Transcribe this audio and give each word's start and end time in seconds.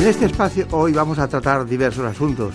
En 0.00 0.06
este 0.06 0.24
espacio 0.24 0.66
hoy 0.70 0.94
vamos 0.94 1.18
a 1.18 1.28
tratar 1.28 1.66
diversos 1.66 2.06
asuntos, 2.06 2.54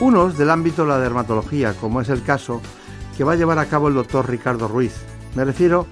unos 0.00 0.36
del 0.36 0.50
ámbito 0.50 0.82
de 0.82 0.88
la 0.88 0.98
dermatología, 0.98 1.74
como 1.74 2.00
es 2.00 2.08
el 2.08 2.24
caso 2.24 2.60
que 3.16 3.22
va 3.22 3.34
a 3.34 3.36
llevar 3.36 3.60
a 3.60 3.66
cabo 3.66 3.86
el 3.86 3.94
doctor 3.94 4.28
Ricardo 4.28 4.66
Ruiz. 4.66 4.92
Me 5.36 5.44
refiero 5.44 5.86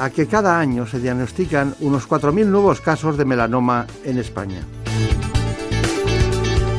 a 0.00 0.10
que 0.10 0.26
cada 0.26 0.58
año 0.58 0.84
se 0.84 0.98
diagnostican 0.98 1.76
unos 1.78 2.08
4.000 2.08 2.44
nuevos 2.46 2.80
casos 2.80 3.16
de 3.16 3.24
melanoma 3.24 3.86
en 4.02 4.18
España. 4.18 4.62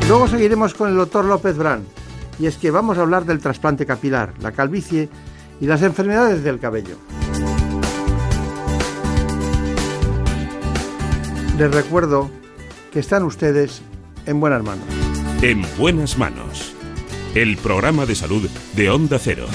Luego 0.09 0.27
seguiremos 0.27 0.73
con 0.73 0.89
el 0.89 0.97
doctor 0.97 1.23
López 1.23 1.55
Brán, 1.55 1.85
y 2.39 2.47
es 2.47 2.57
que 2.57 2.69
vamos 2.69 2.97
a 2.97 3.03
hablar 3.03 3.23
del 3.23 3.39
trasplante 3.39 3.85
capilar, 3.85 4.33
la 4.41 4.51
calvicie 4.51 5.07
y 5.61 5.67
las 5.67 5.83
enfermedades 5.83 6.43
del 6.43 6.59
cabello. 6.59 6.97
Les 11.57 11.73
recuerdo 11.73 12.29
que 12.97 13.01
están 13.01 13.21
ustedes 13.21 13.83
en 14.25 14.39
buenas 14.39 14.63
manos. 14.63 14.83
En 15.43 15.63
buenas 15.77 16.17
manos. 16.17 16.73
El 17.35 17.55
programa 17.57 18.07
de 18.07 18.15
salud 18.15 18.49
de 18.75 18.89
Onda 18.89 19.19
Cero. 19.19 19.45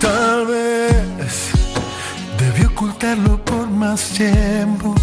Tal 0.00 0.46
vez 0.46 1.50
debí 2.38 2.66
ocultarlo 2.66 3.44
por 3.44 3.68
más 3.68 4.10
tiempo. 4.10 4.94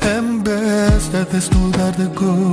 En 0.00 0.44
vez 0.44 1.10
de 1.10 1.24
desnudar 1.24 1.96
de 1.96 2.06
golpe 2.14 2.43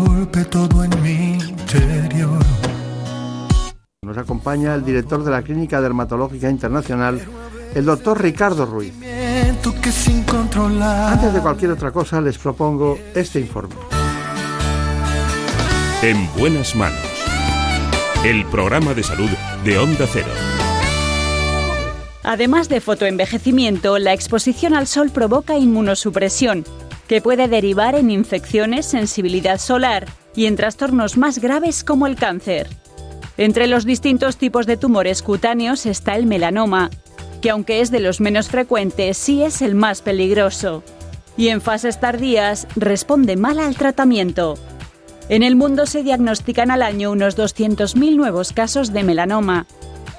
acompaña 4.52 4.76
el 4.76 4.84
director 4.84 5.24
de 5.24 5.32
la 5.32 5.42
Clínica 5.42 5.80
Dermatológica 5.80 6.50
Internacional, 6.50 7.22
el 7.74 7.86
doctor 7.86 8.22
Ricardo 8.22 8.66
Ruiz. 8.66 8.94
Antes 10.84 11.34
de 11.34 11.40
cualquier 11.40 11.72
otra 11.72 11.92
cosa, 11.92 12.20
les 12.20 12.38
propongo 12.38 12.98
este 13.16 13.40
informe. 13.40 13.76
En 16.02 16.28
buenas 16.38 16.76
manos. 16.76 17.00
El 18.26 18.46
programa 18.48 18.94
de 18.94 19.04
salud 19.04 19.30
de 19.64 19.78
Onda 19.78 20.06
Cero. 20.12 20.28
Además 22.24 22.68
de 22.68 22.82
fotoenvejecimiento, 22.82 24.00
la 24.00 24.14
exposición 24.14 24.74
al 24.74 24.86
sol 24.86 25.12
provoca 25.12 25.58
inmunosupresión, 25.58 26.66
que 27.08 27.22
puede 27.22 27.48
derivar 27.48 27.96
en 27.96 28.12
infecciones, 28.12 28.86
sensibilidad 28.86 29.60
solar 29.60 30.08
y 30.36 30.46
en 30.46 30.58
trastornos 30.58 31.18
más 31.18 31.40
graves 31.40 31.84
como 31.86 32.06
el 32.06 32.16
cáncer. 32.16 32.81
Entre 33.38 33.68
los 33.68 33.86
distintos 33.86 34.38
tipos 34.38 34.66
de 34.66 34.78
tumores 34.78 35.22
cutáneos 35.22 35.86
está 35.86 36.16
el 36.16 36.26
melanoma, 36.26 36.90
que 37.42 37.50
aunque 37.50 37.82
es 37.82 37.92
de 37.92 38.00
los 38.00 38.22
menos 38.22 38.50
frecuentes, 38.50 39.18
sí 39.18 39.44
es 39.44 39.62
el 39.62 39.76
más 39.76 40.02
peligroso. 40.02 40.84
Y 41.38 41.48
en 41.48 41.62
fases 41.62 42.00
tardías 42.00 42.68
responde 42.76 43.36
mal 43.36 43.60
al 43.60 43.76
tratamiento. 43.76 44.56
En 45.30 45.44
el 45.44 45.56
mundo 45.56 45.86
se 45.86 46.04
diagnostican 46.04 46.72
al 46.72 46.82
año 46.82 47.12
unos 47.12 47.38
200.000 47.38 48.16
nuevos 48.16 48.52
casos 48.52 48.92
de 48.92 49.04
melanoma. 49.04 49.66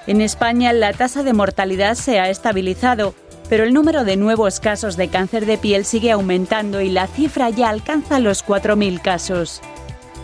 En 0.07 0.21
España 0.21 0.73
la 0.73 0.93
tasa 0.95 1.23
de 1.23 1.33
mortalidad 1.33 1.95
se 1.95 2.19
ha 2.19 2.29
estabilizado, 2.29 3.15
pero 3.49 3.65
el 3.65 3.75
número 3.75 4.05
de 4.05 4.17
nuevos 4.17 4.59
casos 4.59 4.97
de 4.97 5.09
cáncer 5.09 5.47
de 5.47 5.59
piel 5.59 5.85
sigue 5.85 6.11
aumentando 6.11 6.81
y 6.81 6.89
la 6.89 7.07
cifra 7.07 7.51
ya 7.51 7.69
alcanza 7.69 8.19
los 8.19 8.45
4.000 8.45 9.03
casos. 9.03 9.61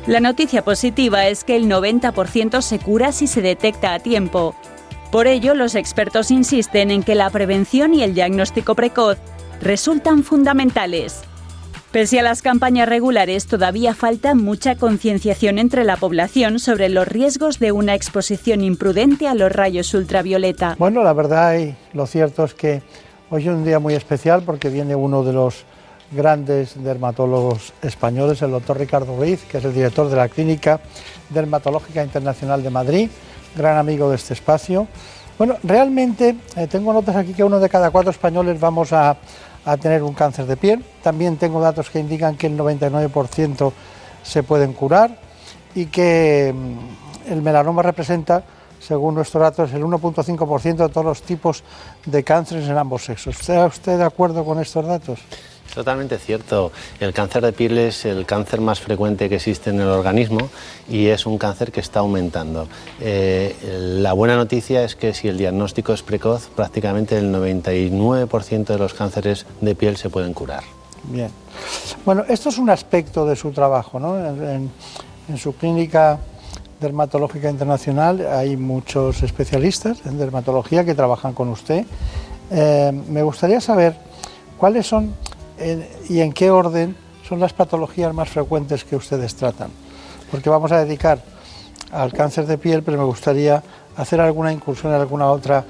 La 0.09 0.21
noticia 0.21 0.65
positiva 0.65 1.27
es 1.27 1.45
que 1.45 1.55
el 1.55 1.67
90% 1.67 2.63
se 2.63 2.79
cura 2.79 3.13
si 3.13 3.27
se 3.27 3.43
detecta 3.43 3.93
a 3.93 3.99
tiempo. 3.99 4.55
Por 5.13 5.27
ello, 5.27 5.55
los 5.55 5.75
expertos 5.75 6.31
insisten 6.31 6.91
en 6.91 7.03
que 7.03 7.15
la 7.15 7.29
prevención 7.29 7.93
y 7.93 8.03
el 8.03 8.15
diagnóstico 8.15 8.75
precoz 8.75 9.19
resultan 9.61 10.25
fundamentales. 10.25 11.21
Pese 11.93 12.21
a 12.21 12.23
las 12.23 12.41
campañas 12.41 12.89
regulares, 12.89 13.47
todavía 13.47 13.95
falta 13.95 14.35
mucha 14.35 14.77
concienciación 14.77 15.59
entre 15.59 15.85
la 15.85 15.99
población 15.99 16.59
sobre 16.59 16.89
los 16.89 17.07
riesgos 17.07 17.59
de 17.59 17.73
una 17.73 17.95
exposición 17.95 18.63
imprudente 18.63 19.29
a 19.29 19.35
los 19.35 19.53
rayos 19.53 19.93
ultravioleta. 19.93 20.77
Bueno, 20.79 21.03
la 21.03 21.13
verdad 21.13 21.59
y 21.59 21.75
lo 21.93 22.07
cierto 22.07 22.45
es 22.45 22.55
que 22.55 22.81
hoy 23.29 23.43
es 23.43 23.49
un 23.49 23.63
día 23.63 23.79
muy 23.79 23.93
especial 23.93 24.43
porque 24.43 24.71
viene 24.71 24.97
uno 24.97 25.23
de 25.23 25.35
los 25.35 25.67
grandes 26.11 26.83
dermatólogos 26.83 27.73
españoles, 27.83 28.41
el 28.43 28.51
doctor 28.51 28.79
Ricardo 28.79 29.17
Ruiz, 29.17 29.45
que 29.45 29.59
es 29.59 29.65
el 29.65 29.75
director 29.75 30.09
de 30.09 30.17
la 30.17 30.29
Clínica 30.29 30.81
Dermatológica 31.29 32.03
Internacional 32.03 32.63
de 32.63 32.71
Madrid, 32.71 33.11
gran 33.57 33.77
amigo 33.77 34.09
de 34.09 34.17
este 34.17 34.35
espacio. 34.35 34.87
Bueno, 35.37 35.57
realmente 35.63 36.37
eh, 36.57 36.67
tengo 36.67 36.93
notas 36.93 37.17
aquí 37.17 37.33
que 37.33 37.45
uno 37.45 37.61
de 37.61 37.69
cada 37.69 37.91
cuatro 37.91 38.11
españoles 38.11 38.59
vamos 38.59 38.93
a, 38.93 39.17
a 39.65 39.77
tener 39.77 40.03
un 40.03 40.15
cáncer 40.15 40.47
de 40.47 40.57
piel. 40.57 40.85
También 41.03 41.37
tengo 41.37 41.61
datos 41.61 41.91
que 41.91 42.01
indican 42.01 42.37
que 42.37 42.47
el 42.47 42.59
99% 42.59 43.73
se 44.23 44.43
pueden 44.43 44.73
curar 44.73 45.17
y 45.75 45.87
que 45.87 46.55
mm, 46.55 47.33
el 47.33 47.43
melanoma 47.43 47.83
representa, 47.83 48.43
según 48.81 49.15
nuestros 49.15 49.43
datos, 49.43 49.73
el 49.73 49.83
1.5% 49.85 50.77
de 50.77 50.89
todos 50.89 51.05
los 51.05 51.23
tipos 51.23 51.63
de 52.07 52.25
cánceres 52.25 52.69
en 52.69 52.79
ambos 52.79 53.05
sexos. 53.05 53.39
¿Está 53.39 53.67
usted 53.67 53.99
de 53.99 54.05
acuerdo 54.05 54.45
con 54.45 54.59
estos 54.59 54.87
datos? 54.87 55.21
Totalmente 55.79 56.19
cierto. 56.19 56.73
El 56.99 57.15
cáncer 57.15 57.45
de 57.45 57.53
piel 57.53 57.79
es 57.79 58.05
el 58.05 58.27
cáncer 58.27 58.61
más 58.61 58.81
frecuente 58.81 59.29
que 59.29 59.37
existe 59.37 59.71
en 59.71 59.79
el 59.79 59.87
organismo 59.87 60.51
y 60.89 61.07
es 61.07 61.25
un 61.25 61.39
cáncer 61.39 61.71
que 61.71 61.79
está 61.79 62.01
aumentando. 62.01 62.67
Eh, 63.01 63.55
la 64.01 64.13
buena 64.13 64.35
noticia 64.35 64.83
es 64.83 64.97
que 64.97 65.15
si 65.15 65.29
el 65.29 65.39
diagnóstico 65.39 65.93
es 65.93 66.03
precoz, 66.03 66.49
prácticamente 66.49 67.17
el 67.17 67.33
99% 67.33 68.65
de 68.65 68.77
los 68.77 68.93
cánceres 68.93 69.47
de 69.61 69.77
piel 69.77 69.97
se 69.97 70.11
pueden 70.11 70.35
curar. 70.35 70.65
Bien. 71.05 71.31
Bueno, 72.05 72.25
esto 72.29 72.49
es 72.49 72.59
un 72.59 72.71
aspecto 72.71 73.25
de 73.25 73.37
su 73.37 73.53
trabajo, 73.53 74.01
¿no? 74.01 74.19
En, 74.19 74.73
su 75.37 75.55
clínica 75.55 76.19
dermatológica 76.81 77.49
internacional 77.51 78.27
hay 78.27 78.57
muchos 78.57 79.23
especialistas 79.23 80.05
en 80.07 80.19
dermatología 80.19 80.85
que 80.85 80.97
trabajan 80.97 81.35
con 81.35 81.51
usted. 81.51 81.87
Eh, 82.51 82.91
me 83.09 83.23
gustaría 83.23 83.61
saber 83.61 83.95
cuáles 84.59 84.85
son 84.85 85.15
y 86.09 86.21
en 86.21 86.33
qué 86.33 86.51
orden 86.51 86.97
son 87.29 87.41
las 87.41 87.53
patologías 87.53 88.15
más 88.15 88.29
frecuentes 88.29 88.85
que 88.85 88.97
ustedes 88.97 89.35
tratan. 89.35 89.71
Porque 90.31 90.51
vamos 90.51 90.73
a 90.73 90.85
dedicar 90.85 91.23
al 91.91 92.13
cáncer 92.13 92.47
de 92.47 92.59
piel, 92.59 92.83
pero 92.83 92.99
me 92.99 93.05
gustaría 93.05 93.63
hacer 93.97 94.21
alguna 94.21 94.53
incursión 94.53 94.93
en 94.93 95.01
alguna 95.01 95.31
otra, 95.31 95.65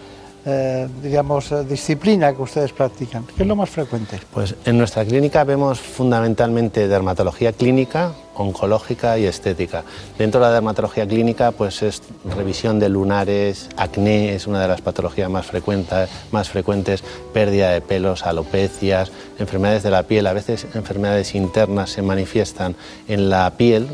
eh, 0.51 0.89
digamos, 1.03 1.53
eh, 1.53 1.63
disciplina 1.65 2.35
que 2.35 2.41
ustedes 2.41 2.73
practican. 2.73 3.25
¿Qué 3.37 3.43
es 3.43 3.47
lo 3.47 3.55
más 3.55 3.69
frecuente? 3.69 4.19
Pues 4.33 4.55
en 4.65 4.79
nuestra 4.79 5.05
clínica 5.05 5.45
vemos 5.45 5.79
fundamentalmente 5.79 6.89
dermatología 6.89 7.53
clínica, 7.53 8.13
oncológica 8.35 9.19
y 9.19 9.27
estética. 9.27 9.85
Dentro 10.17 10.41
de 10.41 10.47
la 10.47 10.53
dermatología 10.55 11.07
clínica, 11.07 11.51
pues 11.53 11.83
es 11.83 12.03
revisión 12.35 12.79
de 12.79 12.89
lunares, 12.89 13.69
acné 13.77 14.35
es 14.35 14.47
una 14.47 14.63
de 14.63 14.69
las 14.69 14.81
patologías 14.81 15.29
más 15.29 15.45
frecuentes, 15.45 16.09
más 16.31 16.49
frecuentes, 16.49 17.05
pérdida 17.35 17.71
de 17.71 17.83
pelos, 17.83 18.25
alopecias, 18.25 19.13
enfermedades 19.39 19.83
de 19.83 19.91
la 19.91 20.05
piel, 20.05 20.27
a 20.27 20.33
veces 20.33 20.67
enfermedades 20.75 21.35
internas 21.35 21.91
se 21.91 22.01
manifiestan 22.01 22.75
en 23.07 23.29
la 23.29 23.51
piel, 23.57 23.87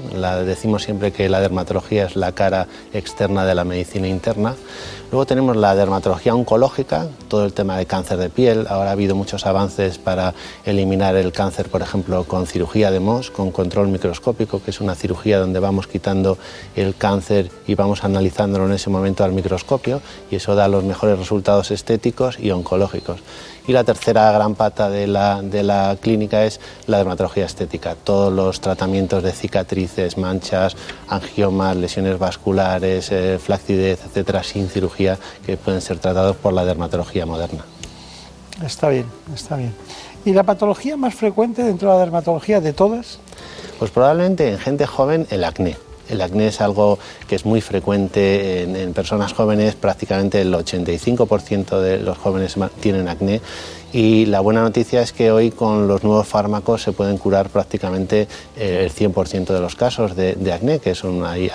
decimos 0.47 0.85
siempre 0.85 1.11
que 1.11 1.29
la 1.29 1.41
dermatología 1.41 2.07
es 2.07 2.15
la 2.15 2.33
cara 2.33 2.69
externa 2.93 3.45
de 3.45 3.55
la 3.57 3.65
medicina 3.65 4.07
interna. 4.07 4.55
Luego 5.15 5.27
tenemos 5.27 5.57
la 5.57 5.77
dermatología 5.77 6.35
oncológica, 6.35 7.07
todo 7.29 7.45
el 7.45 7.53
tema 7.53 7.79
de 7.79 7.87
cáncer 7.87 8.19
de 8.19 8.31
piel. 8.31 8.67
Ahora 8.69 8.89
ha 8.89 8.95
habido 8.95 9.15
muchos 9.15 9.47
avances 9.47 9.97
para 9.97 10.35
eliminar 10.65 11.15
el 11.15 11.31
cáncer, 11.31 11.69
por 11.69 11.83
ejemplo, 11.83 12.25
con 12.25 12.49
cirugía 12.49 12.91
de 12.91 12.99
MOS, 12.99 13.31
con 13.31 13.53
control 13.53 13.87
microscópico 13.87 13.95
microscópico, 13.95 14.61
que 14.61 14.73
es 14.73 14.81
una 14.81 14.97
cirugía 14.97 15.39
donde 15.39 15.61
vamos 15.61 15.87
quitando 15.87 16.37
el 16.75 16.97
cáncer 16.97 17.49
y 17.69 17.77
vamos 17.77 18.03
analizándolo 18.03 18.67
en 18.67 18.73
ese 18.73 18.91
momento 18.91 19.23
al 19.23 19.31
microscopio 19.31 20.03
y 20.33 20.35
eso 20.35 20.57
da 20.57 20.67
los 20.67 20.83
mejores 20.83 21.17
resultados 21.17 21.71
estéticos 21.71 22.41
y 22.41 22.51
oncológicos. 22.51 23.21
Y 23.67 23.73
la 23.73 23.83
tercera 23.83 24.31
gran 24.33 24.55
pata 24.55 24.91
de 24.91 25.07
la, 25.07 25.41
de 25.41 25.63
la 25.63 25.97
clínica 26.01 26.45
es 26.45 26.61
la 26.87 26.99
dermatología 26.99 27.47
estética, 27.47 27.95
todos 27.95 28.33
los 28.33 28.61
tratamientos 28.61 29.23
de 29.23 29.33
cicatrices, 29.33 30.19
manchas, 30.19 30.77
angiomas, 31.09 31.77
lesiones 31.77 32.19
vasculares, 32.19 33.11
eh, 33.11 33.39
flacidez, 33.39 34.01
etcétera, 34.05 34.43
sin 34.43 34.69
cirugía, 34.69 35.19
que 35.47 35.57
pueden 35.57 35.81
ser 35.81 35.99
tratados 35.99 36.37
por 36.37 36.53
la 36.53 36.65
dermatología 36.65 37.25
moderna. 37.25 37.65
Está 38.63 38.89
bien, 38.91 39.07
está 39.35 39.57
bien. 39.57 39.75
¿Y 40.25 40.33
la 40.33 40.43
patología 40.43 40.97
más 40.97 41.15
frecuente 41.15 41.63
dentro 41.63 41.91
de 41.91 41.95
la 41.95 42.01
dermatología 42.01 42.61
de 42.61 42.73
todas? 42.73 43.19
Pues 43.79 43.91
probablemente 43.91 44.51
en 44.51 44.59
gente 44.59 44.87
joven 44.87 45.27
el 45.31 45.43
acné. 45.45 45.77
El 46.09 46.21
acné 46.21 46.49
es 46.49 46.61
algo 46.61 46.99
que 47.29 47.37
es 47.37 47.45
muy 47.45 47.61
frecuente 47.61 48.63
en, 48.63 48.93
personas 48.93 49.33
jóvenes, 49.33 49.75
prácticamente 49.75 50.41
el 50.41 50.53
85% 50.53 51.81
de 51.81 51.99
los 51.99 52.19
jóvenes 52.19 52.57
tienen 52.81 53.09
acné 53.09 53.41
y 53.95 54.27
la 54.27 54.41
buena 54.41 54.61
noticia 54.61 55.03
es 55.03 55.13
que 55.13 55.31
hoy 55.31 55.53
con 55.53 55.87
los 55.87 56.03
nuevos 56.03 56.27
fármacos 56.27 56.83
se 56.83 56.91
pueden 56.91 57.17
curar 57.17 57.49
prácticamente 57.49 58.27
eh, 58.57 58.81
el 58.85 58.93
100% 58.93 59.47
de 59.47 59.61
los 59.61 59.77
casos 59.77 60.17
de, 60.17 60.53
acné, 60.53 60.81
que 60.81 60.97
son, 60.97 61.25
hay, 61.25 61.49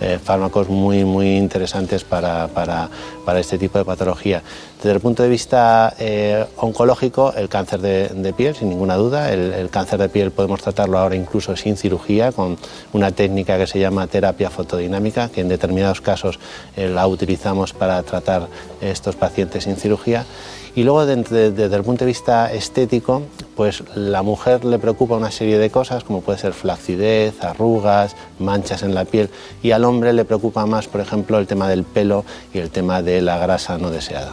eh, 0.00 0.18
fármacos 0.20 0.68
muy, 0.68 1.04
muy 1.04 1.36
interesantes 1.36 2.02
para, 2.02 2.48
para, 2.48 2.90
para, 3.24 3.38
este 3.38 3.56
tipo 3.56 3.78
de 3.78 3.84
patología. 3.84 4.42
Desde 4.78 4.90
el 4.90 5.00
punto 5.00 5.22
de 5.22 5.28
vista 5.28 5.94
eh, 5.96 6.44
oncológico, 6.56 7.32
el 7.36 7.48
cáncer 7.48 7.80
de, 7.80 8.34
piel, 8.36 8.56
sin 8.56 8.70
ninguna 8.70 8.96
duda, 8.96 9.32
el, 9.32 9.70
cáncer 9.70 10.00
de 10.00 10.08
piel 10.08 10.32
podemos 10.32 10.60
tratarlo 10.60 10.98
ahora 10.98 11.14
incluso 11.14 11.54
sin 11.54 11.76
cirugía, 11.76 12.32
con 12.32 12.58
una 12.92 13.12
técnica 13.12 13.56
que 13.58 13.68
se 13.68 13.78
llama 13.78 14.08
terapia 14.08 14.50
fotodinámica, 14.50 15.28
que 15.28 15.42
en 15.42 15.48
determinados 15.48 16.00
casos 16.00 16.40
la 16.76 17.06
utilizamos 17.06 17.72
para 17.72 18.02
tratar 18.02 18.48
estos 18.80 19.14
pacientes 19.14 19.62
sin 19.62 19.76
cirugía. 19.76 20.26
Y 20.76 20.82
luego 20.82 21.06
desde, 21.06 21.64
el 21.64 21.84
punto 21.84 22.04
de 22.04 22.06
vista 22.06 22.52
estético, 22.52 23.22
pues 23.54 23.84
la 23.94 24.22
mujer 24.22 24.64
le 24.64 24.78
preocupa 24.80 25.14
una 25.14 25.30
serie 25.30 25.58
de 25.58 25.70
cosas 25.70 26.02
como 26.02 26.20
puede 26.20 26.38
ser 26.38 26.52
flacidez, 26.52 27.42
arrugas, 27.44 28.16
manchas 28.40 28.82
en 28.82 28.94
la 28.94 29.04
piel 29.04 29.30
y 29.62 29.70
al 29.70 29.84
hombre 29.84 30.12
le 30.12 30.24
preocupa 30.24 30.66
más, 30.66 30.88
por 30.88 31.00
ejemplo, 31.00 31.38
el 31.38 31.46
tema 31.46 31.68
del 31.68 31.84
pelo 31.84 32.24
y 32.52 32.58
el 32.58 32.70
tema 32.70 33.02
de 33.02 33.22
la 33.22 33.38
grasa 33.38 33.78
no 33.78 33.90
deseada. 33.90 34.32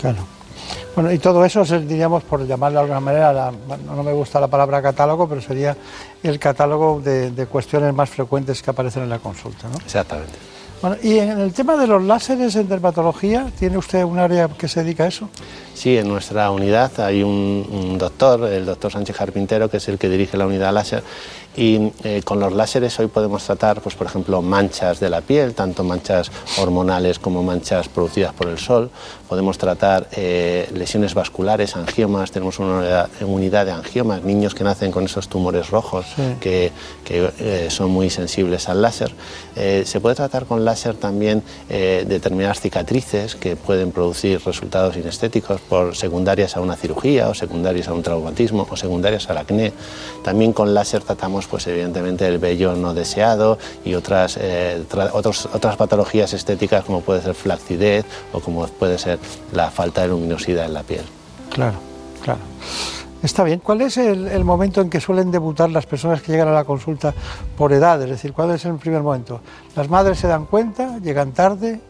Claro. 0.00 0.24
Bueno, 0.94 1.10
y 1.10 1.18
todo 1.18 1.44
eso, 1.44 1.64
diríamos, 1.64 2.22
por 2.22 2.46
llamarlo 2.46 2.78
de 2.78 2.82
alguna 2.82 3.00
manera, 3.00 3.50
no 3.86 4.02
me 4.02 4.12
gusta 4.12 4.38
la 4.38 4.48
palabra 4.48 4.82
catálogo, 4.82 5.28
pero 5.28 5.40
sería 5.40 5.76
el 6.22 6.38
catálogo 6.38 7.00
de, 7.00 7.30
de 7.30 7.46
cuestiones 7.46 7.92
más 7.94 8.10
frecuentes 8.10 8.62
que 8.62 8.70
aparecen 8.70 9.02
en 9.04 9.08
la 9.08 9.18
consulta, 9.18 9.68
¿no? 9.68 9.78
Exactamente. 9.78 10.38
Bueno, 10.82 10.96
y 11.00 11.20
en 11.20 11.38
el 11.38 11.52
tema 11.52 11.76
de 11.76 11.86
los 11.86 12.02
láseres 12.02 12.56
en 12.56 12.68
dermatología, 12.68 13.46
¿tiene 13.56 13.78
usted 13.78 14.02
un 14.02 14.18
área 14.18 14.48
que 14.48 14.66
se 14.66 14.82
dedica 14.82 15.04
a 15.04 15.06
eso? 15.06 15.28
Sí, 15.74 15.96
en 15.96 16.08
nuestra 16.08 16.50
unidad 16.50 16.98
hay 16.98 17.22
un, 17.22 17.96
doctor, 17.98 18.48
el 18.52 18.66
doctor 18.66 18.90
Sánchez 18.90 19.16
Carpintero, 19.16 19.70
que 19.70 19.76
es 19.76 19.88
el 19.88 19.96
que 19.96 20.08
dirige 20.08 20.36
la 20.36 20.44
unidad 20.44 20.72
láser, 20.72 21.04
y 21.56 21.92
eh, 22.04 22.22
con 22.24 22.40
los 22.40 22.52
láseres 22.52 22.98
hoy 22.98 23.08
podemos 23.08 23.44
tratar, 23.44 23.80
pues, 23.82 23.94
por 23.94 24.06
ejemplo, 24.06 24.40
manchas 24.40 25.00
de 25.00 25.10
la 25.10 25.20
piel, 25.20 25.54
tanto 25.54 25.84
manchas 25.84 26.30
hormonales 26.58 27.18
como 27.18 27.42
manchas 27.42 27.88
producidas 27.88 28.32
por 28.32 28.48
el 28.48 28.58
sol. 28.58 28.90
Podemos 29.28 29.58
tratar 29.58 30.08
eh, 30.12 30.70
lesiones 30.74 31.14
vasculares, 31.14 31.76
angiomas. 31.76 32.30
Tenemos 32.30 32.58
una 32.58 33.08
unidad, 33.20 33.66
de 33.66 33.72
angiomas, 33.72 34.22
niños 34.22 34.54
que 34.54 34.64
nacen 34.64 34.90
con 34.90 35.04
esos 35.04 35.28
tumores 35.28 35.70
rojos 35.70 36.06
que, 36.40 36.72
eh, 37.08 37.68
son 37.70 37.90
muy 37.90 38.08
sensibles 38.08 38.68
al 38.68 38.80
láser. 38.80 39.14
se 39.54 40.00
puede 40.00 40.14
tratar 40.14 40.46
con 40.46 40.64
láser 40.64 40.94
también 40.94 41.42
determinadas 41.68 42.60
cicatrices 42.60 43.36
que 43.36 43.56
pueden 43.56 43.92
producir 43.92 44.40
resultados 44.44 44.96
inestéticos 44.96 45.60
por 45.60 45.94
secundarias 45.94 46.56
a 46.56 46.60
una 46.60 46.76
cirugía 46.76 47.28
o 47.28 47.34
secundarias 47.34 47.88
a 47.88 47.92
un 47.92 48.02
traumatismo 48.02 48.66
o 48.68 48.76
secundarias 48.76 49.28
al 49.28 49.38
acné. 49.38 49.72
También 50.24 50.52
con 50.52 50.72
láser 50.72 51.02
tratamos 51.02 51.41
pues 51.46 51.66
evidentemente 51.66 52.26
el 52.26 52.38
vello 52.38 52.74
no 52.74 52.94
deseado 52.94 53.58
y 53.84 53.94
otras, 53.94 54.38
eh, 54.40 54.82
otras 55.12 55.76
patologías 55.76 56.32
estéticas 56.32 56.84
como 56.84 57.00
puede 57.00 57.22
ser 57.22 57.34
flacidez 57.34 58.04
o 58.32 58.40
como 58.40 58.66
puede 58.66 58.98
ser 58.98 59.18
la 59.52 59.70
falta 59.70 60.02
de 60.02 60.08
luminosidad 60.08 60.66
en 60.66 60.74
la 60.74 60.82
piel. 60.82 61.04
Claro, 61.50 61.76
claro. 62.22 62.40
Está 63.22 63.44
bien. 63.44 63.60
¿Cuál 63.60 63.82
es 63.82 63.96
el, 63.98 64.44
momento 64.44 64.80
en 64.80 64.90
que 64.90 65.00
suelen 65.00 65.30
debutar 65.30 65.70
las 65.70 65.86
personas 65.86 66.20
que 66.22 66.32
llegan 66.32 66.48
a 66.48 66.52
la 66.52 66.64
consulta 66.64 67.14
por 67.56 67.72
edad? 67.72 68.02
Es 68.02 68.10
decir, 68.10 68.32
¿cuál 68.32 68.50
es 68.50 68.64
el 68.64 68.74
primer 68.76 69.02
momento? 69.02 69.40
¿Las 69.76 69.88
madres 69.88 70.18
se 70.18 70.26
dan 70.26 70.46
cuenta? 70.46 70.98
¿Llegan 70.98 71.30
tarde? 71.30 71.80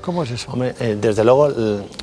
¿Cómo 0.00 0.24
es 0.24 0.32
eso? 0.32 0.52
Eh, 0.80 0.98
desde 1.00 1.24
luego, 1.24 1.48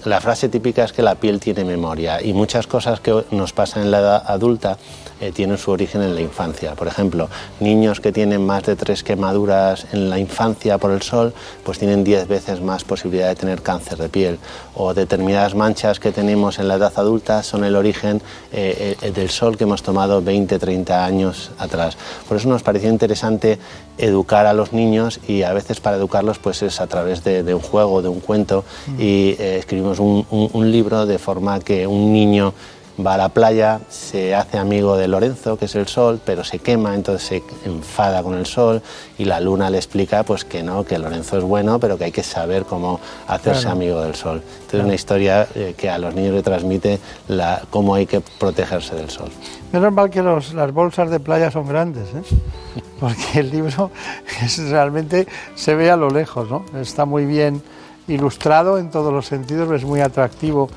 la 0.06 0.22
frase 0.22 0.48
típica 0.48 0.86
es 0.86 0.94
que 0.94 1.02
la 1.02 1.16
piel 1.16 1.40
tiene 1.40 1.66
memoria 1.66 2.22
y 2.22 2.34
muchas 2.34 2.66
cosas 2.66 3.02
que 3.02 3.26
nos 3.32 3.52
pasan 3.52 3.84
en 3.84 3.92
la 3.92 4.00
edad 4.00 4.24
adulta 4.26 4.78
eh, 5.22 5.32
tienen 5.32 5.60
su 5.60 5.70
origen 5.70 6.02
en 6.02 6.16
la 6.16 6.22
infancia. 6.22 6.74
Por 6.74 6.88
ejemplo, 6.88 7.30
niños 7.60 8.00
que 8.00 8.12
tienen 8.12 8.44
más 8.44 8.64
de 8.64 8.76
tres 8.76 9.04
quemaduras 9.04 9.86
en 9.94 10.10
la 10.10 10.18
infancia 10.18 10.80
por 10.80 10.90
el 10.90 11.04
sol, 11.04 11.32
pues 11.64 11.78
tienen 11.78 12.04
diez 12.04 12.28
veces 12.28 12.60
más 12.60 12.84
posibilidad 12.84 13.28
de 13.28 13.36
tener 13.36 13.62
cáncer 13.62 14.00
de 14.00 14.10
piel. 14.10 14.40
O 14.74 14.96
determinadas 14.96 15.54
manchas 15.54 16.00
que 16.00 16.12
tenemos 16.12 16.58
en 16.58 16.68
la 16.68 16.76
edad 16.76 16.92
adulta 16.96 17.44
son 17.44 17.64
el 17.64 17.76
origen 17.76 18.20
eh, 18.52 18.98
eh, 19.00 19.12
del 19.12 19.30
sol 19.30 19.58
que 19.58 19.66
hemos 19.66 19.84
tomado 19.84 20.24
20, 20.24 20.58
30 20.58 21.06
años 21.06 21.52
atrás. 21.60 21.98
Por 22.28 22.38
eso 22.38 22.50
nos 22.50 22.64
pareció 22.64 22.90
interesante 22.90 23.60
educar 24.00 24.48
a 24.48 24.54
los 24.54 24.74
niños 24.74 25.20
y 25.28 25.44
a 25.44 25.54
veces 25.54 25.80
para 25.80 25.98
educarlos 25.98 26.40
pues 26.40 26.64
es 26.64 26.82
a 26.82 26.88
través 26.88 27.24
de, 27.24 27.54
un 27.54 27.62
juego, 27.62 28.02
de 28.02 28.10
un 28.10 28.22
cuento 28.22 28.66
mm. 28.88 28.96
y 29.00 29.36
escribimos 29.38 30.00
un 30.00 30.72
libro 30.72 31.06
de 31.06 31.20
forma 31.20 31.60
que 31.60 31.86
un 31.86 32.12
niño 32.12 32.56
va 33.06 33.16
a 33.16 33.18
la 33.18 33.30
playa, 33.30 33.80
se 33.90 34.36
hace 34.36 34.58
amigo 34.58 34.98
de 34.98 35.08
Lorenzo, 35.08 35.58
que 35.58 35.66
es 35.66 35.76
el 35.76 35.88
sol, 35.88 36.20
pero 36.24 36.44
se 36.44 36.60
quema, 36.60 36.96
entonces 36.96 37.28
se 37.28 37.44
enfada 37.68 38.24
con 38.24 38.36
el 38.36 38.46
sol 38.46 38.82
y 39.18 39.26
la 39.26 39.40
luna 39.40 39.70
le 39.70 39.78
explica 39.78 40.24
pues 40.24 40.46
que 40.46 40.64
no, 40.64 40.84
que 40.84 40.98
Lorenzo 40.98 41.38
es 41.38 41.44
bueno, 41.44 41.80
pero 41.80 41.98
que 41.98 42.06
hay 42.06 42.12
que 42.12 42.24
saber 42.24 42.66
cómo 42.66 43.00
hacerse 43.28 43.68
amigo 43.68 44.02
del 44.02 44.16
sol. 44.16 44.42
Entonces 44.46 44.80
es 44.80 44.86
una 44.86 44.96
historia 44.96 45.48
eh, 45.56 45.76
que 45.78 45.90
a 45.90 45.98
los 45.98 46.14
niños 46.16 46.34
le 46.34 46.44
transmite 46.44 47.00
la, 47.28 47.62
cómo 47.70 47.96
hay 47.96 48.06
que 48.06 48.22
protegerse 48.22 48.96
del 48.96 49.10
sol. 49.10 49.30
Menos 49.72 49.94
mal 49.94 50.10
que 50.10 50.22
las 50.22 50.74
bolsas 50.74 51.10
de 51.10 51.20
playa 51.20 51.52
son 51.52 51.68
grandes, 51.68 52.08
¿eh? 52.10 52.24
porque 53.00 53.40
el 53.40 53.52
libro 53.52 53.92
es, 54.44 54.58
realmente 54.70 55.28
se 55.56 55.76
ve 55.76 55.92
a 55.92 55.98
lo 55.98 56.10
lejos, 56.10 56.50
¿no? 56.50 56.66
Está 56.80 57.06
muy 57.06 57.26
bien 57.26 57.62
ilustrado 58.08 58.78
en 58.78 58.90
todos 58.90 59.14
los 59.14 59.26
sentidos, 59.26 59.72
es 59.72 59.86
muy 59.86 60.02
atractivo 60.02 60.70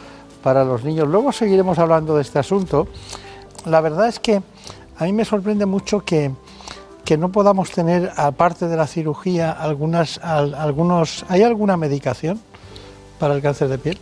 para 0.44 0.62
los 0.62 0.84
niños. 0.84 1.08
Luego 1.08 1.32
seguiremos 1.32 1.78
hablando 1.78 2.14
de 2.16 2.22
este 2.22 2.38
asunto. 2.38 2.86
La 3.64 3.80
verdad 3.80 4.08
es 4.08 4.20
que 4.20 4.42
a 4.98 5.04
mí 5.04 5.12
me 5.14 5.24
sorprende 5.24 5.64
mucho 5.64 6.00
que, 6.00 6.32
que 7.02 7.16
no 7.16 7.32
podamos 7.32 7.70
tener, 7.70 8.12
aparte 8.14 8.68
de 8.68 8.76
la 8.76 8.86
cirugía, 8.86 9.50
algunas, 9.50 10.18
algunos... 10.18 11.24
¿Hay 11.30 11.42
alguna 11.42 11.78
medicación 11.78 12.38
para 13.18 13.34
el 13.34 13.40
cáncer 13.40 13.68
de 13.68 13.78
piel? 13.78 13.98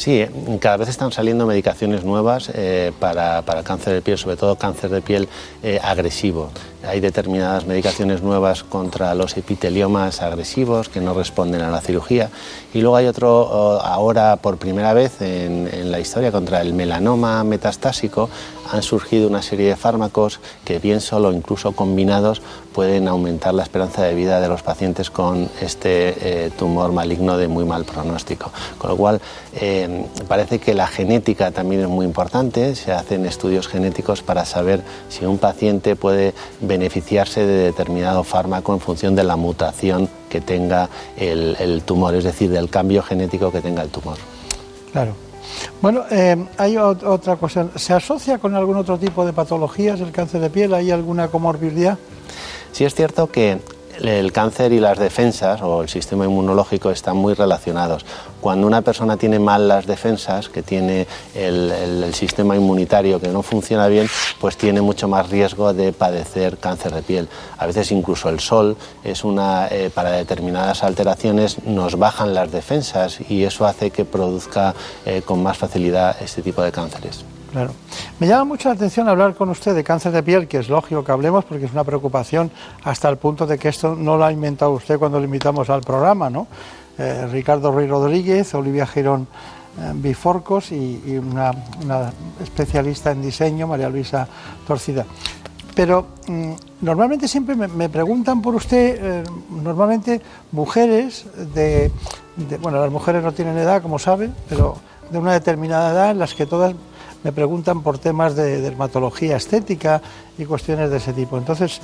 Sí, 0.00 0.24
cada 0.60 0.78
vez 0.78 0.88
están 0.88 1.12
saliendo 1.12 1.46
medicaciones 1.46 2.04
nuevas 2.04 2.50
eh, 2.54 2.90
para, 2.98 3.42
para, 3.42 3.62
cáncer 3.62 3.92
de 3.92 4.00
piel, 4.00 4.16
sobre 4.16 4.36
todo 4.36 4.56
cáncer 4.56 4.90
de 4.90 5.02
piel 5.02 5.28
eh, 5.62 5.78
agresivo. 5.82 6.50
Hay 6.86 7.00
determinadas 7.00 7.66
medicaciones 7.66 8.22
nuevas 8.22 8.62
contra 8.64 9.14
los 9.14 9.36
epiteliomas 9.36 10.22
agresivos 10.22 10.88
que 10.88 11.02
no 11.02 11.12
responden 11.12 11.60
a 11.60 11.70
la 11.70 11.82
cirugía. 11.82 12.30
Y 12.72 12.80
luego 12.80 12.96
hay 12.96 13.06
otro, 13.06 13.40
oh, 13.40 13.80
ahora 13.80 14.36
por 14.36 14.56
primera 14.56 14.92
vez 14.92 15.20
en, 15.20 15.90
la 15.90 15.98
historia, 15.98 16.30
contra 16.30 16.60
el 16.60 16.72
melanoma 16.72 17.42
metastásico, 17.42 18.30
han 18.70 18.82
surgido 18.82 19.26
una 19.26 19.42
serie 19.42 19.68
de 19.68 19.76
fármacos 19.76 20.38
que 20.64 20.78
bien 20.78 21.00
solo, 21.00 21.32
incluso 21.32 21.72
combinados, 21.72 22.40
pueden 22.72 23.08
aumentar 23.08 23.54
la 23.54 23.64
esperanza 23.64 24.04
de 24.04 24.14
vida 24.14 24.40
de 24.40 24.46
los 24.46 24.62
pacientes 24.62 25.10
con 25.10 25.48
este 25.60 26.44
eh, 26.46 26.50
tumor 26.56 26.92
maligno 26.92 27.36
de 27.36 27.48
muy 27.48 27.64
mal 27.64 27.84
pronóstico. 27.84 28.52
Con 28.78 28.90
lo 28.90 28.96
cual, 28.96 29.20
eh, 29.54 30.06
parece 30.28 30.60
que 30.60 30.72
la 30.72 30.86
genética 30.86 31.50
también 31.50 31.82
es 31.82 31.88
muy 31.88 32.06
importante. 32.06 32.76
Se 32.76 32.92
hacen 32.92 33.26
estudios 33.26 33.66
genéticos 33.66 34.22
para 34.22 34.44
saber 34.44 34.84
si 35.08 35.24
un 35.24 35.38
paciente 35.38 35.96
puede 35.96 36.34
beneficiarse 36.60 37.44
de 37.44 37.64
determinado 37.64 38.22
fármaco 38.22 38.72
en 38.72 38.80
función 38.80 39.16
de 39.16 39.24
la 39.24 39.34
mutación 39.34 40.08
que 40.30 40.40
tenga 40.40 40.88
el, 41.18 41.56
el 41.60 41.82
tumor, 41.82 42.14
es 42.14 42.24
decir, 42.24 42.50
del 42.50 42.70
cambio 42.70 43.02
genético 43.02 43.52
que 43.52 43.60
tenga 43.60 43.82
el 43.82 43.90
tumor. 43.90 44.16
Claro. 44.92 45.14
Bueno, 45.82 46.04
eh, 46.10 46.36
hay 46.56 46.76
otra 46.76 47.36
cuestión. 47.36 47.72
¿Se 47.74 47.92
asocia 47.92 48.38
con 48.38 48.54
algún 48.54 48.76
otro 48.76 48.98
tipo 48.98 49.26
de 49.26 49.32
patologías 49.32 50.00
el 50.00 50.12
cáncer 50.12 50.40
de 50.40 50.48
piel? 50.48 50.72
¿Hay 50.72 50.90
alguna 50.90 51.28
comorbilidad? 51.28 51.98
Sí 52.72 52.84
es 52.84 52.94
cierto 52.94 53.30
que 53.30 53.58
el 54.00 54.32
cáncer 54.32 54.72
y 54.72 54.80
las 54.80 54.98
defensas 54.98 55.62
o 55.62 55.82
el 55.82 55.88
sistema 55.88 56.24
inmunológico 56.24 56.90
están 56.90 57.16
muy 57.16 57.34
relacionados. 57.34 58.04
Cuando 58.40 58.66
una 58.66 58.82
persona 58.82 59.16
tiene 59.16 59.38
mal 59.38 59.68
las 59.68 59.86
defensas, 59.86 60.48
que 60.48 60.62
tiene 60.62 61.06
el, 61.34 62.14
sistema 62.14 62.56
inmunitario 62.56 63.20
que 63.20 63.28
no 63.28 63.42
funciona 63.42 63.86
bien, 63.88 64.08
pues 64.40 64.56
tiene 64.56 64.80
mucho 64.80 65.08
más 65.08 65.30
riesgo 65.30 65.72
de 65.72 65.92
padecer 65.92 66.58
cáncer 66.58 66.92
de 66.92 67.02
piel. 67.02 67.28
A 67.58 67.66
veces 67.66 67.92
incluso 67.92 68.28
el 68.28 68.40
sol 68.40 68.76
es 69.04 69.24
una, 69.24 69.68
eh, 69.68 69.90
para 69.94 70.10
determinadas 70.12 70.82
alteraciones 70.82 71.64
nos 71.64 71.98
bajan 71.98 72.34
las 72.34 72.50
defensas 72.50 73.18
y 73.28 73.44
eso 73.44 73.66
hace 73.66 73.90
que 73.90 74.04
produzca 74.04 74.74
eh, 75.04 75.22
con 75.24 75.42
más 75.42 75.58
facilidad 75.58 76.16
este 76.20 76.42
tipo 76.42 76.62
de 76.62 76.72
cánceres. 76.72 77.24
Claro. 77.52 77.72
Me 78.20 78.28
llama 78.28 78.44
mucho 78.44 78.68
la 78.68 78.74
atención 78.74 79.08
hablar 79.08 79.34
con 79.34 79.48
usted 79.48 79.74
de 79.74 79.82
cáncer 79.82 80.12
de 80.12 80.22
piel, 80.22 80.46
que 80.46 80.58
es 80.58 80.68
lógico 80.68 81.02
que 81.02 81.10
hablemos 81.10 81.44
porque 81.44 81.64
es 81.64 81.72
una 81.72 81.84
preocupación 81.84 82.50
hasta 82.84 83.08
el 83.08 83.16
punto 83.16 83.46
de 83.46 83.58
que 83.58 83.68
esto 83.68 83.96
no 83.96 84.16
lo 84.16 84.24
ha 84.24 84.32
inventado 84.32 84.72
usted 84.72 84.98
cuando 84.98 85.18
le 85.18 85.24
invitamos 85.24 85.68
al 85.70 85.80
programa, 85.80 86.30
¿no? 86.30 86.46
Eh, 86.98 87.26
Ricardo 87.32 87.72
Ruiz 87.72 87.88
Rodríguez, 87.88 88.54
Olivia 88.54 88.86
Girón 88.86 89.26
eh, 89.78 89.92
Biforcos 89.94 90.70
y, 90.70 91.16
una, 91.16 91.52
especialista 92.42 93.10
en 93.10 93.22
diseño, 93.22 93.66
María 93.66 93.88
Luisa 93.88 94.28
Torcida. 94.66 95.06
Pero 95.74 96.06
mm, 96.28 96.52
normalmente 96.82 97.26
siempre 97.26 97.56
me, 97.56 97.88
preguntan 97.88 98.42
por 98.42 98.54
usted, 98.54 98.98
eh, 99.00 99.24
normalmente 99.50 100.20
mujeres 100.52 101.24
de, 101.54 101.90
de, 102.36 102.58
bueno, 102.58 102.80
las 102.80 102.90
mujeres 102.92 103.24
no 103.24 103.32
tienen 103.32 103.56
edad, 103.56 103.82
como 103.82 103.98
sabe, 103.98 104.30
pero 104.48 104.76
de 105.10 105.18
una 105.18 105.32
determinada 105.32 105.92
edad 105.92 106.10
en 106.10 106.18
las 106.18 106.34
que 106.34 106.46
todas 106.46 106.74
me 107.22 107.32
preguntan 107.32 107.82
por 107.82 107.98
temas 107.98 108.34
de 108.34 108.60
dermatología 108.60 109.36
estética 109.36 110.00
y 110.38 110.44
cuestiones 110.44 110.90
de 110.90 110.96
ese 110.96 111.12
tipo. 111.12 111.36
Entonces, 111.36 111.80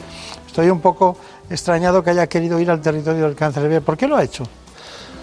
estoy 0.46 0.70
un 0.70 0.80
poco 0.80 1.16
extrañado 1.50 2.02
que 2.02 2.10
haya 2.10 2.26
querido 2.26 2.58
ir 2.58 2.70
al 2.70 2.80
territorio 2.80 3.24
del 3.24 3.34
cáncer 3.34 3.64
de 3.64 3.68
piel. 3.68 3.82
¿Por 3.82 3.96
qué 3.96 4.08
lo 4.08 4.16
ha 4.16 4.24
hecho? 4.24 4.44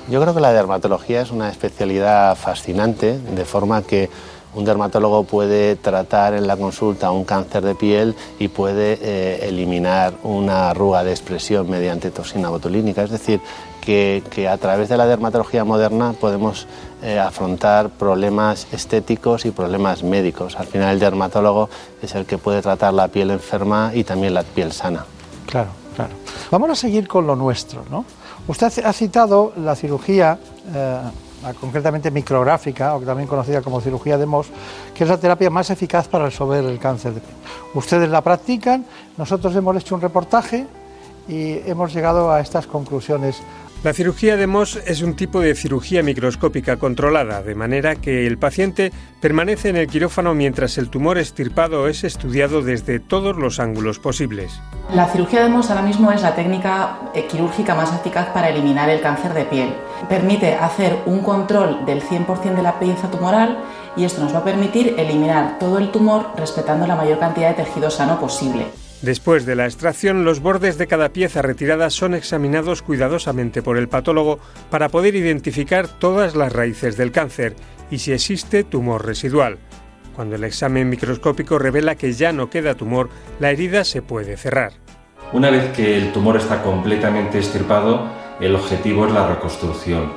Yo 0.10 0.22
creo 0.22 0.34
que 0.34 0.42
la 0.42 0.52
dermatología 0.52 1.22
es 1.22 1.32
una 1.32 1.50
especialidad 1.50 2.36
fascinante, 2.36 3.18
de 3.18 3.46
forma 3.46 3.82
que 3.84 4.10
un 4.54 4.66
dermatólogo 4.66 5.24
puede 5.24 5.76
tratar 5.78 6.34
en 6.36 6.46
la 6.46 6.58
consulta 6.58 7.10
un 7.12 7.24
cáncer 7.24 7.64
de 7.64 7.74
piel 7.74 8.16
y 8.38 8.50
puede 8.50 9.00
eh, 9.02 9.48
eliminar 9.48 10.14
una 10.24 10.70
arruga 10.70 11.04
de 11.04 11.12
expresión 11.12 11.70
mediante 11.70 12.12
toxina 12.12 12.50
botulínica. 12.50 13.04
Es 13.04 13.12
decir, 13.12 13.42
que, 13.84 14.48
a 14.50 14.58
través 14.58 14.88
de 14.90 14.98
la 14.98 15.06
dermatología 15.06 15.66
moderna 15.66 16.14
podemos 16.14 16.68
eh, 17.02 17.20
afrontar 17.20 17.90
problemas 17.90 18.68
estéticos 18.72 19.46
y 19.46 19.52
problemas 19.52 20.04
médicos. 20.04 20.56
Al 20.56 20.68
final 20.68 20.94
el 20.94 21.00
dermatólogo 21.00 21.70
es 22.02 22.16
el 22.16 22.26
que 22.26 22.38
puede 22.38 22.62
tratar 22.62 22.94
la 22.94 23.10
piel 23.10 23.32
enferma 23.32 23.92
y 23.94 24.04
también 24.04 24.34
la 24.34 24.44
piel 24.44 24.72
sana. 24.72 25.06
Claro, 25.48 25.70
claro. 25.96 26.14
Vamos 26.50 26.70
a 26.70 26.76
seguir 26.76 27.08
con 27.08 27.28
lo 27.28 27.36
nuestro, 27.36 27.84
¿no? 27.90 28.06
Usted 28.48 28.86
ha 28.86 28.94
citado 28.94 29.54
la 29.58 29.76
cirugía, 29.76 30.38
eh, 30.74 31.00
concretamente 31.60 32.10
micrográfica, 32.10 32.96
o 32.96 33.02
también 33.02 33.28
conocida 33.28 33.62
como 33.62 33.82
cirugía 33.82 34.18
de 34.18 34.26
Moss, 34.26 34.48
que 34.94 35.04
es 35.04 35.10
la 35.10 35.18
terapia 35.18 35.50
más 35.50 35.70
eficaz 35.70 36.08
para 36.08 36.26
resolver 36.26 36.64
el 36.64 36.80
cáncer 36.80 37.14
de 37.14 37.20
piel. 37.20 37.36
Ustedes 37.74 38.10
la 38.10 38.22
practican, 38.22 38.86
nosotros 39.18 39.54
hemos 39.56 39.76
hecho 39.76 39.96
un 39.96 40.02
reportaje 40.02 40.68
y 41.28 41.60
hemos 41.70 41.94
llegado 41.94 42.32
a 42.32 42.40
estas 42.40 42.68
conclusiones. 42.68 43.42
La 43.84 43.92
cirugía 43.92 44.38
de 44.38 44.48
Moss 44.48 44.80
es 44.86 45.02
un 45.02 45.14
tipo 45.14 45.42
de 45.42 45.56
cirugía 45.56 46.04
microscópica 46.04 46.78
controlada, 46.78 47.44
de 47.44 47.54
manera 47.54 47.96
que 47.96 48.26
el 48.26 48.38
paciente 48.38 48.94
permanece 49.20 49.68
en 49.68 49.76
el 49.76 49.88
quirófano 49.88 50.34
mientras 50.34 50.78
el 50.78 50.90
tumor 50.90 51.18
estirpado 51.18 51.90
es 51.90 52.06
estudiado 52.06 52.62
desde 52.62 53.02
todos 53.02 53.36
los 53.36 53.60
ángulos 53.60 54.00
posibles. 54.00 54.62
La 54.94 55.10
cirugía 55.10 55.44
de 55.44 55.50
Moss 55.50 55.70
ahora 55.70 55.82
mismo 55.82 56.14
es 56.14 56.22
la 56.22 56.34
técnica 56.34 56.98
eh, 57.14 57.28
quirúrgica 57.28 57.76
más 57.76 57.94
eficaz 57.94 58.30
para 58.30 58.48
eliminar 58.48 58.90
el 58.90 59.02
cáncer 59.02 59.34
de 59.34 59.44
piel. 59.44 59.74
Permite 60.08 60.56
hacer 60.56 61.00
un 61.06 61.20
control 61.20 61.86
del 61.86 62.02
100% 62.02 62.56
de 62.56 62.64
la 62.64 62.80
pieza 62.80 63.12
tumoral 63.12 63.58
y 63.98 64.06
esto 64.06 64.22
nos 64.22 64.34
va 64.34 64.40
a 64.40 64.44
permitir 64.46 64.96
eliminar 64.98 65.60
todo 65.60 65.78
el 65.78 65.92
tumor 65.92 66.30
respetando 66.38 66.88
la 66.88 66.96
mayor 66.96 67.20
cantidad 67.20 67.50
de 67.50 67.66
tejido 67.66 67.92
sano 67.92 68.18
posible. 68.18 68.83
Después 69.04 69.46
de 69.46 69.58
la 69.58 69.66
extracción, 69.66 70.24
los 70.24 70.40
bordes 70.40 70.78
de 70.78 70.88
cada 70.88 71.10
pieza 71.10 71.42
retirada 71.42 71.90
son 71.90 72.14
examinados 72.14 72.82
cuidadosamente 72.82 73.62
por 73.62 73.78
el 73.78 73.90
patólogo 73.90 74.40
para 74.70 74.88
poder 74.88 75.18
identificar 75.18 75.90
todas 75.90 76.38
las 76.38 76.54
raíces 76.54 76.96
del 76.96 77.12
cáncer 77.12 77.54
y 77.92 78.00
si 78.00 78.14
existe 78.14 78.64
tumor 78.64 79.06
residual. 79.06 79.58
Cuando 80.16 80.36
el 80.38 80.46
examen 80.46 80.88
microscópico 80.88 81.60
revela 81.60 81.96
que 81.96 82.14
ya 82.14 82.32
no 82.32 82.50
queda 82.50 82.76
tumor, 82.76 83.10
la 83.42 83.52
herida 83.52 83.84
se 83.84 84.02
puede 84.02 84.38
cerrar. 84.38 84.72
Una 85.34 85.50
vez 85.50 85.74
que 85.74 85.98
el 85.98 86.14
tumor 86.14 86.38
está 86.38 86.64
completamente 86.64 87.40
extirpado, 87.40 88.08
el 88.40 88.56
objetivo 88.56 89.06
es 89.06 89.12
la 89.12 89.28
reconstrucción. 89.28 90.14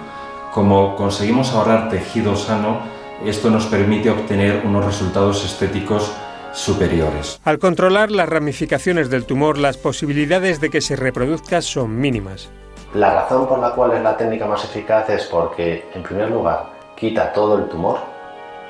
Como 0.54 0.94
conseguimos 0.94 1.50
ahorrar 1.50 1.88
tejido 1.88 2.36
sano, 2.36 2.82
esto 3.24 3.50
nos 3.50 3.66
permite 3.66 4.10
obtener 4.10 4.62
unos 4.64 4.84
resultados 4.84 5.44
estéticos 5.44 6.12
superiores. 6.56 7.40
Al 7.44 7.58
controlar 7.58 8.10
las 8.10 8.28
ramificaciones 8.28 9.10
del 9.10 9.26
tumor, 9.26 9.58
las 9.58 9.76
posibilidades 9.76 10.60
de 10.60 10.70
que 10.70 10.80
se 10.80 10.96
reproduzca 10.96 11.60
son 11.62 11.98
mínimas. 11.98 12.50
La 12.94 13.12
razón 13.14 13.46
por 13.46 13.58
la 13.58 13.70
cual 13.72 13.92
es 13.92 14.02
la 14.02 14.16
técnica 14.16 14.46
más 14.46 14.64
eficaz 14.64 15.08
es 15.10 15.24
porque, 15.24 15.84
en 15.94 16.02
primer 16.02 16.30
lugar, 16.30 16.70
quita 16.96 17.32
todo 17.32 17.58
el 17.58 17.68
tumor 17.68 17.98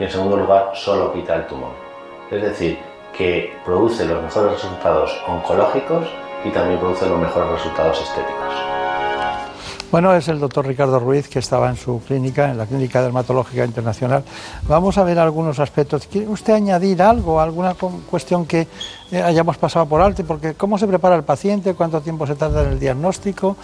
y, 0.01 0.05
en 0.05 0.11
segundo 0.11 0.37
lugar, 0.37 0.73
solo 0.75 1.13
quita 1.13 1.37
el 1.37 1.47
tumor. 1.47 1.73
Es 2.31 2.43
decir, 2.43 2.79
que 3.17 3.55
produce 3.65 4.05
los 4.05 4.23
mejores 4.23 4.53
resultados 4.55 5.17
oncológicos 5.27 6.07
y 6.45 6.51
también 6.51 6.81
produce 6.81 7.09
los 7.09 7.19
mejores 7.19 7.51
resultados 7.51 8.01
estéticos. 8.03 8.76
Bueno, 9.97 10.15
es 10.15 10.29
el 10.29 10.39
doctor 10.39 10.67
Ricardo 10.67 11.01
Ruiz 11.01 11.27
que 11.27 11.39
estaba 11.39 11.71
en 11.71 11.77
su 11.79 12.03
clínica, 12.03 12.51
en 12.51 12.59
la 12.59 12.67
Clínica 12.67 13.01
Dermatológica 13.01 13.65
Internacional. 13.65 14.25
Vamos 14.69 14.99
a 14.99 15.05
ver 15.05 15.19
algunos 15.19 15.59
aspectos. 15.59 16.07
¿Quiere 16.07 16.29
usted 16.29 16.53
añadir 16.53 17.01
algo, 17.01 17.41
alguna 17.41 17.73
cuestión 17.73 18.45
que 18.45 18.69
eh, 19.11 19.23
hayamos 19.23 19.57
pasado 19.57 19.87
por 19.87 20.03
alto? 20.03 20.23
Porque 20.27 20.53
¿cómo 20.53 20.77
se 20.77 20.87
prepara 20.87 21.17
el 21.17 21.25
paciente? 21.25 21.73
¿Cuánto 21.73 22.03
tiempo 22.03 22.27
se 22.27 22.35
tarda 22.35 22.65
en 22.65 22.73
el 22.73 22.79
diagnóstico? 22.79 23.57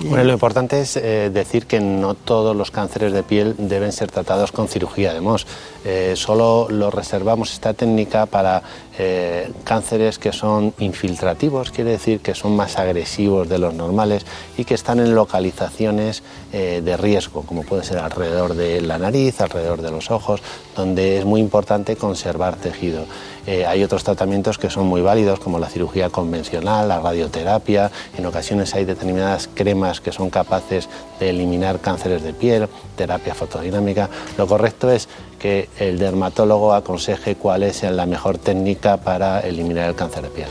Bueno, 0.00 0.24
lo 0.24 0.32
importante 0.32 0.80
es 0.80 0.96
eh, 0.96 1.30
decir 1.32 1.66
que 1.66 1.78
no 1.78 2.14
todos 2.14 2.56
los 2.56 2.70
cánceres 2.70 3.12
de 3.12 3.22
piel 3.22 3.54
deben 3.58 3.92
ser 3.92 4.10
tratados 4.10 4.50
con 4.50 4.66
cirugía 4.66 5.12
de 5.12 5.20
MOS. 5.20 5.46
Eh, 5.84 6.14
solo 6.16 6.68
lo 6.70 6.90
reservamos 6.90 7.52
esta 7.52 7.74
técnica 7.74 8.24
para 8.26 8.62
eh, 9.02 9.50
cánceres 9.64 10.18
que 10.18 10.32
son 10.32 10.74
infiltrativos, 10.78 11.70
quiere 11.70 11.92
decir 11.92 12.20
que 12.20 12.34
son 12.34 12.54
más 12.54 12.76
agresivos 12.76 13.48
de 13.48 13.58
los 13.58 13.72
normales 13.72 14.26
y 14.58 14.64
que 14.64 14.74
están 14.74 15.00
en 15.00 15.14
localizaciones 15.14 16.22
de 16.52 16.96
riesgo, 16.96 17.42
como 17.42 17.62
puede 17.62 17.84
ser 17.84 17.98
alrededor 17.98 18.54
de 18.54 18.80
la 18.80 18.98
nariz, 18.98 19.40
alrededor 19.40 19.82
de 19.82 19.92
los 19.92 20.10
ojos, 20.10 20.42
donde 20.74 21.18
es 21.18 21.24
muy 21.24 21.40
importante 21.40 21.94
conservar 21.94 22.56
tejido. 22.56 23.04
Eh, 23.46 23.64
hay 23.66 23.82
otros 23.82 24.04
tratamientos 24.04 24.58
que 24.58 24.70
son 24.70 24.86
muy 24.86 25.00
válidos, 25.00 25.40
como 25.40 25.58
la 25.58 25.68
cirugía 25.68 26.10
convencional, 26.10 26.88
la 26.88 27.00
radioterapia. 27.00 27.90
En 28.16 28.26
ocasiones 28.26 28.74
hay 28.74 28.84
determinadas 28.84 29.48
cremas 29.52 30.00
que 30.00 30.12
son 30.12 30.30
capaces 30.30 30.88
de 31.18 31.30
eliminar 31.30 31.80
cánceres 31.80 32.22
de 32.22 32.32
piel, 32.32 32.68
terapia 32.96 33.34
fotodinámica. 33.34 34.08
Lo 34.36 34.46
correcto 34.46 34.90
es 34.90 35.08
que 35.40 35.68
el 35.78 35.98
dermatólogo 35.98 36.74
aconseje 36.74 37.34
cuál 37.34 37.64
es 37.64 37.82
la 37.82 38.06
mejor 38.06 38.38
técnica 38.38 38.98
para 38.98 39.40
eliminar 39.40 39.88
el 39.88 39.96
cáncer 39.96 40.22
de 40.22 40.28
piel. 40.28 40.48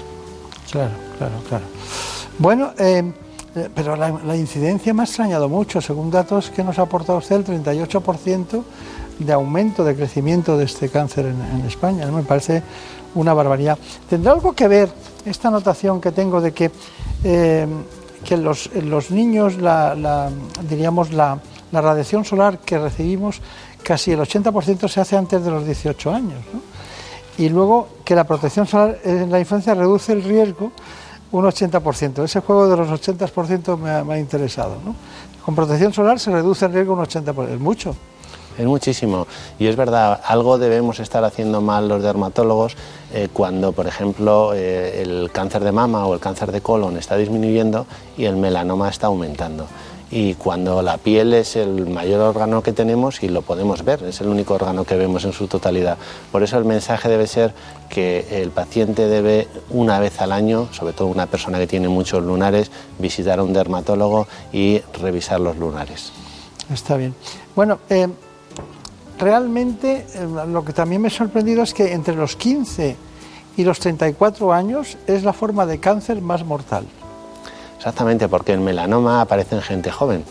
Claro, 0.71 0.91
claro, 1.17 1.33
claro. 1.47 1.63
Bueno, 2.39 2.71
eh, 2.77 3.03
eh, 3.55 3.69
pero 3.73 3.95
la, 3.95 4.35
incidencia 4.35 4.93
me 4.93 5.01
ha 5.01 5.05
extrañado 5.05 5.49
mucho. 5.49 5.81
Según 5.81 6.11
datos 6.11 6.49
que 6.49 6.63
nos 6.63 6.77
ha 6.79 6.83
aportado 6.83 7.17
usted, 7.17 7.37
el 7.37 7.63
38% 7.63 8.63
de 9.19 9.33
aumento, 9.33 9.83
de 9.83 9.95
crecimiento 9.95 10.57
de 10.57 10.65
este 10.65 10.89
cáncer 10.89 11.25
en, 11.25 11.65
España. 11.65 12.05
Me 12.07 12.23
parece 12.23 12.63
una 13.15 13.33
barbaridad. 13.33 13.77
¿Tendrá 14.09 14.33
algo 14.33 14.53
que 14.53 14.67
ver 14.67 14.89
esta 15.25 15.47
anotación 15.49 15.99
que 15.99 16.11
tengo 16.11 16.41
de 16.41 16.53
que, 16.53 16.71
eh, 17.23 17.67
que 18.23 18.37
los, 18.37 18.69
niños, 19.11 19.57
la, 19.57 20.29
diríamos, 20.69 21.11
la, 21.11 21.39
radiación 21.71 22.25
solar 22.25 22.59
que 22.59 22.77
recibimos, 22.77 23.41
casi 23.89 24.11
el 24.11 24.19
80% 24.19 24.87
se 24.87 25.01
hace 25.01 25.17
antes 25.17 25.43
de 25.43 25.49
los 25.49 25.65
18 25.65 26.11
años? 26.11 26.43
Y 27.39 27.49
luego 27.49 27.87
que 28.05 28.13
la 28.13 28.23
protección 28.23 28.67
solar 28.67 28.99
en 29.03 29.31
la 29.31 29.39
infancia 29.39 29.73
reduce 29.73 30.13
el 30.13 30.21
riesgo 30.21 30.71
un 31.31 31.43
80%. 31.43 32.23
Ese 32.23 32.39
juego 32.41 32.69
de 32.69 32.77
los 32.77 32.87
80% 32.87 33.79
me 33.79 33.89
ha, 33.89 34.03
me 34.03 34.13
ha 34.13 34.19
interesado. 34.19 34.77
Con 35.43 35.55
protección 35.55 35.91
solar 35.91 36.19
se 36.19 36.29
reduce 36.29 36.67
el 36.67 36.73
riesgo 36.73 36.93
un 36.93 36.99
80%. 36.99 37.49
Es 37.49 37.59
mucho 37.59 37.95
es 38.59 38.65
muchísimo. 38.65 39.25
Y 39.57 39.67
es 39.67 39.75
verdad, 39.75 40.19
algo 40.25 40.57
debemos 40.57 40.99
estar 40.99 41.23
haciendo 41.23 41.61
mal 41.61 41.87
los 41.87 42.03
dermatólogos 42.03 42.75
eh, 43.13 43.29
cuando, 43.31 43.71
por 43.71 43.87
ejemplo, 43.87 44.51
eh, 44.53 45.01
el 45.01 45.31
cáncer 45.31 45.63
de 45.63 45.71
mama 45.71 46.05
o 46.05 46.13
el 46.13 46.19
cáncer 46.19 46.51
de 46.51 46.59
colon 46.59 46.97
está 46.97 47.15
disminuyendo 47.15 47.87
y 48.17 48.25
el 48.25 48.35
melanoma 48.35 48.89
está 48.89 49.07
aumentando. 49.07 49.65
Y 50.11 50.33
cuando 50.35 50.81
la 50.81 50.97
piel 50.97 51.33
es 51.33 51.55
el 51.55 51.87
mayor 51.87 52.21
órgano 52.21 52.63
que 52.63 52.73
tenemos 52.73 53.21
y 53.21 53.27
lo 53.27 53.41
podemos 53.41 53.83
ver, 53.83 54.03
es 54.03 54.21
el 54.21 54.27
único 54.27 54.55
órgano 54.55 54.83
que 54.83 54.95
vemos 54.95 55.23
en 55.25 55.33
su 55.33 55.47
totalidad. 55.47 55.97
Por 56.31 56.41
eso 56.43 56.57
el 56.57 56.65
mensaje 56.65 57.09
debe 57.09 57.27
ser 57.27 57.53
que 57.89 58.41
el 58.41 58.49
paciente 58.49 59.07
debe 59.07 59.47
una 59.69 59.99
vez 59.99 60.19
al 60.21 60.31
año, 60.31 60.67
sobre 60.71 60.93
todo 60.93 61.07
una 61.07 61.27
persona 61.27 61.59
que 61.59 61.67
tiene 61.67 61.89
muchos 61.89 62.23
lunares, 62.23 62.71
visitar 62.97 63.39
a 63.39 63.43
un 63.43 63.53
dermatólogo 63.53 64.27
y 64.51 64.81
revisar 64.99 65.39
los 65.39 65.57
lunares. 65.57 66.11
Está 66.73 66.97
bien. 66.97 67.13
Bueno, 67.55 67.79
eh, 67.89 68.07
realmente 69.19 70.05
eh, 70.13 70.27
lo 70.47 70.63
que 70.65 70.73
también 70.73 71.01
me 71.01 71.09
ha 71.09 71.11
sorprendido 71.11 71.61
es 71.63 71.73
que 71.73 71.93
entre 71.93 72.15
los 72.15 72.35
15 72.35 72.95
y 73.57 73.63
los 73.63 73.79
34 73.79 74.53
años 74.53 74.97
es 75.05 75.23
la 75.23 75.33
forma 75.33 75.65
de 75.65 75.79
cáncer 75.79 76.21
más 76.21 76.45
mortal. 76.45 76.85
Exactamente, 77.79 78.27
porque 78.27 78.51
el 78.53 78.59
melanoma 78.59 79.21
aparece 79.21 79.55
en 79.55 79.61
gente 79.61 79.89
joven 79.89 80.25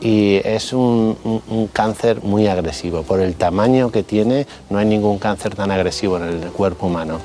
y 0.00 0.40
es 0.44 0.72
un, 0.72 1.68
cáncer 1.72 2.22
muy 2.22 2.46
agresivo. 2.46 3.02
Por 3.02 3.20
el 3.20 3.34
tamaño 3.36 3.92
que 3.92 4.02
tiene, 4.02 4.46
no 4.70 4.78
hay 4.78 4.86
ningún 4.86 5.18
cáncer 5.18 5.54
tan 5.54 5.70
agresivo 5.70 6.16
en 6.16 6.24
el 6.24 6.40
cuerpo 6.50 6.86
humano. 6.86 7.18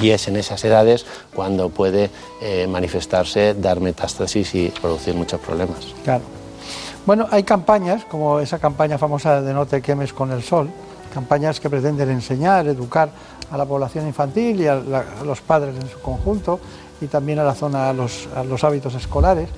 Y 0.00 0.10
es 0.10 0.28
en 0.28 0.36
esas 0.36 0.62
edades 0.64 1.06
cuando 1.34 1.70
puede 1.70 2.10
eh, 2.42 2.66
manifestarse, 2.66 3.54
dar 3.54 3.80
metástasis 3.80 4.54
y 4.54 4.68
producir 4.68 5.14
muchos 5.14 5.40
problemas. 5.40 5.78
Claro. 6.04 6.24
Bueno, 7.06 7.26
hay 7.30 7.42
campañas, 7.42 8.04
como 8.04 8.40
esa 8.40 8.58
campaña 8.58 8.98
famosa 8.98 9.40
de 9.40 9.54
No 9.54 9.64
te 9.64 9.80
quemes 9.80 10.12
con 10.12 10.30
el 10.32 10.42
sol, 10.42 10.68
campañas 11.14 11.60
que 11.60 11.70
pretenden 11.70 12.10
enseñar, 12.10 12.66
educar 12.66 13.10
a 13.50 13.56
la 13.56 13.64
población 13.64 14.06
infantil 14.06 14.60
y 14.60 14.66
a, 14.66 14.82
los 15.24 15.40
padres 15.40 15.74
en 15.80 15.88
su 15.88 16.00
conjunto 16.00 16.60
y 17.00 17.06
también 17.06 17.38
a 17.38 17.44
la 17.44 17.54
zona, 17.54 17.88
a 17.88 17.92
los, 17.92 18.28
los 18.48 18.64
hábitos 18.64 18.94
escolares, 18.94 19.48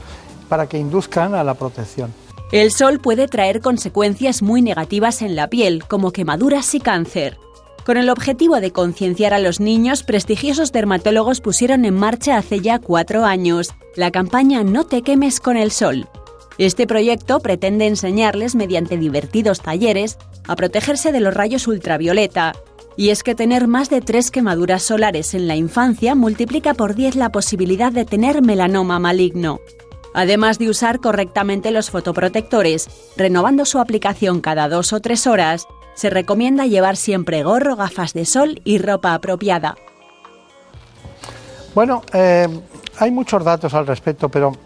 para 0.49 0.69
que 0.69 0.79
induzcan 0.79 1.35
a 1.35 1.45
la 1.45 1.55
protección. 1.55 2.13
El 2.51 2.73
sol 2.73 2.99
puede 2.99 3.29
traer 3.29 3.61
consecuencias 3.61 4.43
muy 4.43 4.63
negativas 4.63 5.21
en 5.21 5.37
la 5.37 5.49
piel, 5.49 5.85
como 5.87 6.13
quemaduras 6.13 6.75
y 6.75 6.81
cáncer. 6.81 7.39
Con 7.85 7.97
el 7.97 8.11
objetivo 8.11 8.61
de 8.61 8.71
concienciar 8.71 9.35
a 9.35 9.39
los 9.39 9.61
niños, 9.61 10.03
prestigiosos 10.03 10.73
dermatólogos 10.73 11.41
pusieron 11.41 11.85
en 11.85 11.95
marcha 11.95 12.37
hace 12.37 12.61
ya 12.61 12.79
cuatro 12.79 13.25
años 13.25 13.75
la 13.97 14.11
campaña 14.11 14.63
No 14.63 14.85
te 14.85 15.03
quemes 15.03 15.41
con 15.41 15.57
el 15.57 15.71
sol. 15.71 16.07
Este 16.59 16.87
proyecto 16.87 17.41
pretende 17.41 17.87
enseñarles 17.87 18.55
mediante 18.55 18.97
divertidos 18.97 19.61
talleres 19.61 20.19
a 20.47 20.57
protegerse 20.57 21.13
de 21.13 21.21
los 21.21 21.33
rayos 21.33 21.67
ultravioleta, 21.67 22.53
y 22.99 23.11
es 23.11 23.23
que 23.23 23.37
tener 23.37 23.69
más 23.69 23.91
de 23.91 24.01
tres 24.01 24.33
quemaduras 24.33 24.83
solares 24.83 25.33
en 25.33 25.47
la 25.47 25.55
infancia 25.55 26.17
multiplica 26.17 26.75
por 26.75 26.97
10 26.97 27.15
la 27.15 27.31
posibilidad 27.31 27.93
de 27.93 28.05
tener 28.05 28.43
melanoma 28.43 28.99
maligno. 28.99 29.61
Además 30.15 30.59
de 30.59 30.69
usar 30.69 30.99
correctamente 30.99 31.71
los 31.71 31.91
fotoprotectores, 31.91 32.89
renovando 33.17 33.65
su 33.67 33.79
aplicación 33.79 34.41
cada 34.41 34.69
dos 34.69 34.93
o 34.93 34.99
tres 34.99 35.29
horas, 35.29 35.69
se 35.95 36.11
recomienda 36.11 36.67
llevar 36.67 36.97
siempre 36.97 37.45
gorro, 37.45 37.77
gafas 37.77 38.15
de 38.15 38.25
sol 38.25 38.61
y 38.65 38.79
ropa 38.79 39.15
apropiada. 39.15 39.77
Bueno, 41.77 42.03
eh, 42.13 42.49
hay 42.99 43.11
muchos 43.13 43.45
datos 43.45 43.75
al 43.75 43.87
respecto, 43.87 44.29
pero 44.29 44.57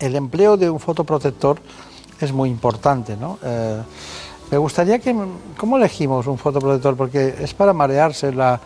el 0.00 0.16
empleo 0.16 0.58
de 0.58 0.68
un 0.68 0.80
fotoprotector 0.80 1.58
es 2.20 2.30
muy 2.30 2.50
importante, 2.50 3.16
¿no? 3.16 3.38
Eh, 3.42 3.80
me 4.54 4.58
gustaría 4.58 5.00
que, 5.00 5.12
¿cómo 5.56 5.76
elegimos 5.78 6.28
un 6.28 6.38
fotoprotector? 6.38 6.94
Porque 6.96 7.34
es 7.40 7.52
para 7.54 7.72
marearse 7.72 8.32
la, 8.32 8.60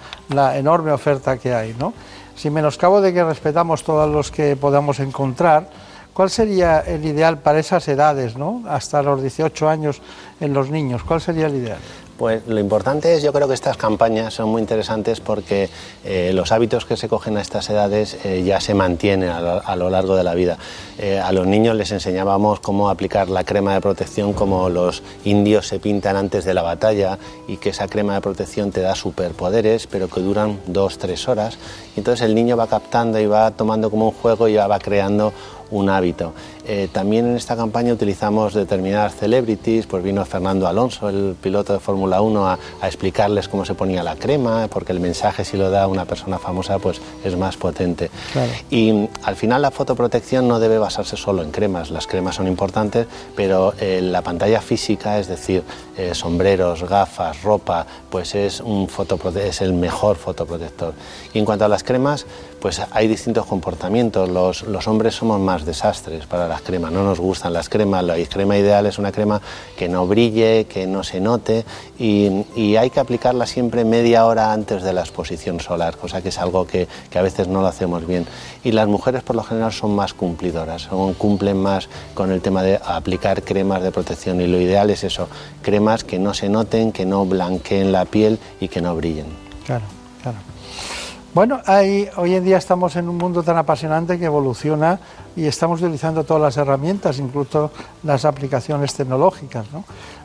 enorme 0.54 0.92
oferta 0.92 1.38
que 1.38 1.54
hay, 1.54 1.74
¿no? 1.78 1.94
Si 2.36 2.50
menoscabo 2.50 3.00
de 3.00 3.14
que 3.14 3.24
respetamos 3.24 3.82
todos 3.84 4.06
los 4.10 4.30
que 4.30 4.54
podamos 4.54 5.00
encontrar, 5.00 5.70
¿cuál 6.12 6.28
sería 6.28 6.80
el 6.80 7.06
ideal 7.06 7.38
para 7.38 7.60
esas 7.60 7.88
edades, 7.88 8.36
¿no? 8.36 8.64
Hasta 8.68 9.02
los 9.02 9.22
18 9.22 9.66
años 9.66 10.02
en 10.40 10.52
los 10.52 10.68
niños, 10.68 11.02
¿cuál 11.04 11.22
sería 11.22 11.46
el 11.46 11.54
ideal? 11.54 11.78
Pues 12.18 12.48
lo 12.48 12.58
importante 12.58 13.14
es, 13.14 13.22
yo 13.22 13.32
creo 13.32 13.46
que 13.46 13.54
estas 13.54 13.76
campañas 13.76 14.34
son 14.34 14.48
muy 14.48 14.60
interesantes 14.60 15.20
porque 15.20 15.70
eh, 16.04 16.32
los 16.34 16.50
hábitos 16.50 16.84
que 16.84 16.96
se 16.96 17.08
cogen 17.08 17.36
a 17.36 17.40
estas 17.40 17.70
edades 17.70 18.18
eh, 18.24 18.42
ya 18.44 18.60
se 18.60 18.74
mantienen 18.74 19.28
a 19.28 19.76
lo, 19.76 19.88
largo 19.88 20.16
de 20.16 20.24
la 20.24 20.34
vida. 20.34 20.58
Eh, 20.98 21.20
a 21.20 21.30
los 21.30 21.46
niños 21.46 21.76
les 21.76 21.92
enseñábamos 21.92 22.58
cómo 22.58 22.90
aplicar 22.90 23.28
la 23.28 23.44
crema 23.44 23.72
de 23.74 23.80
protección 23.80 24.32
como 24.32 24.68
los 24.68 25.04
indios 25.24 25.68
se 25.68 25.78
pintan 25.78 26.16
antes 26.16 26.44
de 26.44 26.54
la 26.54 26.62
batalla 26.62 27.20
y 27.46 27.58
que 27.58 27.70
esa 27.70 27.86
crema 27.86 28.14
de 28.14 28.20
protección 28.20 28.72
te 28.72 28.80
da 28.80 28.96
superpoderes, 28.96 29.86
pero 29.86 30.08
que 30.08 30.20
duran 30.20 30.58
dos, 30.66 30.98
tres 30.98 31.28
horas. 31.28 31.56
Entonces 31.96 32.26
el 32.26 32.34
niño 32.34 32.56
va 32.56 32.66
captando 32.66 33.20
y 33.20 33.26
va 33.26 33.52
tomando 33.52 33.90
como 33.90 34.06
un 34.06 34.14
juego 34.14 34.48
y 34.48 34.56
va 34.56 34.78
creando 34.80 35.32
un 35.70 35.90
hábito. 35.90 36.32
Eh, 36.66 36.88
también 36.92 37.26
en 37.26 37.36
esta 37.36 37.56
campaña 37.56 37.94
utilizamos 37.94 38.52
determinadas 38.52 39.16
celebrities, 39.16 39.86
pues 39.86 40.02
vino 40.02 40.24
Fernando 40.24 40.66
Alonso, 40.66 41.08
el 41.08 41.34
piloto 41.40 41.72
de 41.72 41.78
Fórmula 41.78 42.20
1, 42.20 42.46
a, 42.46 42.58
explicarles 42.82 43.48
cómo 43.48 43.64
se 43.64 43.74
ponía 43.74 44.02
la 44.02 44.16
crema, 44.16 44.68
porque 44.68 44.92
el 44.92 45.00
mensaje 45.00 45.44
si 45.44 45.56
lo 45.56 45.70
da 45.70 45.86
una 45.86 46.04
persona 46.04 46.38
famosa 46.38 46.78
pues 46.78 47.00
es 47.24 47.36
más 47.36 47.56
potente. 47.56 48.10
Y 48.70 49.08
al 49.22 49.36
final 49.36 49.62
la 49.62 49.70
fotoprotección 49.70 50.46
no 50.46 50.60
debe 50.60 50.78
basarse 50.78 51.16
solo 51.16 51.42
en 51.42 51.50
cremas, 51.50 51.90
las 51.90 52.06
cremas 52.06 52.34
son 52.34 52.46
importantes, 52.46 53.06
pero 53.34 53.72
eh, 53.80 54.00
la 54.02 54.22
pantalla 54.22 54.60
física, 54.60 55.18
es 55.18 55.28
decir, 55.28 55.62
eh, 55.96 56.14
sombreros, 56.14 56.84
gafas, 56.84 57.42
ropa, 57.42 57.86
pues 58.10 58.34
es, 58.34 58.60
un 58.60 58.88
es 59.36 59.60
el 59.62 59.72
mejor 59.72 60.16
fotoprotector. 60.16 60.92
Y 61.32 61.38
en 61.38 61.44
cuanto 61.44 61.64
a 61.64 61.68
las 61.68 61.82
cremas, 61.82 62.26
pues 62.60 62.80
hay 62.90 63.08
distintos 63.08 63.46
comportamientos. 63.46 64.28
Los, 64.28 64.62
los, 64.62 64.86
hombres 64.88 65.14
somos 65.14 65.40
más 65.40 65.57
desastres 65.64 66.26
para 66.26 66.48
las 66.48 66.62
cremas, 66.62 66.92
no 66.92 67.04
nos 67.04 67.20
gustan 67.20 67.52
las 67.52 67.68
cremas. 67.68 68.04
La 68.04 68.16
crema 68.26 68.56
ideal 68.56 68.86
es 68.86 68.98
una 68.98 69.12
crema 69.12 69.40
que 69.76 69.88
no 69.88 70.06
brille, 70.06 70.66
que 70.66 70.86
no 70.86 71.02
se 71.02 71.20
note 71.20 71.64
y, 71.98 72.44
y 72.56 72.76
hay 72.76 72.90
que 72.90 73.00
aplicarla 73.00 73.46
siempre 73.46 73.84
media 73.84 74.26
hora 74.26 74.52
antes 74.52 74.82
de 74.82 74.92
la 74.92 75.00
exposición 75.00 75.60
solar, 75.60 75.96
cosa 75.96 76.22
que 76.22 76.28
es 76.28 76.38
algo 76.38 76.66
que, 76.66 76.88
que, 77.10 77.18
a 77.18 77.22
veces 77.22 77.48
no 77.48 77.60
lo 77.60 77.66
hacemos 77.66 78.06
bien. 78.06 78.26
Y 78.64 78.72
las 78.72 78.88
mujeres 78.88 79.22
por 79.22 79.36
lo 79.36 79.42
general 79.42 79.72
son 79.72 79.94
más 79.94 80.14
cumplidoras, 80.14 80.82
son, 80.82 81.14
cumplen 81.14 81.56
más 81.56 81.88
con 82.14 82.30
el 82.30 82.40
tema 82.40 82.62
de 82.62 82.80
aplicar 82.84 83.42
cremas 83.42 83.82
de 83.82 83.90
protección 83.90 84.40
y 84.40 84.46
lo 84.46 84.60
ideal 84.60 84.90
es 84.90 85.04
eso, 85.04 85.28
cremas 85.62 86.04
que 86.04 86.18
no 86.18 86.34
se 86.34 86.48
noten, 86.48 86.92
que 86.92 87.06
no 87.06 87.24
blanqueen 87.26 87.92
la 87.92 88.04
piel 88.04 88.38
y 88.60 88.68
que 88.68 88.80
no 88.80 88.94
brillen. 88.94 89.26
Claro, 89.66 89.84
Bueno, 91.34 91.60
hoy 92.16 92.34
en 92.34 92.44
día 92.44 92.56
estamos 92.56 92.96
en 92.96 93.08
un 93.08 93.16
mundo 93.16 93.42
tan 93.42 93.58
apasionante 93.58 94.18
que 94.18 94.24
evoluciona 94.24 94.98
y 95.36 95.44
estamos 95.44 95.80
utilizando 95.80 96.24
todas 96.24 96.42
las 96.42 96.56
herramientas, 96.56 97.18
incluso 97.18 97.70
las 98.02 98.24
aplicaciones 98.24 98.94
tecnológicas. 98.94 99.66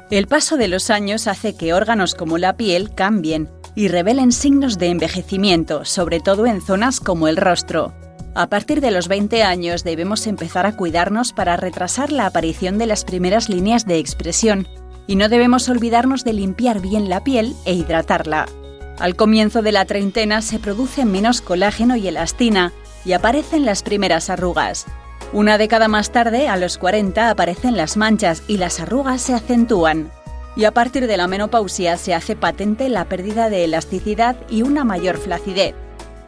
El 0.09 0.27
paso 0.27 0.57
de 0.57 0.67
los 0.67 0.89
años 0.89 1.27
hace 1.27 1.55
que 1.55 1.73
órganos 1.73 2.15
como 2.15 2.37
la 2.37 2.55
piel 2.55 2.93
cambien 2.95 3.49
y 3.75 3.89
revelen 3.89 4.31
signos 4.31 4.77
de 4.77 4.87
envejecimiento, 4.87 5.83
sobre 5.85 6.19
todo 6.19 6.45
en 6.45 6.61
zonas 6.61 6.99
como 6.99 7.27
el 7.27 7.37
rostro. 7.37 7.93
A 8.35 8.47
partir 8.47 8.81
de 8.81 8.91
los 8.91 9.07
20 9.07 9.43
años 9.43 9.83
debemos 9.83 10.25
empezar 10.25 10.65
a 10.65 10.75
cuidarnos 10.75 11.33
para 11.33 11.57
retrasar 11.57 12.11
la 12.11 12.25
aparición 12.25 12.77
de 12.77 12.87
las 12.87 13.03
primeras 13.03 13.49
líneas 13.49 13.85
de 13.85 13.99
expresión 13.99 14.67
y 15.05 15.17
no 15.17 15.29
debemos 15.29 15.69
olvidarnos 15.69 16.23
de 16.23 16.33
limpiar 16.33 16.79
bien 16.79 17.09
la 17.09 17.23
piel 17.23 17.55
e 17.65 17.73
hidratarla. 17.73 18.47
Al 18.99 19.15
comienzo 19.15 19.61
de 19.61 19.71
la 19.71 19.85
treintena 19.85 20.41
se 20.41 20.59
produce 20.59 21.03
menos 21.05 21.41
colágeno 21.41 21.95
y 21.95 22.07
elastina 22.07 22.71
y 23.05 23.13
aparecen 23.13 23.65
las 23.65 23.83
primeras 23.83 24.29
arrugas. 24.29 24.85
Una 25.33 25.57
década 25.57 25.87
más 25.87 26.11
tarde, 26.11 26.47
a 26.47 26.57
los 26.57 26.77
40, 26.77 27.29
aparecen 27.29 27.75
las 27.75 27.97
manchas 27.97 28.43
y 28.47 28.57
las 28.57 28.79
arrugas 28.79 29.21
se 29.21 29.33
acentúan. 29.33 30.11
Y 30.55 30.65
a 30.65 30.71
partir 30.71 31.07
de 31.07 31.17
la 31.17 31.27
menopausia 31.27 31.97
se 31.97 32.13
hace 32.13 32.35
patente 32.35 32.87
la 32.87 33.05
pérdida 33.05 33.49
de 33.49 33.63
elasticidad 33.63 34.35
y 34.47 34.61
una 34.61 34.83
mayor 34.83 35.17
flacidez. 35.17 35.73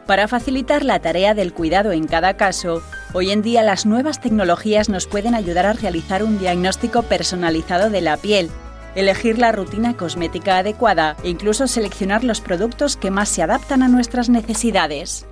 Para 0.06 0.26
facilitar 0.26 0.84
la 0.84 0.98
tarea 0.98 1.34
del 1.34 1.52
cuidado 1.52 1.92
en 1.92 2.06
cada 2.06 2.36
caso, 2.36 2.82
hoy 3.12 3.30
en 3.30 3.42
día 3.42 3.62
las 3.62 3.86
nuevas 3.86 4.20
tecnologías 4.20 4.88
nos 4.88 5.06
pueden 5.06 5.36
ayudar 5.36 5.66
a 5.66 5.72
realizar 5.72 6.24
un 6.24 6.38
diagnóstico 6.38 7.02
personalizado 7.02 7.90
de 7.90 8.00
la 8.00 8.16
piel 8.16 8.50
elegir 8.96 9.38
la 9.38 9.52
rutina 9.52 9.96
cosmética 9.96 10.58
adecuada 10.58 11.16
e 11.22 11.28
incluso 11.28 11.68
seleccionar 11.68 12.24
los 12.24 12.40
productos 12.40 12.96
que 12.96 13.12
más 13.12 13.28
se 13.28 13.42
adaptan 13.42 13.82
a 13.82 13.88
nuestras 13.88 14.28
necesidades. 14.28 15.26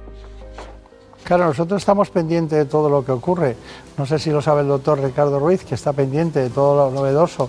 Claro, 1.24 1.46
nosotros 1.46 1.80
estamos 1.80 2.10
pendientes 2.10 2.58
de 2.58 2.66
todo 2.66 2.90
lo 2.90 3.04
que 3.04 3.10
ocurre. 3.10 3.56
No 3.96 4.04
sé 4.04 4.18
si 4.18 4.30
lo 4.30 4.42
sabe 4.42 4.60
el 4.60 4.68
doctor 4.68 5.00
Ricardo 5.00 5.38
Ruiz, 5.38 5.64
que 5.64 5.74
está 5.74 5.94
pendiente 5.94 6.38
de 6.40 6.50
todo 6.50 6.84
lo 6.84 6.94
novedoso 6.94 7.48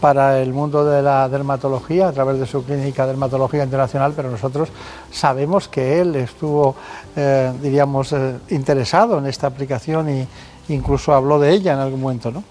para 0.00 0.42
el 0.42 0.52
mundo 0.52 0.84
de 0.84 1.00
la 1.00 1.26
dermatología 1.30 2.08
a 2.08 2.12
través 2.12 2.38
de 2.38 2.44
su 2.44 2.62
clínica 2.62 3.06
Dermatología 3.06 3.64
Internacional, 3.64 4.12
pero 4.14 4.30
nosotros 4.30 4.68
sabemos 5.10 5.68
que 5.68 6.00
él 6.00 6.14
estuvo, 6.16 6.76
eh, 7.16 7.50
diríamos, 7.62 8.12
eh, 8.12 8.34
interesado 8.50 9.16
en 9.16 9.26
esta 9.26 9.46
aplicación 9.46 10.10
e 10.10 10.26
incluso 10.68 11.14
habló 11.14 11.38
de 11.38 11.52
ella 11.52 11.72
en 11.72 11.78
algún 11.78 12.02
momento, 12.02 12.30
¿no? 12.30 12.44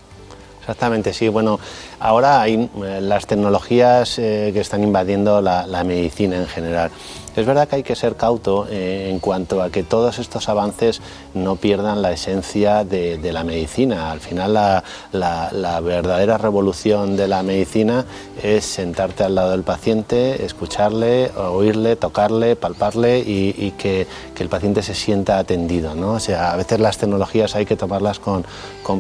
Exactamente, 0.64 1.12
sí. 1.12 1.28
Bueno, 1.28 1.60
ahora 2.00 2.42
hay 2.42 2.70
eh, 2.86 3.00
las 3.02 3.28
tecnologías 3.28 4.18
eh, 4.18 4.52
que 4.54 4.62
están 4.62 4.82
invadiendo 4.82 5.42
la 5.42 5.84
medicina 5.84 6.38
en 6.38 6.48
general. 6.48 6.90
Es 7.36 7.48
verdad 7.48 7.68
que 7.68 7.78
hay 7.78 7.84
que 7.84 7.96
ser 7.96 8.16
cauto 8.16 8.68
eh, 8.70 9.10
en 9.10 9.18
cuanto 9.18 9.64
a 9.64 9.72
que 9.72 9.82
todos 9.82 10.20
estos 10.20 10.50
avances 10.50 11.02
no 11.34 11.56
pierdan 11.56 12.04
la 12.04 12.12
esencia 12.12 12.84
de, 12.84 13.20
la 13.34 13.44
medicina. 13.44 14.12
Al 14.12 14.20
final 14.20 14.54
la, 14.54 15.80
verdadera 15.82 16.38
revolución 16.38 17.18
de 17.18 17.28
la 17.28 17.42
medicina 17.42 18.06
es 18.44 18.66
sentarte 18.66 19.24
al 19.24 19.34
lado 19.34 19.52
del 19.52 19.64
paciente, 19.64 20.46
escucharle, 20.46 21.32
oírle, 21.36 21.96
tocarle, 21.96 22.56
palparle 22.56 23.20
y, 23.20 23.72
que, 23.78 24.06
el 24.44 24.50
paciente 24.50 24.84
se 24.84 24.94
sienta 24.94 25.40
atendido. 25.40 25.96
¿no? 25.96 26.14
O 26.14 26.20
sea, 26.20 26.52
a 26.52 26.58
veces 26.58 26.82
las 26.82 26.98
tecnologías 26.98 27.56
hay 27.56 27.66
que 27.66 27.78
tomarlas 27.78 28.20
con, 28.20 28.46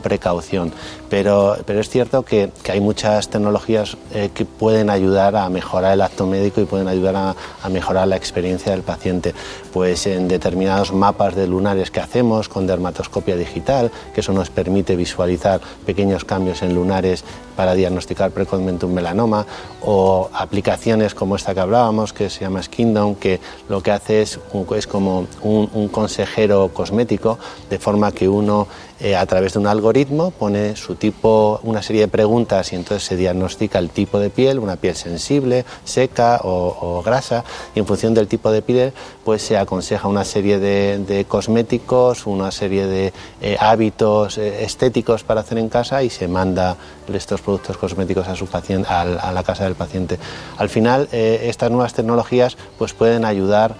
precaución, 0.01 0.71
pero, 1.09 1.57
pero 1.65 1.81
es 1.81 1.89
cierto 1.89 2.23
que, 2.23 2.49
hay 2.67 2.79
muchas 2.79 3.29
tecnologías 3.29 3.95
eh, 4.13 4.31
que 4.33 4.45
pueden 4.45 4.89
ayudar 4.89 5.35
a 5.35 5.47
mejorar 5.49 5.93
el 5.93 6.01
acto 6.01 6.25
médico 6.25 6.61
y 6.61 6.65
pueden 6.65 6.87
ayudar 6.87 7.15
a, 7.15 7.35
a 7.61 7.69
mejorar 7.69 8.07
la 8.07 8.15
experiencia 8.23 8.71
del 8.71 8.81
paciente, 8.81 9.33
pues 9.73 10.05
en 10.05 10.27
determinados 10.27 10.93
mapas 10.93 11.35
de 11.35 11.47
lunares 11.47 11.89
que 11.89 11.99
hacemos 11.99 12.47
con 12.47 12.67
dermatoscopia 12.67 13.35
digital, 13.35 13.91
que 14.13 14.21
eso 14.21 14.31
nos 14.31 14.51
permite 14.51 14.95
visualizar 14.95 15.61
pequeños 15.85 16.25
cambios 16.25 16.61
en 16.61 16.75
lunares 16.75 17.23
para 17.55 17.73
diagnosticar 17.73 18.31
precozmente 18.31 18.85
un 18.85 18.93
melanoma, 18.93 19.45
o 19.81 20.29
aplicaciones 20.33 21.15
como 21.15 21.35
esta 21.35 21.53
que 21.53 21.59
hablábamos, 21.59 22.13
que 22.13 22.29
se 22.29 22.41
llama 22.41 22.61
Skindom, 22.61 23.15
que 23.15 23.39
lo 23.67 23.81
que 23.81 23.91
hace 23.91 24.21
es, 24.21 24.39
es 24.75 24.87
como 24.87 25.27
un 25.41 25.87
consejero 25.89 26.69
cosmético, 26.73 27.39
de 27.69 27.79
forma 27.79 28.11
que 28.11 28.29
uno 28.29 28.67
eh, 29.03 29.17
a 29.17 29.25
través 29.25 29.51
de 29.51 29.59
un 29.59 29.67
algoritmo 29.67 30.31
pone 30.31 30.77
su 30.77 30.95
tipo, 30.95 31.59
una 31.63 31.81
serie 31.81 32.03
de 32.03 32.07
preguntas 32.07 32.71
y 32.71 32.77
entonces 32.77 33.03
se 33.03 33.17
diagnostica 33.17 33.77
el 33.77 33.89
tipo 33.89 34.17
de 34.17 34.29
piel, 34.29 34.59
una 34.59 34.77
piel 34.77 34.95
sensible, 34.95 35.65
seca 35.83 36.39
o, 36.41 37.03
grasa, 37.03 37.43
y 37.75 37.79
en 37.79 37.85
función 37.85 38.13
del 38.13 38.29
tipo 38.29 38.49
de 38.49 38.61
piel 38.61 38.93
pues 39.23 39.41
se 39.41 39.57
aconseja 39.57 40.07
una 40.07 40.25
serie 40.25 40.59
de, 40.59 41.25
cosméticos, 41.27 42.27
una 42.27 42.51
serie 42.51 42.85
de 42.85 43.13
eh, 43.41 43.57
hábitos 43.59 44.37
eh, 44.37 44.63
estéticos 44.63 45.23
para 45.23 45.41
hacer 45.41 45.57
en 45.57 45.69
casa 45.69 46.03
y 46.03 46.09
se 46.09 46.27
manda 46.27 46.75
estos 47.13 47.41
productos 47.41 47.77
cosméticos 47.77 48.27
a, 48.27 48.35
su 48.35 48.47
paciente, 48.47 48.87
a, 48.89 49.31
la 49.31 49.43
casa 49.43 49.65
del 49.65 49.75
paciente. 49.75 50.17
Al 50.57 50.69
final, 50.69 51.09
estas 51.11 51.69
nuevas 51.69 51.93
tecnologías 51.93 52.57
pues 52.77 52.93
pueden 52.93 53.25
ayudar 53.25 53.75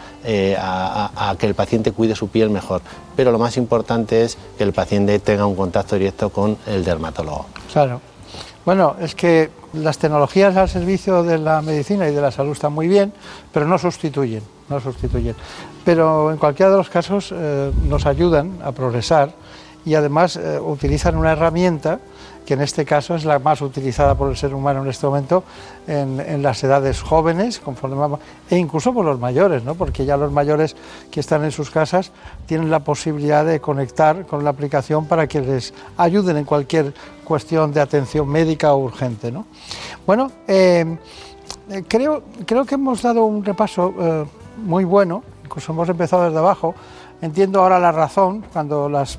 a 0.57 1.35
que 1.39 1.47
el 1.47 1.55
paciente 1.55 1.91
cuide 1.91 2.15
su 2.15 2.27
piel 2.27 2.49
mejor, 2.49 2.81
pero 3.15 3.31
lo 3.31 3.39
más 3.39 3.57
importante 3.57 4.23
es 4.23 4.37
que 4.57 4.63
el 4.63 4.73
paciente 4.73 5.17
tenga 5.19 5.45
un 5.45 5.55
contacto 5.55 5.95
directo 5.95 6.29
con 6.29 6.57
el 6.67 6.83
dermatólogo. 6.83 7.45
Claro. 7.71 8.01
Bueno, 8.65 8.95
es 9.01 9.13
que 9.13 9.49
las 9.73 9.97
tecnologías 9.97 10.55
al 10.55 10.69
servicio 10.69 11.23
de 11.23 11.37
la 11.37 11.61
medicina 11.61 12.07
y 12.07 12.13
de 12.13 12.21
la 12.21 12.31
salud 12.31 12.53
están 12.53 12.71
muy 12.71 12.87
bien, 12.87 13.11
pero 13.51 13.67
no 13.67 13.77
sustituyen, 13.77 14.41
no 14.69 14.79
sustituyen. 14.79 15.35
Pero 15.85 16.31
en 16.31 16.37
cualquiera 16.37 16.71
de 16.71 16.77
los 16.77 16.89
casos 16.89 17.33
eh, 17.35 17.71
nos 17.85 18.05
ayudan 18.05 18.59
a 18.63 18.71
progresar 18.71 19.33
y 19.85 19.95
además 19.95 20.37
eh, 20.37 20.59
utilizan 20.59 21.17
una 21.17 21.33
herramienta 21.33 21.99
que 22.45 22.55
en 22.55 22.61
este 22.61 22.85
caso 22.85 23.15
es 23.15 23.25
la 23.25 23.39
más 23.39 23.61
utilizada 23.61 24.15
por 24.15 24.29
el 24.29 24.37
ser 24.37 24.53
humano 24.53 24.83
en 24.83 24.89
este 24.89 25.05
momento 25.05 25.43
en, 25.87 26.43
las 26.43 26.63
edades 26.63 27.01
jóvenes, 27.01 27.59
conforme 27.59 28.17
e 28.49 28.57
incluso 28.57 28.93
por 28.93 29.05
los 29.05 29.19
mayores, 29.19 29.63
¿no? 29.63 29.75
porque 29.75 30.05
ya 30.05 30.17
los 30.17 30.31
mayores 30.31 30.75
que 31.09 31.19
están 31.19 31.43
en 31.43 31.51
sus 31.51 31.69
casas 31.69 32.11
tienen 32.45 32.69
la 32.69 32.79
posibilidad 32.79 33.45
de 33.45 33.59
conectar 33.59 34.25
con 34.25 34.43
la 34.43 34.49
aplicación 34.49 35.05
para 35.05 35.27
que 35.27 35.41
les 35.41 35.73
ayuden 35.97 36.37
en 36.37 36.45
cualquier 36.45 36.93
cuestión 37.23 37.71
de 37.71 37.79
atención 37.79 38.27
médica 38.27 38.73
o 38.73 38.77
urgente. 38.79 39.31
¿no? 39.31 39.45
Bueno, 40.05 40.31
eh, 40.47 40.97
creo, 41.87 42.23
creo 42.45 42.65
que 42.65 42.75
hemos 42.75 43.01
dado 43.01 43.23
un 43.23 43.43
repaso 43.45 44.27
muy 44.63 44.83
bueno, 44.85 45.23
incluso 45.45 45.71
hemos 45.71 45.89
empezado 45.89 46.25
desde 46.25 46.39
abajo 46.39 46.73
Entiendo 47.23 47.61
ahora 47.61 47.79
la 47.79 47.93
razón 47.93 48.43
cuando 48.51 48.89
las, 48.89 49.17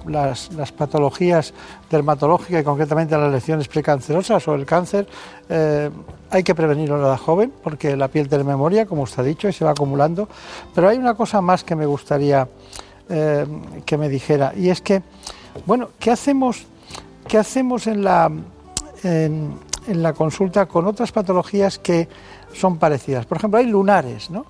patologías 0.77 1.55
dermatológicas 1.91 2.61
y 2.61 2.63
concretamente 2.65 3.17
las 3.17 3.33
lesiones 3.33 3.67
precancerosas 3.67 4.47
o 4.47 4.55
el 4.55 4.67
cáncer 4.67 5.09
eh, 5.49 5.89
hay 6.29 6.43
que 6.43 6.55
prevenirlo 6.55 6.97
en 6.97 7.03
la 7.05 7.17
joven 7.17 7.51
porque 7.63 7.97
la 7.97 8.09
piel 8.09 8.29
tiene 8.29 8.45
memoria, 8.45 8.85
como 8.85 9.05
usted 9.05 9.21
ha 9.21 9.25
dicho, 9.25 9.49
y 9.49 9.55
se 9.55 9.65
va 9.65 9.71
acumulando. 9.71 10.29
Pero 10.75 10.91
hay 10.91 10.99
una 10.99 11.15
cosa 11.15 11.41
más 11.41 11.65
que 11.65 11.75
me 11.75 11.87
gustaría 11.87 12.47
eh, 13.09 13.47
que 13.87 13.97
me 13.97 14.11
dijera 14.11 14.53
y 14.55 14.69
es 14.69 14.83
que, 14.83 15.03
bueno, 15.65 15.89
¿qué 15.99 16.11
hacemos, 16.11 16.67
qué 17.27 17.39
hacemos 17.39 17.87
en, 17.87 18.05
la, 18.05 18.31
en 19.03 19.57
la 19.89 20.13
consulta 20.13 20.67
con 20.67 20.87
otras 20.87 21.11
patologías 21.11 21.79
que 21.79 22.07
son 22.53 22.77
parecidas? 22.77 23.25
Por 23.25 23.39
ejemplo, 23.39 23.61
hay 23.61 23.67
lunares, 23.67 24.29
¿no? 24.29 24.45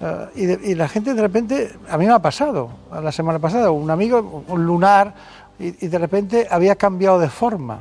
Eh, 0.00 0.58
y, 0.62 0.74
la 0.74 0.88
gente 0.88 1.14
de 1.14 1.22
repente, 1.22 1.72
a 1.88 1.96
mí 1.96 2.06
me 2.06 2.12
ha 2.12 2.18
pasado, 2.18 2.70
la 3.02 3.12
semana 3.12 3.38
pasada, 3.38 3.70
un 3.70 3.90
amigo, 3.90 4.44
un 4.48 4.66
lunar, 4.66 5.14
y, 5.58 5.70
de 5.70 5.98
repente 5.98 6.46
había 6.50 6.76
cambiado 6.76 7.18
de 7.18 7.28
forma 7.28 7.80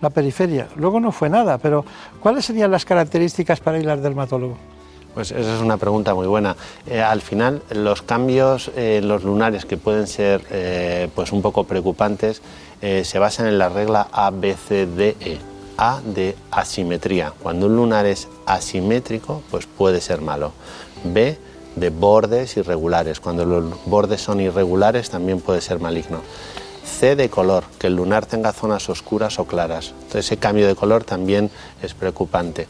la 0.00 0.10
periferia. 0.10 0.68
Luego 0.76 1.00
no 1.00 1.12
fue 1.12 1.30
nada, 1.30 1.58
pero 1.58 1.84
¿cuáles 2.20 2.44
serían 2.44 2.70
las 2.70 2.84
características 2.84 3.60
para 3.60 3.78
ir 3.78 3.88
al 3.88 4.02
dermatólogo? 4.02 4.56
Pues 5.14 5.30
esa 5.30 5.54
es 5.54 5.62
una 5.62 5.78
pregunta 5.78 6.14
muy 6.14 6.26
buena. 6.26 6.56
Eh, 6.86 7.00
al 7.00 7.22
final, 7.22 7.62
los 7.70 8.02
cambios 8.02 8.70
en 8.76 9.08
los 9.08 9.24
lunares 9.24 9.64
que 9.64 9.78
pueden 9.78 10.06
ser 10.06 10.42
eh, 10.50 11.08
pues 11.14 11.32
un 11.32 11.40
poco 11.40 11.64
preocupantes 11.64 12.42
se 12.78 13.18
basan 13.18 13.46
en 13.46 13.58
la 13.58 13.70
regla 13.70 14.06
ABCDE. 14.12 15.38
A 15.78 16.00
de 16.02 16.34
asimetría. 16.50 17.34
Cuando 17.42 17.66
un 17.66 17.76
lunar 17.76 18.06
es 18.06 18.28
asimétrico, 18.46 19.42
pues 19.50 19.66
puede 19.66 20.00
ser 20.00 20.22
malo. 20.22 20.52
B 21.14 21.38
de 21.76 21.90
bordes 21.90 22.56
irregulares. 22.56 23.20
Cuando 23.20 23.44
los 23.44 23.64
bordes 23.86 24.20
son 24.20 24.40
irregulares 24.40 25.10
también 25.10 25.40
puede 25.40 25.60
ser 25.60 25.80
maligno. 25.80 26.20
C 26.84 27.16
de 27.16 27.28
color, 27.28 27.64
que 27.78 27.88
el 27.88 27.96
lunar 27.96 28.26
tenga 28.26 28.52
zonas 28.52 28.88
oscuras 28.88 29.38
o 29.38 29.44
claras. 29.44 29.88
Entonces 29.88 30.26
ese 30.26 30.36
cambio 30.38 30.66
de 30.66 30.74
color 30.74 31.04
también 31.04 31.50
es 31.82 31.94
preocupante. 31.94 32.68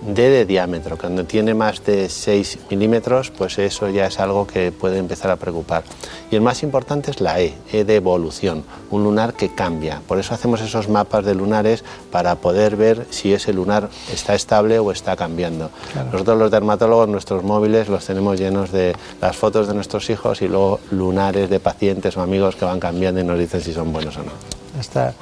D 0.00 0.30
de 0.30 0.46
diámetro, 0.46 0.96
cuando 0.96 1.24
tiene 1.24 1.54
más 1.54 1.84
de 1.84 2.08
6 2.08 2.58
milímetros, 2.70 3.30
pues 3.30 3.58
eso 3.58 3.88
ya 3.88 4.06
es 4.06 4.20
algo 4.20 4.46
que 4.46 4.70
puede 4.70 4.98
empezar 4.98 5.30
a 5.30 5.36
preocupar. 5.36 5.82
Y 6.30 6.36
el 6.36 6.40
más 6.40 6.62
importante 6.62 7.10
es 7.10 7.20
la 7.20 7.40
E, 7.40 7.54
E 7.72 7.84
de 7.84 7.96
evolución, 7.96 8.64
un 8.90 9.02
lunar 9.02 9.34
que 9.34 9.54
cambia. 9.54 10.00
Por 10.06 10.18
eso 10.18 10.34
hacemos 10.34 10.60
esos 10.60 10.88
mapas 10.88 11.24
de 11.24 11.34
lunares 11.34 11.84
para 12.12 12.36
poder 12.36 12.76
ver 12.76 13.06
si 13.10 13.32
ese 13.32 13.52
lunar 13.52 13.88
está 14.12 14.34
estable 14.34 14.78
o 14.78 14.92
está 14.92 15.16
cambiando. 15.16 15.70
Nosotros 16.12 16.38
los 16.38 16.50
dermatólogos, 16.50 17.08
nuestros 17.08 17.42
móviles 17.42 17.88
los 17.88 18.04
tenemos 18.06 18.38
llenos 18.38 18.70
de 18.70 18.94
las 19.20 19.36
fotos 19.36 19.66
de 19.66 19.74
nuestros 19.74 20.08
hijos 20.10 20.42
y 20.42 20.48
luego 20.48 20.80
lunares 20.90 21.50
de 21.50 21.58
pacientes 21.58 22.16
o 22.16 22.22
amigos 22.22 22.54
que 22.54 22.64
van 22.64 22.78
cambiando 22.78 23.20
y 23.20 23.24
nos 23.24 23.38
dicen 23.38 23.60
si 23.60 23.72
son 23.72 23.92
buenos 23.92 24.16
o 24.16 24.22
no. 24.22 24.32
Está, 24.78 25.12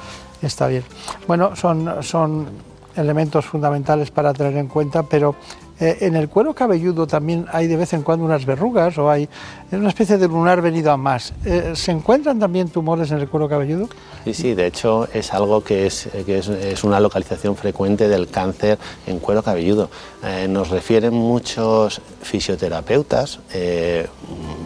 está 0.41 0.67
bien. 0.67 0.83
Bueno, 1.27 1.55
son, 1.55 2.03
son 2.03 2.66
elementos 2.97 3.45
fundamentales 3.45 4.11
para 4.11 4.33
tener 4.33 4.57
en 4.57 4.67
cuenta, 4.67 5.03
pero 5.03 5.35
eh, 5.79 5.97
en 6.01 6.15
el 6.15 6.27
cuero 6.27 6.55
cabelludo 6.55 7.05
también 7.05 7.45
hay 7.51 7.67
de 7.67 7.77
vez 7.77 7.93
en 7.93 8.01
cuando 8.01 8.25
unas 8.25 8.45
verrugas 8.45 8.97
o 8.97 9.09
hay 9.09 9.29
una 9.71 9.89
especie 9.89 10.17
de 10.17 10.27
lunar 10.27 10.61
venido 10.61 10.91
a 10.91 10.97
más. 10.97 11.33
Eh, 11.45 11.73
¿Se 11.75 11.91
encuentran 11.91 12.39
también 12.39 12.69
tumores 12.69 13.11
en 13.11 13.19
el 13.19 13.27
cuero 13.27 13.49
cabelludo? 13.49 13.89
Sí, 14.23 14.33
sí, 14.33 14.53
de 14.55 14.67
hecho 14.67 15.07
es 15.13 15.33
algo 15.33 15.63
que 15.63 15.85
es, 15.85 16.09
que 16.25 16.37
es, 16.37 16.83
una 16.83 16.99
localización 16.99 17.55
frecuente 17.55 18.07
del 18.07 18.27
cáncer 18.27 18.77
en 19.05 19.19
cuero 19.19 19.43
cabelludo. 19.43 19.89
Eh, 20.23 20.47
nos 20.49 20.69
refieren 20.69 21.13
muchos 21.13 22.01
fisioterapeutas 22.21 23.39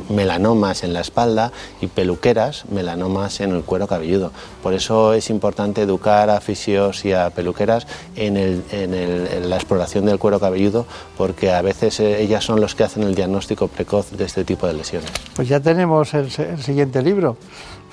melanomas 0.09 0.83
en 0.83 0.93
la 0.93 1.01
espalda 1.01 1.51
y 1.79 1.87
peluqueras 1.87 2.65
melanomas 2.69 3.39
en 3.39 3.51
el 3.51 3.63
cuero 3.63 3.87
cabelludo. 3.87 4.31
Por 4.61 4.73
eso 4.73 5.13
es 5.13 5.29
importante 5.29 5.81
educar 5.81 6.29
a 6.29 6.41
fisios 6.41 7.05
y 7.05 7.13
a 7.13 7.29
peluqueras 7.29 7.87
en, 8.15 8.37
en 8.37 9.49
la 9.49 9.55
exploración 9.55 10.05
del 10.05 10.19
cuero 10.19 10.39
cabelludo 10.39 10.85
porque 11.17 11.51
a 11.51 11.61
veces 11.61 11.99
eh, 11.99 12.21
ellas 12.21 12.43
son 12.43 12.59
los 12.59 12.75
que 12.75 12.83
hacen 12.83 13.03
el 13.03 13.15
diagnóstico 13.15 13.67
precoz 13.67 14.11
de 14.11 14.25
este 14.25 14.43
tipo 14.43 14.67
de 14.67 14.73
lesiones. 14.73 14.90
Pues 15.35 15.47
ya 15.47 15.59
tenemos 15.59 16.13
el, 16.13 16.29
siguiente 16.31 17.01
libro. 17.01 17.37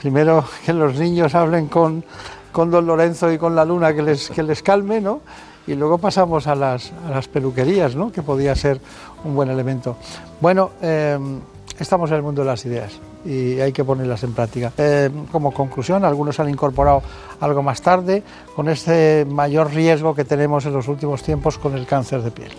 Primero 0.01 0.45
que 0.65 0.73
los 0.73 0.97
niños 0.99 1.35
hablen 1.35 1.67
con, 1.67 2.05
con, 2.53 2.71
don 2.71 2.87
Lorenzo 2.87 3.33
y 3.33 3.39
con 3.39 3.55
la 3.55 3.65
luna 3.65 3.95
que 3.95 4.03
les, 4.03 4.31
que 4.31 4.43
les 4.43 4.63
calme, 4.63 5.01
¿no? 5.01 5.21
Y 5.67 5.75
luego 5.75 5.99
pasamos 5.99 6.47
a 6.47 6.55
las, 6.55 6.93
a 7.07 7.11
las 7.11 7.29
peluquerías, 7.29 7.95
¿no? 7.95 8.11
Que 8.11 8.23
podría 8.23 8.55
ser 8.55 8.81
un 9.25 9.35
buen 9.35 9.51
elemento. 9.51 9.97
Bueno, 10.41 10.71
em, 10.81 11.41
estamos 11.79 12.11
en 12.11 12.17
el 12.17 12.23
mundo 12.23 12.43
de 12.43 12.49
las 12.49 12.65
ideas 12.65 12.93
y 13.25 13.61
hay 13.61 13.73
que 13.73 13.85
ponerlas 13.85 14.23
en 14.23 14.33
práctica. 14.33 14.73
Em, 14.79 15.27
como 15.27 15.53
conclusión, 15.53 16.05
algunos 16.05 16.41
han 16.41 16.49
incorporado 16.49 17.03
algo 17.41 17.63
más 17.63 17.83
tarde 17.83 18.23
con 18.57 18.69
este 18.69 19.27
mayor 19.29 19.73
riesgo 19.73 20.15
que 20.15 20.25
tenemos 20.25 20.65
en 20.67 20.73
los 20.73 20.89
últimos 20.89 21.23
tiempos 21.23 21.59
con 21.59 21.77
el 21.77 21.87
cáncer 21.87 22.23
de 22.23 22.31
piel. 22.31 22.53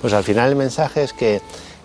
Pues 0.00 0.12
al 0.12 0.24
final 0.24 0.50
el 0.50 0.56
mensaje 0.56 1.04
es 1.04 1.12
que, 1.12 1.40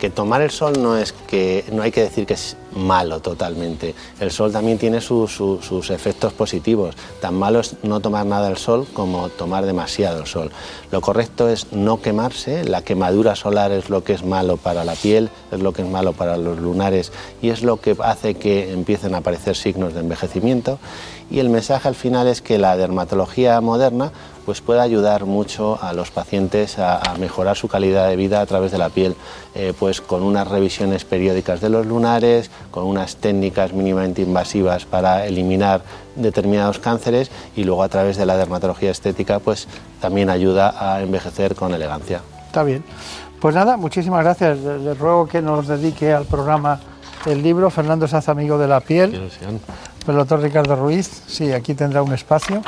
tomar 0.09 0.41
el 0.41 0.51
sol 0.51 0.73
no 0.81 0.97
es 0.97 1.11
que 1.11 1.65
no 1.71 1.81
hay 1.81 1.91
que 1.91 2.01
decir 2.01 2.25
que 2.25 2.35
es 2.35 2.55
malo 2.77 3.19
totalmente. 3.19 3.95
El 4.19 4.31
sol 4.31 4.51
también 4.51 4.77
tiene 4.77 5.01
sus 5.01 5.89
efectos 5.89 6.33
positivos. 6.33 6.95
Tan 7.21 7.35
malo 7.35 7.59
es 7.59 7.75
no 7.83 7.99
tomar 7.99 8.25
nada 8.25 8.47
del 8.47 8.57
sol 8.57 8.87
como 8.93 9.29
tomar 9.29 9.65
demasiado 9.65 10.19
el 10.19 10.27
sol. 10.27 10.51
Lo 10.91 11.01
correcto 11.01 11.49
es 11.49 11.71
no 11.71 12.01
quemarse, 12.01 12.63
la 12.63 12.81
quemadura 12.81 13.35
solar 13.35 13.71
es 13.71 13.89
lo 13.89 14.03
que 14.03 14.13
es 14.13 14.23
malo 14.23 14.57
para 14.57 14.85
la 14.85 14.93
piel, 14.93 15.29
es 15.51 15.59
lo 15.59 15.73
que 15.73 15.81
es 15.81 15.87
malo 15.87 16.13
para 16.13 16.37
los 16.37 16.59
lunares 16.59 17.11
y 17.41 17.49
es 17.49 17.63
lo 17.63 17.81
que 17.81 17.95
hace 17.99 18.35
que 18.35 18.71
empiecen 18.71 19.15
a 19.15 19.19
aparecer 19.19 19.55
signos 19.55 19.93
de 19.93 19.99
envejecimiento. 20.01 20.79
Y 21.29 21.39
el 21.39 21.49
mensaje 21.49 21.87
al 21.87 21.95
final 21.95 22.27
es 22.27 22.41
que 22.41 22.57
la 22.57 22.77
dermatología 22.77 23.59
moderna 23.59 24.11
pues 24.47 24.61
puede 24.61 24.79
ayudar 24.79 25.25
mucho 25.25 25.77
a 25.81 25.91
los 25.91 26.09
pacientes 26.09 26.79
a, 26.79 27.01
mejorar 27.19 27.57
su 27.57 27.67
calidad 27.67 28.07
de 28.07 28.15
vida 28.15 28.39
a 28.39 28.45
través 28.45 28.71
de 28.71 28.77
la 28.77 28.87
piel, 28.87 29.13
eh, 29.55 29.73
pues 29.77 29.99
con 29.99 30.23
unas 30.23 30.47
revisiones 30.47 31.03
periódicas 31.03 31.59
de 31.59 31.67
los 31.67 31.85
lunares, 31.85 32.49
con 32.77 32.85
unas 32.85 33.15
técnicas 33.15 33.73
mínimamente 33.73 34.21
invasivas 34.21 34.85
para 34.85 35.25
eliminar 35.25 35.81
determinados 36.15 36.77
cánceres 36.77 37.31
y 37.55 37.63
luego 37.63 37.81
a 37.81 37.89
través 37.89 38.17
de 38.17 38.25
la 38.27 38.37
dermatología 38.37 38.91
estética 38.91 39.39
pues 39.39 39.67
también 39.99 40.29
ayuda 40.29 40.75
a 40.77 41.01
envejecer 41.01 41.55
con 41.55 41.73
elegancia. 41.73 42.21
Está 42.45 42.61
bien. 42.61 42.83
Pues 43.41 43.55
nada, 43.55 43.77
muchísimas 43.77 44.23
gracias. 44.23 44.59
Le 44.59 44.93
ruego 44.93 45.27
que 45.27 45.41
nos 45.41 45.67
dedique 45.67 46.13
al 46.13 46.25
programa 46.25 46.79
el 47.25 47.41
libro 47.41 47.71
Fernando 47.71 48.07
Saz, 48.07 48.29
amigo 48.29 48.59
de 48.59 48.67
la 48.67 48.79
piel. 48.79 49.31
El 50.07 50.15
doctor 50.15 50.39
Ricardo 50.39 50.75
Ruiz, 50.75 51.23
sí, 51.25 51.51
aquí 51.51 51.73
tendrá 51.73 52.03
un 52.03 52.13
espacio. 52.13 52.61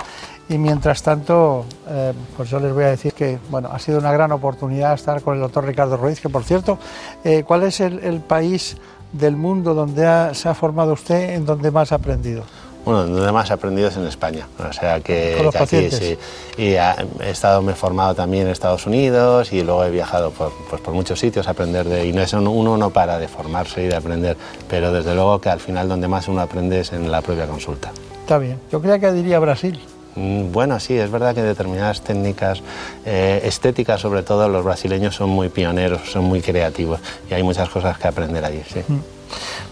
Y 0.50 0.58
mientras 0.58 1.04
tanto, 1.04 1.66
eh, 1.88 2.12
pues 2.36 2.50
yo 2.50 2.60
les 2.60 2.74
voy 2.74 2.84
a 2.84 2.90
decir 2.90 3.14
que 3.14 3.38
bueno, 3.52 3.70
ha 3.72 3.78
sido 3.78 4.00
una 4.00 4.12
gran 4.12 4.32
oportunidad 4.32 4.96
estar 4.96 5.22
con 5.22 5.36
el 5.36 5.42
doctor 5.42 5.64
Ricardo 5.64 5.96
Ruiz, 5.96 6.20
que 6.20 6.30
por 6.30 6.44
cierto, 6.44 6.80
eh, 7.24 7.44
¿cuál 7.46 7.64
es 7.64 7.80
el, 7.80 8.20
país 8.22 8.76
del 9.12 9.36
mundo 9.36 9.74
donde 9.74 10.34
se 10.34 10.50
ha 10.50 10.54
formado 10.54 10.94
usted, 10.94 11.36
en 11.36 11.46
donde 11.46 11.72
más 11.72 11.92
ha 11.92 11.96
aprendido? 11.96 12.44
Bueno, 12.86 13.06
donde 13.06 13.32
más 13.32 13.50
he 13.50 13.54
aprendido 13.54 13.90
es 13.90 13.98
en 13.98 14.08
España. 14.08 14.48
O 14.58 14.74
sea 14.74 15.00
que, 15.02 15.50
aquí 15.60 15.92
sí. 15.92 16.18
Y 16.58 16.74
he 16.74 17.30
estado, 17.30 17.62
me 17.62 17.74
he 17.74 17.76
formado 17.76 18.16
también 18.16 18.46
en 18.46 18.52
Estados 18.52 18.88
Unidos 18.88 19.52
y 19.52 19.64
luego 19.64 19.84
he 19.84 19.92
viajado 19.92 20.32
por, 20.32 20.52
pues 20.70 20.82
por 20.82 20.94
muchos 20.94 21.20
sitios 21.20 21.48
a 21.48 21.52
aprender 21.52 21.88
de. 21.88 22.08
Y 22.08 22.14
no 22.14 22.22
es, 22.22 22.34
uno 22.34 22.78
no 22.78 22.90
para 22.90 23.20
de 23.20 23.28
formarse 23.28 23.84
y 23.84 23.88
de 23.88 23.96
aprender, 23.96 24.38
pero 24.70 24.92
desde 24.92 25.14
luego 25.14 25.40
que 25.40 25.50
al 25.50 25.60
final 25.60 25.90
donde 25.90 26.08
más 26.08 26.28
uno 26.28 26.42
aprende 26.42 26.80
es 26.80 26.94
en 26.94 27.12
la 27.12 27.22
propia 27.22 27.48
consulta. 27.48 27.92
Está 28.22 28.38
bien. 28.38 28.60
Yo 28.72 28.82
creía 28.82 29.00
que 29.00 29.12
diría 29.12 29.40
Brasil. 29.40 29.80
Mm, 30.16 30.52
bueno, 30.52 30.80
sí, 30.80 30.98
es 30.98 31.10
verdad 31.12 31.36
que 31.36 31.42
determinadas 31.42 32.02
técnicas 32.02 32.62
eh, 33.06 33.42
estéticas, 33.44 34.02
sobre 34.02 34.24
todo 34.24 34.50
los 34.50 34.64
brasileños, 34.64 35.16
son 35.16 35.30
muy 35.30 35.50
pioneros, 35.50 36.10
son 36.12 36.26
muy 36.26 36.42
creativos 36.42 37.00
y 37.30 37.34
hay 37.34 37.44
muchas 37.44 37.70
cosas 37.70 37.98
que 37.98 38.08
aprender 38.08 38.44
allí. 38.44 38.62
Sí. 38.72 38.80
Mm. 38.88 39.00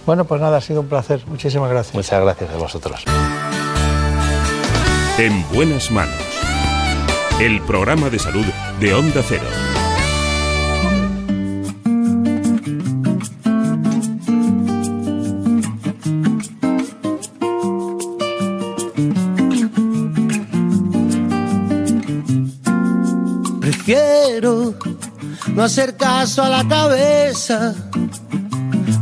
Bueno, 0.05 0.25
pues 0.25 0.39
nada, 0.39 0.57
ha 0.57 0.61
sido 0.61 0.81
un 0.81 0.87
placer. 0.87 1.21
Muchísimas 1.27 1.69
gracias. 1.69 1.95
Muchas 1.95 2.21
gracias 2.21 2.49
a 2.49 2.57
vosotros. 2.57 3.03
En 5.17 5.43
buenas 5.51 5.91
manos. 5.91 6.15
El 7.39 7.61
programa 7.61 8.09
de 8.09 8.19
salud 8.19 8.45
de 8.79 8.93
Onda 8.93 9.21
Cero. 9.27 9.76
No 24.41 25.63
hacer 25.63 25.97
caso 25.97 26.43
a 26.43 26.49
la 26.49 26.67
cabeza. 26.67 27.73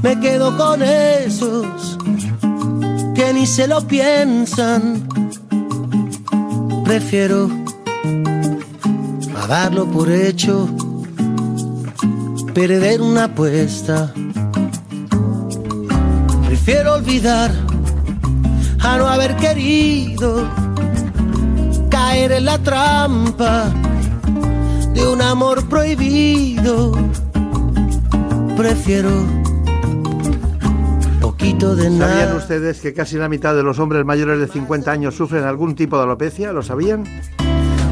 Me 0.01 0.19
quedo 0.19 0.55
con 0.55 0.81
esos 0.81 1.97
que 3.13 3.33
ni 3.33 3.45
se 3.45 3.67
lo 3.67 3.85
piensan. 3.85 5.07
Prefiero 6.85 7.49
a 9.37 9.47
darlo 9.47 9.85
por 9.87 10.09
hecho, 10.09 10.69
perder 12.53 13.01
una 13.01 13.25
apuesta. 13.25 14.13
Prefiero 16.45 16.93
olvidar 16.93 17.51
a 18.79 18.97
no 18.97 19.07
haber 19.07 19.35
querido 19.35 20.49
caer 21.89 22.31
en 22.31 22.45
la 22.45 22.57
trampa 22.59 23.84
de 24.95 25.07
un 25.07 25.21
amor 25.21 25.63
prohibido. 25.67 26.93
Prefiero 28.57 29.11
poquito 31.21 31.75
de 31.75 31.89
nada. 31.89 32.11
¿Sabían 32.11 32.37
ustedes 32.37 32.81
que 32.81 32.93
casi 32.93 33.17
la 33.17 33.29
mitad 33.29 33.55
de 33.55 33.63
los 33.63 33.79
hombres 33.79 34.05
mayores 34.05 34.39
de 34.39 34.47
50 34.47 34.91
años 34.91 35.15
sufren 35.15 35.43
algún 35.43 35.75
tipo 35.75 35.97
de 35.97 36.03
alopecia? 36.03 36.51
¿Lo 36.51 36.63
sabían? 36.63 37.03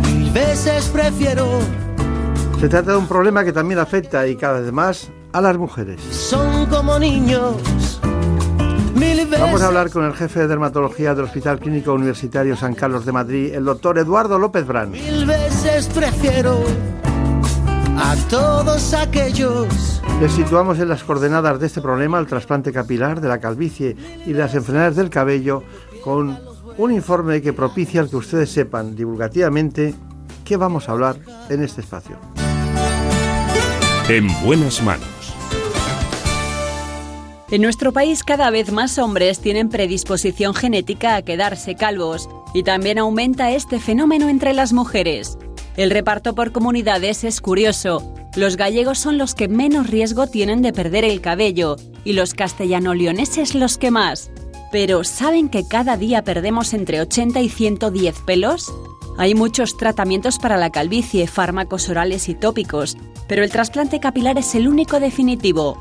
Mil 0.06 0.32
veces 0.32 0.86
prefiero. 0.86 1.46
Se 2.60 2.70
trata 2.70 2.92
de 2.92 2.98
un 2.98 3.08
problema 3.08 3.44
que 3.44 3.52
también 3.52 3.80
afecta 3.80 4.26
y 4.28 4.36
cada 4.36 4.62
vez 4.62 4.72
más 4.72 5.12
a 5.34 5.42
las 5.42 5.58
mujeres. 5.58 6.02
Son 6.12 6.66
como 6.68 6.98
niños 6.98 7.56
Vamos 9.40 9.62
a 9.62 9.68
hablar 9.68 9.90
con 9.90 10.06
el 10.06 10.14
jefe 10.14 10.40
de 10.40 10.48
dermatología 10.48 11.14
del 11.14 11.26
Hospital 11.26 11.60
Clínico 11.60 11.94
Universitario 11.94 12.56
San 12.56 12.74
Carlos 12.74 13.06
de 13.06 13.12
Madrid, 13.12 13.54
el 13.54 13.66
doctor 13.66 13.98
Eduardo 13.98 14.40
López 14.40 14.66
Brán. 14.66 14.92
Mil 14.92 15.26
veces 15.26 15.88
prefiero 15.88 16.64
a 17.98 18.16
todos 18.30 18.94
aquellos. 18.94 20.02
Les 20.22 20.32
situamos 20.32 20.80
en 20.80 20.90
las 20.90 21.04
coordenadas 21.04 21.60
de 21.60 21.68
este 21.68 21.82
problema 21.82 22.20
el 22.20 22.28
trasplante 22.28 22.72
capilar, 22.72 23.22
de 23.22 23.28
la 23.28 23.40
calvicie 23.40 23.96
y 24.26 24.34
las 24.34 24.56
enfermedades 24.56 24.96
del 24.96 25.10
cabello 25.10 25.64
con 26.04 26.40
un 26.78 26.92
informe 26.92 27.42
que 27.42 27.54
propicia 27.54 28.02
el 28.02 28.10
que 28.10 28.16
ustedes 28.16 28.52
sepan 28.52 28.96
divulgativamente 28.96 29.94
qué 30.46 30.58
vamos 30.58 30.88
a 30.88 30.94
hablar 30.94 31.18
en 31.50 31.64
este 31.64 31.82
espacio. 31.82 32.18
En 34.10 34.28
buenas 34.44 34.82
manos 34.82 35.23
en 37.54 37.62
nuestro 37.62 37.94
país 37.94 38.24
cada 38.24 38.50
vez 38.50 38.72
más 38.72 38.98
hombres 38.98 39.40
tienen 39.40 39.70
predisposición 39.70 40.56
genética 40.56 41.16
a 41.16 41.22
quedarse 41.22 41.76
calvos 41.76 42.28
y 42.52 42.64
también 42.64 42.98
aumenta 42.98 43.52
este 43.52 43.80
fenómeno 43.80 44.28
entre 44.28 44.56
las 44.56 44.74
mujeres. 44.74 45.38
El 45.78 45.92
reparto 45.92 46.34
por 46.34 46.52
comunidades 46.52 47.24
es 47.24 47.42
curioso. 47.42 48.12
Los 48.36 48.58
gallegos 48.58 48.98
son 48.98 49.20
los 49.20 49.36
que 49.36 49.48
menos 49.48 49.92
riesgo 49.92 50.26
tienen 50.26 50.64
de 50.64 50.74
perder 50.74 51.06
el 51.06 51.22
cabello 51.22 51.76
y 52.04 52.14
los 52.14 52.34
castellano-leoneses 52.34 53.54
los 53.54 53.78
que 53.78 53.92
más. 53.92 54.32
Pero 54.72 55.04
¿saben 55.04 55.48
que 55.48 55.68
cada 55.68 55.96
día 55.96 56.24
perdemos 56.24 56.74
entre 56.74 57.02
80 57.02 57.40
y 57.40 57.50
110 57.50 58.20
pelos? 58.22 58.74
Hay 59.20 59.36
muchos 59.36 59.78
tratamientos 59.78 60.40
para 60.40 60.58
la 60.58 60.72
calvicie, 60.72 61.28
fármacos 61.28 61.88
orales 61.88 62.30
y 62.30 62.34
tópicos, 62.34 62.98
pero 63.28 63.44
el 63.44 63.52
trasplante 63.52 64.00
capilar 64.00 64.40
es 64.40 64.56
el 64.56 64.68
único 64.68 65.00
definitivo. 65.00 65.78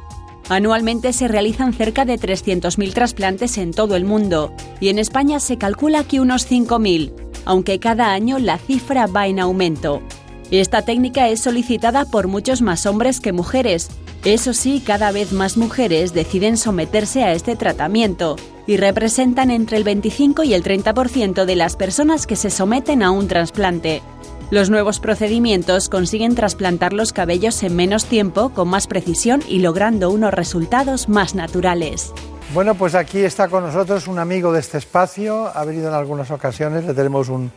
Anualmente 0.48 1.12
se 1.12 1.28
realizan 1.28 1.72
cerca 1.72 2.04
de 2.04 2.18
300.000 2.18 2.92
trasplantes 2.92 3.58
en 3.58 3.72
todo 3.72 3.96
el 3.96 4.04
mundo 4.04 4.52
y 4.80 4.88
en 4.88 4.98
España 4.98 5.40
se 5.40 5.56
calcula 5.56 6.04
que 6.04 6.20
unos 6.20 6.50
5.000, 6.50 7.12
aunque 7.44 7.78
cada 7.78 8.12
año 8.12 8.38
la 8.38 8.58
cifra 8.58 9.06
va 9.06 9.26
en 9.26 9.40
aumento. 9.40 10.02
Esta 10.50 10.82
técnica 10.82 11.28
es 11.28 11.40
solicitada 11.40 12.04
por 12.04 12.28
muchos 12.28 12.60
más 12.60 12.84
hombres 12.84 13.20
que 13.20 13.32
mujeres. 13.32 13.88
Eso 14.24 14.52
sí, 14.52 14.82
cada 14.84 15.10
vez 15.10 15.32
más 15.32 15.56
mujeres 15.56 16.12
deciden 16.12 16.56
someterse 16.56 17.24
a 17.24 17.32
este 17.32 17.56
tratamiento 17.56 18.36
y 18.66 18.76
representan 18.76 19.50
entre 19.50 19.78
el 19.78 19.84
25 19.84 20.44
y 20.44 20.54
el 20.54 20.62
30% 20.62 21.46
de 21.46 21.56
las 21.56 21.76
personas 21.76 22.26
que 22.26 22.36
se 22.36 22.50
someten 22.50 23.02
a 23.02 23.10
un 23.10 23.28
trasplante. 23.28 24.02
Los 24.50 24.68
nuevos 24.68 25.00
procedimientos 25.00 25.88
consiguen 25.88 26.34
trasplantar 26.34 26.92
los 26.92 27.12
cabellos 27.12 27.62
en 27.62 27.74
menos 27.74 28.04
tiempo, 28.04 28.50
con 28.50 28.68
más 28.68 28.86
precisión 28.86 29.42
y 29.48 29.60
logrando 29.60 30.10
unos 30.10 30.34
resultados 30.34 31.08
más 31.08 31.34
naturales. 31.34 32.12
Bueno, 32.52 32.74
pues 32.74 32.94
aquí 32.94 33.20
está 33.20 33.48
con 33.48 33.64
nosotros 33.64 34.06
un 34.08 34.18
amigo 34.18 34.52
de 34.52 34.60
este 34.60 34.76
espacio, 34.76 35.50
ha 35.54 35.64
venido 35.64 35.88
en 35.88 35.94
algunas 35.94 36.30
ocasiones, 36.30 36.84
le 36.84 36.92
tenemos 36.92 37.30
un, 37.30 37.50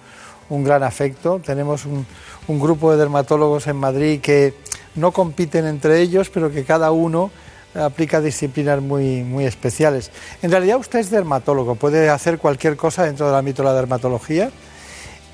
gran 0.50 0.84
afecto. 0.84 1.42
Tenemos 1.46 1.86
un, 1.86 2.06
grupo 2.48 2.92
de 2.92 2.98
dermatólogos 2.98 3.68
en 3.68 3.76
Madrid 3.76 4.22
que 4.22 4.54
no 4.96 5.12
compiten 5.12 5.66
entre 5.66 6.00
ellos, 6.00 6.30
pero 6.30 6.50
que 6.50 6.64
cada 6.64 6.92
uno 6.92 7.30
aplica 7.74 8.22
disciplinas 8.22 8.82
muy, 8.82 9.24
muy 9.24 9.44
especiales. 9.44 10.12
En 10.42 10.50
realidad 10.50 10.78
usted 10.78 11.00
es 11.00 11.10
dermatólogo, 11.10 11.76
puede 11.76 12.10
hacer 12.10 12.38
cualquier 12.38 12.78
cosa 12.78 13.04
dentro 13.04 13.28
del 13.28 13.36
ámbito 13.36 13.64
de 13.64 13.70
la 13.70 13.76
dermatología 13.76 14.50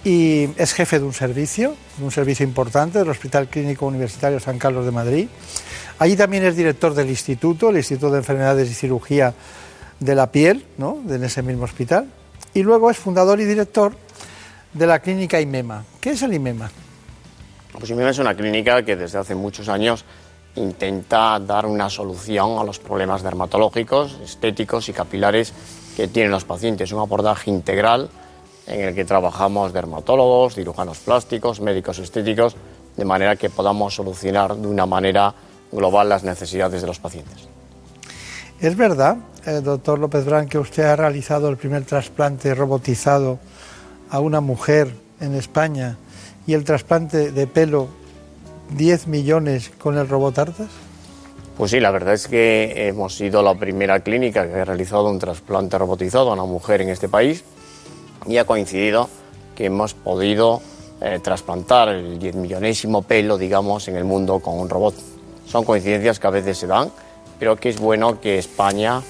y 0.04 0.50
es 0.58 0.74
jefe 0.74 1.00
de 1.00 1.06
un 1.06 1.14
servicio, 1.14 1.76
un 2.02 2.12
servicio 2.12 2.44
importante 2.44 3.00
del 3.00 3.10
Hospital 3.10 3.48
Clínico 3.48 3.86
Universitario 3.86 4.40
San 4.40 4.58
Carlos 4.58 4.86
de 4.86 4.92
Madrid. 4.92 5.28
Allí 6.00 6.16
también 6.16 6.44
es 6.44 6.56
director 6.56 6.96
del 6.96 7.10
instituto, 7.10 7.70
el 7.70 7.78
Instituto 7.78 8.12
de 8.12 8.18
Enfermedades 8.18 8.70
y 8.70 8.74
Cirugía 8.74 9.34
de 10.00 10.16
la 10.16 10.32
Piel, 10.32 10.66
¿no? 10.78 10.98
en 11.08 11.24
ese 11.24 11.44
mismo 11.44 11.66
hospital. 11.66 12.08
Y 12.54 12.64
luego 12.64 12.90
es 12.90 12.98
fundador 12.98 13.40
y 13.40 13.46
director 13.46 13.96
de 14.74 14.88
la 14.88 15.00
clínica 15.00 15.40
IMEMA. 15.40 15.86
¿Qué 16.00 16.12
es 16.12 16.22
el 16.24 16.34
IMEMA? 16.34 16.72
Pues 17.78 17.90
IMEMA 17.92 18.10
es 18.10 18.18
una 18.18 18.36
clínica 18.36 18.84
que 18.84 18.96
desde 18.96 19.20
hace 19.20 19.36
muchos 19.36 19.70
años 19.70 20.04
intenta 20.56 21.40
dar 21.40 21.68
una 21.68 21.90
solución 21.90 22.58
a 22.58 22.64
los 22.64 22.80
problemas 22.80 23.22
dermatológicos, 23.22 24.20
estéticos 24.24 24.90
y 24.90 24.94
capilares 24.94 25.54
que 25.96 26.08
tienen 26.08 26.32
los 26.32 26.44
pacientes. 26.44 26.92
Un 26.92 27.00
abordaje 27.00 27.52
integral 27.52 28.10
en 28.68 28.82
el 28.82 28.96
que 28.96 29.06
trabajamos 29.06 29.74
dermatólogos, 29.74 30.56
cirujanos 30.56 31.00
plásticos, 31.00 31.62
médicos 31.62 32.00
estéticos, 32.00 32.56
de 32.96 33.06
manera 33.06 33.36
que 33.36 33.50
podamos 33.50 33.96
solucionar 33.96 34.56
de 34.56 34.68
una 34.68 34.86
manera 34.86 35.34
global 35.72 36.10
las 36.10 36.24
necesidades 36.24 36.82
de 36.82 36.88
los 36.88 37.00
pacientes. 37.00 37.48
¿Es 38.60 38.76
verdad, 38.76 39.18
eh, 39.46 39.62
doctor 39.64 39.98
López 39.98 40.26
Brán, 40.26 40.48
que 40.48 40.60
usted 40.60 40.84
ha 40.84 40.96
realizado 40.96 41.50
el 41.50 41.58
primer 41.58 41.84
trasplante 41.86 42.54
robotizado 42.54 43.40
a 44.10 44.20
una 44.20 44.42
mujer 44.42 44.94
en 45.20 45.36
España 45.36 45.98
y 46.46 46.54
el 46.54 46.64
trasplante 46.64 47.32
de 47.32 47.48
pelo 47.48 47.88
10 48.78 49.08
millones 49.08 49.72
con 49.80 49.98
el 49.98 50.08
robot 50.08 50.38
Artas? 50.38 50.70
Pues 51.58 51.72
sí, 51.72 51.80
la 51.80 51.92
verdad 51.92 52.14
es 52.14 52.28
que 52.28 52.88
hemos 52.88 53.16
sido 53.16 53.42
la 53.42 53.56
primera 53.56 54.00
clínica 54.02 54.48
que 54.48 54.60
ha 54.60 54.66
realizado 54.66 55.10
un 55.10 55.20
trasplante 55.20 55.78
robotizado 55.78 56.30
a 56.30 56.34
una 56.34 56.46
mujer 56.46 56.82
en 56.82 56.90
este 56.90 57.10
país 57.10 57.44
y 58.26 58.38
ha 58.38 58.46
coincidido 58.46 59.10
que 59.56 59.66
hemos 59.66 59.94
podido 59.94 60.62
eh, 61.02 61.20
trasplantar 61.22 61.90
el 61.90 62.20
10 62.20 62.36
millonésimo 62.36 63.02
pelo, 63.02 63.38
digamos, 63.38 63.88
en 63.88 63.96
el 63.96 64.04
mundo 64.04 64.40
con 64.40 64.60
un 64.60 64.70
robot. 64.70 64.96
Son 65.48 65.64
coincidencias 65.64 66.20
que 66.20 66.28
a 66.28 66.32
veces 66.32 66.58
se 66.58 66.68
dan, 66.68 66.92
pero 67.40 67.56
que 67.56 67.70
es 67.70 67.80
bueno 67.80 68.22
que 68.22 68.38
España, 68.38 69.02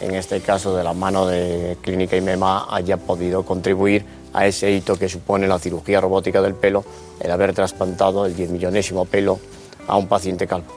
en 0.00 0.14
este 0.14 0.40
caso 0.40 0.76
de 0.76 0.84
la 0.84 0.94
mano 0.94 1.26
de 1.26 1.76
Clínica 1.80 2.16
IMEMA, 2.16 2.66
haya 2.70 2.96
podido 2.96 3.44
contribuir 3.44 4.04
a 4.32 4.46
ese 4.46 4.70
hito 4.70 4.96
que 4.96 5.08
supone 5.08 5.48
la 5.48 5.58
cirugía 5.58 6.00
robótica 6.00 6.40
del 6.40 6.54
pelo, 6.54 6.84
el 7.18 7.30
haber 7.30 7.52
trasplantado 7.52 8.26
el 8.26 8.36
10 8.36 8.50
millonésimo 8.50 9.04
pelo 9.04 9.40
a 9.88 9.96
un 9.96 10.06
paciente 10.06 10.46
calvo. 10.46 10.72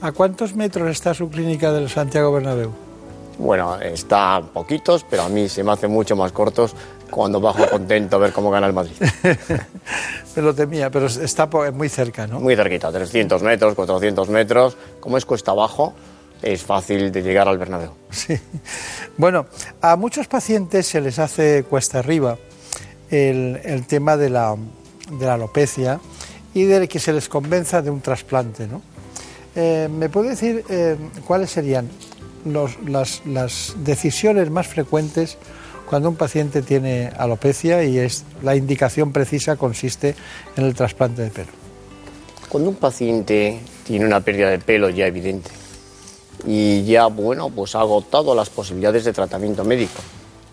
¿A 0.00 0.12
cuántos 0.12 0.54
metros 0.54 0.90
está 0.90 1.14
su 1.14 1.28
clínica 1.30 1.72
del 1.72 1.88
Santiago 1.88 2.32
Bernabéu? 2.32 2.87
Bueno, 3.38 3.80
está 3.80 4.42
poquitos, 4.52 5.04
pero 5.08 5.22
a 5.22 5.28
mí 5.28 5.48
se 5.48 5.62
me 5.62 5.72
hace 5.72 5.86
mucho 5.86 6.16
más 6.16 6.32
cortos 6.32 6.74
cuando 7.08 7.40
bajo 7.40 7.66
contento 7.68 8.16
a 8.16 8.18
ver 8.18 8.32
cómo 8.32 8.50
gana 8.50 8.66
el 8.66 8.72
Madrid. 8.72 8.94
me 10.36 10.42
lo 10.42 10.54
temía, 10.54 10.90
pero 10.90 11.06
está 11.06 11.48
muy 11.72 11.88
cerca, 11.88 12.26
¿no? 12.26 12.40
Muy 12.40 12.56
cerquita, 12.56 12.90
300 12.90 13.42
metros, 13.42 13.74
400 13.74 14.28
metros. 14.28 14.76
Como 15.00 15.16
es 15.16 15.24
cuesta 15.24 15.52
abajo, 15.52 15.94
es 16.42 16.62
fácil 16.62 17.12
de 17.12 17.22
llegar 17.22 17.48
al 17.48 17.58
Bernabéu. 17.58 17.92
Sí. 18.10 18.38
Bueno, 19.16 19.46
a 19.80 19.96
muchos 19.96 20.26
pacientes 20.26 20.86
se 20.86 21.00
les 21.00 21.18
hace 21.18 21.64
cuesta 21.64 22.00
arriba 22.00 22.38
el, 23.10 23.84
tema 23.86 24.16
de 24.16 24.30
la, 24.30 24.56
alopecia 25.28 26.00
y 26.54 26.64
de 26.64 26.88
que 26.88 26.98
se 26.98 27.12
les 27.12 27.28
convenza 27.28 27.82
de 27.82 27.90
un 27.90 28.00
trasplante, 28.00 28.66
¿no? 28.66 28.82
Eh, 29.54 29.88
¿Me 29.90 30.08
puede 30.08 30.30
decir 30.30 30.64
eh, 30.68 30.96
cuáles 31.26 31.50
serían 31.50 31.88
las, 32.44 33.74
decisiones 33.76 34.50
más 34.50 34.66
frecuentes 34.66 35.38
cuando 35.88 36.08
un 36.10 36.16
paciente 36.16 36.62
tiene 36.62 37.10
alopecia 37.16 37.82
y 37.84 37.98
es, 37.98 38.24
la 38.42 38.56
indicación 38.56 39.12
precisa 39.12 39.56
consiste 39.56 40.14
en 40.56 40.64
el 40.64 40.74
trasplante 40.74 41.22
de 41.22 41.30
pelo. 41.30 41.48
Cuando 42.48 42.70
un 42.70 42.76
paciente 42.76 43.60
tiene 43.86 44.04
una 44.04 44.20
pérdida 44.20 44.50
de 44.50 44.58
pelo 44.58 44.90
ya 44.90 45.06
evidente 45.06 45.50
y 46.46 46.84
ya, 46.84 47.06
bueno, 47.06 47.50
pues 47.50 47.74
ha 47.74 47.80
agotado 47.80 48.34
las 48.34 48.50
posibilidades 48.50 49.04
de 49.04 49.12
tratamiento 49.12 49.64
médico 49.64 50.00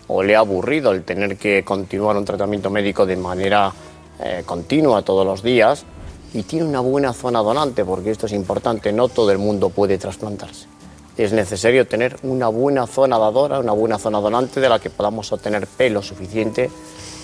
o 0.08 0.22
le 0.22 0.36
ha 0.36 0.40
aburrido 0.40 0.92
el 0.92 1.04
tener 1.04 1.36
que 1.36 1.64
continuar 1.64 2.16
un 2.16 2.24
tratamiento 2.24 2.70
médico 2.70 3.04
de 3.04 3.16
manera 3.16 3.72
eh, 4.20 4.42
continua 4.46 5.02
todos 5.02 5.26
los 5.26 5.42
días 5.42 5.84
y 6.32 6.42
tiene 6.42 6.66
una 6.66 6.80
buena 6.80 7.12
zona 7.12 7.40
donante, 7.40 7.84
porque 7.84 8.10
esto 8.10 8.26
es 8.26 8.32
importante, 8.32 8.92
no 8.92 9.08
todo 9.08 9.30
el 9.30 9.38
mundo 9.38 9.70
puede 9.70 9.98
trasplantarse 9.98 10.75
es 11.16 11.32
necesario 11.32 11.86
tener 11.86 12.16
una 12.22 12.48
buena 12.48 12.86
zona 12.86 13.18
dadora, 13.18 13.58
una 13.58 13.72
buena 13.72 13.98
zona 13.98 14.20
donante 14.20 14.60
de 14.60 14.68
la 14.68 14.78
que 14.78 14.90
podamos 14.90 15.32
obtener 15.32 15.66
pelo 15.66 16.02
suficiente 16.02 16.70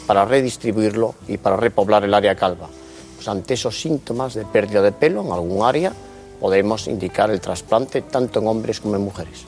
para 0.07 0.25
redistribuirlo 0.25 1.15
y 1.29 1.37
para 1.37 1.57
repoblar 1.57 2.05
el 2.05 2.15
área 2.15 2.35
calva. 2.35 2.69
Pues 3.17 3.29
ante 3.29 3.55
esos 3.55 3.81
síntomas 3.81 4.35
de 4.35 4.45
pérdida 4.45 4.83
de 4.83 4.93
pelo 4.93 5.23
en 5.23 5.33
algún 5.33 5.65
área 5.65 5.93
podemos 6.41 6.89
indicar 6.89 7.31
el 7.31 7.41
trasplante 7.41 8.03
tanto 8.03 8.41
en 8.41 8.49
hombres 8.49 8.81
como 8.81 8.97
en 8.97 9.03
mujeres. 9.03 9.45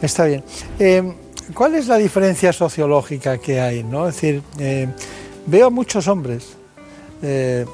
Está 0.00 0.26
bien. 0.26 0.44
Eh, 0.78 1.14
¿Cuál 1.54 1.74
es 1.74 1.88
la 1.88 1.96
diferencia 1.96 2.52
sociológica 2.52 3.38
que 3.38 3.60
hay? 3.60 3.82
¿no? 3.82 4.06
Decir, 4.06 4.42
eh, 4.58 4.88
veo 5.46 5.66
a 5.66 5.70
muchos 5.70 6.06
hombres 6.06 6.54
eh, 7.22 7.66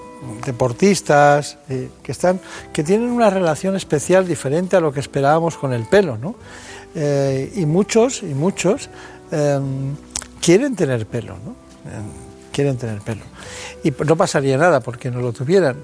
deportistas 0.44 1.58
eh, 1.68 1.88
que 2.02 2.12
están 2.12 2.40
que 2.72 2.82
tienen 2.84 3.10
una 3.10 3.30
relación 3.30 3.76
especial 3.76 4.26
diferente 4.26 4.76
a 4.76 4.80
lo 4.80 4.92
que 4.92 5.00
esperábamos 5.00 5.56
con 5.56 5.72
el 5.72 5.84
pelo, 5.84 6.16
¿no? 6.18 6.34
Eh, 6.94 7.52
y 7.54 7.66
muchos 7.66 8.22
y 8.22 8.34
muchos 8.34 8.88
em, 9.30 9.94
quieren 10.40 10.74
tener 10.74 11.06
pelo, 11.06 11.34
¿no? 11.44 11.50
Em, 11.90 12.28
quieren 12.52 12.76
tener 12.76 13.00
pelo. 13.00 13.22
Y 13.84 13.92
no 14.04 14.16
pasaría 14.16 14.56
nada 14.56 14.80
porque 14.80 15.10
no 15.10 15.20
lo 15.20 15.32
tuvieran. 15.32 15.76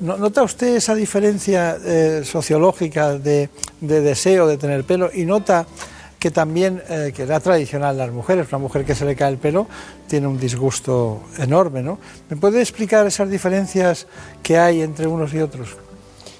¿Nota 0.00 0.42
usted 0.42 0.76
esa 0.76 0.94
diferencia 0.94 1.76
eh, 1.84 2.22
sociológica 2.24 3.18
de, 3.18 3.50
de 3.80 4.00
deseo 4.00 4.46
de 4.46 4.56
tener 4.56 4.84
pelo 4.84 5.10
y 5.12 5.26
nota 5.26 5.66
que 6.22 6.30
también, 6.30 6.80
eh, 6.88 7.12
que 7.12 7.24
era 7.24 7.40
tradicional 7.40 7.98
las 7.98 8.12
mujeres, 8.12 8.46
una 8.50 8.58
mujer 8.58 8.84
que 8.84 8.94
se 8.94 9.04
le 9.04 9.16
cae 9.16 9.32
el 9.32 9.38
pelo 9.38 9.66
tiene 10.06 10.28
un 10.28 10.38
disgusto 10.38 11.22
enorme, 11.36 11.82
¿no? 11.82 11.98
¿Me 12.30 12.36
puede 12.36 12.60
explicar 12.60 13.04
esas 13.08 13.28
diferencias 13.28 14.06
que 14.40 14.56
hay 14.56 14.82
entre 14.82 15.08
unos 15.08 15.34
y 15.34 15.40
otros? 15.40 15.70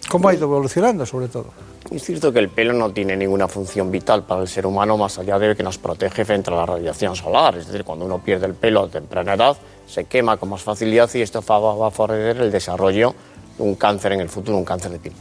¿Cómo 0.09 0.29
ha 0.29 0.35
ido 0.35 0.45
evolucionando, 0.45 1.05
sobre 1.05 1.27
todo? 1.27 1.47
Es 1.91 2.05
cierto 2.05 2.33
que 2.33 2.39
el 2.39 2.49
pelo 2.49 2.75
no 2.75 2.93
tiene 2.93 3.17
ninguna 3.17 3.49
función 3.49 3.91
vital 3.91 4.23
para 4.23 4.43
el 4.43 4.47
ser 4.47 4.67
humano 4.67 4.97
más 4.97 5.19
allá 5.19 5.37
de 5.41 5.57
que 5.57 5.65
nos 5.65 5.79
protege 5.79 6.25
frente 6.25 6.53
a 6.53 6.55
la 6.55 6.65
radiación 6.65 7.17
solar. 7.17 7.57
Es 7.57 7.67
decir, 7.67 7.83
cuando 7.83 8.05
uno 8.05 8.21
pierde 8.21 8.47
el 8.47 8.55
pelo 8.55 8.85
a 8.85 8.89
temprana 8.89 9.35
edad, 9.35 9.57
se 9.89 10.05
quema 10.05 10.37
con 10.37 10.51
más 10.51 10.63
facilidad 10.63 11.11
y 11.13 11.23
esto 11.23 11.41
va 11.41 11.89
a 11.89 11.91
favorecer 11.91 12.41
el 12.41 12.53
desarrollo 12.53 13.17
de 13.59 13.65
un 13.65 13.75
cáncer 13.75 14.13
en 14.13 14.21
el 14.21 14.29
futuro, 14.29 14.57
un 14.59 14.65
cáncer 14.65 14.93
de 14.93 15.01
piel. 15.01 15.15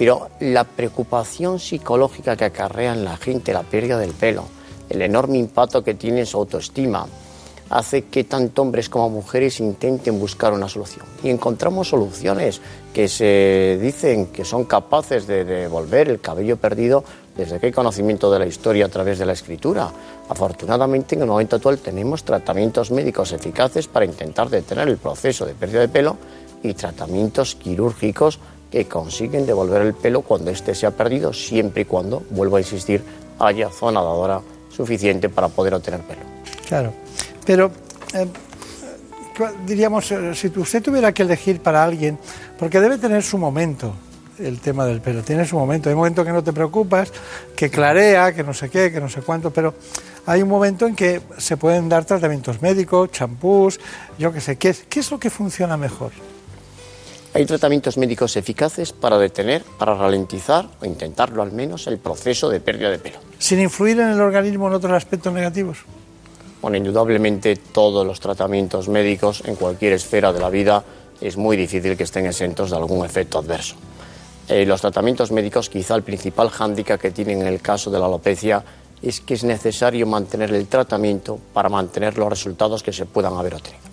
Pero 0.00 0.30
la 0.40 0.64
preocupación 0.64 1.60
psicológica 1.60 2.34
que 2.34 2.46
acarrea 2.46 2.94
en 2.94 3.04
la 3.04 3.18
gente 3.18 3.52
la 3.52 3.64
pérdida 3.64 3.98
del 3.98 4.12
pelo, 4.12 4.44
el 4.88 5.02
enorme 5.02 5.36
impacto 5.36 5.84
que 5.84 5.92
tiene 5.92 6.20
en 6.20 6.26
su 6.26 6.38
autoestima, 6.38 7.06
hace 7.68 8.06
que 8.06 8.24
tanto 8.24 8.62
hombres 8.62 8.88
como 8.88 9.10
mujeres 9.10 9.60
intenten 9.60 10.18
buscar 10.18 10.54
una 10.54 10.70
solución. 10.70 11.04
Y 11.22 11.28
encontramos 11.28 11.90
soluciones 11.90 12.62
que 12.94 13.08
se 13.08 13.78
dicen 13.78 14.28
que 14.28 14.46
son 14.46 14.64
capaces 14.64 15.26
de 15.26 15.44
devolver 15.44 16.08
el 16.08 16.18
cabello 16.18 16.56
perdido 16.56 17.04
desde 17.36 17.60
que 17.60 17.66
hay 17.66 17.72
conocimiento 17.72 18.32
de 18.32 18.38
la 18.38 18.46
historia 18.46 18.86
a 18.86 18.88
través 18.88 19.18
de 19.18 19.26
la 19.26 19.34
escritura. 19.34 19.90
Afortunadamente, 20.30 21.14
en 21.14 21.20
el 21.20 21.28
momento 21.28 21.56
actual 21.56 21.76
tenemos 21.76 22.24
tratamientos 22.24 22.90
médicos 22.90 23.32
eficaces 23.32 23.86
para 23.86 24.06
intentar 24.06 24.48
detener 24.48 24.88
el 24.88 24.96
proceso 24.96 25.44
de 25.44 25.52
pérdida 25.52 25.80
de 25.80 25.88
pelo 25.88 26.16
y 26.62 26.72
tratamientos 26.72 27.54
quirúrgicos 27.54 28.38
que 28.70 28.86
consiguen 28.86 29.46
devolver 29.46 29.82
el 29.82 29.94
pelo 29.94 30.22
cuando 30.22 30.50
éste 30.50 30.74
se 30.74 30.86
ha 30.86 30.90
perdido, 30.92 31.32
siempre 31.32 31.82
y 31.82 31.84
cuando, 31.84 32.22
vuelvo 32.30 32.56
a 32.56 32.60
insistir, 32.60 33.02
haya 33.38 33.68
zona 33.70 34.00
dadora 34.00 34.40
suficiente 34.70 35.28
para 35.28 35.48
poder 35.48 35.74
obtener 35.74 36.00
pelo. 36.02 36.20
Claro, 36.68 36.92
pero 37.44 37.70
eh, 38.14 38.26
diríamos, 39.66 40.10
eh, 40.12 40.34
si 40.34 40.48
usted 40.48 40.82
tuviera 40.82 41.12
que 41.12 41.22
elegir 41.22 41.60
para 41.60 41.82
alguien, 41.82 42.18
porque 42.58 42.80
debe 42.80 42.98
tener 42.98 43.22
su 43.22 43.38
momento 43.38 43.94
el 44.38 44.60
tema 44.60 44.86
del 44.86 45.00
pelo, 45.00 45.22
tiene 45.22 45.44
su 45.44 45.58
momento, 45.58 45.88
hay 45.88 45.94
un 45.94 45.98
momento 45.98 46.24
que 46.24 46.32
no 46.32 46.42
te 46.42 46.52
preocupas, 46.52 47.12
que 47.56 47.70
clarea, 47.70 48.32
que 48.32 48.42
no 48.42 48.54
sé 48.54 48.70
qué, 48.70 48.90
que 48.92 49.00
no 49.00 49.08
sé 49.08 49.20
cuánto, 49.20 49.50
pero 49.50 49.74
hay 50.26 50.42
un 50.42 50.48
momento 50.48 50.86
en 50.86 50.94
que 50.94 51.20
se 51.38 51.56
pueden 51.56 51.88
dar 51.88 52.04
tratamientos 52.04 52.62
médicos, 52.62 53.10
champús, 53.10 53.80
yo 54.18 54.32
qué 54.32 54.40
sé, 54.40 54.56
¿qué, 54.56 54.74
¿qué 54.88 55.00
es 55.00 55.10
lo 55.10 55.18
que 55.18 55.28
funciona 55.28 55.76
mejor? 55.76 56.12
Hay 57.32 57.46
tratamientos 57.46 57.96
médicos 57.96 58.36
eficaces 58.36 58.92
para 58.92 59.16
detener, 59.16 59.62
para 59.78 59.94
ralentizar 59.94 60.68
o 60.80 60.84
intentarlo 60.84 61.42
al 61.42 61.52
menos 61.52 61.86
el 61.86 61.98
proceso 61.98 62.48
de 62.48 62.58
pérdida 62.58 62.90
de 62.90 62.98
pelo. 62.98 63.18
¿Sin 63.38 63.60
influir 63.60 64.00
en 64.00 64.08
el 64.08 64.20
organismo 64.20 64.66
en 64.66 64.74
otros 64.74 64.92
aspectos 64.92 65.32
negativos? 65.32 65.78
Bueno, 66.60 66.76
indudablemente 66.76 67.54
todos 67.54 68.04
los 68.04 68.18
tratamientos 68.18 68.88
médicos 68.88 69.44
en 69.46 69.54
cualquier 69.54 69.92
esfera 69.92 70.32
de 70.32 70.40
la 70.40 70.50
vida 70.50 70.82
es 71.20 71.36
muy 71.36 71.56
difícil 71.56 71.96
que 71.96 72.02
estén 72.02 72.26
exentos 72.26 72.70
de 72.70 72.76
algún 72.76 73.06
efecto 73.06 73.38
adverso. 73.38 73.76
Eh, 74.48 74.66
los 74.66 74.80
tratamientos 74.80 75.30
médicos, 75.30 75.70
quizá 75.70 75.94
el 75.94 76.02
principal 76.02 76.50
hándicap 76.50 77.00
que 77.00 77.12
tienen 77.12 77.42
en 77.42 77.46
el 77.46 77.60
caso 77.60 77.92
de 77.92 78.00
la 78.00 78.06
alopecia 78.06 78.64
es 79.00 79.20
que 79.20 79.34
es 79.34 79.44
necesario 79.44 80.04
mantener 80.04 80.52
el 80.52 80.66
tratamiento 80.66 81.38
para 81.54 81.68
mantener 81.68 82.18
los 82.18 82.28
resultados 82.28 82.82
que 82.82 82.92
se 82.92 83.06
puedan 83.06 83.34
haber 83.34 83.54
obtenido. 83.54 83.84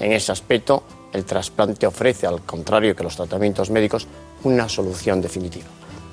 En 0.00 0.12
ese 0.12 0.32
aspecto, 0.32 0.82
el 1.12 1.24
trasplante 1.24 1.86
ofrece, 1.86 2.26
al 2.26 2.42
contrario 2.42 2.94
que 2.94 3.02
los 3.02 3.16
tratamientos 3.16 3.70
médicos, 3.70 4.06
una 4.44 4.68
solución 4.68 5.20
definitiva. 5.20 5.66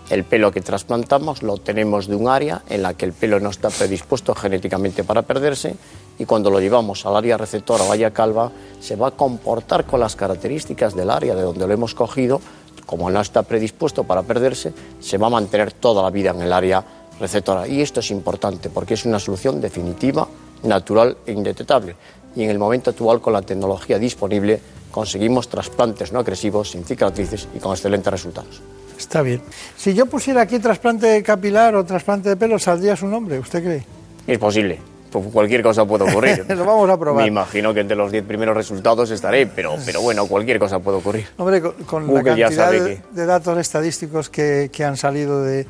El 0.10 0.24
pelo 0.24 0.52
que 0.52 0.62
trasplantamos 0.62 1.44
lo 1.44 1.58
tenemos 1.58 2.08
de 2.08 2.16
un 2.16 2.30
área 2.30 2.62
en 2.70 2.82
la 2.82 2.94
que 2.94 3.06
el 3.06 3.12
pelo 3.12 3.42
no 3.42 3.50
está 3.50 3.70
predispuesto 3.70 4.34
genéticamente 4.34 5.04
para 5.04 5.24
perderse 5.24 5.76
y 6.18 6.24
cuando 6.24 6.50
lo 6.50 6.62
llevamos 6.62 7.06
al 7.06 7.18
área 7.18 7.38
receptora 7.38 7.84
o 7.84 7.92
área 7.92 8.12
calva 8.12 8.52
se 8.80 8.96
va 8.96 9.10
a 9.10 9.12
comportar 9.12 9.86
con 9.86 10.00
las 10.00 10.16
características 10.16 10.96
del 10.96 11.10
área 11.10 11.36
de 11.36 11.42
donde 11.42 11.68
lo 11.68 11.74
hemos 11.74 11.94
cogido 11.94 12.40
como 12.88 13.12
no 13.12 13.22
está 13.22 13.44
predispuesto 13.44 14.06
para 14.06 14.24
perderse, 14.24 14.74
se 15.00 15.18
va 15.18 15.28
a 15.28 15.30
mantener 15.30 15.74
toda 15.74 16.02
la 16.02 16.10
vida 16.10 16.32
en 16.32 16.42
el 16.42 16.54
área 16.54 16.84
receptora. 17.20 17.68
Y 17.68 17.82
esto 17.82 18.00
es 18.00 18.10
importante 18.10 18.70
porque 18.70 18.96
es 18.96 19.06
una 19.06 19.20
solución 19.20 19.62
definitiva, 19.62 20.28
natural 20.64 21.18
e 21.26 21.34
indetectable. 21.34 21.96
Y 22.36 22.44
en 22.44 22.50
el 22.50 22.58
momento 22.58 22.92
actual, 22.92 23.20
con 23.20 23.34
la 23.34 23.42
tecnología 23.42 24.00
disponible, 24.00 24.62
conseguimos 25.02 25.48
trasplantes 25.48 26.12
no 26.12 26.20
agresivos, 26.20 26.72
sin 26.72 26.84
cicatrices 26.84 27.48
y 27.56 27.60
con 27.60 27.72
excelentes 27.74 28.12
resultados. 28.12 28.62
Está 28.98 29.22
bien. 29.22 29.42
Si 29.78 29.94
yo 29.94 30.08
pusiera 30.08 30.42
aquí 30.42 30.58
trasplante 30.58 31.22
capilar 31.22 31.76
o 31.76 31.86
trasplante 31.86 32.30
de 32.30 32.36
pelo, 32.36 32.58
¿saldría 32.58 32.96
su 32.96 33.06
nombre? 33.06 33.38
¿Usted 33.38 33.64
cree? 33.64 33.84
Es 34.26 34.40
posible. 34.40 34.80
Pues 35.12 35.26
cualquier 35.32 35.62
cosa 35.62 35.86
puede 35.86 36.04
ocurrir. 36.10 36.46
Lo 36.50 36.66
vamos 36.66 36.90
a 36.90 36.98
probar. 36.98 37.22
Me 37.22 37.28
imagino 37.28 37.76
que 37.76 37.82
entre 37.82 37.96
los 37.96 38.12
10 38.12 38.26
primeros 38.26 38.58
resultados 38.58 39.12
estaré, 39.12 39.46
pero, 39.46 39.76
pero 39.86 40.02
bueno, 40.02 40.26
cualquier 40.26 40.58
cosa 40.58 40.80
puede 40.80 40.98
ocurrir. 40.98 41.28
Hombre, 41.38 41.62
con, 41.62 41.74
con 41.86 42.14
la 42.14 42.24
cantidad 42.24 42.52
sabe 42.52 42.82
de, 42.82 42.96
que- 42.96 43.02
de 43.12 43.26
datos 43.28 43.56
estadísticos 43.60 44.30
que, 44.32 44.70
que 44.74 44.84
han 44.84 44.98
salido 44.98 45.44
de, 45.44 45.68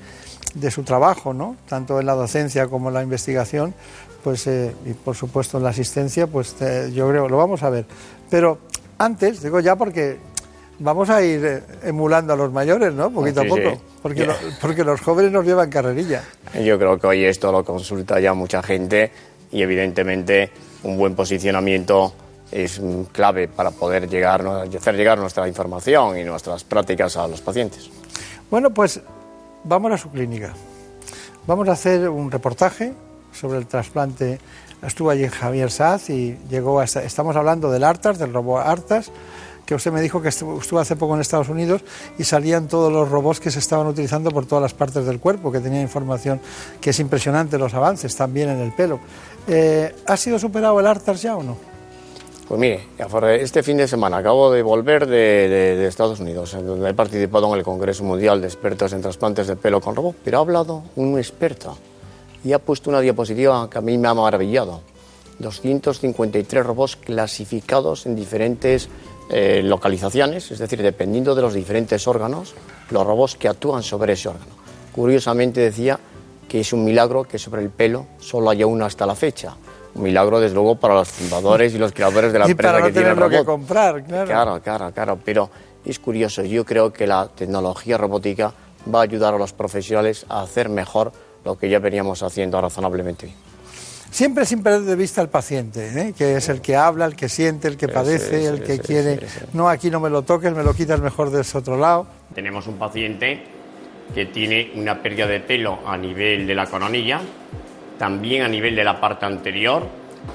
de 0.55 0.71
su 0.71 0.83
trabajo, 0.83 1.33
¿no? 1.33 1.57
tanto 1.67 1.99
en 1.99 2.05
la 2.05 2.13
docencia 2.13 2.67
como 2.67 2.87
en 2.87 2.93
la 2.93 3.03
investigación, 3.03 3.73
pues, 4.23 4.47
eh, 4.47 4.73
y 4.85 4.93
por 4.93 5.15
supuesto 5.17 5.57
en 5.57 5.63
la 5.65 5.69
asistencia, 5.69 6.27
pues 6.27 6.55
eh, 6.61 6.91
yo 6.93 7.07
creo, 7.09 7.27
lo 7.27 7.37
vamos 7.37 7.61
a 7.61 7.69
ver. 7.69 7.85
Pero 8.29 8.57
antes, 8.97 9.41
digo 9.41 9.59
ya 9.59 9.75
porque 9.75 10.17
vamos 10.79 11.09
a 11.09 11.21
ir 11.23 11.43
eh, 11.45 11.63
emulando 11.83 12.33
a 12.33 12.35
los 12.35 12.51
mayores, 12.51 12.93
¿no? 12.93 13.09
Poquito 13.11 13.41
Sí, 13.41 13.47
a 13.47 13.49
poco, 13.49 13.69
sí. 13.71 13.81
porque, 14.01 14.25
lo- 14.25 14.35
porque 14.61 14.83
los 14.83 15.01
jóvenes 15.01 15.31
nos 15.31 15.45
llevan 15.45 15.69
carrerilla. 15.69 16.23
Yo 16.63 16.77
creo 16.77 16.99
que 16.99 17.07
hoy 17.07 17.23
esto 17.25 17.51
lo 17.51 17.63
consulta 17.63 18.19
ya 18.19 18.33
mucha 18.33 18.61
gente 18.63 19.11
y 19.51 19.61
evidentemente 19.61 20.51
un 20.83 20.97
buen 20.97 21.15
posicionamiento 21.15 22.13
es 22.51 22.79
clave 23.11 23.47
para 23.47 23.71
poder 23.71 24.07
llegar, 24.07 24.45
hacer 24.47 24.95
llegar 24.95 25.17
nuestra 25.17 25.47
información 25.47 26.17
y 26.17 26.23
nuestras 26.23 26.63
prácticas 26.63 27.17
a 27.17 27.27
los 27.27 27.41
pacientes. 27.41 27.89
Bueno, 28.49 28.69
pues 28.73 29.01
vamos 29.65 29.91
a 29.91 29.97
su 29.97 30.09
clínica. 30.09 30.53
Vamos 31.45 31.67
a 31.69 31.73
hacer 31.73 32.07
un 32.09 32.31
reportaje 32.31 32.93
sobre 33.33 33.57
el 33.59 33.67
trasplante. 33.67 34.39
Estuvo 34.81 35.09
allí 35.09 35.27
Javier 35.27 35.71
Saz 35.71 36.09
y 36.09 36.37
llegó 36.49 36.79
a 36.79 36.83
esta- 36.83 37.03
estamos 37.03 37.35
hablando 37.35 37.71
del 37.71 37.83
Artas, 37.83 38.19
del 38.19 38.33
robot 38.33 38.61
Artas, 38.65 39.11
que 39.65 39.75
usted 39.75 39.91
me 39.91 39.99
dijo 40.01 40.21
que 40.21 40.29
estuvo, 40.29 40.79
hace 40.79 40.95
poco 40.95 41.15
en 41.15 41.21
Estados 41.21 41.49
Unidos 41.49 41.81
y 42.17 42.23
salían 42.23 42.67
todos 42.67 42.91
los 42.91 43.09
robots 43.09 43.39
que 43.41 43.51
se 43.51 43.59
estaban 43.59 43.85
utilizando 43.87 44.31
por 44.31 44.45
todas 44.45 44.61
las 44.61 44.73
partes 44.73 45.05
del 45.05 45.19
cuerpo, 45.19 45.51
que 45.51 45.59
tenía 45.59 45.81
información 45.81 46.39
que 46.79 46.91
es 46.91 46.99
impresionante 46.99 47.57
los 47.57 47.73
avances, 47.73 48.15
también 48.15 48.49
en 48.49 48.59
el 48.59 48.71
pelo. 48.71 48.99
Eh, 49.47 49.93
¿Ha 50.05 50.15
sido 50.15 50.39
superado 50.39 50.79
el 50.79 50.87
Artas 50.87 51.21
ya 51.21 51.35
o 51.35 51.43
no? 51.43 51.57
Pues 52.47 52.57
mire, 52.61 52.79
este 53.41 53.61
fin 53.61 53.75
de 53.75 53.89
semana 53.89 54.17
acabo 54.17 54.49
de 54.51 54.61
volver 54.63 55.05
de, 55.05 55.49
de- 55.49 55.75
de 55.75 55.87
Estados 55.87 56.21
Unidos, 56.21 56.53
donde 56.53 56.89
he 56.89 56.93
participado 56.93 57.51
en 57.51 57.57
el 57.59 57.63
Congreso 57.65 58.05
Mundial 58.05 58.39
de 58.39 58.47
Expertos 58.47 58.93
en 58.93 59.01
Trasplantes 59.01 59.47
de 59.47 59.57
Pelo 59.57 59.81
con 59.81 59.95
Robot, 59.97 60.15
pero 60.23 60.37
ha 60.37 60.41
hablado 60.41 60.83
un 60.95 61.17
experto 61.17 61.77
y 62.47 62.53
ha 62.53 62.59
puesto 62.59 62.89
una 62.89 63.01
diapositiva 63.01 63.69
que 63.69 63.77
a 63.77 63.81
mí 63.81 63.97
me 63.97 64.07
ha 64.07 64.13
maravillado. 64.13 64.79
253 65.39 66.65
robots 66.65 66.95
clasificados 66.95 68.05
en 68.05 68.15
diferentes 68.15 68.87
eh, 69.29 69.61
localizaciones, 69.61 70.49
es 70.49 70.59
decir, 70.59 70.81
dependiendo 70.81 71.35
de 71.35 71.41
los 71.41 71.53
diferentes 71.53 72.07
órganos, 72.07 72.55
los 72.89 73.05
robots 73.05 73.35
que 73.35 73.49
actúan 73.49 73.83
sobre 73.83 74.13
ese 74.13 74.29
órgano. 74.29 74.51
Curiosamente 74.95 75.59
decía 75.59 75.99
que 76.47 76.61
es 76.61 76.71
un 76.71 76.85
milagro 76.85 77.25
que 77.25 77.37
sobre 77.37 77.61
el 77.61 77.69
pelo 77.69 78.07
solo 78.17 78.49
haya 78.49 78.65
uno 78.65 78.85
hasta 78.85 79.05
la 79.05 79.15
fecha. 79.15 79.53
Un 79.93 80.03
milagro, 80.03 80.39
desde 80.39 80.55
luego, 80.55 80.75
para 80.75 80.93
los 80.93 81.09
fundadores 81.09 81.73
y 81.73 81.77
los 81.77 81.91
creadores 81.91 82.31
de 82.31 82.39
la 82.39 82.45
y 82.47 82.51
empresa 82.51 82.71
para 82.71 82.79
no 82.79 82.87
que 82.87 82.93
tiene 82.93 83.09
el 83.09 83.29
que 83.29 83.43
comprar, 83.43 84.05
claro. 84.05 84.25
Claro, 84.25 84.61
claro, 84.61 84.91
claro, 84.93 85.19
pero 85.23 85.49
es 85.83 85.99
curioso. 85.99 86.43
Yo 86.43 86.63
creo 86.63 86.93
que 86.93 87.05
la 87.05 87.27
tecnología 87.27 87.97
robótica 87.97 88.53
va 88.93 88.99
a 88.99 89.03
ayudar 89.03 89.33
a 89.33 89.37
los 89.37 89.51
profesionales 89.51 90.25
a 90.29 90.43
hacer 90.43 90.69
mejor 90.69 91.11
lo 91.47 91.57
que 91.57 91.69
ya 91.69 91.79
veníamos 91.79 92.21
haciendo 92.23 92.59
razonablemente 92.59 93.27
bien. 93.27 93.37
Siempre 94.11 94.45
sin 94.45 94.61
perder 94.61 94.81
de 94.81 94.95
vista 94.97 95.21
al 95.21 95.29
paciente, 95.29 95.87
¿eh? 95.97 96.13
que 96.17 96.35
es 96.35 96.49
el 96.49 96.59
que 96.59 96.75
habla, 96.75 97.05
el 97.05 97.15
que 97.15 97.29
siente, 97.29 97.69
el 97.69 97.77
que 97.77 97.87
padece, 97.87 98.41
sí, 98.41 98.45
el 98.45 98.61
que 98.63 98.73
sí, 98.73 98.79
quiere. 98.79 99.19
sí, 99.19 99.27
sí. 99.27 99.45
No, 99.53 99.69
aquí 99.69 99.89
no 99.89 100.01
me 100.01 100.09
lo 100.09 100.23
toques, 100.23 100.53
me 100.53 100.63
lo 100.63 100.73
quitas 100.73 100.99
mejor 100.99 101.29
de 101.29 101.41
ese 101.41 101.57
otro 101.57 101.77
lado. 101.77 102.05
Tenemos 102.35 102.67
un 102.67 102.75
paciente 102.75 103.43
que 104.13 104.25
tiene 104.25 104.71
una 104.75 105.01
pérdida 105.01 105.25
de 105.27 105.39
pelo 105.39 105.79
a 105.85 105.97
nivel 105.97 106.45
de 106.45 106.53
la 106.55 106.65
coronilla, 106.65 107.21
también 107.97 108.43
a 108.43 108.49
nivel 108.49 108.75
de 108.75 108.83
la 108.83 108.99
parte 108.99 109.25
anterior, 109.25 109.87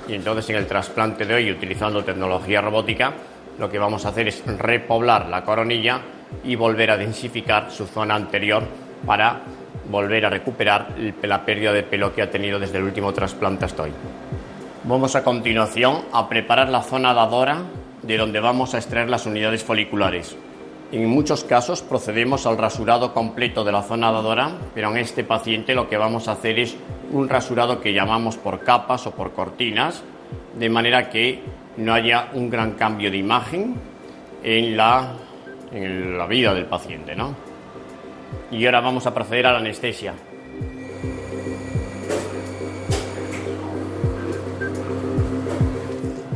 y 0.08 0.14
entonces 0.14 0.48
en 0.48 0.56
el 0.56 0.66
trasplante 0.66 1.26
de 1.26 1.34
hoy, 1.34 1.50
utilizando 1.50 2.02
tecnología 2.02 2.62
robótica, 2.62 3.12
lo 3.58 3.70
que 3.70 3.78
vamos 3.78 4.06
a 4.06 4.08
hacer 4.08 4.28
es 4.28 4.42
repoblar 4.46 5.28
la 5.28 5.44
coronilla 5.44 6.00
y 6.42 6.56
volver 6.56 6.90
a 6.90 6.96
densificar 6.96 7.70
su 7.70 7.86
zona 7.86 8.14
anterior 8.14 8.62
para 9.04 9.42
volver 9.93 10.24
a 10.26 10.30
recuperar 10.30 10.88
la 11.22 11.45
pérdida 11.45 11.72
de 11.72 11.84
pelo 11.84 12.14
que 12.14 12.22
ha 12.22 12.30
tenido 12.30 12.59
desde 12.59 12.78
el 12.78 12.84
último 12.84 13.12
trasplante 13.12 13.66
hasta 13.66 13.84
hoy. 13.84 13.93
Vamos 14.84 15.14
a 15.14 15.22
continuación 15.22 16.03
a 16.12 16.28
preparar 16.28 16.68
la 16.70 16.82
zona 16.82 17.14
dadora 17.14 17.59
de 18.03 18.16
donde 18.16 18.40
vamos 18.40 18.74
a 18.74 18.78
extraer 18.78 19.09
las 19.09 19.26
unidades 19.26 19.62
foliculares. 19.62 20.36
En 20.90 21.07
muchos 21.07 21.45
casos 21.45 21.82
procedemos 21.82 22.47
al 22.47 22.59
rasurado 22.59 23.14
completo 23.14 23.64
de 23.64 23.72
la 23.72 23.82
zona 23.82 24.11
dadora, 24.11 24.51
pero 24.74 24.90
en 24.90 24.97
este 24.97 25.24
paciente 25.24 25.74
lo 25.74 25.88
que 25.88 25.97
vamos 25.97 26.26
a 26.26 26.32
hacer 26.32 26.59
es 26.59 26.74
un 27.12 27.28
rasurado 27.28 27.80
que 27.80 27.93
llamamos 27.93 28.36
por 28.36 28.61
capas 28.61 29.07
o 29.07 29.12
por 29.12 29.32
cortinas, 29.32 30.03
de 30.59 30.68
manera 30.68 31.09
que 31.09 31.40
no 31.76 31.95
haya 31.95 32.30
un 32.34 32.51
gran 32.51 32.72
cambio 32.72 33.11
de 33.11 33.18
imagen 33.18 33.76
en 34.43 34.76
la, 34.76 35.12
en 35.72 36.18
la 36.18 36.26
vida 36.26 36.53
del 36.53 36.66
paciente. 36.66 37.14
¿no? 37.14 37.51
Y 38.51 38.66
ahora 38.66 38.80
vamos 38.80 39.07
a 39.07 39.14
proceder 39.14 39.47
a 39.47 39.53
la 39.53 39.59
anestesia. 39.59 40.14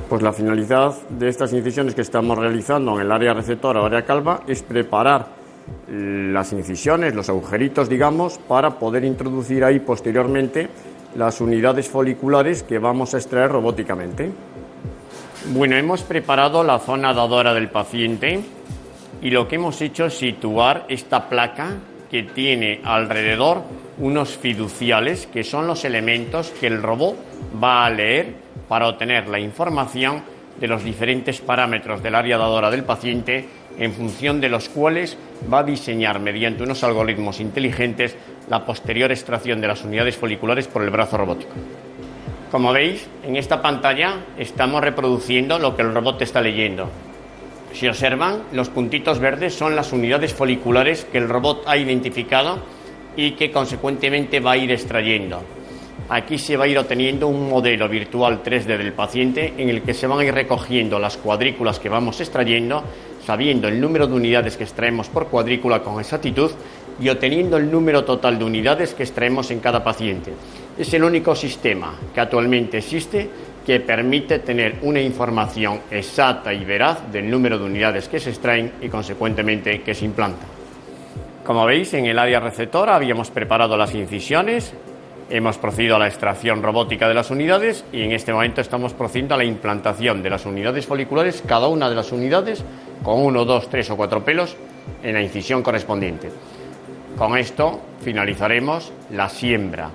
Pues 0.09 0.23
la 0.23 0.33
finalidad 0.33 0.95
de 1.11 1.29
estas 1.29 1.53
incisiones 1.53 1.95
que 1.95 2.01
estamos 2.01 2.39
realizando 2.39 2.95
en 2.95 3.01
el 3.03 3.13
área 3.13 3.35
receptora 3.35 3.83
o 3.83 3.87
área 3.87 4.05
calva 4.05 4.43
es 4.47 4.63
preparar 4.63 5.27
las 5.89 6.53
incisiones, 6.53 7.15
los 7.15 7.29
agujeritos, 7.29 7.89
digamos, 7.89 8.39
para 8.39 8.79
poder 8.79 9.05
introducir 9.05 9.65
ahí 9.65 9.81
posteriormente 9.81 10.69
las 11.17 11.41
unidades 11.41 11.89
foliculares 11.89 12.63
que 12.63 12.79
vamos 12.79 13.15
a 13.15 13.19
extraer 13.19 13.51
robóticamente. 13.51 14.31
Bueno, 15.53 15.77
hemos 15.77 16.03
preparado 16.03 16.63
la 16.63 16.79
zona 16.79 17.13
dadora 17.13 17.55
del 17.55 17.69
paciente 17.69 18.45
y 19.23 19.31
lo 19.31 19.49
que 19.49 19.57
hemos 19.57 19.81
hecho 19.81 20.07
es 20.07 20.19
situar 20.19 20.85
esta 20.89 21.29
placa 21.29 21.75
que 22.11 22.23
tiene 22.23 22.81
alrededor 22.85 23.63
unos 23.99 24.37
fiduciales 24.37 25.27
que 25.27 25.45
son 25.45 25.67
los 25.67 25.85
elementos 25.85 26.51
que 26.51 26.67
el 26.67 26.83
robot 26.83 27.17
va 27.63 27.85
a 27.85 27.91
leer 27.91 28.35
para 28.69 28.89
obtener 28.89 29.29
la 29.29 29.41
información 29.41 30.23
de 30.61 30.69
los 30.69 30.85
diferentes 30.85 31.41
parámetros 31.41 32.03
del 32.03 32.15
área 32.15 32.39
dadora 32.39 32.71
del 32.71 32.85
paciente 32.85 33.49
en 33.79 33.93
función 33.93 34.41
de 34.41 34.49
los 34.49 34.69
cuales 34.69 35.19
va 35.53 35.59
a 35.59 35.65
diseñar 35.65 36.19
mediante 36.19 36.63
unos 36.63 36.83
algoritmos 36.83 37.41
inteligentes 37.41 38.17
la 38.49 38.65
posterior 38.65 39.11
extracción 39.11 39.61
de 39.61 39.69
las 39.69 39.85
unidades 39.85 40.17
foliculares 40.17 40.67
por 40.69 40.83
el 40.83 40.91
brazo 40.91 41.19
robótico. 41.19 41.53
Como 42.51 42.73
veis, 42.73 43.07
en 43.25 43.37
esta 43.37 43.61
pantalla 43.61 44.21
estamos 44.39 44.81
reproduciendo 44.81 45.59
lo 45.59 45.77
que 45.77 45.83
el 45.83 45.93
robot 45.93 46.23
está 46.23 46.41
leyendo. 46.41 46.89
Si 47.77 47.87
observan, 47.87 48.45
los 48.53 48.71
puntitos 48.71 49.19
verdes 49.19 49.53
son 49.53 49.77
las 49.77 49.93
unidades 49.93 50.33
foliculares 50.33 51.05
que 51.05 51.19
el 51.19 51.29
robot 51.29 51.65
ha 51.67 51.77
identificado 51.77 52.59
y 53.15 53.33
que 53.33 53.51
consecuentemente 53.51 54.41
va 54.41 54.53
a 54.53 54.57
ir 54.57 54.73
extrayendo. 54.73 55.43
Aquí 56.09 56.39
se 56.39 56.57
va 56.57 56.65
a 56.65 56.69
ir 56.69 56.79
obteniendo 56.79 57.29
un 57.29 57.51
modelo 57.51 57.87
virtual 57.87 58.43
3D 58.43 58.79
del 58.79 58.95
paciente 58.95 59.53
en 59.59 59.69
el 59.69 59.83
que 59.83 59.93
se 59.93 60.07
van 60.07 60.21
a 60.21 60.25
ir 60.25 60.33
recogiendo 60.33 60.99
las 60.99 61.19
cuadrículas 61.19 61.79
que 61.79 61.91
vamos 61.91 62.19
extrayendo, 62.19 62.83
sabiendo 63.27 63.69
el 63.69 63.79
número 63.79 64.07
de 64.07 64.15
unidades 64.15 64.57
que 64.57 64.65
extraemos 64.65 65.11
por 65.11 65.27
cuadrícula 65.27 65.83
con 65.83 66.01
exactitud 66.01 66.53
y 66.99 67.11
obteniendo 67.11 67.59
el 67.59 67.71
número 67.71 68.05
total 68.05 68.39
de 68.39 68.45
unidades 68.47 68.95
que 68.95 69.03
extraemos 69.03 69.51
en 69.51 69.61
cada 69.61 69.85
paciente. 69.85 70.33
Es 70.79 70.95
el 70.95 71.05
único 71.05 71.35
sistema 71.35 71.95
que 72.15 72.21
actualmente 72.21 72.79
existe 72.79 73.29
que 73.67 73.81
permite 73.81 74.39
tener 74.39 74.77
una 74.83 75.01
información 75.01 75.81
exacta 75.91 76.55
y 76.55 76.65
veraz 76.65 77.11
del 77.11 77.29
número 77.29 77.59
de 77.59 77.65
unidades 77.65 78.09
que 78.09 78.21
se 78.21 78.31
extraen 78.31 78.75
y 78.81 78.89
consecuentemente 78.89 79.83
que 79.83 79.93
se 79.93 80.05
implantan. 80.05 80.49
Como 81.45 81.67
veis, 81.67 81.93
en 81.95 82.07
el 82.07 82.19
área 82.19 82.39
receptora 82.39 82.95
habíamos 82.95 83.31
preparado 83.33 83.77
las 83.77 83.93
incisiones, 83.93 84.73
hemos 85.29 85.59
procedido 85.59 85.97
a 85.97 85.99
la 85.99 86.07
extracción 86.07 86.63
robótica 86.63 87.09
de 87.09 87.15
las 87.15 87.33
unidades 87.33 87.85
y 87.93 88.03
en 88.03 88.13
este 88.13 88.33
momento 88.33 88.61
estamos 88.61 88.95
procediendo 88.95 89.35
a 89.35 89.39
la 89.39 89.45
implantación 89.45 90.23
de 90.23 90.31
las 90.31 90.47
unidades 90.47 90.87
foliculares, 90.87 91.43
cada 91.45 91.67
una 91.67 91.89
de 91.89 91.97
las 91.97 92.13
unidades 92.13 92.65
con 93.03 93.21
uno, 93.21 93.45
dos, 93.45 93.69
tres 93.69 93.91
o 93.91 93.97
cuatro 93.97 94.25
pelos 94.25 94.57
en 95.03 95.15
la 95.15 95.23
incisión 95.23 95.65
correspondiente. 95.65 96.31
Con 97.19 97.37
esto 97.37 97.81
finalizaremos 98.01 98.93
la 99.11 99.29
siembra. 99.29 99.91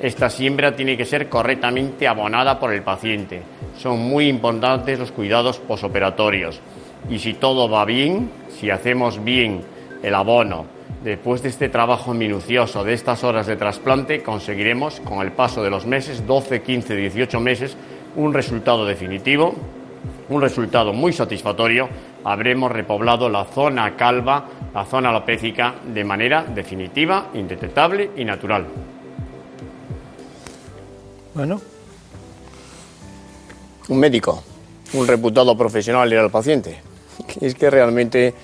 Esta 0.00 0.28
siembra 0.28 0.76
tiene 0.76 0.96
que 0.96 1.06
ser 1.06 1.28
correctamente 1.28 2.06
abonada 2.06 2.60
por 2.60 2.72
el 2.72 2.82
paciente. 2.82 3.42
Son 3.78 3.98
muy 3.98 4.28
importantes 4.28 4.98
los 4.98 5.10
cuidados 5.10 5.58
posoperatorios. 5.58 6.60
Y 7.08 7.18
si 7.18 7.34
todo 7.34 7.68
va 7.68 7.84
bien, 7.86 8.30
si 8.50 8.68
hacemos 8.68 9.24
bien 9.24 9.62
el 10.02 10.14
abono, 10.14 10.66
después 11.02 11.42
de 11.42 11.48
este 11.48 11.70
trabajo 11.70 12.12
minucioso, 12.12 12.84
de 12.84 12.92
estas 12.92 13.24
horas 13.24 13.46
de 13.46 13.56
trasplante, 13.56 14.22
conseguiremos 14.22 15.00
con 15.00 15.20
el 15.20 15.32
paso 15.32 15.62
de 15.62 15.70
los 15.70 15.86
meses, 15.86 16.26
12, 16.26 16.60
15, 16.60 16.94
18 16.94 17.40
meses, 17.40 17.76
un 18.16 18.34
resultado 18.34 18.84
definitivo, 18.84 19.54
un 20.28 20.42
resultado 20.42 20.92
muy 20.92 21.14
satisfactorio. 21.14 21.88
Habremos 22.24 22.70
repoblado 22.70 23.30
la 23.30 23.44
zona 23.44 23.96
calva, 23.96 24.44
la 24.74 24.84
zona 24.84 25.08
alopécica, 25.08 25.74
de 25.86 26.04
manera 26.04 26.44
definitiva, 26.44 27.28
indetectable 27.32 28.10
y 28.16 28.24
natural. 28.24 28.66
Bueno. 31.36 31.60
Un 33.88 33.98
médico, 33.98 34.42
un 34.94 35.06
reputado 35.06 35.56
profesional 35.56 36.10
era 36.12 36.24
el 36.24 36.30
paciente. 36.30 36.80
Es 37.40 37.54
que 37.54 37.70
realmente 37.70 38.34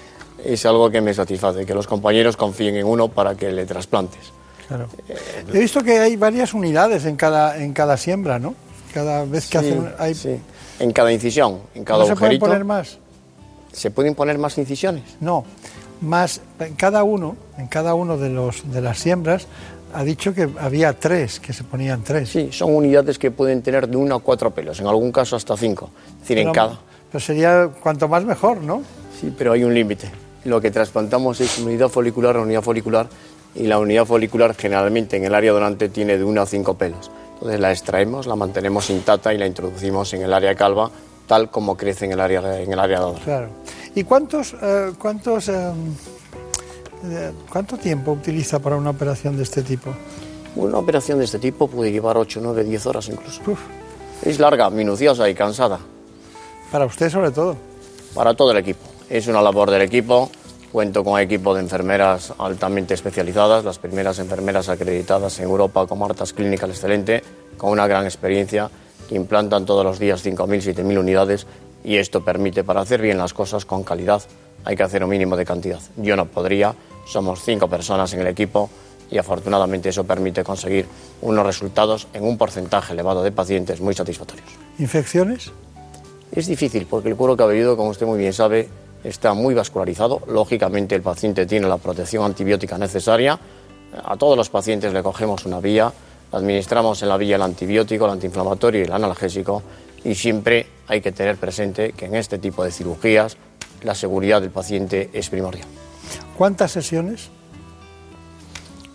es 0.44 0.64
algo 0.66 0.90
que 0.90 1.00
me 1.00 1.14
satisface, 1.14 1.64
que 1.66 1.74
los 1.74 1.86
compañeros 1.86 2.36
confíen 2.36 2.76
en 2.76 2.86
uno 2.86 3.08
para 3.08 3.34
que 3.34 3.50
le 3.50 3.64
trasplantes. 3.66 4.20
Claro. 4.68 4.88
He 5.52 5.58
visto 5.58 5.82
que 5.82 5.98
hay 5.98 6.16
varias 6.16 6.54
unidades 6.54 7.04
en 7.06 7.16
cada, 7.16 7.56
en 7.58 7.72
cada 7.72 7.96
siembra, 7.96 8.38
¿no? 8.38 8.54
Cada 8.94 9.24
vez 9.24 9.48
que 9.48 9.58
Sí, 9.58 9.66
hacen... 9.68 9.94
Hay... 9.98 10.14
sí. 10.14 10.38
En 10.78 10.92
cada 10.92 11.12
incisión, 11.12 11.60
en 11.74 11.84
cada 11.84 12.00
¿No 12.00 12.06
se 12.06 12.12
pueden 12.12 12.24
agujerito. 12.36 12.46
poner 12.46 12.64
más? 12.64 12.98
¿Se 13.72 13.90
pueden 13.90 14.14
poner 14.14 14.38
más 14.38 14.58
incisiones? 14.58 15.04
No, 15.20 15.44
más 16.00 16.40
en 16.58 16.74
cada 16.74 17.04
uno, 17.04 17.36
en 17.58 17.68
cada 17.68 17.94
uno 17.94 18.18
de 18.18 18.28
los 18.30 18.70
de 18.70 18.80
las 18.80 18.98
siembras 18.98 19.46
ha 19.94 20.04
dicho 20.04 20.34
que 20.34 20.48
había 20.58 20.92
tres, 20.92 21.40
que 21.40 21.52
se 21.52 21.64
ponían 21.64 22.02
tres. 22.02 22.30
Sí, 22.30 22.48
son 22.52 22.74
unidades 22.74 23.18
que 23.18 23.30
pueden 23.30 23.62
tener 23.62 23.88
de 23.88 23.96
uno 23.96 24.16
a 24.16 24.20
cuatro 24.20 24.50
pelos, 24.50 24.80
en 24.80 24.86
algún 24.86 25.12
caso 25.12 25.36
hasta 25.36 25.56
cinco. 25.56 25.90
Es 26.14 26.20
decir, 26.20 26.38
en 26.38 26.52
cada. 26.52 26.78
Pero 27.10 27.20
sería 27.20 27.68
cuanto 27.82 28.08
más 28.08 28.24
mejor, 28.24 28.58
¿no? 28.62 28.82
Sí, 29.20 29.32
pero 29.36 29.52
hay 29.52 29.64
un 29.64 29.74
límite. 29.74 30.10
Lo 30.44 30.60
que 30.60 30.70
trasplantamos 30.70 31.40
es 31.40 31.58
unidad 31.58 31.88
folicular 31.88 32.36
a 32.36 32.40
unidad 32.40 32.62
folicular 32.62 33.08
y 33.54 33.64
la 33.64 33.78
unidad 33.78 34.06
folicular 34.06 34.54
generalmente 34.54 35.16
en 35.16 35.24
el 35.24 35.34
área 35.34 35.52
donante 35.52 35.88
tiene 35.88 36.18
de 36.18 36.24
uno 36.24 36.42
a 36.42 36.46
cinco 36.46 36.74
pelos. 36.74 37.10
Entonces 37.34 37.60
la 37.60 37.70
extraemos, 37.70 38.26
la 38.26 38.36
mantenemos 38.36 38.88
intacta 38.90 39.34
y 39.34 39.38
la 39.38 39.46
introducimos 39.46 40.12
en 40.14 40.22
el 40.22 40.32
área 40.32 40.54
calva 40.54 40.90
tal 41.26 41.50
como 41.50 41.76
crece 41.76 42.04
en 42.04 42.12
el 42.12 42.20
área, 42.20 42.60
en 42.60 42.72
el 42.72 42.78
área 42.78 43.00
donante. 43.00 43.24
Claro. 43.24 43.48
¿Y 43.94 44.04
cuántos, 44.04 44.54
eh, 44.60 44.92
cuántos, 44.98 45.48
eh, 45.48 45.72
cuánto 47.50 47.76
tiempo 47.76 48.12
utiliza 48.12 48.58
para 48.58 48.76
una 48.76 48.90
operación 48.90 49.36
de 49.36 49.42
este 49.42 49.62
tipo? 49.62 49.90
Una 50.56 50.78
operación 50.78 51.18
de 51.18 51.24
este 51.24 51.38
tipo 51.38 51.68
puede 51.68 51.90
llevar 51.90 52.16
8, 52.16 52.40
9, 52.42 52.64
10 52.64 52.86
horas 52.86 53.08
incluso. 53.08 53.42
Es 54.22 54.38
larga, 54.38 54.70
minuciosa 54.70 55.28
y 55.28 55.34
cansada. 55.34 55.80
Para 56.70 56.86
usted 56.86 57.10
sobre 57.10 57.30
todo. 57.30 57.56
Para 58.14 58.34
todo 58.34 58.52
el 58.52 58.58
equipo. 58.58 58.80
Es 59.08 59.26
una 59.26 59.42
labor 59.42 59.70
del 59.70 59.82
equipo. 59.82 60.30
Cuento 60.70 61.04
con 61.04 61.20
equipo 61.20 61.54
de 61.54 61.60
enfermeras 61.60 62.32
altamente 62.38 62.94
especializadas, 62.94 63.62
las 63.62 63.78
primeras 63.78 64.18
enfermeras 64.18 64.70
acreditadas 64.70 65.38
en 65.38 65.44
Europa 65.44 65.86
como 65.86 66.06
Artas 66.06 66.32
Clinical 66.32 66.70
Excelente, 66.70 67.22
con 67.58 67.70
una 67.70 67.86
gran 67.86 68.04
experiencia, 68.04 68.70
que 69.06 69.14
implantan 69.14 69.66
todos 69.66 69.84
los 69.84 69.98
días 69.98 70.24
5.000, 70.24 70.74
7.000 70.74 70.98
unidades 70.98 71.46
y 71.84 71.96
esto 71.96 72.24
permite, 72.24 72.64
para 72.64 72.80
hacer 72.80 73.02
bien 73.02 73.18
las 73.18 73.34
cosas 73.34 73.66
con 73.66 73.82
calidad, 73.82 74.22
hay 74.64 74.76
que 74.76 74.82
hacer 74.82 75.02
un 75.04 75.10
mínimo 75.10 75.36
de 75.36 75.44
cantidad. 75.44 75.80
Yo 75.96 76.16
no 76.16 76.26
podría, 76.26 76.74
somos 77.04 77.42
cinco 77.42 77.68
personas 77.68 78.12
en 78.14 78.20
el 78.20 78.26
equipo 78.26 78.70
y 79.10 79.18
afortunadamente 79.18 79.90
eso 79.90 80.04
permite 80.04 80.42
conseguir 80.42 80.86
unos 81.20 81.44
resultados 81.44 82.08
en 82.14 82.24
un 82.24 82.38
porcentaje 82.38 82.94
elevado 82.94 83.22
de 83.22 83.30
pacientes 83.30 83.80
muy 83.80 83.94
satisfactorios. 83.94 84.48
¿Infecciones? 84.78 85.52
Es 86.32 86.46
difícil 86.46 86.86
porque 86.88 87.10
el 87.10 87.16
cuero 87.16 87.36
cabelludo, 87.36 87.76
como 87.76 87.90
usted 87.90 88.06
muy 88.06 88.18
bien 88.18 88.32
sabe, 88.32 88.68
está 89.04 89.34
muy 89.34 89.54
vascularizado. 89.54 90.22
Lógicamente 90.28 90.94
el 90.94 91.02
paciente 91.02 91.44
tiene 91.44 91.68
la 91.68 91.76
protección 91.76 92.24
antibiótica 92.24 92.78
necesaria. 92.78 93.38
A 94.02 94.16
todos 94.16 94.36
los 94.36 94.48
pacientes 94.48 94.94
le 94.94 95.02
cogemos 95.02 95.44
una 95.44 95.60
vía, 95.60 95.92
administramos 96.32 97.02
en 97.02 97.10
la 97.10 97.18
vía 97.18 97.36
el 97.36 97.42
antibiótico, 97.42 98.06
el 98.06 98.12
antiinflamatorio 98.12 98.80
y 98.80 98.84
el 98.84 98.92
analgésico 98.92 99.62
y 100.04 100.14
siempre 100.14 100.66
hay 100.88 101.00
que 101.00 101.12
tener 101.12 101.36
presente 101.36 101.92
que 101.92 102.06
en 102.06 102.14
este 102.14 102.38
tipo 102.38 102.64
de 102.64 102.72
cirugías 102.72 103.36
la 103.82 103.94
seguridad 103.94 104.40
del 104.40 104.50
paciente 104.50 105.10
es 105.12 105.28
primordial. 105.28 105.68
¿Cuántas 106.42 106.72
sesiones? 106.72 107.30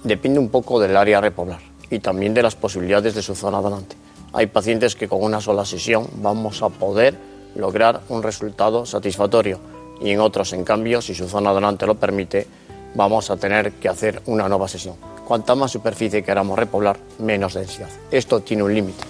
Depende 0.03 0.37
un 0.37 0.49
poco 0.49 0.81
del 0.81 0.97
área 0.97 1.19
a 1.19 1.21
repoblar 1.21 1.61
y 1.89 1.99
también 1.99 2.33
de 2.33 2.43
las 2.43 2.55
posibilidades 2.55 3.15
de 3.15 3.21
su 3.21 3.35
zona 3.35 3.61
donante. 3.61 3.95
Hay 4.33 4.47
pacientes 4.47 4.97
que 4.97 5.07
con 5.07 5.23
una 5.23 5.39
sola 5.39 5.63
sesión 5.63 6.09
vamos 6.15 6.61
a 6.61 6.67
poder 6.67 7.17
lograr 7.55 8.01
un 8.09 8.21
resultado 8.21 8.85
satisfactorio 8.85 9.61
y 10.01 10.09
en 10.09 10.19
otros, 10.19 10.51
en 10.51 10.65
cambio, 10.65 11.01
si 11.01 11.15
su 11.15 11.29
zona 11.29 11.53
donante 11.53 11.85
lo 11.85 11.95
permite, 11.95 12.47
vamos 12.95 13.31
a 13.31 13.37
tener 13.37 13.71
que 13.75 13.87
hacer 13.87 14.21
una 14.25 14.49
nueva 14.49 14.67
sesión. 14.67 14.97
Cuanta 15.25 15.55
más 15.55 15.71
superficie 15.71 16.23
queramos 16.23 16.59
repoblar, 16.59 16.97
menos 17.19 17.53
densidad. 17.53 17.87
Esto 18.11 18.41
tiene 18.41 18.63
un 18.63 18.73
límite. 18.73 19.05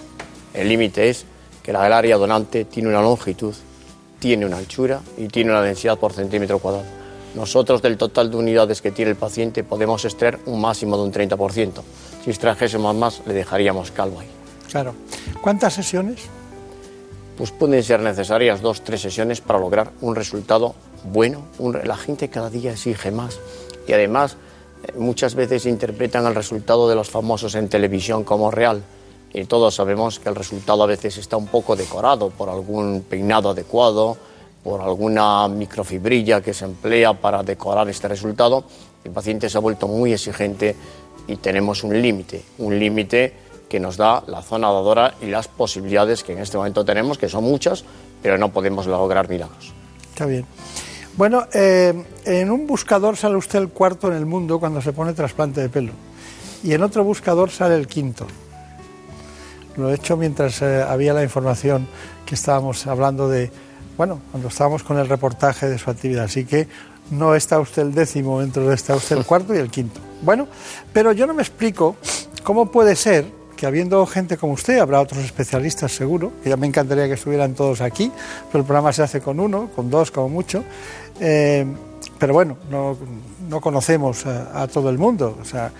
El 0.54 0.70
límite 0.70 1.10
es 1.10 1.26
que 1.64 1.74
la- 1.74 1.82
área 1.86 2.18
donante 2.18 2.66
tiene 2.66 2.90
una 2.90 3.02
longitud, 3.02 3.56
tiene 4.20 4.46
una 4.46 4.58
anchura 4.58 5.02
y 5.18 5.28
tiene 5.28 5.50
una 5.50 5.64
densidad 5.64 5.98
por 5.98 6.14
centímetro 6.14 6.60
cuadrado. 6.60 7.07
Nosotros 7.36 7.82
del 7.82 7.98
total 7.98 8.32
de 8.32 8.38
unidades 8.38 8.82
que 8.82 8.92
tiene 8.92 9.12
el 9.12 9.18
paciente 9.18 9.64
podemos 9.64 10.04
extraer 10.06 10.40
un 10.46 10.60
máximo 10.62 10.98
de 10.98 11.04
un 11.04 11.12
30%. 11.14 11.72
Si 12.24 12.30
extrajésemos 12.30 12.96
más, 12.96 13.22
le 13.26 13.34
dejaríamos 13.34 13.92
calvo 13.92 14.20
ahí. 14.20 14.28
Claro. 14.72 14.94
¿Cuántas 15.42 15.74
sesiones? 15.76 16.22
Pues 17.38 17.52
pueden 17.52 17.84
ser 17.84 18.00
necesarias 18.00 18.62
dos, 18.62 18.82
tres 18.84 19.02
sesiones 19.02 19.42
para 19.42 19.60
lograr 19.60 19.92
un 20.02 20.16
resultado 20.16 20.74
bueno. 21.04 21.44
Un- 21.60 21.80
la 21.84 21.96
gente 21.96 22.30
cada 22.30 22.50
día 22.50 22.72
exige 22.72 23.12
más 23.12 23.40
y 23.88 23.94
además 23.94 24.36
eh, 24.84 24.94
muchas 24.98 25.36
veces 25.36 25.66
interpretan 25.68 26.26
el 26.26 26.34
resultado 26.34 26.90
de 26.90 26.96
los 26.96 27.10
famosos 27.10 27.54
en 27.56 27.70
televisión 27.70 28.24
como 28.24 28.50
real. 28.50 28.82
Y 29.34 29.46
todos 29.46 29.76
sabemos 29.76 30.20
que 30.20 30.30
el 30.30 30.36
resultado 30.36 30.82
a 30.84 30.88
veces 30.88 31.18
está 31.18 31.38
un 31.38 31.48
poco 31.48 31.76
decorado 31.76 32.30
por 32.32 32.50
algún 32.50 33.06
peinado 33.08 33.52
adecuado, 33.52 34.18
por 34.68 34.82
alguna 34.82 35.48
microfibrilla 35.48 36.42
que 36.42 36.54
se 36.54 36.66
emplea 36.66 37.14
para 37.14 37.42
decorar 37.42 37.88
este 37.88 38.10
resultado. 38.10 38.66
El 39.02 39.12
paciente 39.12 39.50
se 39.50 39.58
ha 39.58 39.62
vuelto 39.62 39.88
muy 39.88 40.12
exigente 40.12 40.76
y 41.26 41.38
tenemos 41.38 41.86
un 41.86 42.02
límite, 42.02 42.44
un 42.58 42.78
límite 42.78 43.34
que 43.70 43.80
nos 43.80 43.96
da 43.96 44.22
la 44.28 44.42
zona 44.42 44.68
dadora 44.68 45.14
y 45.22 45.28
las 45.28 45.48
posibilidades 45.48 46.22
que 46.22 46.34
en 46.34 46.40
este 46.40 46.58
momento 46.58 46.84
tenemos, 46.84 47.18
que 47.18 47.30
son 47.30 47.46
muchas, 47.46 47.86
pero 48.22 48.38
no 48.38 48.52
podemos 48.52 48.88
lograr 48.88 49.30
milagros. 49.30 49.72
Está 50.10 50.26
bien. 50.26 50.46
Bueno, 51.16 51.46
eh, 51.54 51.94
en 52.26 52.52
un 52.52 52.68
buscador 52.68 53.16
sale 53.16 53.38
usted 53.38 53.60
el 53.60 53.70
cuarto 53.70 54.10
en 54.10 54.18
el 54.18 54.26
mundo 54.26 54.60
cuando 54.60 54.82
se 54.82 54.92
pone 54.92 55.14
trasplante 55.14 55.62
de 55.62 55.70
pelo. 55.70 55.94
Y 56.62 56.74
en 56.74 56.84
otro 56.84 57.06
buscador 57.06 57.52
sale 57.52 57.76
el 57.76 57.88
quinto. 57.88 58.28
Lo 59.78 59.90
he 59.90 59.96
hecho 59.96 60.18
mientras 60.18 60.62
eh, 60.62 60.84
había 60.84 61.14
la 61.14 61.24
información 61.24 61.88
que 62.26 62.36
estábamos 62.36 62.86
hablando 62.86 63.30
de, 63.30 63.50
bueno, 63.98 64.22
cuando 64.32 64.50
estábamos 64.50 64.84
con 64.84 64.98
el 64.98 65.10
reportaje 65.10 65.68
de 65.68 65.78
su 65.78 65.90
actividad. 65.90 66.26
Así 66.26 66.46
que 66.46 66.68
no 67.12 67.36
está 67.36 67.60
usted 67.60 67.82
el 67.82 67.94
décimo, 67.94 68.42
dentro 68.42 68.68
de 68.68 68.76
está 68.76 68.96
usted 68.96 69.18
el 69.18 69.26
cuarto 69.26 69.56
y 69.56 69.58
el 69.58 69.70
quinto. 69.70 70.00
Bueno, 70.22 70.48
pero 70.94 71.12
yo 71.12 71.26
no 71.26 71.34
me 71.34 71.42
explico 71.42 71.96
cómo 72.44 72.72
puede 72.72 72.96
ser 72.96 73.26
que 73.56 73.66
habiendo 73.66 74.06
gente 74.06 74.38
como 74.38 74.54
usted, 74.54 74.78
habrá 74.78 75.02
otros 75.02 75.24
especialistas 75.24 75.92
seguro, 75.92 76.32
que 76.44 76.50
ya 76.50 76.58
me 76.58 76.68
encantaría 76.68 77.08
que 77.08 77.14
estuvieran 77.14 77.56
todos 77.56 77.82
aquí, 77.82 78.12
pero 78.52 78.60
el 78.60 78.66
programa 78.66 78.94
se 78.94 79.02
hace 79.02 79.20
con 79.20 79.40
uno, 79.40 79.70
con 79.76 79.90
dos 79.90 80.12
como 80.12 80.30
mucho, 80.30 80.64
eh, 81.20 81.66
pero 82.20 82.34
bueno, 82.34 82.58
no, 82.70 82.96
no 83.50 83.60
conocemos 83.60 84.28
a, 84.28 84.62
a 84.62 84.68
todo 84.68 84.92
el 84.92 85.00
mundo, 85.00 85.40
o 85.42 85.46
sea, 85.46 85.72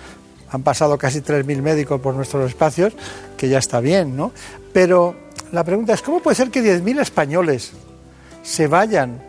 han 0.50 0.62
pasado 0.62 0.98
casi 0.98 1.20
3.000 1.20 1.62
médicos 1.62 2.00
por 2.00 2.14
nuestros 2.14 2.48
espacios, 2.50 2.94
que 3.36 3.48
ya 3.48 3.58
está 3.58 3.78
bien, 3.78 4.16
¿no? 4.16 4.32
Pero 4.72 5.14
la 5.52 5.62
pregunta 5.62 5.94
es, 5.94 6.02
¿cómo 6.02 6.20
puede 6.20 6.34
ser 6.34 6.50
que 6.50 6.60
10.000 6.60 7.00
españoles 7.00 7.72
se 8.48 8.66
vayan 8.66 9.20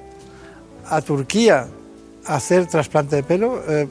a 0.86 1.01
Turquía 1.01 1.67
a 2.26 2.36
hacer 2.36 2.67
trasplante 2.67 3.17
de 3.17 3.24
pelo? 3.24 3.61
Eh, 3.67 3.88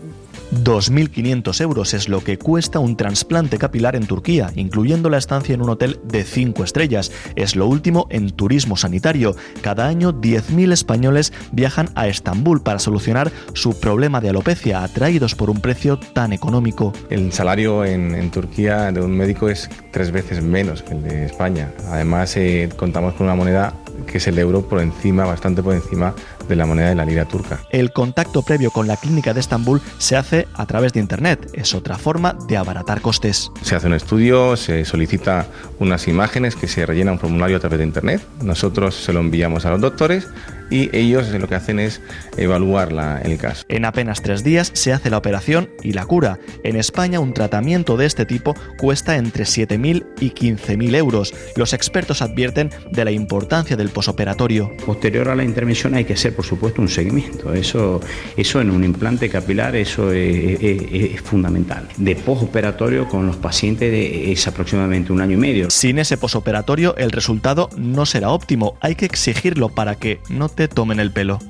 2.500 0.53 1.61
euros 1.61 1.93
es 1.93 2.09
lo 2.09 2.24
que 2.24 2.39
cuesta 2.39 2.79
un 2.79 2.97
trasplante 2.97 3.59
capilar 3.59 3.95
en 3.95 4.07
Turquía, 4.07 4.51
incluyendo 4.55 5.11
la 5.11 5.18
estancia 5.18 5.55
en 5.55 5.61
un 5.61 5.68
hotel 5.68 6.01
de 6.05 6.24
5 6.24 6.64
estrellas. 6.64 7.12
Es 7.37 7.57
lo 7.57 7.66
último 7.66 8.07
en 8.09 8.31
turismo 8.31 8.79
sanitario. 8.79 9.37
Cada 9.61 9.87
año 9.87 10.14
10.000 10.14 10.72
españoles 10.72 11.35
viajan 11.53 11.91
a 11.95 12.09
Estambul 12.09 12.62
para 12.62 12.79
solucionar 12.79 13.31
su 13.53 13.79
problema 13.79 14.22
de 14.22 14.31
alopecia, 14.31 14.83
atraídos 14.83 15.35
por 15.35 15.51
un 15.51 15.61
precio 15.61 15.99
tan 15.99 16.33
económico. 16.33 16.95
El 17.11 17.31
salario 17.35 17.85
en, 17.85 18.14
en 18.14 18.31
Turquía 18.31 18.91
de 18.91 19.03
un 19.03 19.14
médico 19.14 19.51
es 19.51 19.68
tres 19.91 20.11
veces 20.11 20.43
menos 20.43 20.83
que 20.83 20.95
el 20.95 21.03
de 21.03 21.26
España. 21.26 21.70
Además, 21.89 22.35
eh, 22.39 22.70
contamos 22.79 23.12
con 23.14 23.26
una 23.26 23.37
moneda 23.37 23.74
que 24.07 24.18
es 24.18 24.26
el 24.26 24.38
euro 24.38 24.62
por 24.62 24.80
encima, 24.80 25.24
bastante 25.24 25.62
por 25.62 25.74
encima 25.74 26.14
de 26.49 26.57
la 26.57 26.66
moneda 26.66 26.88
de 26.88 26.94
la 26.94 27.05
lira 27.05 27.26
turca. 27.26 27.61
El 27.70 27.92
contacto 27.92 28.42
previo 28.42 28.70
con 28.70 28.86
la 28.86 28.96
clínica 28.96 29.34
de 29.34 29.40
Estambul 29.40 29.80
se 29.99 30.16
hace 30.16 30.49
a 30.55 30.66
través 30.66 30.92
de 30.92 31.01
Internet. 31.01 31.51
Es 31.53 31.74
otra 31.74 31.96
forma 31.99 32.36
de 32.49 32.57
abaratar 32.57 33.01
costes. 33.01 33.51
Se 33.62 33.76
hace 33.76 33.86
un 33.86 33.94
estudio, 33.94 34.57
se 34.57 34.84
solicita 34.84 35.46
unas 35.78 36.09
imágenes 36.09 36.57
que 36.57 36.68
se 36.68 36.86
rellena 36.86 37.12
un 37.12 37.18
formulario 37.18 37.57
a 37.57 37.61
través 37.61 37.78
de 37.78 37.84
Internet. 37.84 38.22
Nosotros 38.42 38.94
se 38.94 39.12
lo 39.12 39.20
enviamos 39.20 39.66
a 39.66 39.70
los 39.70 39.80
doctores 39.80 40.28
y 40.70 40.94
ellos 40.96 41.28
lo 41.28 41.49
que 41.49 41.55
hacen 41.55 41.78
es 41.78 42.01
evaluar 42.36 42.88
el 43.22 43.38
caso. 43.38 43.64
En 43.68 43.84
apenas 43.84 44.22
tres 44.22 44.44
días 44.44 44.70
se 44.74 44.92
hace 44.92 45.11
la 45.11 45.18
operación 45.18 45.70
y 45.82 45.92
la 45.92 46.05
cura. 46.05 46.38
En 46.64 46.76
España 46.76 47.20
un 47.20 47.34
tratamiento 47.34 47.96
de 47.96 48.07
este 48.07 48.26
tipo 48.26 48.55
cuesta 48.78 49.16
entre 49.16 49.44
7.000 49.44 50.07
y 50.20 50.30
15.000 50.30 50.94
euros. 50.96 51.34
Los 51.57 51.72
expertos 51.72 52.22
advierten 52.22 52.70
de 52.90 53.05
la 53.05 53.11
importancia 53.11 53.76
del 53.76 53.90
posoperatorio. 53.90 54.76
Posterior 54.84 55.28
a 55.28 55.34
la 55.34 55.44
intervención 55.44 55.94
hay 55.94 56.05
que 56.05 56.14
hacer, 56.14 56.34
por 56.39 56.47
supuesto, 56.47 56.80
un 56.80 56.89
seguimiento. 56.89 57.53
Eso, 57.53 58.01
eso 58.36 58.61
en 58.61 58.70
un 58.70 58.84
implante 58.84 59.28
capilar 59.28 59.74
eso 59.74 60.12
es, 60.12 61.20
fundamental. 61.22 61.89
De 61.97 62.14
posoperatorio 62.14 63.09
con 63.09 63.26
los 63.26 63.34
pacientes 63.34 63.93
es 63.93 64.47
aproximadamente 64.47 65.12
un 65.12 65.20
año 65.20 65.32
y 65.32 65.36
medio. 65.36 65.68
Sin 65.68 65.99
ese 65.99 66.16
posoperatorio 66.16 66.95
el 66.97 67.11
resultado 67.11 67.70
no 67.76 68.07
será 68.07 68.30
óptimo. 68.30 68.76
Hay 68.80 68.95
que 68.95 69.05
exigirlo 69.05 69.68
para 69.68 69.97
que 69.97 70.20
no 70.28 70.49
te 70.49 70.68
tomen 70.68 71.01
el 71.01 71.11
pelo. 71.11 71.41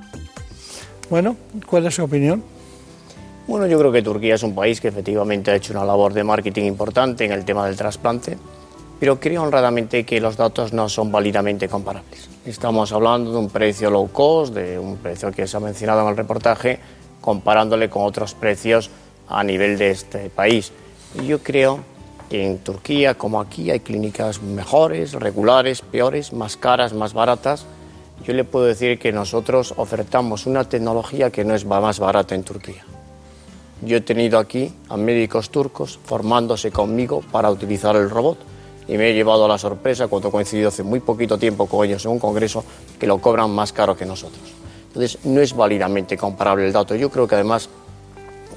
Bueno, 1.10 1.36
¿cuál 1.66 1.84
es 1.84 1.94
su 1.94 2.04
opinión? 2.04 2.42
Bueno, 3.46 3.66
yo 3.66 3.78
creo 3.78 3.92
que 3.92 4.00
Turquía 4.00 4.36
es 4.36 4.42
un 4.42 4.54
país 4.54 4.80
que 4.80 4.88
efectivamente 4.88 5.50
ha 5.50 5.56
hecho 5.56 5.74
una 5.74 5.84
labor 5.84 6.14
de 6.14 6.24
marketing 6.24 6.64
importante 6.64 7.26
en 7.26 7.32
el 7.32 7.44
tema 7.44 7.66
del 7.66 7.76
trasplante, 7.76 8.38
pero 8.98 9.20
creo 9.20 9.42
honradamente 9.42 10.04
que 10.04 10.18
los 10.18 10.38
datos 10.38 10.72
no 10.72 10.88
son 10.88 11.12
válidamente 11.12 11.68
comparables. 11.68 12.37
Estamos 12.48 12.92
hablando 12.92 13.30
de 13.30 13.38
un 13.38 13.50
precio 13.50 13.90
low 13.90 14.08
cost, 14.10 14.54
de 14.54 14.78
un 14.78 14.96
precio 14.96 15.30
que 15.32 15.46
se 15.46 15.56
ha 15.56 15.60
mencionado 15.60 16.02
en 16.02 16.08
el 16.08 16.16
reportaje, 16.16 16.80
comparándole 17.20 17.90
con 17.90 18.04
otros 18.04 18.34
precios 18.34 18.90
a 19.28 19.44
nivel 19.44 19.76
de 19.76 19.90
este 19.90 20.30
país. 20.30 20.72
Yo 21.26 21.40
creo 21.40 21.80
que 22.30 22.46
en 22.46 22.58
Turquía, 22.58 23.14
como 23.14 23.40
aquí, 23.40 23.70
hay 23.70 23.80
clínicas 23.80 24.42
mejores, 24.42 25.12
regulares, 25.12 25.82
peores, 25.82 26.32
más 26.32 26.56
caras, 26.56 26.92
más 26.94 27.12
baratas 27.12 27.66
yo 28.24 28.34
le 28.34 28.44
puedo 28.44 28.66
decir 28.66 28.98
que 28.98 29.12
nosotros 29.12 29.74
ofertamos 29.76 30.46
una 30.46 30.64
tecnología 30.64 31.30
que 31.30 31.44
no 31.44 31.54
es 31.54 31.64
más 31.64 32.00
barata 32.00 32.34
en 32.34 32.42
Turquía. 32.42 32.84
Yo 33.82 33.98
he 33.98 34.00
tenido 34.00 34.38
aquí 34.38 34.72
a 34.88 34.96
médicos 34.96 35.50
turcos 35.50 36.00
formándose 36.04 36.72
conmigo 36.72 37.22
para 37.30 37.50
utilizar 37.50 37.94
el 37.94 38.10
robot 38.10 38.38
y 38.88 38.96
me 38.96 39.10
he 39.10 39.14
llevado 39.14 39.44
a 39.44 39.48
la 39.48 39.58
sorpresa 39.58 40.08
cuando 40.08 40.28
he 40.28 40.30
coincidido 40.32 40.68
hace 40.68 40.82
muy 40.82 41.00
poquito 41.00 41.38
tiempo 41.38 41.66
con 41.66 41.86
ellos 41.86 42.04
en 42.06 42.12
un 42.12 42.18
congreso 42.18 42.64
que 42.98 43.06
lo 43.06 43.18
cobran 43.18 43.50
más 43.50 43.72
caro 43.72 43.96
que 43.96 44.06
nosotros. 44.06 44.42
Entonces 44.88 45.18
no 45.24 45.40
es 45.40 45.54
válidamente 45.54 46.16
comparable 46.16 46.66
el 46.66 46.72
dato. 46.72 46.94
Yo 46.94 47.10
creo 47.10 47.28
que 47.28 47.34
además 47.34 47.68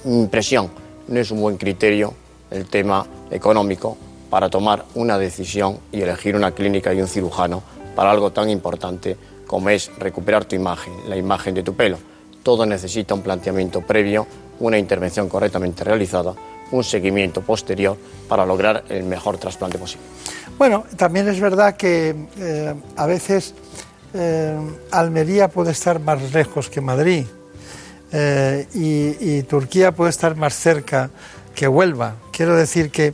mi 0.05 0.21
impresión 0.21 0.69
no 1.07 1.19
es 1.19 1.29
un 1.29 1.41
buen 1.41 1.57
criterio 1.57 2.13
el 2.49 2.65
tema 2.65 3.05
económico 3.29 3.97
para 4.29 4.49
tomar 4.49 4.85
una 4.95 5.17
decisión 5.17 5.79
y 5.91 6.01
elegir 6.01 6.35
una 6.35 6.51
clínica 6.51 6.93
y 6.93 7.01
un 7.01 7.07
cirujano 7.07 7.61
para 7.95 8.11
algo 8.11 8.31
tan 8.31 8.49
importante 8.49 9.17
como 9.45 9.69
es 9.69 9.91
recuperar 9.99 10.45
tu 10.45 10.55
imagen, 10.55 10.93
la 11.07 11.17
imagen 11.17 11.53
de 11.53 11.63
tu 11.63 11.73
pelo. 11.73 11.97
Todo 12.41 12.65
necesita 12.65 13.13
un 13.13 13.21
planteamiento 13.21 13.81
previo, 13.81 14.25
una 14.61 14.77
intervención 14.77 15.27
correctamente 15.27 15.83
realizada, 15.83 16.33
un 16.71 16.83
seguimiento 16.83 17.41
posterior 17.41 17.97
para 18.27 18.45
lograr 18.45 18.83
el 18.89 19.03
mejor 19.03 19.37
trasplante 19.37 19.77
posible. 19.77 20.05
Bueno, 20.57 20.85
también 20.95 21.27
es 21.27 21.39
verdad 21.39 21.75
que 21.75 22.15
eh, 22.37 22.73
a 22.95 23.05
veces 23.05 23.53
eh, 24.13 24.57
Almería 24.91 25.47
puede 25.47 25.71
estar 25.71 25.99
más 25.99 26.33
lejos 26.33 26.69
que 26.69 26.81
Madrid 26.81 27.25
eh, 28.11 28.67
y, 28.73 29.41
Turquía 29.43 29.91
puede 29.93 30.09
estar 30.09 30.35
más 30.35 30.53
cerca 30.53 31.09
que 31.55 31.67
Huelva. 31.67 32.15
Quiero 32.31 32.55
decir 32.55 32.91
que 32.91 33.13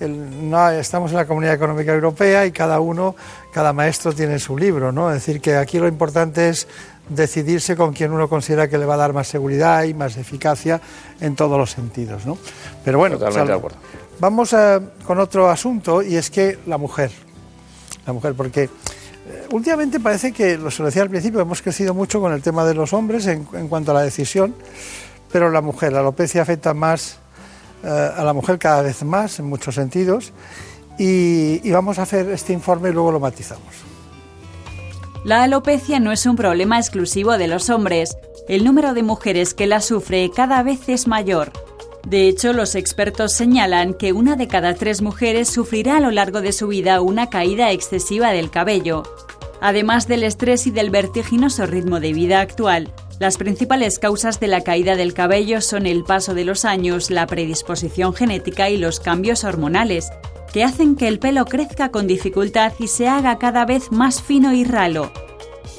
no, 0.00 0.70
estamos 0.70 1.10
en 1.10 1.18
la 1.18 1.26
Comunidad 1.26 1.54
Económica 1.54 1.92
Europea 1.92 2.46
y 2.46 2.52
cada 2.52 2.80
uno 2.80 3.14
cada 3.52 3.72
maestro 3.72 4.12
tiene 4.12 4.38
su 4.38 4.56
libro, 4.56 4.92
¿no? 4.92 5.10
Es 5.10 5.24
decir, 5.24 5.40
que 5.40 5.56
aquí 5.56 5.78
lo 5.78 5.88
importante 5.88 6.48
es 6.48 6.66
decidirse 7.10 7.76
con 7.76 7.92
quien 7.92 8.12
uno 8.12 8.28
considera 8.28 8.68
que 8.68 8.78
le 8.78 8.86
va 8.86 8.94
a 8.94 8.98
dar 8.98 9.12
más 9.12 9.28
seguridad 9.28 9.84
y 9.84 9.94
más 9.94 10.16
eficacia 10.16 10.80
en 11.20 11.36
todos 11.36 11.58
los 11.58 11.70
sentidos, 11.70 12.24
¿no? 12.24 12.38
Pero 12.84 12.98
bueno, 12.98 13.18
vamos 14.18 14.54
con 15.04 15.18
otro 15.18 15.50
asunto 15.50 16.02
y 16.02 16.16
es 16.16 16.30
que 16.30 16.58
la 16.66 16.78
mujer, 16.78 17.10
la 18.06 18.12
mujer, 18.12 18.34
porque 18.34 18.64
eh, 18.64 18.68
últimamente 19.52 20.00
parece 20.00 20.32
que, 20.32 20.56
lo 20.56 20.70
decía 20.70 21.02
al 21.02 21.10
principio, 21.10 21.40
hemos 21.40 21.62
crecido 21.62 21.94
mucho 21.94 22.20
con 22.20 22.32
el 22.32 22.42
tema 22.42 22.64
de 22.64 22.74
los 22.74 22.92
hombres 22.92 23.26
en, 23.26 23.44
cuanto 23.44 23.90
a 23.90 23.94
la 23.94 24.02
decisión, 24.02 24.54
pero 25.30 25.50
la 25.50 25.60
mujer, 25.60 25.92
la 25.92 26.00
alopecia 26.00 26.42
afecta 26.42 26.74
más 26.74 27.18
eh, 27.82 27.88
a 27.88 28.24
la 28.24 28.32
mujer 28.32 28.58
cada 28.58 28.82
vez 28.82 29.02
más 29.04 29.38
en 29.38 29.46
muchos 29.46 29.74
sentidos 29.74 30.32
y, 30.98 31.70
vamos 31.70 31.98
a 31.98 32.02
hacer 32.02 32.28
este 32.30 32.52
informe 32.52 32.90
y 32.90 32.92
luego 32.92 33.10
lo 33.10 33.20
matizamos. 33.20 33.89
La 35.22 35.42
alopecia 35.42 36.00
no 36.00 36.12
es 36.12 36.24
un 36.24 36.34
problema 36.34 36.78
exclusivo 36.78 37.36
de 37.36 37.46
los 37.46 37.68
hombres. 37.68 38.16
El 38.48 38.64
número 38.64 38.94
de 38.94 39.02
mujeres 39.02 39.52
que 39.52 39.66
la 39.66 39.82
sufre 39.82 40.30
cada 40.34 40.62
vez 40.62 40.88
es 40.88 41.06
mayor. 41.06 41.52
De 42.06 42.26
hecho, 42.26 42.54
los 42.54 42.74
expertos 42.74 43.34
señalan 43.34 43.92
que 43.92 44.14
una 44.14 44.36
de 44.36 44.48
cada 44.48 44.74
tres 44.74 45.02
mujeres 45.02 45.48
sufrirá 45.50 45.98
a 45.98 46.00
lo 46.00 46.10
largo 46.10 46.40
de 46.40 46.52
su 46.52 46.68
vida 46.68 47.02
una 47.02 47.28
caída 47.28 47.70
excesiva 47.70 48.32
del 48.32 48.50
cabello. 48.50 49.02
Además 49.60 50.08
del 50.08 50.22
estrés 50.22 50.66
y 50.66 50.70
del 50.70 50.88
vertiginoso 50.88 51.66
ritmo 51.66 52.00
de 52.00 52.14
vida 52.14 52.40
actual, 52.40 52.90
las 53.18 53.36
principales 53.36 53.98
causas 53.98 54.40
de 54.40 54.48
la 54.48 54.62
caída 54.62 54.96
del 54.96 55.12
cabello 55.12 55.60
son 55.60 55.84
el 55.84 56.02
paso 56.04 56.32
de 56.32 56.46
los 56.46 56.64
años, 56.64 57.10
la 57.10 57.26
predisposición 57.26 58.14
genética 58.14 58.70
y 58.70 58.78
los 58.78 59.00
cambios 59.00 59.44
hormonales, 59.44 60.08
que 60.52 60.64
hacen 60.64 60.96
que 60.96 61.08
el 61.08 61.18
pelo 61.18 61.44
crezca 61.44 61.90
con 61.90 62.06
dificultad 62.06 62.72
y 62.78 62.88
se 62.88 63.08
haga 63.08 63.38
cada 63.38 63.64
vez 63.64 63.92
más 63.92 64.22
fino 64.22 64.52
y 64.52 64.64
ralo. 64.64 65.12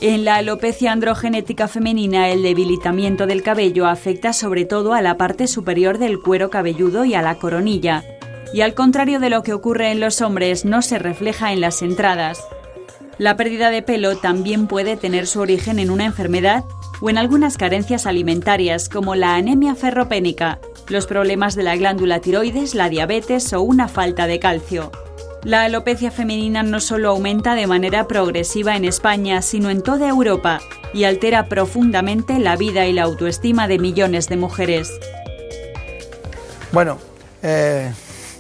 En 0.01 0.26
la 0.26 0.36
alopecia 0.36 0.91
androgenética 0.91 1.67
femenina, 1.67 2.30
el 2.30 2.41
debilitamiento 2.41 3.28
del 3.28 3.43
cabello 3.43 3.86
afecta 3.86 4.34
sobre 4.34 4.65
todo 4.65 4.93
a 4.93 5.01
la 5.01 5.15
parte 5.15 5.47
superior 5.47 5.99
del 5.99 6.19
cuero 6.19 6.49
cabelludo 6.49 7.05
y 7.05 7.13
a 7.13 7.22
la 7.22 7.36
coronilla, 7.36 8.03
y 8.53 8.61
al 8.61 8.74
contrario 8.74 9.19
de 9.19 9.30
lo 9.30 9.43
que 9.43 9.53
ocurre 9.53 9.91
en 9.91 9.99
los 9.99 10.22
hombres, 10.22 10.65
no 10.65 10.82
se 10.82 10.97
refleja 10.97 11.53
en 11.53 11.61
las 11.61 11.84
entradas. 11.84 12.43
La 13.19 13.38
pérdida 13.38 13.69
de 13.69 13.84
pelo 13.84 14.17
también 14.17 14.65
puede 14.65 14.97
tener 14.97 15.28
su 15.28 15.39
origen 15.39 15.78
en 15.78 15.91
una 15.91 16.05
enfermedad 16.05 16.65
o 17.01 17.09
en 17.11 17.19
algunas 17.19 17.57
carencias 17.57 18.07
alimentarias 18.07 18.89
como 18.89 19.13
la 19.13 19.36
anemia 19.36 19.76
ferropénica, 19.76 20.59
los 20.91 21.07
problemas 21.07 21.55
de 21.55 21.63
la 21.63 21.75
glándula 21.77 22.19
tiroides, 22.19 22.75
la 22.75 22.89
diabetes 22.89 23.53
o 23.53 23.61
una 23.61 23.87
falta 23.87 24.27
de 24.27 24.39
calcio. 24.39 24.91
La 25.43 25.63
alopecia 25.63 26.11
femenina 26.11 26.63
no 26.63 26.79
solo 26.79 27.09
aumenta 27.09 27.55
de 27.55 27.65
manera 27.65 28.07
progresiva 28.07 28.75
en 28.75 28.85
España, 28.85 29.41
sino 29.41 29.69
en 29.69 29.81
toda 29.81 30.09
Europa 30.09 30.59
y 30.93 31.05
altera 31.05 31.47
profundamente 31.47 32.37
la 32.39 32.57
vida 32.57 32.85
y 32.85 32.93
la 32.93 33.03
autoestima 33.03 33.67
de 33.67 33.79
millones 33.79 34.27
de 34.27 34.37
mujeres. 34.37 34.91
Bueno, 36.71 36.99
eh, 37.41 37.91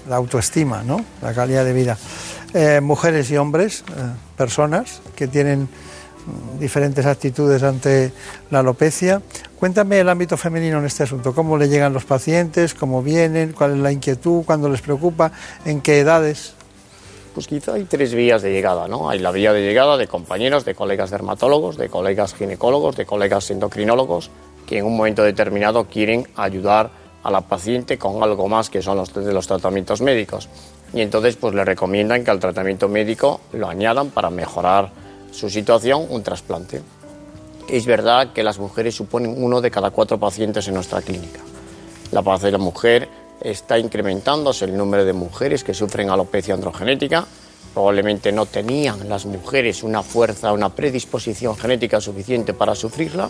la 0.09 0.17
autoestima, 0.17 0.83
¿no? 0.83 1.03
La 1.21 1.33
calidad 1.33 1.65
de 1.65 1.73
vida. 1.73 1.97
Eh, 2.53 2.81
mujeres 2.81 3.31
y 3.31 3.37
hombres, 3.37 3.85
eh, 3.87 3.93
personas 4.35 5.01
que 5.15 5.27
tienen 5.27 5.69
diferentes 6.59 7.05
actitudes 7.05 7.63
ante 7.63 8.11
la 8.51 8.59
alopecia. 8.59 9.21
Cuéntame 9.61 9.99
el 9.99 10.09
ámbito 10.09 10.37
femenino 10.37 10.79
en 10.79 10.85
este 10.85 11.03
asunto, 11.03 11.35
cómo 11.35 11.55
le 11.55 11.69
llegan 11.69 11.93
los 11.93 12.03
pacientes, 12.03 12.73
cómo 12.73 13.03
vienen, 13.03 13.53
cuál 13.53 13.73
es 13.73 13.77
la 13.77 13.91
inquietud, 13.91 14.43
cuándo 14.43 14.67
les 14.69 14.81
preocupa, 14.81 15.33
en 15.65 15.81
qué 15.81 15.99
edades. 15.99 16.55
Pues 17.35 17.45
quizá 17.45 17.73
hay 17.73 17.83
tres 17.83 18.15
vías 18.15 18.41
de 18.41 18.51
llegada, 18.51 18.87
¿no? 18.87 19.07
Hay 19.07 19.19
la 19.19 19.29
vía 19.29 19.53
de 19.53 19.61
llegada 19.61 19.97
de 19.97 20.07
compañeros, 20.07 20.65
de 20.65 20.73
colegas 20.73 21.11
dermatólogos, 21.11 21.77
de 21.77 21.89
colegas 21.89 22.33
ginecólogos, 22.33 22.95
de 22.95 23.05
colegas 23.05 23.51
endocrinólogos, 23.51 24.31
que 24.65 24.79
en 24.79 24.85
un 24.87 24.97
momento 24.97 25.21
determinado 25.21 25.85
quieren 25.85 26.27
ayudar 26.37 26.89
a 27.21 27.29
la 27.29 27.41
paciente 27.41 27.99
con 27.99 28.23
algo 28.23 28.47
más 28.47 28.71
que 28.71 28.81
son 28.81 28.97
los, 28.97 29.13
de 29.13 29.31
los 29.31 29.45
tratamientos 29.45 30.01
médicos. 30.01 30.49
Y 30.91 31.01
entonces 31.01 31.35
pues 31.35 31.53
le 31.53 31.63
recomiendan 31.63 32.23
que 32.23 32.31
al 32.31 32.39
tratamiento 32.39 32.89
médico 32.89 33.41
lo 33.53 33.69
añadan 33.69 34.09
para 34.09 34.31
mejorar 34.31 34.89
su 35.29 35.51
situación, 35.51 36.07
un 36.09 36.23
trasplante. 36.23 36.81
Es 37.67 37.85
verdad 37.85 38.33
que 38.33 38.43
las 38.43 38.59
mujeres 38.59 38.95
suponen 38.95 39.41
uno 39.41 39.61
de 39.61 39.71
cada 39.71 39.91
cuatro 39.91 40.19
pacientes 40.19 40.67
en 40.67 40.73
nuestra 40.73 41.01
clínica. 41.01 41.39
La 42.11 42.21
paz 42.21 42.41
de 42.41 42.51
la 42.51 42.57
mujer 42.57 43.07
está 43.41 43.79
incrementándose 43.79 44.65
el 44.65 44.77
número 44.77 45.05
de 45.05 45.13
mujeres 45.13 45.63
que 45.63 45.73
sufren 45.73 46.09
alopecia 46.09 46.53
androgenética. 46.53 47.25
Probablemente 47.73 48.31
no 48.31 48.45
tenían 48.45 49.07
las 49.07 49.25
mujeres 49.25 49.83
una 49.83 50.03
fuerza, 50.03 50.51
una 50.51 50.69
predisposición 50.69 51.55
genética 51.55 52.01
suficiente 52.01 52.53
para 52.53 52.75
sufrirla. 52.75 53.29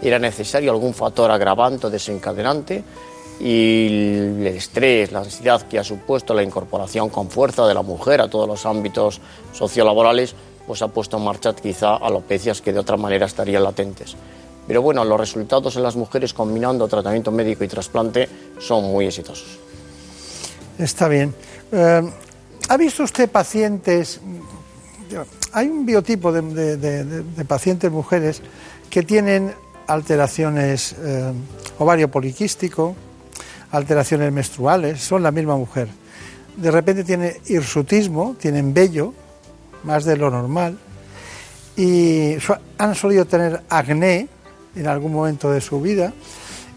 Era 0.00 0.18
necesario 0.18 0.72
algún 0.72 0.94
factor 0.94 1.30
agravante 1.30 1.88
o 1.88 1.90
desencadenante 1.90 2.82
y 3.38 3.86
el 3.86 4.46
estrés, 4.46 5.12
la 5.12 5.20
ansiedad 5.20 5.62
que 5.62 5.78
ha 5.78 5.84
supuesto 5.84 6.32
la 6.32 6.42
incorporación 6.42 7.08
con 7.08 7.28
fuerza 7.28 7.66
de 7.66 7.74
la 7.74 7.82
mujer 7.82 8.20
a 8.20 8.28
todos 8.28 8.48
los 8.48 8.64
ámbitos 8.66 9.20
sociolaborales 9.52 10.34
pues 10.72 10.80
ha 10.80 10.88
puesto 10.88 11.18
en 11.18 11.24
marcha 11.24 11.54
quizá 11.54 11.96
alopecias 11.96 12.62
que 12.62 12.72
de 12.72 12.78
otra 12.78 12.96
manera 12.96 13.26
estarían 13.26 13.62
latentes. 13.62 14.16
Pero 14.66 14.80
bueno, 14.80 15.04
los 15.04 15.20
resultados 15.20 15.76
en 15.76 15.82
las 15.82 15.96
mujeres 15.96 16.32
combinando 16.32 16.88
tratamiento 16.88 17.30
médico 17.30 17.62
y 17.62 17.68
trasplante 17.68 18.26
son 18.58 18.84
muy 18.84 19.04
exitosos. 19.04 19.58
Está 20.78 21.08
bien. 21.08 21.34
Eh, 21.72 22.10
¿Ha 22.70 22.76
visto 22.78 23.02
usted 23.02 23.28
pacientes? 23.28 24.18
Hay 25.52 25.68
un 25.68 25.84
biotipo 25.84 26.32
de, 26.32 27.44
pacientes 27.46 27.92
mujeres 27.92 28.40
que 28.88 29.02
tienen 29.02 29.52
alteraciones 29.86 30.96
eh, 30.98 31.34
ovario 31.80 32.10
poliquístico, 32.10 32.96
alteraciones 33.72 34.32
menstruales, 34.32 35.02
son 35.02 35.22
la 35.22 35.32
misma 35.32 35.54
mujer. 35.54 35.88
De 36.56 36.70
repente 36.70 37.04
tiene 37.04 37.42
hirsutismo, 37.46 38.36
tienen 38.40 38.72
vello, 38.72 39.12
más 39.84 40.04
de 40.04 40.16
lo 40.16 40.30
normal, 40.30 40.78
y 41.76 42.36
han 42.78 42.94
solido 42.94 43.24
tener 43.24 43.62
acné 43.68 44.28
en 44.76 44.86
algún 44.86 45.12
momento 45.12 45.50
de 45.50 45.60
su 45.60 45.80
vida, 45.80 46.12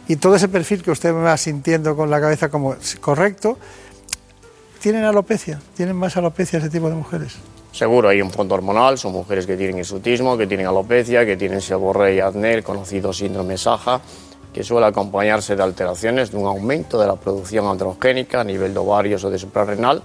y 0.08 0.18
todo 0.18 0.36
ese 0.36 0.48
perfil 0.48 0.84
que 0.84 0.92
usted 0.92 1.14
me 1.14 1.22
va 1.22 1.36
sintiendo 1.38 1.96
con 1.96 2.10
la 2.10 2.22
cabeza 2.22 2.50
como 2.50 2.76
correcto, 3.02 3.58
tienen 4.80 5.04
alopecia, 5.04 5.60
tienen 5.76 5.96
más 5.96 6.16
alopecia 6.16 6.60
ese 6.60 6.70
tipo 6.70 6.90
de 6.90 6.96
mujeres. 6.96 7.36
Seguro 7.72 8.08
hay 8.08 8.22
un 8.22 8.32
fondo 8.32 8.56
hormonal, 8.56 8.98
son 8.98 9.14
mujeres 9.14 9.46
que 9.46 9.58
tienen 9.58 9.80
hirsutismo, 9.80 10.38
que 10.38 10.48
tienen 10.48 10.68
alopecia, 10.68 11.26
que 11.26 11.36
tienen 11.36 11.60
seborrea 11.60 12.14
y 12.14 12.20
acné, 12.20 12.54
el 12.54 12.64
conocido 12.64 13.12
síndrome 13.12 13.58
Saja, 13.58 14.00
que 14.54 14.64
suele 14.64 14.86
acompañarse 14.86 15.56
de 15.56 15.64
alteraciones, 15.64 16.32
de 16.32 16.38
un 16.38 16.46
aumento 16.46 17.00
de 17.00 17.08
la 17.08 17.16
producción 17.16 17.66
androgénica 17.66 18.42
a 18.42 18.44
nivel 18.46 18.74
de 18.74 18.80
ovarios 18.80 19.24
o 19.26 19.30
de 19.30 19.38
suprarrenal 19.38 20.02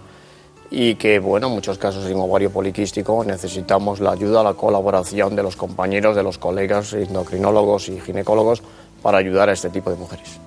y 0.70 0.94
que, 0.94 1.18
bueno, 1.18 1.48
en 1.48 1.54
muchos 1.54 1.78
casos 1.78 2.06
en 2.06 2.16
ovario 2.18 2.50
poliquístico 2.50 3.24
necesitamos 3.24 4.00
la 4.00 4.12
ayuda, 4.12 4.42
la 4.42 4.54
colaboración 4.54 5.34
de 5.34 5.42
los 5.42 5.56
compañeros, 5.56 6.14
de 6.14 6.22
los 6.22 6.38
colegas 6.38 6.92
endocrinólogos 6.92 7.88
y 7.88 8.00
ginecólogos 8.00 8.62
para 9.02 9.18
ayudar 9.18 9.48
a 9.48 9.52
este 9.52 9.70
tipo 9.70 9.90
de 9.90 9.96
mujeres. 9.96 10.38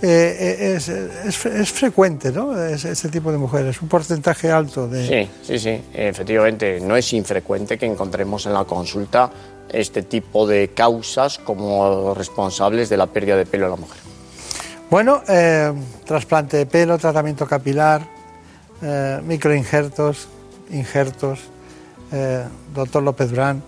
Eh, 0.00 0.76
eh, 0.76 0.78
es, 1.26 1.72
frecuente, 1.72 2.30
¿no? 2.30 2.56
ese 2.56 3.08
tipo 3.08 3.32
de 3.32 3.38
mujeres, 3.38 3.82
un 3.82 3.88
porcentaje 3.88 4.50
alto 4.50 4.86
de... 4.86 5.06
Sí, 5.06 5.30
sí, 5.42 5.58
sí, 5.58 5.82
efectivamente, 5.92 6.80
no 6.80 6.96
es 6.96 7.12
infrecuente 7.12 7.76
que 7.78 7.86
encontremos 7.86 8.46
en 8.46 8.54
la 8.54 8.64
consulta 8.64 9.30
este 9.68 10.02
tipo 10.02 10.46
de 10.46 10.68
causas 10.68 11.38
como 11.38 12.14
responsables 12.14 12.88
de 12.88 12.96
la 12.96 13.06
pérdida 13.06 13.36
de 13.36 13.46
pelo 13.46 13.66
en 13.66 13.70
la 13.72 13.76
mujer. 13.76 13.98
Bueno, 14.88 15.22
eh, 15.28 15.72
trasplante 16.04 16.58
de 16.58 16.66
pelo, 16.66 16.96
tratamiento 16.96 17.46
capilar, 17.46 18.17
microinjertos, 19.24 20.28
injertos, 20.70 21.40
doctor 22.74 23.02
López 23.02 23.30
Durán, 23.30 23.62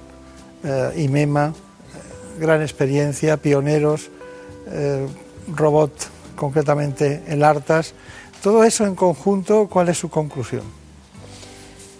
IMEMA, 0.96 1.52
gran 2.38 2.62
experiencia, 2.62 3.36
pioneros, 3.36 4.10
robot 5.54 5.92
concretamente 6.36 7.22
el 7.26 7.42
ARTAS. 7.42 7.94
Todo 8.42 8.64
eso 8.64 8.86
en 8.86 8.94
conjunto, 8.94 9.68
¿cuál 9.68 9.88
es 9.90 9.98
su 9.98 10.08
conclusión? 10.08 10.62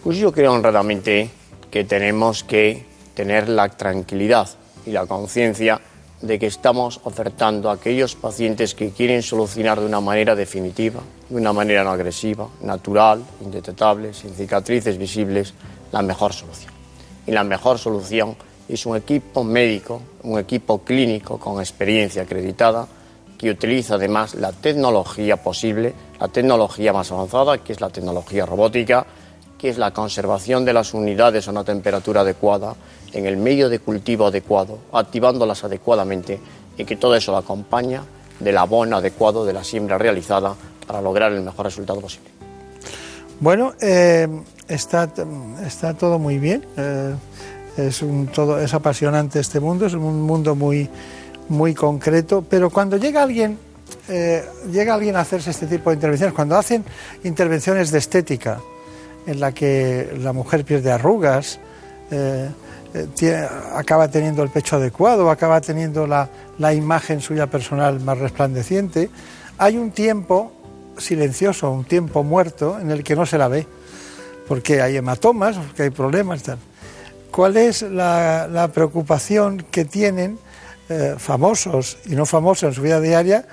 Pues 0.02 0.16
yo 0.16 0.32
creo 0.32 0.54
honradamente 0.54 1.30
que 1.70 1.84
tenemos 1.84 2.42
que 2.42 2.86
tener 3.14 3.48
la 3.48 3.68
tranquilidad 3.68 4.48
y 4.86 4.92
la 4.92 5.06
conciencia 5.06 5.80
de 6.22 6.38
que 6.38 6.46
estamos 6.46 7.00
ofertando 7.04 7.70
a 7.70 7.74
aquellos 7.74 8.14
pacientes 8.14 8.74
que 8.74 8.90
quieren 8.90 9.22
solucionar 9.22 9.80
de 9.80 9.86
una 9.86 10.00
manera 10.00 10.34
definitiva, 10.34 11.00
de 11.28 11.36
una 11.36 11.52
manera 11.52 11.82
no 11.82 11.90
agresiva, 11.90 12.48
natural, 12.60 13.22
indetectable, 13.40 14.12
sin 14.12 14.34
cicatrices 14.34 14.98
visibles, 14.98 15.54
la 15.92 16.02
mejor 16.02 16.32
solución. 16.32 16.72
Y 17.26 17.32
la 17.32 17.44
mejor 17.44 17.78
solución 17.78 18.36
es 18.68 18.84
un 18.86 18.96
equipo 18.96 19.44
médico, 19.44 20.02
un 20.22 20.38
equipo 20.38 20.82
clínico 20.82 21.38
con 21.38 21.60
experiencia 21.60 22.22
acreditada, 22.22 22.86
que 23.38 23.50
utiliza 23.50 23.94
además 23.94 24.34
la 24.34 24.52
tecnología 24.52 25.38
posible, 25.38 25.94
la 26.20 26.28
tecnología 26.28 26.92
más 26.92 27.10
avanzada, 27.10 27.56
que 27.58 27.72
es 27.72 27.80
la 27.80 27.88
tecnología 27.88 28.44
robótica, 28.44 29.06
que 29.60 29.68
es 29.68 29.76
la 29.76 29.92
conservación 29.92 30.64
de 30.64 30.72
las 30.72 30.94
unidades 30.94 31.46
a 31.46 31.50
una 31.50 31.64
temperatura 31.64 32.22
adecuada, 32.22 32.74
en 33.12 33.26
el 33.26 33.36
medio 33.36 33.68
de 33.68 33.78
cultivo 33.78 34.26
adecuado, 34.26 34.78
activándolas 34.92 35.64
adecuadamente 35.64 36.40
y 36.78 36.84
que 36.84 36.96
todo 36.96 37.14
eso 37.14 37.32
lo 37.32 37.38
acompaña 37.38 38.02
del 38.38 38.56
abono 38.56 38.96
adecuado 38.96 39.44
de 39.44 39.52
la 39.52 39.62
siembra 39.62 39.98
realizada 39.98 40.54
para 40.86 41.02
lograr 41.02 41.32
el 41.32 41.42
mejor 41.42 41.66
resultado 41.66 42.00
posible. 42.00 42.30
Bueno, 43.38 43.74
eh, 43.80 44.28
está, 44.66 45.10
está 45.66 45.94
todo 45.94 46.18
muy 46.18 46.38
bien. 46.38 46.64
Eh, 46.76 47.14
es, 47.76 48.02
todo, 48.32 48.58
es 48.58 48.72
apasionante 48.72 49.40
este 49.40 49.60
mundo, 49.60 49.86
es 49.86 49.94
un 49.94 50.22
mundo 50.22 50.54
muy, 50.54 50.88
muy 51.48 51.74
concreto, 51.74 52.44
pero 52.48 52.70
cuando 52.70 52.96
llega 52.96 53.22
alguien, 53.22 53.58
eh, 54.08 54.42
llega 54.72 54.94
alguien 54.94 55.16
a 55.16 55.20
hacerse 55.20 55.50
este 55.50 55.66
tipo 55.66 55.90
de 55.90 55.94
intervenciones, 55.96 56.34
cuando 56.34 56.56
hacen 56.56 56.84
intervenciones 57.24 57.90
de 57.90 57.98
estética, 57.98 58.60
en 59.26 59.40
la 59.40 59.52
que 59.52 60.12
la 60.18 60.32
mujer 60.32 60.64
pierde 60.64 60.90
arrugas, 60.90 61.58
eh, 62.10 62.48
eh, 62.94 63.48
acaba 63.74 64.08
teniendo 64.08 64.42
el 64.42 64.50
pecho 64.50 64.76
adecuado, 64.76 65.30
acaba 65.30 65.60
teniendo 65.60 66.06
la, 66.06 66.28
la 66.58 66.74
imagen 66.74 67.20
suya 67.20 67.46
personal 67.46 68.00
más 68.00 68.18
resplandeciente, 68.18 69.10
hay 69.58 69.76
un 69.76 69.90
tiempo 69.90 70.52
silencioso, 70.98 71.70
un 71.70 71.84
tiempo 71.84 72.22
muerto 72.22 72.78
en 72.80 72.90
el 72.90 73.04
que 73.04 73.16
no 73.16 73.26
se 73.26 73.38
la 73.38 73.48
ve, 73.48 73.66
porque 74.48 74.82
hay 74.82 74.96
hematomas, 74.96 75.56
porque 75.56 75.84
hay 75.84 75.90
problemas. 75.90 76.42
Tal. 76.42 76.58
¿Cuál 77.30 77.56
es 77.56 77.82
la, 77.82 78.70
preocupación 78.74 79.64
que 79.70 79.84
tienen? 79.84 80.38
Eh, 80.88 81.14
famosos 81.18 81.98
y 82.06 82.16
no 82.16 82.26
famosos 82.26 82.64
en 82.64 82.74
su 82.74 82.82
vida 82.82 83.00
diaria, 83.00 83.46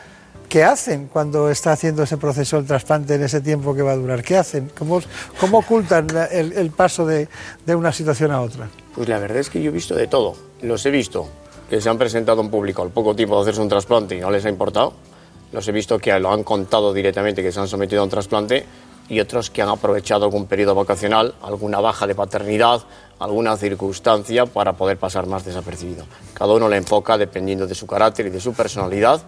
¿qué 0.50 0.64
hacen 0.64 1.08
cuando 1.08 1.50
está 1.50 1.72
haciendo 1.72 2.04
ese 2.04 2.18
proceso 2.18 2.58
del 2.58 2.66
trasplante 2.66 3.16
en 3.16 3.24
ese 3.24 3.42
tiempo 3.42 3.76
que 3.76 3.82
va 3.82 3.92
a 3.92 3.96
durar? 3.96 4.24
¿Qué 4.24 4.38
hacen? 4.38 4.72
¿Cómo, 4.78 5.02
cómo 5.40 5.60
ocultan 5.60 6.08
el, 6.32 6.72
paso 6.72 7.06
de, 7.06 7.28
de, 7.66 7.76
una 7.76 7.92
situación 7.92 8.32
a 8.32 8.42
otra? 8.42 8.70
Pues 8.96 9.08
la 9.10 9.20
verdad 9.20 9.38
es 9.38 9.50
que 9.50 9.62
yo 9.62 9.70
he 9.70 9.74
visto 9.74 9.96
de 9.96 10.08
todo. 10.08 10.36
Los 10.62 10.86
he 10.86 10.92
visto 10.92 11.28
que 11.70 11.82
se 11.82 11.90
han 11.90 11.98
presentado 11.98 12.42
en 12.42 12.50
público 12.50 12.82
al 12.82 12.90
poco 12.90 13.16
tiempo 13.16 13.36
de 13.36 13.42
hacerse 13.42 13.62
un 13.62 13.70
trasplante 13.70 14.16
y 14.16 14.20
no 14.20 14.32
les 14.32 14.46
ha 14.46 14.50
importado. 14.50 14.94
Los 15.52 15.68
he 15.68 15.72
visto 15.72 16.00
que 16.00 16.18
lo 16.20 16.32
han 16.32 16.44
contado 16.44 16.94
directamente 16.94 17.42
que 17.42 17.52
se 17.52 17.60
han 17.60 17.68
sometido 17.68 18.02
a 18.02 18.06
un 18.06 18.10
trasplante 18.10 18.66
y 19.10 19.20
otros 19.20 19.50
que 19.50 19.62
han 19.62 19.70
aprovechado 19.70 20.26
algún 20.26 20.48
periodo 20.48 20.76
vacacional, 20.76 21.34
alguna 21.42 21.80
baja 21.80 22.08
de 22.08 22.16
paternidad, 22.16 22.82
alguna 23.20 23.56
circunstancia 23.56 24.46
para 24.46 24.74
poder 24.74 24.98
pasar 24.98 25.28
más 25.28 25.46
desapercibido. 25.46 26.06
Cada 26.34 26.54
uno 26.54 26.68
le 26.68 26.78
enfoca 26.78 27.18
dependiendo 27.18 27.68
de 27.68 27.76
su 27.76 27.88
carácter 27.88 28.28
y 28.28 28.30
de 28.30 28.42
su 28.42 28.54
personalidad, 28.54 29.22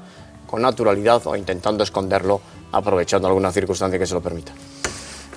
con 0.49 0.61
naturalidad 0.63 1.21
o 1.25 1.35
intentando 1.35 1.83
esconderlo, 1.83 2.41
aprovechando 2.71 3.27
alguna 3.27 3.51
circunstancia 3.51 3.99
que 3.99 4.07
se 4.07 4.15
lo 4.15 4.21
permita. 4.21 4.51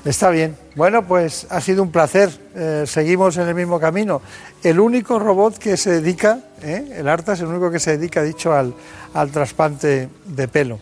Está 0.04 0.30
bien. 0.30 0.56
Bueno, 0.74 1.06
pues 1.06 1.46
ha 1.50 1.60
sido 1.60 1.82
un 1.82 1.92
placer. 1.92 2.30
Eh, 2.54 2.84
seguimos 2.86 3.36
en 3.36 3.46
el 3.46 3.54
mismo 3.54 3.78
camino. 3.78 4.22
El 4.62 4.80
único 4.80 5.18
robot 5.18 5.58
que 5.58 5.76
se 5.76 6.00
dedica, 6.00 6.40
eh, 6.62 6.96
el 6.96 7.08
ARTA 7.08 7.34
es 7.34 7.40
el 7.40 7.46
único 7.46 7.70
que 7.70 7.78
se 7.78 7.96
dedica, 7.96 8.22
dicho, 8.22 8.52
al, 8.52 8.74
al 9.14 9.30
trasplante 9.30 10.08
de 10.24 10.48
pelo. 10.48 10.80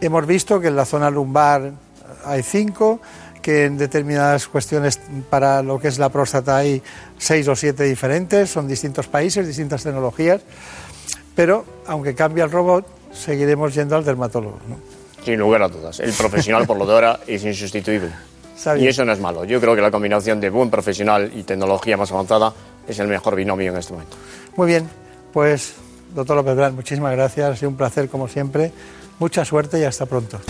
Hemos 0.00 0.26
visto 0.26 0.60
que 0.60 0.68
en 0.68 0.76
la 0.76 0.84
zona 0.84 1.10
lumbar 1.10 1.72
hay 2.24 2.42
cinco, 2.42 3.00
que 3.42 3.66
en 3.66 3.76
determinadas 3.76 4.48
cuestiones 4.48 4.98
para 5.28 5.62
lo 5.62 5.78
que 5.78 5.88
es 5.88 5.98
la 5.98 6.08
próstata 6.08 6.56
hay 6.56 6.82
seis 7.18 7.46
o 7.48 7.54
siete 7.54 7.84
diferentes, 7.84 8.48
son 8.48 8.66
distintos 8.66 9.06
países, 9.06 9.46
distintas 9.46 9.82
tecnologías, 9.82 10.40
pero 11.34 11.66
aunque 11.86 12.14
cambie 12.14 12.42
el 12.42 12.50
robot, 12.50 12.86
seguiremos 13.14 13.74
yendo 13.74 13.96
al 13.96 14.04
dermatólogo. 14.04 14.58
Sin 15.24 15.38
lugar 15.38 15.62
a 15.62 15.68
dudas, 15.68 16.00
el 16.00 16.12
profesional 16.12 16.66
por 16.66 16.76
lo 16.76 16.86
de 16.86 16.92
ahora 16.92 17.20
es 17.26 17.44
insustituible. 17.44 18.10
Y 18.78 18.86
eso 18.86 19.04
no 19.04 19.12
es 19.12 19.20
malo. 19.20 19.44
Yo 19.44 19.60
creo 19.60 19.74
que 19.74 19.80
la 19.80 19.90
combinación 19.90 20.40
de 20.40 20.50
buen 20.50 20.70
profesional 20.70 21.30
y 21.34 21.42
tecnología 21.42 21.96
más 21.96 22.12
avanzada 22.12 22.52
es 22.86 22.98
el 22.98 23.08
mejor 23.08 23.34
binomio 23.34 23.72
en 23.72 23.78
este 23.78 23.92
momento. 23.92 24.16
Muy 24.56 24.66
bien, 24.66 24.88
pues 25.32 25.74
doctor 26.14 26.36
López 26.36 26.54
Blanc, 26.56 26.74
muchísimas 26.74 27.12
gracias, 27.12 27.52
ha 27.52 27.56
sido 27.56 27.70
un 27.70 27.76
placer 27.76 28.08
como 28.08 28.28
siempre. 28.28 28.72
Mucha 29.18 29.44
suerte 29.44 29.78
y 29.78 29.84
hasta 29.84 30.06
pronto. 30.06 30.40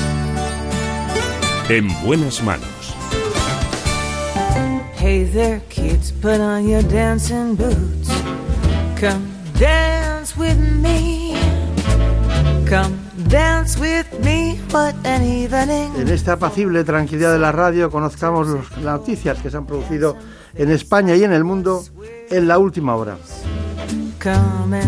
En 1.68 1.88
buenas 2.04 2.42
manos. 2.42 2.94
Hey 4.96 5.28
there, 5.32 5.60
kids, 5.68 6.12
put 6.12 6.40
on 6.40 6.68
your 6.68 6.82
dancing 6.82 7.56
boots. 7.56 8.08
Come 8.98 9.28
dance 9.58 10.36
with 10.36 10.56
me. 10.56 11.23
Come 12.68 12.96
dance 13.28 13.78
with 13.78 14.06
me. 14.24 14.58
What 14.72 14.94
an 15.04 15.22
evening. 15.22 15.94
En 16.00 16.08
esta 16.08 16.32
apacible 16.32 16.82
tranquilidad 16.82 17.32
de 17.32 17.38
la 17.38 17.52
radio 17.52 17.90
conozcamos 17.90 18.48
las 18.48 18.78
noticias 18.78 19.38
que 19.40 19.50
se 19.50 19.56
han 19.56 19.66
producido 19.66 20.16
en 20.54 20.70
España 20.70 21.14
y 21.14 21.24
en 21.24 21.32
el 21.32 21.44
mundo 21.44 21.84
en 22.30 22.48
la 22.48 22.58
última 22.58 22.96
hora. 22.96 23.18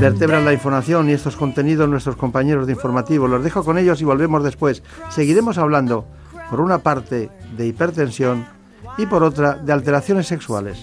Vertebran 0.00 0.46
la 0.46 0.54
información 0.54 1.10
y 1.10 1.12
estos 1.12 1.36
contenidos 1.36 1.88
nuestros 1.88 2.16
compañeros 2.16 2.66
de 2.66 2.72
informativo. 2.72 3.28
Los 3.28 3.44
dejo 3.44 3.62
con 3.62 3.76
ellos 3.76 4.00
y 4.00 4.04
volvemos 4.04 4.42
después. 4.42 4.82
Seguiremos 5.10 5.58
hablando 5.58 6.06
por 6.48 6.60
una 6.60 6.78
parte 6.78 7.30
de 7.56 7.66
hipertensión 7.66 8.46
y 8.96 9.04
por 9.04 9.22
otra 9.22 9.54
de 9.54 9.72
alteraciones 9.72 10.26
sexuales. 10.26 10.82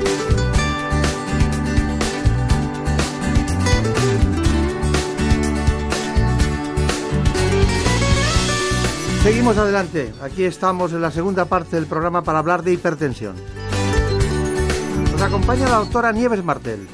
Seguimos 9.23 9.55
adelante. 9.55 10.11
Aquí 10.23 10.45
estamos 10.45 10.93
en 10.93 11.01
la 11.01 11.11
segunda 11.11 11.45
parte 11.45 11.75
del 11.75 11.85
programa 11.85 12.23
para 12.23 12.39
hablar 12.39 12.63
de 12.63 12.73
hipertensión. 12.73 13.35
Nos 15.11 15.21
acompaña 15.21 15.69
la 15.69 15.75
doctora 15.75 16.11
Nieves 16.11 16.43
Martel. 16.43 16.87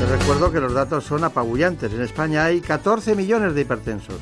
Les 0.00 0.08
recuerdo 0.08 0.50
que 0.50 0.60
los 0.60 0.72
datos 0.72 1.04
son 1.04 1.22
apabullantes. 1.22 1.92
En 1.92 2.00
España 2.00 2.46
hay 2.46 2.62
14 2.62 3.14
millones 3.14 3.54
de 3.54 3.60
hipertensos. 3.60 4.16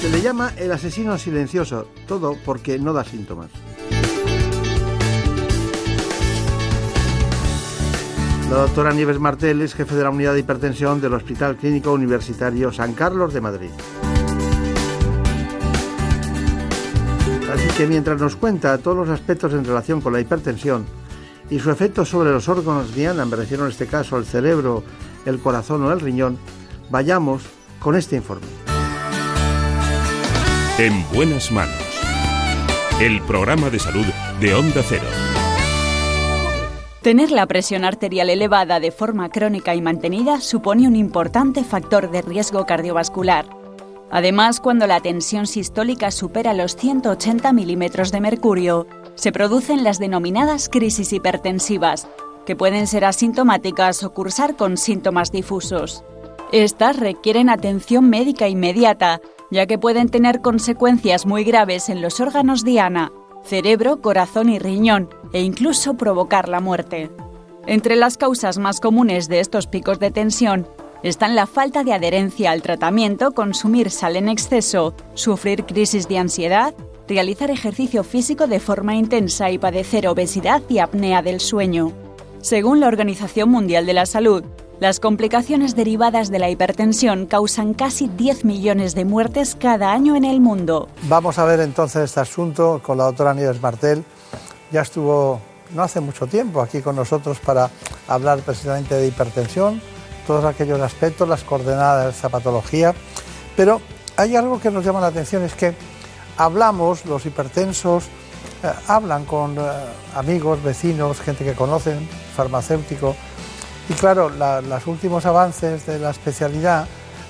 Se 0.00 0.08
le 0.08 0.20
llama 0.22 0.52
el 0.56 0.70
asesino 0.70 1.18
silencioso, 1.18 1.88
todo 2.06 2.36
porque 2.44 2.78
no 2.78 2.92
da 2.92 3.02
síntomas. 3.02 3.50
La 8.50 8.60
doctora 8.60 8.92
Nieves 8.92 9.18
Martel 9.18 9.62
es 9.62 9.74
jefe 9.74 9.94
de 9.94 10.02
la 10.02 10.10
unidad 10.10 10.34
de 10.34 10.40
hipertensión 10.40 11.00
del 11.00 11.14
Hospital 11.14 11.56
Clínico 11.56 11.92
Universitario 11.92 12.72
San 12.72 12.92
Carlos 12.92 13.32
de 13.32 13.40
Madrid. 13.40 13.70
Así 17.52 17.68
que 17.76 17.86
mientras 17.86 18.20
nos 18.20 18.36
cuenta 18.36 18.78
todos 18.78 18.96
los 18.96 19.08
aspectos 19.08 19.52
en 19.54 19.64
relación 19.64 20.00
con 20.00 20.12
la 20.12 20.20
hipertensión 20.20 20.84
y 21.50 21.58
su 21.58 21.70
efecto 21.70 22.04
sobre 22.04 22.30
los 22.30 22.48
órganos 22.48 22.94
diana, 22.94 23.24
me 23.24 23.36
refiero 23.36 23.64
en 23.64 23.70
este 23.70 23.86
caso 23.86 24.16
al 24.16 24.24
cerebro, 24.24 24.84
el 25.24 25.38
corazón 25.38 25.84
o 25.84 25.92
el 25.92 26.00
riñón, 26.00 26.38
vayamos 26.90 27.42
con 27.80 27.96
este 27.96 28.16
informe. 28.16 28.46
En 30.78 31.04
buenas 31.12 31.50
manos. 31.50 31.76
El 33.00 33.20
programa 33.22 33.70
de 33.70 33.78
salud 33.78 34.06
de 34.40 34.54
Onda 34.54 34.82
Cero. 34.86 35.23
Tener 37.04 37.32
la 37.32 37.44
presión 37.44 37.84
arterial 37.84 38.30
elevada 38.30 38.80
de 38.80 38.90
forma 38.90 39.28
crónica 39.28 39.74
y 39.74 39.82
mantenida 39.82 40.40
supone 40.40 40.88
un 40.88 40.96
importante 40.96 41.62
factor 41.62 42.10
de 42.10 42.22
riesgo 42.22 42.64
cardiovascular. 42.64 43.44
Además, 44.10 44.58
cuando 44.58 44.86
la 44.86 45.00
tensión 45.00 45.46
sistólica 45.46 46.10
supera 46.10 46.54
los 46.54 46.76
180 46.76 47.52
milímetros 47.52 48.10
de 48.10 48.22
mercurio, 48.22 48.86
se 49.16 49.32
producen 49.32 49.84
las 49.84 49.98
denominadas 49.98 50.70
crisis 50.70 51.12
hipertensivas, 51.12 52.08
que 52.46 52.56
pueden 52.56 52.86
ser 52.86 53.04
asintomáticas 53.04 54.02
o 54.02 54.14
cursar 54.14 54.56
con 54.56 54.78
síntomas 54.78 55.30
difusos. 55.30 56.02
Estas 56.52 56.96
requieren 56.98 57.50
atención 57.50 58.08
médica 58.08 58.48
inmediata, 58.48 59.20
ya 59.50 59.66
que 59.66 59.76
pueden 59.76 60.08
tener 60.08 60.40
consecuencias 60.40 61.26
muy 61.26 61.44
graves 61.44 61.90
en 61.90 62.00
los 62.00 62.18
órganos 62.18 62.64
diana, 62.64 63.12
cerebro, 63.44 64.00
corazón 64.00 64.48
y 64.48 64.58
riñón, 64.58 65.10
e 65.32 65.42
incluso 65.42 65.94
provocar 65.94 66.48
la 66.48 66.60
muerte. 66.60 67.10
Entre 67.66 67.96
las 67.96 68.16
causas 68.16 68.58
más 68.58 68.80
comunes 68.80 69.28
de 69.28 69.40
estos 69.40 69.66
picos 69.66 69.98
de 69.98 70.10
tensión 70.10 70.66
están 71.02 71.34
la 71.34 71.46
falta 71.46 71.84
de 71.84 71.92
adherencia 71.92 72.50
al 72.50 72.62
tratamiento, 72.62 73.32
consumir 73.32 73.90
sal 73.90 74.16
en 74.16 74.28
exceso, 74.28 74.94
sufrir 75.14 75.64
crisis 75.64 76.08
de 76.08 76.18
ansiedad, 76.18 76.74
realizar 77.06 77.50
ejercicio 77.50 78.04
físico 78.04 78.46
de 78.46 78.60
forma 78.60 78.94
intensa 78.94 79.50
y 79.50 79.58
padecer 79.58 80.08
obesidad 80.08 80.62
y 80.68 80.78
apnea 80.78 81.20
del 81.20 81.40
sueño. 81.40 81.92
Según 82.40 82.80
la 82.80 82.88
Organización 82.88 83.50
Mundial 83.50 83.86
de 83.86 83.92
la 83.92 84.06
Salud, 84.06 84.44
las 84.84 85.00
complicaciones 85.00 85.74
derivadas 85.74 86.30
de 86.30 86.38
la 86.38 86.50
hipertensión 86.50 87.24
causan 87.24 87.72
casi 87.72 88.06
10 88.06 88.44
millones 88.44 88.94
de 88.94 89.06
muertes 89.06 89.56
cada 89.58 89.92
año 89.92 90.14
en 90.14 90.26
el 90.26 90.42
mundo. 90.42 90.90
Vamos 91.04 91.38
a 91.38 91.46
ver 91.46 91.60
entonces 91.60 92.02
este 92.04 92.20
asunto 92.20 92.82
con 92.84 92.98
la 92.98 93.04
doctora 93.04 93.32
Nieves 93.32 93.62
Martel. 93.62 94.04
Ya 94.70 94.82
estuvo 94.82 95.40
no 95.70 95.82
hace 95.82 96.00
mucho 96.00 96.26
tiempo 96.26 96.60
aquí 96.60 96.82
con 96.82 96.96
nosotros 96.96 97.38
para 97.38 97.70
hablar 98.08 98.40
precisamente 98.40 98.94
de 98.94 99.06
hipertensión, 99.06 99.80
todos 100.26 100.44
aquellos 100.44 100.78
aspectos, 100.82 101.26
las 101.26 101.44
coordenadas 101.44 102.04
de 102.04 102.10
esa 102.10 102.28
patología. 102.28 102.94
Pero 103.56 103.80
hay 104.18 104.36
algo 104.36 104.60
que 104.60 104.70
nos 104.70 104.84
llama 104.84 105.00
la 105.00 105.06
atención, 105.06 105.44
es 105.44 105.54
que 105.54 105.74
hablamos, 106.36 107.06
los 107.06 107.24
hipertensos, 107.24 108.04
eh, 108.62 108.70
hablan 108.86 109.24
con 109.24 109.56
eh, 109.56 109.62
amigos, 110.14 110.62
vecinos, 110.62 111.22
gente 111.22 111.42
que 111.42 111.54
conocen, 111.54 112.06
farmacéuticos, 112.36 113.16
y 113.88 113.92
claro, 113.94 114.30
los 114.30 114.86
últimos 114.86 115.26
avances 115.26 115.86
de 115.86 115.98
la 115.98 116.10
especialidad 116.10 116.86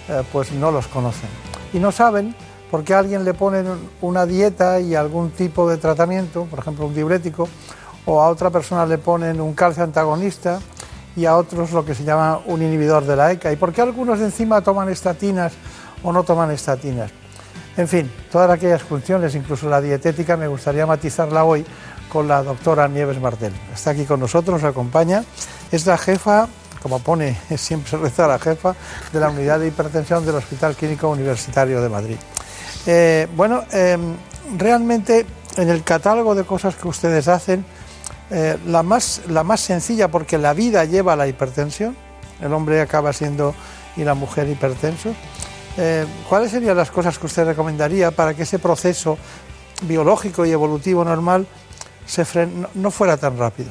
eh, 0.09 0.23
pues 0.33 0.53
no 0.53 0.71
los 0.71 0.87
conocen. 0.87 1.29
Y 1.73 1.79
no 1.79 1.91
saben 1.91 2.35
por 2.71 2.85
qué 2.85 2.95
a 2.95 3.01
alguien 3.01 3.25
le 3.25 3.35
ponen 3.35 3.67
una 4.01 4.27
dieta 4.27 4.79
y 4.81 4.95
algún 4.95 5.31
tipo 5.31 5.69
de 5.69 5.77
tratamiento, 5.79 6.45
por 6.45 6.61
ejemplo 6.61 6.87
un 6.87 6.95
diurético, 6.95 7.49
o 8.07 8.21
a 8.21 8.29
otra 8.29 8.51
persona 8.51 8.87
le 8.87 8.99
ponen 8.99 9.41
un 9.41 9.55
calcio 9.55 9.83
antagonista 9.83 10.61
y 11.17 11.27
a 11.27 11.37
otros 11.37 11.73
lo 11.73 11.85
que 11.85 11.95
se 11.95 12.05
llama 12.05 12.41
un 12.47 12.63
inhibidor 12.63 13.05
de 13.05 13.17
la 13.17 13.33
ECA. 13.33 13.53
¿Y 13.53 13.57
por 13.57 13.73
qué 13.73 13.83
algunos 13.83 14.21
encima 14.21 14.61
toman 14.61 14.89
estatinas 14.89 15.53
o 16.03 16.13
no 16.13 16.23
toman 16.23 16.51
estatinas? 16.51 17.11
En 17.77 17.89
fin, 17.89 18.11
todas 18.31 18.51
aquellas 18.51 18.83
funciones, 18.83 19.35
incluso 19.35 19.69
la 19.69 19.81
dietética, 19.81 20.37
me 20.37 20.47
gustaría 20.47 20.87
matizarla 20.87 21.45
hoy 21.45 21.65
con 22.15 22.29
la 22.29 22.45
doctora 22.45 22.87
Nieves 22.87 23.21
Martel. 23.21 23.53
Está 23.75 23.91
aquí 23.91 24.05
con 24.05 24.21
nosotros, 24.21 24.63
nos 24.63 24.71
acompaña. 24.71 25.25
Es 25.73 25.85
la 25.85 25.99
jefa, 25.99 26.47
como 26.81 27.01
pone 27.01 27.37
siempre 27.57 27.91
se 27.91 27.97
reza 27.97 28.29
la 28.29 28.39
jefa, 28.39 28.77
de 29.13 29.19
la 29.19 29.31
unidad 29.31 29.59
de 29.59 29.67
hipertensión 29.67 30.25
del 30.25 30.37
Hospital 30.37 30.77
Clínico 30.77 31.09
Universitario 31.09 31.83
de 31.83 31.89
Madrid. 31.89 32.17
Eh, 32.87 33.27
bueno, 33.35 33.65
em, 33.73 34.15
realmente 34.57 35.27
en 35.57 35.69
el 35.69 35.83
catálogo 35.83 36.37
de 36.37 36.45
cosas 36.45 36.77
que 36.77 36.87
ustedes 36.87 37.27
hacen, 37.27 37.65
eh, 38.31 38.59
la, 38.65 38.85
más, 38.85 39.23
la 39.29 39.43
más 39.43 39.61
sencilla, 39.61 40.07
porque 40.07 40.39
la 40.39 40.53
vida 40.53 40.85
lleva 40.85 41.15
a 41.15 41.17
la 41.17 41.27
hipertensión, 41.27 41.97
el 42.41 42.53
hombre 42.53 42.81
acaba 42.81 43.13
siendo 43.13 43.57
y 43.97 44.05
la 44.05 44.15
mujer 44.15 44.49
hipertensos. 44.49 45.17
Eh, 45.79 46.07
¿Cuáles 46.29 46.53
serían 46.53 46.77
las 46.77 46.93
cosas 46.93 47.19
que 47.19 47.27
usted 47.27 47.45
recomendaría 47.45 48.13
para 48.13 48.35
que 48.35 48.45
ese 48.45 48.61
proceso 48.61 49.19
biológico 49.83 50.47
y 50.47 50.53
evolutivo 50.53 51.05
normal 51.05 51.49
se 52.07 52.25
no 52.75 52.91
fuera 52.91 53.17
tan 53.17 53.39
rápido? 53.39 53.71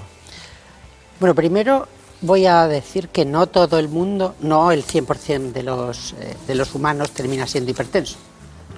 Bueno, 1.20 1.36
primero 1.36 1.88
voy 2.22 2.46
a 2.46 2.68
decir 2.68 3.10
que 3.10 3.26
no 3.26 3.48
todo 3.48 3.78
el 3.80 3.90
mundo, 3.90 4.36
no 4.40 4.72
el 4.72 4.86
100% 4.86 5.52
de 5.52 5.64
los, 5.64 6.14
eh, 6.14 6.36
de 6.48 6.56
los 6.56 6.74
humanos 6.74 7.12
termina 7.12 7.46
siendo 7.46 7.72
hipertenso, 7.72 8.16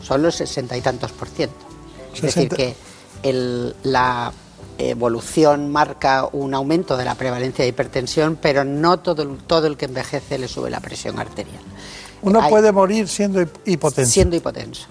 solo 0.02 0.28
el 0.28 0.34
sesenta 0.34 0.76
y 0.76 0.82
tantos 0.82 1.12
por 1.12 1.28
ciento. 1.28 1.56
Es 2.14 2.22
decir, 2.22 2.50
que 2.50 2.76
la 3.84 4.32
evolución 4.78 5.72
marca 5.72 6.28
un 6.32 6.54
aumento 6.54 6.98
de 6.98 7.06
la 7.06 7.16
prevalencia 7.16 7.64
de 7.64 7.70
hipertensión, 7.70 8.38
pero 8.42 8.64
no 8.64 9.00
todo, 9.00 9.26
todo 9.48 9.68
el 9.68 9.78
que 9.78 9.86
envejece 9.86 10.38
le 10.38 10.48
sube 10.48 10.70
la 10.70 10.80
presión 10.80 11.20
arterial. 11.20 11.62
Uno 12.22 12.48
puede 12.50 12.72
morir 12.72 13.08
siendo 13.08 13.46
hipotenso. 13.66 14.12
Siendo 14.12 14.36
hipotenso. 14.36 14.88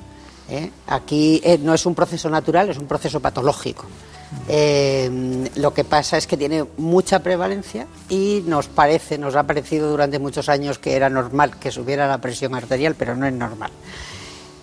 ¿Eh? 0.49 0.71
Aquí 0.87 1.41
eh, 1.45 1.59
no 1.59 1.75
es 1.75 1.87
un 1.87 1.95
proceso 1.95 2.29
natural, 2.29 2.71
es 2.71 2.79
un 2.79 2.87
proceso 2.87 3.21
patológico. 3.21 3.85
Eh, 4.49 5.49
lo 5.57 5.73
que 5.73 5.85
pasa 5.85 6.17
es 6.17 6.27
que 6.27 6.37
tiene 6.37 6.65
mucha 6.77 7.21
prevalencia 7.21 7.87
y 8.09 8.43
nos 8.47 8.67
parece, 8.67 9.17
nos 9.17 9.37
ha 9.37 9.45
parecido 9.45 9.91
durante 9.91 10.19
muchos 10.19 10.49
años 10.49 10.79
que 10.79 10.97
era 10.97 11.09
normal 11.09 11.57
que 11.59 11.71
subiera 11.71 12.09
la 12.09 12.19
presión 12.19 12.55
arterial, 12.55 12.95
pero 12.99 13.15
no 13.15 13.27
es 13.27 13.33
normal. 13.33 13.71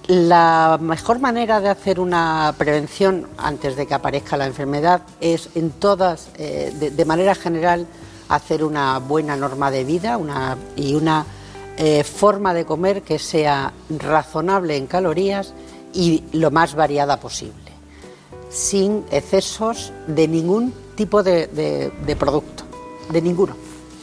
La 0.07 0.77
mejor 0.81 1.19
manera 1.19 1.61
de 1.61 1.69
hacer 1.69 1.99
una 1.99 2.53
prevención 2.57 3.27
antes 3.37 3.75
de 3.77 3.87
que 3.87 3.93
aparezca 3.93 4.35
la 4.35 4.47
enfermedad 4.47 5.03
es 5.21 5.49
en 5.55 5.69
todas, 5.69 6.33
de, 6.33 7.05
manera 7.05 7.33
general, 7.33 7.85
hacer 8.27 8.63
una 8.63 8.97
buena 8.97 9.37
norma 9.37 9.71
de 9.71 9.85
vida 9.85 10.19
y 10.75 10.95
una 10.95 11.25
forma 12.03 12.53
de 12.53 12.65
comer 12.65 13.03
que 13.03 13.19
sea 13.19 13.71
razonable 13.89 14.75
en 14.75 14.87
calorías 14.87 15.53
y 15.93 16.23
lo 16.33 16.51
más 16.51 16.75
variada 16.75 17.19
posible, 17.19 17.71
sin 18.49 19.03
excesos 19.11 19.91
de 20.07 20.27
ningún 20.27 20.73
tipo 20.95 21.23
de, 21.23 21.91
producto, 22.19 22.63
de 23.09 23.21
ninguno. 23.21 23.55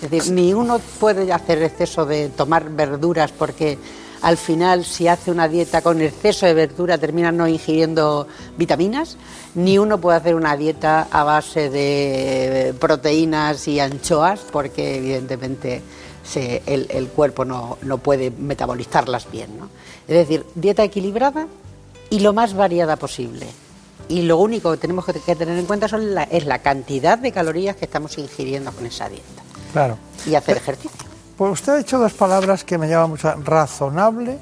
Es 0.03 0.11
decir, 0.11 0.33
ni 0.33 0.55
uno 0.55 0.81
puede 1.01 1.33
hacer 1.33 1.63
exceso 1.63 2.07
de 2.07 2.29
tomar 2.29 2.71
verduras 2.71 3.33
porque 3.33 3.79
al 4.23 4.37
final 4.37 4.85
si 4.85 5.09
hace 5.09 5.31
una 5.31 5.49
dieta 5.49 5.83
con 5.83 6.01
exceso 6.01 6.47
de 6.47 6.55
verdura 6.55 6.99
termina 6.99 7.33
no 7.33 7.47
ingiriendo 7.47 8.27
vitaminas, 8.57 9.17
ni 9.55 9.79
uno 9.79 9.99
puede 9.99 10.19
hacer 10.19 10.35
una 10.35 10.57
dieta 10.57 11.09
a 11.11 11.25
base 11.25 11.71
de 11.71 12.75
proteínas 12.79 13.67
y 13.69 13.81
anchoas 13.81 14.41
porque 14.53 14.97
evidentemente 14.97 15.83
el, 16.37 17.09
cuerpo 17.09 17.45
no, 17.45 17.79
puede 18.03 18.31
metabolizarlas 18.31 19.31
bien. 19.31 19.51
Es 20.07 20.15
decir, 20.15 20.45
dieta 20.55 20.85
equilibrada 20.85 21.47
y 22.11 22.21
lo 22.21 22.33
más 22.33 22.55
variada 22.55 22.97
posible. 22.97 23.47
Y 24.09 24.23
lo 24.23 24.39
único 24.39 24.71
que 24.71 24.79
tenemos 24.79 25.05
que 25.05 25.13
tener 25.37 25.59
en 25.59 25.67
cuenta 25.67 25.89
son 25.89 26.15
la- 26.15 26.23
es 26.25 26.47
la 26.47 26.61
cantidad 26.61 27.19
de 27.19 27.31
calorías 27.33 27.77
que 27.77 27.85
estamos 27.85 28.17
ingiriendo 28.17 28.73
con 28.73 28.87
esa 28.87 29.09
dieta 29.09 29.43
Claro. 29.73 29.99
y 30.27 30.35
hacer 30.35 30.57
ejercicio. 30.57 30.91
Pues 31.37 31.53
usted 31.53 31.73
ha 31.73 31.77
dicho 31.79 31.99
dos 31.99 32.15
palabras 32.15 32.65
que 32.65 32.79
me 32.79 32.89
llaman 32.89 33.11
mucho, 33.11 33.33
razonable 33.45 34.39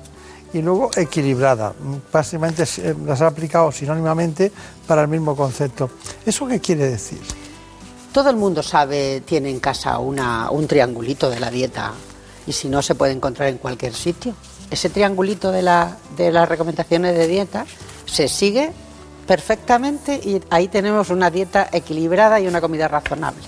y 0.53 0.62
luego 0.62 0.91
equilibrada. 0.97 1.75
Básicamente 2.12 2.62
eh, 2.79 2.95
las 3.05 3.21
ha 3.23 3.27
aplicado 3.27 3.73
sinónimamente 3.73 4.53
para 4.87 5.03
el 5.03 5.09
mismo 5.09 5.35
concepto. 5.35 5.91
¿Eso 6.25 6.47
qué 6.47 6.61
quiere 6.61 6.89
decir? 6.89 7.19
Todo 8.12 8.31
el 8.31 8.37
mundo 8.37 8.62
sabe, 8.62 9.21
tiene 9.27 9.51
en 9.51 9.59
casa 9.61 9.99
una- 9.99 10.51
un 10.51 10.67
triangulito 10.69 11.29
de 11.29 11.41
la 11.41 11.51
dieta 11.51 11.93
y 12.47 12.53
si 12.53 12.69
no 12.69 12.81
se 12.81 12.95
puede 12.95 13.12
encontrar 13.12 13.49
en 13.49 13.59
cualquier 13.59 13.93
sitio. 13.93 14.33
Ese 14.71 14.91
triangulito 14.91 15.53
de, 15.53 15.62
la- 15.62 15.97
de 16.17 16.33
las 16.33 16.49
recomendaciones 16.49 17.17
de 17.17 17.27
dieta 17.29 17.67
se 18.07 18.29
sigue 18.29 18.73
perfectamente 19.27 20.14
y 20.23 20.41
ahí 20.51 20.69
tenemos 20.69 21.11
una 21.11 21.31
dieta 21.31 21.69
equilibrada 21.73 22.41
y 22.41 22.47
una 22.47 22.61
comida 22.61 22.89
razonable. 22.89 23.43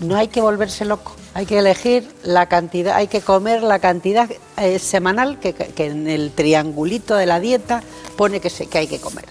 No 0.00 0.16
hay 0.16 0.28
que 0.28 0.40
volverse 0.42 0.84
loco, 0.84 1.14
hay 1.34 1.46
que 1.46 1.58
elegir 1.58 2.12
la 2.22 2.46
cantidad, 2.46 2.96
hay 2.96 3.06
que 3.08 3.20
comer 3.22 3.62
la 3.62 3.78
cantidad 3.78 4.28
eh, 4.58 4.78
semanal 4.78 5.38
que, 5.38 5.54
que 5.54 5.86
en 5.86 6.08
el 6.08 6.32
triangulito 6.32 7.14
de 7.16 7.24
la 7.26 7.40
dieta 7.40 7.82
pone 8.16 8.40
que, 8.40 8.50
se, 8.50 8.66
que 8.66 8.78
hay 8.78 8.86
que 8.86 9.00
comer, 9.00 9.24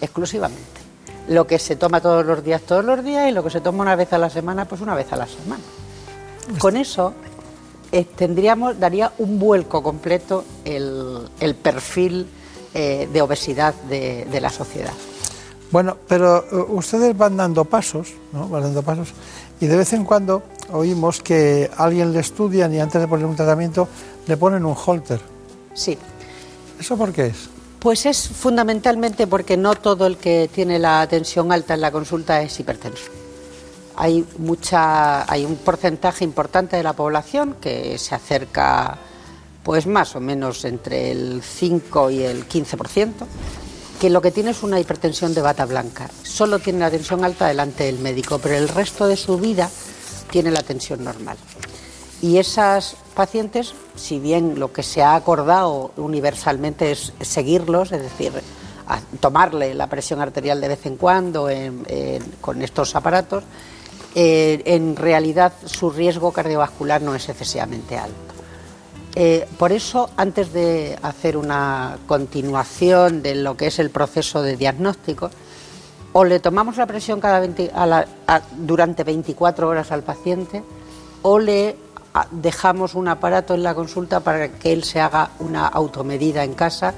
exclusivamente. 0.00 0.62
Lo 1.28 1.46
que 1.46 1.58
se 1.58 1.76
toma 1.76 2.00
todos 2.00 2.24
los 2.24 2.42
días, 2.42 2.62
todos 2.62 2.84
los 2.86 3.04
días, 3.04 3.28
y 3.28 3.32
lo 3.32 3.44
que 3.44 3.50
se 3.50 3.60
toma 3.60 3.82
una 3.82 3.96
vez 3.96 4.10
a 4.14 4.18
la 4.18 4.30
semana, 4.30 4.64
pues 4.64 4.80
una 4.80 4.94
vez 4.94 5.12
a 5.12 5.16
la 5.16 5.26
semana. 5.26 5.62
Con 6.58 6.78
eso 6.78 7.12
eh, 7.92 8.04
tendríamos, 8.04 8.78
daría 8.78 9.12
un 9.18 9.38
vuelco 9.38 9.82
completo 9.82 10.44
el, 10.64 11.28
el 11.40 11.54
perfil 11.54 12.26
eh, 12.74 13.08
de 13.12 13.22
obesidad 13.22 13.74
de, 13.88 14.26
de 14.26 14.40
la 14.40 14.50
sociedad. 14.50 14.92
Bueno, 15.70 15.96
pero 16.06 16.44
eh, 16.50 16.64
ustedes 16.68 17.16
van 17.16 17.36
dando 17.36 17.64
pasos, 17.64 18.08
¿no? 18.32 18.48
Van 18.48 18.62
dando 18.62 18.82
pasos 18.82 19.08
y 19.60 19.66
de 19.66 19.76
vez 19.76 19.92
en 19.92 20.04
cuando 20.04 20.42
oímos 20.72 21.20
que 21.20 21.70
alguien 21.76 22.12
le 22.12 22.20
estudian 22.20 22.72
y 22.74 22.80
antes 22.80 23.00
de 23.00 23.08
poner 23.08 23.26
un 23.26 23.36
tratamiento 23.36 23.88
le 24.26 24.36
ponen 24.36 24.64
un 24.64 24.76
holter. 24.86 25.20
Sí. 25.74 25.98
¿Eso 26.78 26.96
por 26.96 27.12
qué 27.12 27.26
es? 27.26 27.48
Pues 27.80 28.06
es 28.06 28.28
fundamentalmente 28.28 29.26
porque 29.26 29.56
no 29.56 29.74
todo 29.74 30.06
el 30.06 30.16
que 30.16 30.50
tiene 30.52 30.78
la 30.78 31.06
tensión 31.06 31.52
alta 31.52 31.74
en 31.74 31.80
la 31.80 31.90
consulta 31.90 32.42
es 32.42 32.58
hipertenso. 32.58 33.10
Hay 34.00 34.24
mucha, 34.38 35.30
hay 35.30 35.44
un 35.44 35.56
porcentaje 35.56 36.22
importante 36.22 36.76
de 36.76 36.84
la 36.84 36.92
población 36.92 37.56
que 37.60 37.98
se 37.98 38.14
acerca, 38.14 38.96
pues 39.64 39.88
más 39.88 40.14
o 40.14 40.20
menos 40.20 40.64
entre 40.64 41.10
el 41.10 41.42
5 41.42 42.10
y 42.10 42.22
el 42.22 42.48
15%, 42.48 43.12
que 44.00 44.08
lo 44.08 44.22
que 44.22 44.30
tiene 44.30 44.50
es 44.50 44.62
una 44.62 44.78
hipertensión 44.78 45.34
de 45.34 45.42
bata 45.42 45.66
blanca. 45.66 46.08
Solo 46.22 46.60
tiene 46.60 46.78
la 46.78 46.92
tensión 46.92 47.24
alta 47.24 47.48
delante 47.48 47.84
del 47.84 47.98
médico, 47.98 48.38
pero 48.38 48.54
el 48.54 48.68
resto 48.68 49.08
de 49.08 49.16
su 49.16 49.36
vida 49.36 49.68
tiene 50.30 50.52
la 50.52 50.62
tensión 50.62 51.02
normal. 51.02 51.36
Y 52.22 52.38
esas 52.38 52.94
pacientes, 53.14 53.74
si 53.96 54.20
bien 54.20 54.60
lo 54.60 54.72
que 54.72 54.84
se 54.84 55.02
ha 55.02 55.16
acordado 55.16 55.90
universalmente 55.96 56.92
es 56.92 57.12
seguirlos, 57.20 57.90
es 57.90 58.02
decir, 58.02 58.32
tomarle 59.18 59.74
la 59.74 59.88
presión 59.88 60.20
arterial 60.20 60.60
de 60.60 60.68
vez 60.68 60.86
en 60.86 60.96
cuando 60.96 61.48
con 62.40 62.62
estos 62.62 62.94
aparatos, 62.94 63.42
eh, 64.14 64.62
en 64.64 64.96
realidad 64.96 65.52
su 65.64 65.90
riesgo 65.90 66.32
cardiovascular 66.32 67.02
no 67.02 67.14
es 67.14 67.28
excesivamente 67.28 67.96
alto. 67.98 68.16
Eh, 69.14 69.48
por 69.58 69.72
eso, 69.72 70.10
antes 70.16 70.52
de 70.52 70.98
hacer 71.02 71.36
una 71.36 71.98
continuación 72.06 73.22
de 73.22 73.34
lo 73.34 73.56
que 73.56 73.66
es 73.68 73.78
el 73.78 73.90
proceso 73.90 74.42
de 74.42 74.56
diagnóstico, 74.56 75.30
o 76.12 76.24
le 76.24 76.40
tomamos 76.40 76.76
la 76.76 76.86
presión 76.86 77.20
cada 77.20 77.40
20 77.40 77.70
a 77.74 77.86
la- 77.86 78.06
durante 78.56 79.04
24 79.04 79.68
horas 79.68 79.90
al 79.92 80.02
paciente, 80.02 80.62
o 81.22 81.38
le 81.38 81.76
dejamos 82.30 82.94
un 82.94 83.08
aparato 83.08 83.54
en 83.54 83.62
la 83.62 83.74
consulta 83.74 84.20
para 84.20 84.48
que 84.48 84.72
él 84.72 84.84
se 84.84 85.00
haga 85.00 85.30
una 85.40 85.66
automedida 85.66 86.44
en 86.44 86.54
casa, 86.54 86.94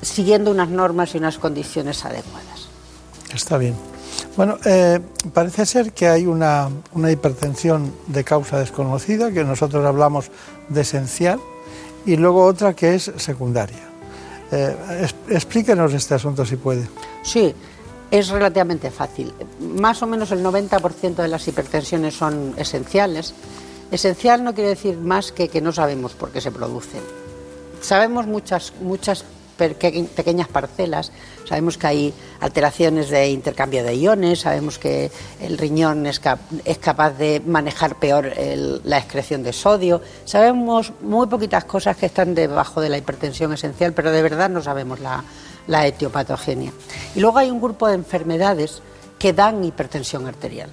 siguiendo 0.00 0.50
unas 0.50 0.68
normas 0.68 1.14
y 1.14 1.18
unas 1.18 1.38
condiciones 1.38 2.04
adecuadas. 2.04 2.68
Está 3.34 3.58
bien. 3.58 3.74
Bueno, 4.36 4.58
eh, 4.64 5.00
parece 5.32 5.66
ser 5.66 5.92
que 5.92 6.08
hay 6.08 6.26
una, 6.26 6.68
una 6.92 7.10
hipertensión 7.10 7.92
de 8.06 8.24
causa 8.24 8.58
desconocida, 8.58 9.30
que 9.30 9.44
nosotros 9.44 9.84
hablamos 9.84 10.30
de 10.68 10.80
esencial, 10.80 11.38
y 12.06 12.16
luego 12.16 12.44
otra 12.44 12.74
que 12.74 12.94
es 12.94 13.12
secundaria. 13.16 13.88
Eh, 14.50 15.06
explíquenos 15.28 15.94
este 15.94 16.14
asunto 16.14 16.44
si 16.44 16.56
puede. 16.56 16.86
Sí, 17.22 17.54
es 18.10 18.28
relativamente 18.28 18.90
fácil. 18.90 19.32
Más 19.60 20.02
o 20.02 20.06
menos 20.06 20.30
el 20.32 20.44
90% 20.44 21.14
de 21.14 21.28
las 21.28 21.48
hipertensiones 21.48 22.14
son 22.14 22.54
esenciales. 22.58 23.34
Esencial 23.90 24.44
no 24.44 24.54
quiere 24.54 24.70
decir 24.70 24.98
más 24.98 25.32
que 25.32 25.48
que 25.48 25.60
no 25.60 25.72
sabemos 25.72 26.12
por 26.12 26.30
qué 26.30 26.40
se 26.40 26.50
producen. 26.50 27.00
Sabemos 27.80 28.26
muchas, 28.26 28.72
muchas 28.80 29.24
pequeñas 29.70 30.48
parcelas, 30.48 31.12
sabemos 31.48 31.78
que 31.78 31.86
hay 31.86 32.14
alteraciones 32.40 33.10
de 33.10 33.30
intercambio 33.30 33.82
de 33.84 33.94
iones, 33.96 34.40
sabemos 34.40 34.78
que 34.78 35.10
el 35.40 35.58
riñón 35.58 36.06
es, 36.06 36.20
cap- 36.20 36.40
es 36.64 36.78
capaz 36.78 37.10
de 37.12 37.40
manejar 37.46 37.96
peor 37.98 38.32
la 38.84 38.98
excreción 38.98 39.42
de 39.42 39.52
sodio, 39.52 40.00
sabemos 40.24 40.92
muy 41.02 41.26
poquitas 41.26 41.64
cosas 41.64 41.96
que 41.96 42.06
están 42.06 42.34
debajo 42.34 42.80
de 42.80 42.88
la 42.88 42.98
hipertensión 42.98 43.52
esencial, 43.52 43.92
pero 43.92 44.12
de 44.12 44.22
verdad 44.22 44.50
no 44.50 44.62
sabemos 44.62 44.98
la, 45.00 45.24
etiopatogenia. 45.86 46.72
Y 47.14 47.20
luego 47.20 47.38
hay 47.38 47.50
un 47.50 47.60
grupo 47.60 47.86
de 47.88 47.94
enfermedades 47.94 48.82
que 49.18 49.32
dan 49.32 49.62
hipertensión 49.64 50.26
arterial. 50.26 50.70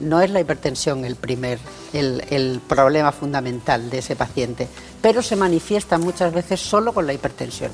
No 0.00 0.20
es 0.20 0.30
la 0.30 0.40
hipertensión 0.40 1.04
el 1.04 1.14
primer, 1.14 1.60
el 1.92 2.60
problema 2.66 3.12
fundamental 3.12 3.88
de 3.88 3.98
ese 3.98 4.16
paciente, 4.16 4.66
pero 5.00 5.22
se 5.22 5.36
manifiesta 5.36 5.96
muchas 5.98 6.32
veces 6.32 6.58
solo 6.60 6.92
con 6.92 7.06
la 7.06 7.12
hipertensión. 7.12 7.70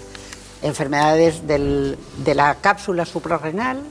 Enfermedades 0.62 1.46
del- 1.46 1.96
de 2.24 2.34
la 2.34 2.56
cápsula 2.56 3.04
suprarrenal, 3.04 3.82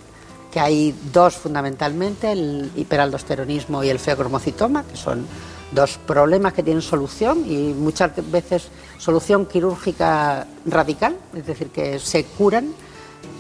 que 0.51 0.59
hay 0.59 0.95
dos 1.13 1.36
fundamentalmente, 1.36 2.32
el 2.32 2.72
hiperaldosteronismo 2.76 3.84
y 3.84 3.89
el 3.89 3.99
feocromocitoma, 3.99 4.84
que 4.84 4.97
son 4.97 5.26
dos 5.72 5.99
problemas 6.05 6.53
que 6.53 6.63
tienen 6.63 6.82
solución 6.82 7.43
y 7.45 7.74
muchas 7.74 8.11
veces 8.32 8.70
solución 8.97 9.45
quirúrgica 9.45 10.47
radical, 10.65 11.18
es 11.36 11.45
decir, 11.45 11.70
que 11.70 11.99
se 11.99 12.24
curan. 12.24 12.74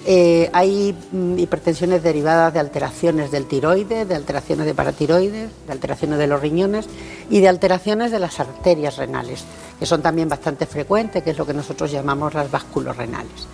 Eh, 0.09 0.49
hay 0.53 0.95
mm, 1.11 1.37
hipertensiones 1.37 2.01
derivadas 2.01 2.53
de 2.53 2.61
alteraciones 2.61 3.29
del 3.29 3.45
tiroides, 3.45 4.07
de 4.07 4.15
alteraciones 4.15 4.65
de 4.65 4.73
paratiroides, 4.73 5.49
de 5.67 5.71
alteraciones 5.73 6.17
de 6.17 6.27
los 6.27 6.39
riñones 6.39 6.87
y 7.29 7.41
de 7.41 7.49
alteraciones 7.49 8.09
de 8.09 8.19
las 8.19 8.39
arterias 8.39 8.95
renales, 8.95 9.43
que 9.77 9.85
son 9.85 10.01
también 10.01 10.29
bastante 10.29 10.65
frecuentes, 10.65 11.21
que 11.21 11.31
es 11.31 11.37
lo 11.37 11.45
que 11.45 11.53
nosotros 11.53 11.91
llamamos 11.91 12.33
las 12.33 12.49
vasculorrenales. 12.49 13.47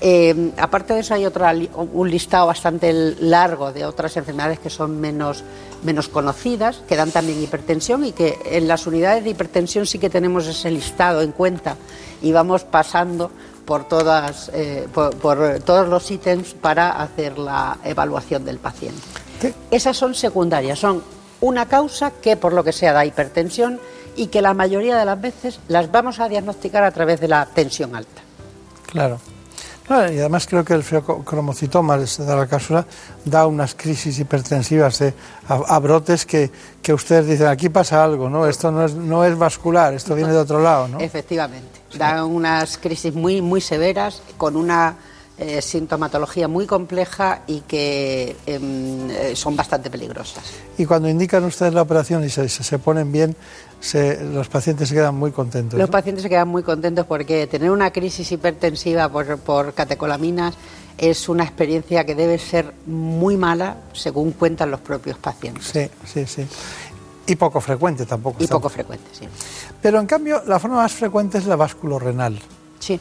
Eh, 0.00 0.52
aparte 0.58 0.94
de 0.94 1.00
eso 1.00 1.14
hay 1.14 1.26
otra, 1.26 1.52
un 1.74 2.08
listado 2.08 2.46
bastante 2.46 2.92
largo 2.92 3.72
de 3.72 3.84
otras 3.84 4.16
enfermedades 4.16 4.60
que 4.60 4.70
son 4.70 5.00
menos, 5.00 5.42
menos 5.82 6.08
conocidas, 6.08 6.82
que 6.86 6.94
dan 6.94 7.10
también 7.10 7.42
hipertensión 7.42 8.04
y 8.04 8.12
que 8.12 8.38
en 8.44 8.68
las 8.68 8.86
unidades 8.86 9.24
de 9.24 9.30
hipertensión 9.30 9.86
sí 9.86 9.98
que 9.98 10.10
tenemos 10.10 10.46
ese 10.46 10.70
listado 10.70 11.20
en 11.20 11.32
cuenta 11.32 11.76
y 12.22 12.30
vamos 12.30 12.62
pasando 12.62 13.32
por, 13.66 13.84
todas, 13.84 14.50
eh, 14.54 14.88
por, 14.94 15.14
por 15.16 15.60
todos 15.60 15.88
los 15.88 16.10
ítems 16.10 16.54
para 16.54 17.02
hacer 17.02 17.38
la 17.38 17.78
evaluación 17.84 18.44
del 18.44 18.58
paciente. 18.58 19.02
Esas 19.70 19.96
son 19.96 20.14
secundarias, 20.14 20.78
son 20.78 21.02
una 21.40 21.66
causa 21.66 22.10
que 22.10 22.36
por 22.36 22.52
lo 22.52 22.64
que 22.64 22.72
sea 22.72 22.92
da 22.92 23.04
hipertensión 23.04 23.78
y 24.16 24.28
que 24.28 24.40
la 24.40 24.54
mayoría 24.54 24.96
de 24.96 25.04
las 25.04 25.20
veces 25.20 25.60
las 25.68 25.92
vamos 25.92 26.20
a 26.20 26.28
diagnosticar 26.28 26.82
a 26.84 26.90
través 26.90 27.20
de 27.20 27.28
la 27.28 27.44
tensión 27.46 27.94
alta. 27.94 28.22
Claro. 28.86 29.20
No, 29.88 30.00
y 30.12 30.18
además 30.18 30.46
creo 30.48 30.64
que 30.64 30.74
el 30.74 30.82
feocromocitoma 30.82 31.96
de 31.96 32.06
la 32.36 32.46
cápsula 32.46 32.84
da 33.24 33.46
unas 33.46 33.74
crisis 33.74 34.18
hipertensivas 34.18 34.98
de- 34.98 35.14
a, 35.48 35.54
a 35.54 35.78
brotes 35.78 36.26
que, 36.26 36.50
que 36.82 36.92
ustedes 36.92 37.26
dicen, 37.26 37.46
aquí 37.46 37.68
pasa 37.68 38.02
algo, 38.02 38.28
¿no? 38.28 38.46
Esto 38.46 38.70
no 38.72 38.84
es, 38.84 38.94
no 38.94 39.24
es 39.24 39.36
vascular, 39.38 39.94
esto 39.94 40.14
viene 40.14 40.32
de 40.32 40.38
otro 40.38 40.60
lado, 40.60 40.88
¿no? 40.88 40.98
Efectivamente. 41.00 41.80
Dan 41.96 42.24
unas 42.24 42.78
crisis 42.78 43.14
muy, 43.14 43.40
muy 43.40 43.60
severas, 43.60 44.22
con 44.36 44.56
una 44.56 44.96
eh, 45.38 45.60
sintomatología 45.62 46.48
muy 46.48 46.66
compleja 46.66 47.42
y 47.46 47.60
que 47.60 48.36
em, 48.46 49.10
eh, 49.10 49.36
son 49.36 49.54
bastante 49.54 49.90
peligrosas. 49.90 50.44
Y 50.78 50.86
cuando 50.86 51.08
indican 51.08 51.44
ustedes 51.44 51.74
la 51.74 51.82
operación 51.82 52.24
y 52.24 52.30
se, 52.30 52.48
se 52.48 52.78
ponen 52.78 53.12
bien, 53.12 53.36
se- 53.80 54.22
los 54.24 54.48
pacientes 54.48 54.88
se 54.88 54.94
quedan 54.94 55.14
muy 55.14 55.32
contentos. 55.32 55.78
Los 55.78 55.88
¿no? 55.88 55.92
pacientes 55.92 56.22
se 56.22 56.28
quedan 56.28 56.48
muy 56.48 56.62
contentos 56.62 57.06
porque 57.06 57.46
tener 57.46 57.70
una 57.70 57.90
crisis 57.92 58.30
hipertensiva 58.32 59.08
por, 59.08 59.38
por 59.38 59.74
catecolaminas 59.74 60.54
es 60.98 61.28
una 61.28 61.44
experiencia 61.44 62.04
que 62.06 62.14
debe 62.14 62.38
ser 62.38 62.72
muy 62.86 63.36
mala, 63.36 63.76
según 63.92 64.32
cuentan 64.32 64.70
los 64.70 64.80
propios 64.80 65.18
pacientes. 65.18 65.64
Sí, 65.66 65.88
sí, 66.06 66.26
sí. 66.26 66.46
Y 67.26 67.36
poco 67.36 67.60
frecuente 67.60 68.06
tampoco. 68.06 68.42
Y 68.42 68.46
poco 68.46 68.68
frecuente, 68.68 69.10
sí. 69.12 69.28
Pero 69.82 70.00
en 70.00 70.06
cambio, 70.06 70.42
la 70.46 70.58
forma 70.58 70.76
más 70.76 70.92
frecuente 70.92 71.38
es 71.38 71.46
la 71.46 71.56
vasculorrenal. 71.56 72.38
Sí. 72.78 72.98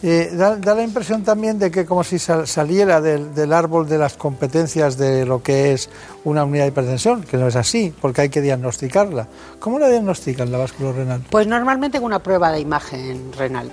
Eh, 0.00 0.30
da, 0.32 0.56
la 0.56 0.82
impresión 0.84 1.24
también 1.24 1.58
de 1.58 1.72
que 1.72 1.84
como 1.84 2.04
si 2.04 2.20
sal- 2.20 2.46
saliera 2.46 3.00
del, 3.00 3.34
del 3.34 3.52
árbol 3.52 3.88
de 3.88 3.98
las 3.98 4.14
competencias 4.14 4.96
de 4.96 5.26
lo 5.26 5.42
que 5.42 5.72
es 5.72 5.90
una 6.24 6.44
unidad 6.44 6.64
de 6.64 6.68
hipertensión, 6.68 7.22
que 7.22 7.36
no 7.36 7.48
es 7.48 7.56
así, 7.56 7.92
porque 8.00 8.20
hay 8.20 8.28
que 8.28 8.40
diagnosticarla. 8.40 9.26
¿Cómo 9.58 9.78
la 9.80 9.88
diagnostican 9.88 10.52
la 10.52 10.58
báscula 10.58 10.92
renal? 10.92 11.22
Pues 11.30 11.48
normalmente 11.48 11.98
con 11.98 12.06
una 12.06 12.22
prueba 12.22 12.52
de 12.52 12.60
imagen 12.60 13.32
renal. 13.36 13.72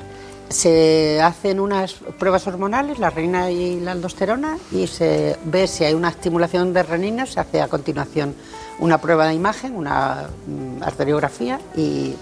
Se 0.50 1.22
hacen 1.22 1.60
unas 1.60 1.94
pruebas 2.20 2.46
hormonales, 2.48 2.98
la 3.00 3.10
renina 3.12 3.52
y 3.52 3.80
la 3.80 3.92
aldosterona, 3.92 4.58
y 4.72 4.88
se 4.88 5.38
ve 5.46 5.68
si 5.68 5.84
hay 5.84 5.94
una 5.94 6.10
estimulación 6.10 6.74
de 6.74 6.84
renina, 6.84 7.26
se 7.28 7.40
hace 7.40 7.62
a 7.62 7.68
continuación 7.68 8.34
una 8.80 9.00
prueba 9.00 9.28
de 9.28 9.34
imagen, 9.36 9.76
una 9.76 10.28
mm, 10.48 10.84
arteriografía, 10.84 11.60
y, 11.76 12.16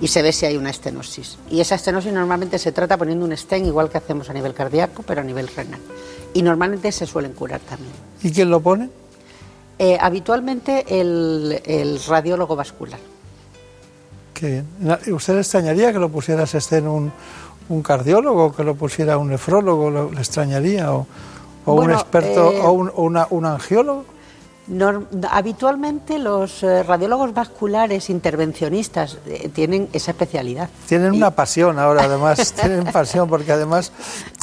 y 0.00 0.08
se 0.08 0.22
ve 0.22 0.32
si 0.32 0.46
hay 0.46 0.56
una 0.56 0.70
estenosis. 0.70 1.36
Y 1.50 1.60
esa 1.60 1.74
estenosis 1.74 2.12
normalmente 2.12 2.58
se 2.58 2.72
trata 2.72 2.96
poniendo 2.96 3.24
un 3.24 3.36
stent, 3.36 3.66
igual 3.66 3.90
que 3.90 3.98
hacemos 3.98 4.30
a 4.30 4.32
nivel 4.32 4.54
cardíaco, 4.54 5.02
pero 5.06 5.20
a 5.20 5.24
nivel 5.24 5.48
renal. 5.48 5.80
Y 6.32 6.42
normalmente 6.42 6.90
se 6.92 7.06
suelen 7.06 7.32
curar 7.32 7.60
también. 7.60 7.92
¿Y 8.22 8.30
quién 8.32 8.50
lo 8.50 8.60
pone? 8.60 8.88
Eh, 9.78 9.98
habitualmente 10.00 11.00
el, 11.00 11.60
el 11.64 12.00
radiólogo 12.04 12.54
vascular. 12.56 13.00
Qué 14.34 14.64
bien. 14.80 15.14
¿Usted 15.14 15.34
le 15.34 15.40
extrañaría 15.40 15.92
que 15.92 15.98
lo 15.98 16.08
pusiera 16.08 16.44
este 16.44 16.78
en 16.78 16.88
un, 16.88 17.12
un 17.68 17.82
cardiólogo, 17.82 18.52
que 18.54 18.64
lo 18.64 18.74
pusiera 18.74 19.18
un 19.18 19.28
nefrólogo, 19.28 19.90
lo- 19.90 20.10
le 20.12 20.18
extrañaría? 20.18 20.92
¿O, 20.94 21.06
o 21.66 21.74
un 21.74 21.90
experto, 21.90 22.52
eh, 22.52 22.60
o 22.62 22.72
un, 22.72 22.88
o 22.94 23.02
una- 23.02 23.26
un 23.30 23.44
angiólogo? 23.44 24.04
Nor- 24.70 25.06
habitualmente 25.28 26.18
los 26.20 26.62
eh, 26.62 26.84
radiólogos 26.84 27.34
vasculares 27.34 28.08
intervencionistas 28.08 29.18
eh, 29.26 29.48
tienen 29.52 29.88
esa 29.92 30.12
especialidad. 30.12 30.68
Tienen 30.86 31.12
una 31.12 31.32
pasión 31.32 31.78
ahora, 31.80 32.04
además, 32.04 32.52
tienen 32.60 32.84
pasión 32.84 33.28
porque 33.28 33.50
además 33.50 33.90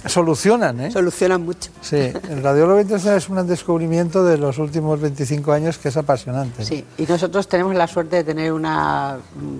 solucionan, 0.05 0.81
¿eh? 0.81 0.91
Solucionan 0.91 1.45
mucho. 1.45 1.69
Sí, 1.81 1.95
el 2.29 2.43
radiólogo 2.43 2.81
intencional 2.81 3.17
es 3.19 3.29
un 3.29 3.47
descubrimiento 3.47 4.23
de 4.25 4.37
los 4.37 4.57
últimos 4.57 4.99
25 4.99 5.51
años 5.53 5.77
que 5.77 5.87
es 5.89 5.97
apasionante. 5.97 6.65
Sí, 6.65 6.83
y 6.97 7.05
nosotros 7.05 7.47
tenemos 7.47 7.73
la 7.75 7.87
suerte 7.87 8.17
de 8.17 8.23
tener 8.25 8.51
un 8.51 8.67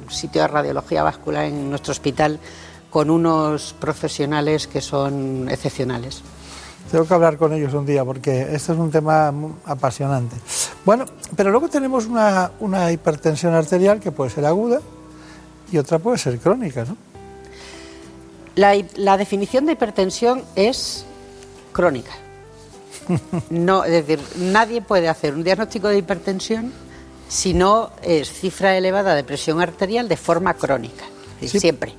sitio 0.09 0.41
de 0.41 0.47
radiología 0.49 1.01
vascular 1.01 1.45
en 1.45 1.69
nuestro 1.69 1.91
hospital 1.91 2.39
con 2.89 3.09
unos 3.09 3.73
profesionales 3.79 4.67
que 4.67 4.81
son 4.81 5.47
excepcionales. 5.49 6.21
Tengo 6.91 7.05
que 7.05 7.13
hablar 7.13 7.37
con 7.37 7.53
ellos 7.53 7.73
un 7.73 7.85
día 7.85 8.05
porque 8.05 8.41
este 8.41 8.71
es 8.71 8.77
un 8.77 8.89
tema 8.91 9.33
apasionante. 9.65 10.35
Bueno, 10.85 11.05
pero 11.35 11.51
luego 11.51 11.67
tenemos 11.67 12.05
una, 12.05 12.51
una 12.59 12.91
hipertensión 12.91 13.53
arterial 13.53 13.99
que 13.99 14.11
puede 14.11 14.29
ser 14.29 14.45
aguda 14.45 14.79
y 15.71 15.77
otra 15.77 15.99
puede 15.99 16.17
ser 16.17 16.39
crónica, 16.39 16.85
¿no? 16.85 16.95
La, 18.55 18.73
la 18.95 19.17
definición 19.17 19.65
de 19.65 19.73
hipertensión 19.73 20.43
es 20.55 21.05
crónica. 21.71 22.11
No, 23.49 23.85
es 23.85 23.91
decir, 24.05 24.19
nadie 24.37 24.81
puede 24.81 25.07
hacer 25.07 25.33
un 25.33 25.43
diagnóstico 25.43 25.87
de 25.87 25.97
hipertensión 25.97 26.73
si 27.29 27.53
no 27.53 27.91
es 28.01 28.31
cifra 28.31 28.77
elevada 28.77 29.15
de 29.15 29.23
presión 29.23 29.61
arterial 29.61 30.07
de 30.07 30.17
forma 30.17 30.53
crónica, 30.53 31.05
es 31.35 31.41
decir, 31.41 31.61
siempre. 31.61 31.93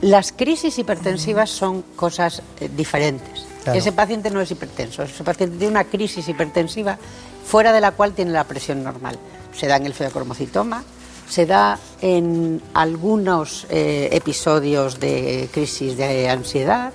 Las 0.00 0.32
crisis 0.32 0.78
hipertensivas 0.78 1.50
son 1.50 1.82
cosas 1.96 2.42
eh, 2.60 2.68
diferentes. 2.74 3.41
Claro. 3.62 3.78
Ese 3.78 3.92
paciente 3.92 4.30
no 4.30 4.40
es 4.40 4.50
hipertenso, 4.50 5.02
ese 5.02 5.22
paciente 5.22 5.56
tiene 5.56 5.70
una 5.70 5.84
crisis 5.84 6.28
hipertensiva 6.28 6.98
fuera 7.44 7.72
de 7.72 7.80
la 7.80 7.92
cual 7.92 8.12
tiene 8.12 8.32
la 8.32 8.44
presión 8.44 8.82
normal. 8.82 9.18
Se 9.54 9.66
da 9.66 9.76
en 9.76 9.86
el 9.86 9.94
feocromocitoma, 9.94 10.82
se 11.28 11.46
da 11.46 11.78
en 12.00 12.60
algunos 12.74 13.66
eh, 13.70 14.08
episodios 14.12 15.00
de 15.00 15.48
crisis 15.52 15.96
de 15.96 16.28
ansiedad 16.28 16.92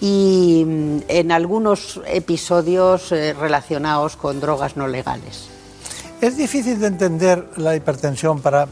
y 0.00 0.64
mm, 0.66 0.98
en 1.08 1.32
algunos 1.32 2.00
episodios 2.06 3.12
eh, 3.12 3.34
relacionados 3.34 4.16
con 4.16 4.40
drogas 4.40 4.76
no 4.76 4.88
legales. 4.88 5.48
Es 6.20 6.36
difícil 6.36 6.80
de 6.80 6.88
entender 6.88 7.50
la 7.56 7.76
hipertensión 7.76 8.40
para 8.40 8.66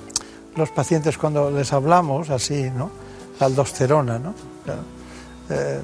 los 0.56 0.70
pacientes 0.70 1.16
cuando 1.16 1.50
les 1.50 1.72
hablamos 1.72 2.30
así, 2.30 2.70
¿no? 2.70 2.90
La 3.38 3.46
aldosterona, 3.46 4.18
¿no? 4.18 4.34
Eh, 5.50 5.80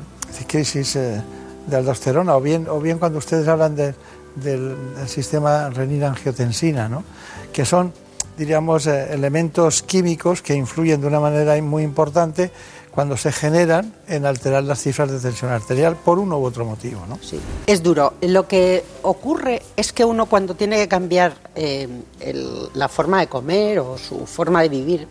eh, 0.96 1.20
de 1.66 1.76
aldosterona, 1.76 2.36
o 2.36 2.40
bien, 2.40 2.66
o 2.68 2.80
bien 2.80 2.98
cuando 2.98 3.18
ustedes 3.18 3.46
hablan 3.48 3.76
de- 3.76 3.94
del, 4.36 4.74
del 4.96 5.08
sistema 5.08 5.68
renina-angiotensina, 5.70 6.88
¿no? 6.88 7.04
Que 7.52 7.64
son, 7.64 7.92
diríamos, 8.36 8.86
eh, 8.86 9.12
elementos 9.12 9.82
químicos 9.82 10.42
que 10.42 10.54
influyen 10.54 11.00
de 11.00 11.06
una 11.06 11.20
manera 11.20 11.60
muy 11.62 11.82
importante 11.82 12.50
cuando 12.90 13.16
se 13.16 13.30
generan 13.32 13.94
en 14.08 14.26
alterar 14.26 14.64
las 14.64 14.80
cifras 14.82 15.10
de 15.10 15.18
tensión 15.18 15.50
arterial 15.50 15.96
por 15.96 16.18
uno 16.18 16.38
u 16.38 16.44
otro 16.44 16.64
motivo, 16.64 17.00
¿no? 17.08 17.18
Sí. 17.22 17.38
Es 17.66 17.82
duro. 17.82 18.14
Lo 18.22 18.46
que 18.48 18.84
ocurre 19.02 19.62
es 19.76 19.92
que 19.92 20.04
uno 20.04 20.26
cuando 20.26 20.54
tiene 20.54 20.76
que 20.76 20.88
cambiar 20.88 21.34
eh, 21.54 21.88
el- 22.20 22.68
la 22.74 22.88
forma 22.88 23.20
de 23.20 23.28
comer 23.28 23.78
o 23.80 23.96
su 23.98 24.26
forma 24.26 24.62
de 24.62 24.68
vivir, 24.68 25.06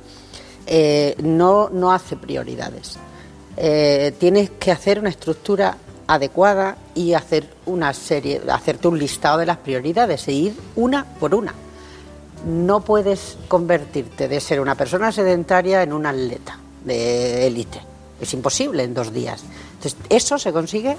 eh, 0.67 1.15
no, 1.23 1.69
no 1.69 1.91
hace 1.91 2.15
prioridades. 2.17 2.97
Eh, 3.57 4.13
tienes 4.17 4.49
que 4.51 4.71
hacer 4.71 4.99
una 4.99 5.09
estructura 5.09 5.77
adecuada 6.07 6.77
y 6.95 7.13
hacer 7.13 7.49
una 7.65 7.93
serie, 7.93 8.41
hacerte 8.51 8.87
un 8.87 8.99
listado 8.99 9.37
de 9.37 9.45
las 9.45 9.57
prioridades 9.57 10.27
e 10.27 10.33
ir 10.33 10.55
una 10.75 11.05
por 11.05 11.35
una. 11.35 11.53
No 12.45 12.81
puedes 12.81 13.37
convertirte 13.47 14.27
de 14.27 14.39
ser 14.39 14.59
una 14.59 14.75
persona 14.75 15.11
sedentaria 15.11 15.83
en 15.83 15.93
un 15.93 16.05
atleta 16.05 16.57
de 16.83 17.47
élite. 17.47 17.81
Es 18.19 18.33
imposible 18.33 18.83
en 18.83 18.93
dos 18.93 19.13
días. 19.13 19.43
Entonces, 19.73 19.95
eso 20.09 20.37
se 20.37 20.51
consigue 20.51 20.97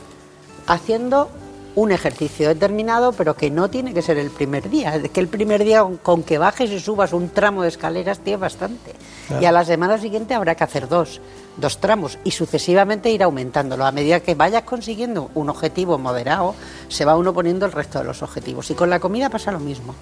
haciendo 0.66 1.30
un 1.74 1.90
ejercicio 1.92 2.48
determinado, 2.48 3.12
pero 3.12 3.34
que 3.34 3.50
no 3.50 3.70
tiene 3.70 3.94
que 3.94 4.02
ser 4.02 4.18
el 4.18 4.30
primer 4.30 4.68
día. 4.68 4.94
Es 4.96 5.10
que 5.10 5.20
el 5.20 5.28
primer 5.28 5.64
día, 5.64 5.82
con- 5.82 5.96
con 5.96 6.22
que 6.22 6.36
bajes 6.38 6.70
y 6.70 6.78
subas 6.80 7.12
un 7.12 7.30
tramo 7.30 7.62
de 7.62 7.68
escaleras, 7.68 8.18
tienes 8.20 8.40
bastante. 8.40 8.92
Claro. 9.28 9.42
Y 9.42 9.46
a 9.46 9.52
la 9.52 9.64
semana 9.64 9.96
siguiente 9.98 10.34
habrá 10.34 10.54
que 10.54 10.64
hacer 10.64 10.88
dos, 10.88 11.20
dos 11.56 11.78
tramos 11.78 12.18
y 12.24 12.32
sucesivamente 12.32 13.10
ir 13.10 13.22
aumentándolo. 13.22 13.86
A 13.86 13.92
medida 13.92 14.20
que 14.20 14.34
vayas 14.34 14.64
consiguiendo 14.64 15.30
un 15.34 15.48
objetivo 15.48 15.96
moderado, 15.98 16.54
se 16.88 17.04
va 17.04 17.16
uno 17.16 17.32
poniendo 17.32 17.64
el 17.64 17.72
resto 17.72 17.98
de 18.00 18.04
los 18.04 18.22
objetivos. 18.22 18.70
Y 18.70 18.74
con 18.74 18.90
la 18.90 19.00
comida 19.00 19.30
pasa 19.30 19.50
lo 19.52 19.60
mismo. 19.60 19.94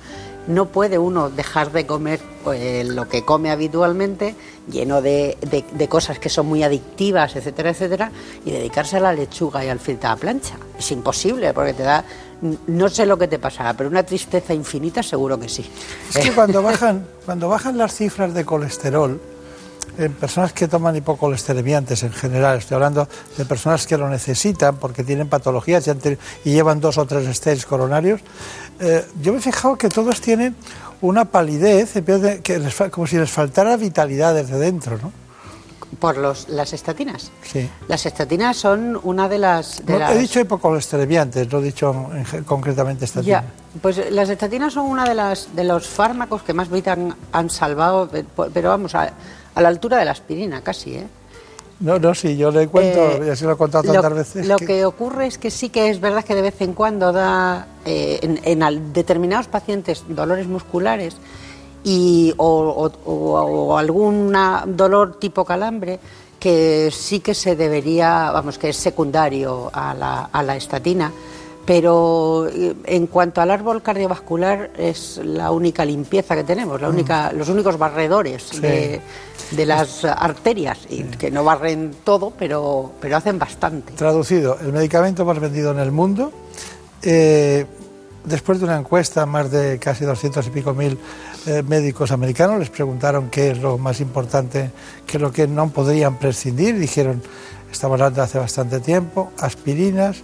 No 0.46 0.66
puede 0.66 0.98
uno 0.98 1.30
dejar 1.30 1.70
de 1.70 1.86
comer 1.86 2.18
pues, 2.42 2.86
lo 2.88 3.08
que 3.08 3.24
come 3.24 3.50
habitualmente, 3.50 4.34
lleno 4.70 5.02
de, 5.02 5.36
de- 5.42 5.64
de 5.70 5.88
cosas 5.88 6.18
que 6.18 6.28
son 6.28 6.46
muy 6.46 6.62
adictivas, 6.62 7.36
etcétera, 7.36 7.70
etcétera, 7.70 8.10
y 8.44 8.50
dedicarse 8.50 8.96
a 8.96 9.00
la 9.00 9.12
lechuga 9.12 9.64
y 9.64 9.68
al 9.68 9.78
filtro 9.78 10.08
a 10.08 10.12
la 10.12 10.16
plancha. 10.16 10.54
Es 10.78 10.90
imposible 10.92 11.52
porque 11.52 11.74
te 11.74 11.82
da, 11.82 12.04
no 12.66 12.88
sé 12.88 13.06
lo 13.06 13.18
que 13.18 13.28
te 13.28 13.38
pasará, 13.38 13.74
pero 13.74 13.88
una 13.90 14.02
tristeza 14.02 14.54
infinita 14.54 15.02
seguro 15.02 15.38
que 15.38 15.48
sí. 15.48 15.64
Es 16.14 16.18
que 16.24 16.32
cuando 16.32 16.62
bajan, 16.64 17.06
cuando 17.26 17.48
bajan 17.48 17.76
las 17.78 17.94
cifras 17.94 18.32
de 18.34 18.44
colesterol, 18.44 19.20
en 20.00 20.12
personas 20.14 20.52
que 20.52 20.66
toman 20.68 20.96
hipocolesteremiantes 20.96 22.02
en 22.02 22.12
general, 22.12 22.58
estoy 22.58 22.74
hablando 22.76 23.08
de 23.36 23.44
personas 23.44 23.86
que 23.86 23.96
lo 23.96 24.08
necesitan 24.08 24.76
porque 24.76 25.04
tienen 25.04 25.28
patologías 25.28 25.86
y, 25.86 25.90
han 25.90 26.00
teni- 26.00 26.18
y 26.44 26.52
llevan 26.52 26.80
dos 26.80 26.98
o 26.98 27.06
tres 27.06 27.34
stents 27.36 27.66
coronarios, 27.66 28.20
eh, 28.80 29.04
yo 29.20 29.32
me 29.32 29.38
he 29.38 29.42
fijado 29.42 29.76
que 29.76 29.88
todos 29.88 30.20
tienen 30.20 30.56
una 31.02 31.24
palidez, 31.26 31.92
que 32.42 32.58
les 32.58 32.74
como 32.90 33.06
si 33.06 33.16
les 33.16 33.30
faltara 33.30 33.76
vitalidad 33.76 34.34
desde 34.34 34.58
dentro, 34.58 34.98
¿no? 34.98 35.12
Por 35.98 36.16
los, 36.18 36.48
las 36.48 36.72
estatinas. 36.72 37.32
Sí. 37.42 37.68
Las 37.88 38.06
estatinas 38.06 38.56
son 38.56 38.98
una 39.02 39.28
de 39.28 39.38
las... 39.38 39.84
de 39.84 39.94
No, 39.94 39.98
las- 39.98 40.12
He 40.12 40.18
dicho 40.18 40.38
hipocolesteremiantes, 40.40 41.50
no 41.52 41.58
he 41.58 41.62
dicho 41.62 42.08
en 42.14 42.44
concretamente 42.44 43.06
estatina. 43.06 43.42
Ya, 43.42 43.44
pues 43.82 44.00
las 44.10 44.28
estatinas 44.30 44.72
son 44.72 44.86
una 44.86 45.04
de 45.04 45.14
las 45.14 45.54
de 45.54 45.64
los 45.64 45.88
fármacos 45.88 46.42
que 46.42 46.54
más 46.54 46.70
vida 46.70 46.92
han, 46.92 47.14
han 47.32 47.50
salvado, 47.50 48.08
eh, 48.14 48.24
pero 48.54 48.68
vamos, 48.68 48.94
a, 48.94 49.10
a 49.54 49.60
la 49.60 49.68
altura 49.68 49.98
de 49.98 50.04
la 50.04 50.10
aspirina 50.12 50.60
casi, 50.62 50.94
¿eh? 50.94 51.06
No, 51.80 51.98
no, 51.98 52.14
sí, 52.14 52.36
yo 52.36 52.50
le 52.50 52.68
cuento, 52.68 52.98
Eh, 53.22 53.22
y 53.26 53.30
así 53.30 53.44
lo 53.44 53.52
he 53.52 53.56
contado 53.56 53.84
lo, 53.84 53.94
tantas 53.94 54.12
veces. 54.14 54.46
lo 54.46 54.56
que- 54.58 54.66
que... 54.66 54.84
ocurre 54.84 55.26
es 55.26 55.38
que 55.38 55.50
sí 55.50 55.70
que 55.70 55.88
es 55.88 55.98
verdad 56.00 56.22
que 56.24 56.34
de 56.34 56.42
vez 56.42 56.60
en 56.60 56.74
cuando 56.74 57.10
da 57.10 57.66
eh, 57.86 58.18
en, 58.44 58.92
determinados 58.92 59.46
pacientes 59.48 60.04
dolores 60.08 60.46
musculares 60.46 61.16
y, 61.82 62.34
o- 62.36 62.90
o 63.06 63.78
algún 63.78 64.36
dolor 64.66 65.18
tipo 65.18 65.44
calambre 65.46 65.98
que 66.38 66.90
sí 66.92 67.20
que 67.20 67.34
se 67.34 67.56
debería, 67.56 68.30
vamos, 68.30 68.58
que 68.58 68.68
es 68.70 68.76
secundario 68.76 69.70
a 69.72 69.94
la, 69.94 70.28
a 70.32 70.42
la 70.42 70.56
estatina, 70.56 71.10
pero 71.66 72.48
eh, 72.48 72.74
en 72.86 73.06
cuanto 73.06 73.40
al 73.40 73.50
árbol 73.50 73.82
cardiovascular 73.82 74.70
es 74.76 75.20
la 75.22 75.50
única 75.50 75.84
limpieza 75.84 76.34
que 76.34 76.44
tenemos, 76.44 76.80
la 76.80 76.88
Mm. 76.88 76.94
única, 76.94 77.32
los 77.32 77.48
únicos 77.48 77.78
barredores 77.78 78.42
Sí. 78.44 78.60
de, 78.60 79.00
de 79.52 79.66
las 79.66 80.04
arterias, 80.04 80.78
y 80.88 81.02
que 81.04 81.30
no 81.30 81.44
barren 81.44 81.92
todo, 82.04 82.32
pero, 82.38 82.92
pero 83.00 83.16
hacen 83.16 83.38
bastante. 83.38 83.92
Traducido, 83.94 84.58
el 84.60 84.72
medicamento 84.72 85.24
más 85.24 85.38
vendido 85.38 85.70
en 85.72 85.78
el 85.80 85.92
mundo, 85.92 86.32
eh, 87.02 87.66
después 88.24 88.58
de 88.58 88.64
una 88.66 88.76
encuesta, 88.78 89.24
más 89.26 89.50
de 89.50 89.78
casi 89.78 90.04
200 90.04 90.46
y 90.46 90.50
pico 90.50 90.74
mil 90.74 90.98
eh, 91.46 91.62
médicos 91.62 92.10
americanos 92.12 92.58
les 92.58 92.68
preguntaron 92.70 93.30
qué 93.30 93.50
es 93.52 93.58
lo 93.58 93.78
más 93.78 94.00
importante, 94.00 94.70
qué 95.06 95.16
es 95.16 95.20
lo 95.22 95.32
que 95.32 95.46
no 95.48 95.68
podrían 95.70 96.18
prescindir. 96.18 96.78
Dijeron, 96.78 97.22
estamos 97.72 97.94
hablando 98.00 98.22
hace 98.22 98.38
bastante 98.38 98.80
tiempo, 98.80 99.30
aspirinas, 99.38 100.18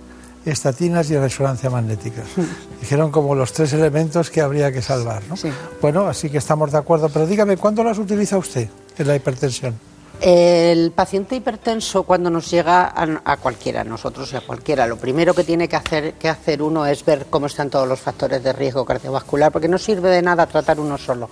estatinas 0.50 1.10
y 1.10 1.18
resonancia 1.18 1.68
magnética. 1.68 2.22
Dijeron 2.80 3.10
como 3.10 3.34
los 3.34 3.52
tres 3.52 3.72
elementos 3.72 4.30
que 4.30 4.40
habría 4.40 4.72
que 4.72 4.80
salvar. 4.80 5.22
¿no? 5.28 5.34
Bueno, 5.82 6.06
así 6.06 6.30
que 6.30 6.38
estamos 6.38 6.72
de 6.72 6.78
acuerdo. 6.78 7.08
Pero 7.08 7.26
dígame, 7.26 7.56
¿cuándo 7.56 7.82
las 7.84 7.98
utiliza 7.98 8.38
usted 8.38 8.68
en 8.96 9.06
la 9.06 9.16
hipertensión? 9.16 9.78
El 10.20 10.92
paciente 10.92 11.36
hipertenso 11.36 12.04
cuando 12.04 12.30
nos 12.30 12.50
llega 12.50 12.92
a, 12.96 13.36
cualquiera, 13.36 13.82
a 13.82 13.84
nosotros 13.84 14.32
y 14.32 14.36
a 14.36 14.40
cualquiera, 14.40 14.86
lo 14.86 14.96
primero 14.96 15.34
que 15.34 15.44
tiene 15.44 15.68
que 15.68 15.76
hacer, 15.76 16.14
que 16.14 16.30
hacer 16.30 16.62
uno 16.62 16.86
es 16.86 17.04
ver 17.04 17.26
cómo 17.28 17.46
están 17.46 17.68
todos 17.68 17.86
los 17.86 18.00
factores 18.00 18.42
de 18.42 18.54
riesgo 18.54 18.86
cardiovascular, 18.86 19.52
porque 19.52 19.68
no 19.68 19.76
sirve 19.76 20.08
de 20.08 20.22
nada 20.22 20.46
tratar 20.46 20.80
uno 20.80 20.96
solo. 20.96 21.28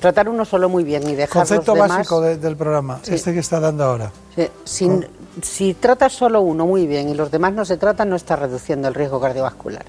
Tratar 0.00 0.28
uno 0.28 0.44
solo 0.44 0.68
muy 0.68 0.84
bien 0.84 1.08
y 1.08 1.14
dejar 1.14 1.42
Concepto 1.42 1.74
los 1.74 1.84
demás... 1.84 1.98
básico 1.98 2.20
del 2.20 2.56
programa, 2.56 3.00
este 3.06 3.32
que 3.32 3.40
está 3.40 3.60
dando 3.60 3.84
ahora. 3.84 4.12
Sí, 4.64 4.90
si 5.42 5.74
tratas 5.74 6.12
solo 6.12 6.40
uno 6.40 6.66
muy 6.66 6.86
bien 6.86 7.08
y 7.08 7.14
los 7.14 7.30
demás 7.30 7.52
no 7.52 7.64
se 7.64 7.76
tratan, 7.76 8.10
no 8.10 8.16
está 8.16 8.36
reduciendo 8.36 8.88
el 8.88 8.94
riesgo 8.94 9.20
cardiovascular. 9.20 9.84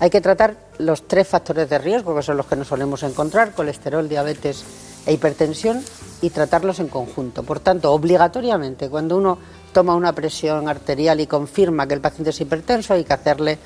Hay 0.00 0.08
que 0.08 0.20
tratar 0.20 0.56
los 0.78 1.06
tres 1.06 1.28
factores 1.28 1.68
de 1.68 1.78
riesgo, 1.78 2.14
que 2.16 2.22
son 2.22 2.36
los 2.36 2.46
que 2.46 2.56
nos 2.56 2.68
solemos 2.68 3.02
encontrar, 3.02 3.52
colesterol, 3.52 4.08
diabetes 4.08 4.64
e 5.04 5.12
hipertensión, 5.12 5.82
y 6.22 6.30
tratarlos 6.30 6.80
en 6.80 6.88
conjunto. 6.88 7.42
Por 7.42 7.60
tanto, 7.60 7.92
obligatoriamente, 7.92 8.88
cuando 8.88 9.16
uno 9.16 9.38
toma 9.72 9.94
una 9.94 10.12
presión 10.12 10.68
arterial 10.68 11.20
y 11.20 11.26
confirma 11.26 11.86
que 11.86 11.94
el 11.94 12.00
paciente 12.00 12.30
es 12.30 12.40
hipertenso, 12.40 12.94
hay 12.94 13.04
que 13.04 13.12
hacerle, 13.12 13.58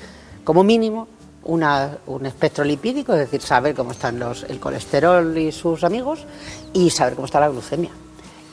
como 0.43 0.63
mínimo, 0.63 1.07
un 1.45 2.25
espectro 2.25 2.63
lipídico, 2.63 3.13
es 3.13 3.19
decir, 3.19 3.41
saber 3.41 3.75
cómo 3.75 3.91
están 3.91 4.19
los, 4.19 4.43
el 4.43 4.59
colesterol 4.59 5.37
y 5.37 5.51
sus 5.51 5.83
amigos, 5.83 6.25
y 6.73 6.89
saber 6.89 7.15
cómo 7.15 7.25
está 7.25 7.39
la 7.39 7.49
glucemia. 7.49 7.91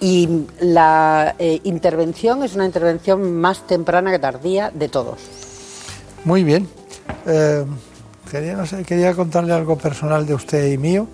Y 0.01 0.47
la 0.60 1.35
eh, 1.39 1.60
intervención 1.64 2.43
es 2.43 2.55
una 2.55 2.66
intervención 2.66 3.35
más 3.40 3.66
temprana 3.66 4.10
que 4.10 4.19
tardía 4.19 4.70
de 4.70 4.89
todos. 4.89 5.20
Muy 6.24 6.44
bien. 6.44 6.69
Eh, 7.27 7.64
quería, 8.31 8.55
no 8.55 8.66
sé, 8.66 8.85
quería 8.85 9.14
contarle 9.14 9.52
algo 9.52 9.77
personal 9.78 10.27
de 10.27 10.35
usted 10.35 10.73
y 10.73 10.78
mío, 10.78 11.06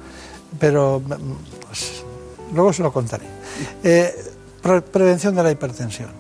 pero 0.59 1.00
mm, 1.00 1.66
pues, 1.66 2.02
luego 2.55 2.72
se 2.72 2.82
lo 2.82 2.92
contaré. 2.92 3.26
Eh, 3.82 4.14
prevención 4.90 5.34
de 5.34 5.42
la 5.42 5.50
hipertensión. 5.50 6.10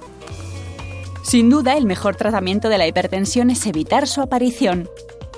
Sin 1.22 1.50
duda, 1.50 1.76
el 1.76 1.84
mejor 1.84 2.16
tratamiento 2.16 2.68
de 2.68 2.78
la 2.78 2.86
hipertensión 2.86 3.50
es 3.50 3.66
evitar 3.66 4.06
su 4.06 4.22
aparición. 4.22 4.88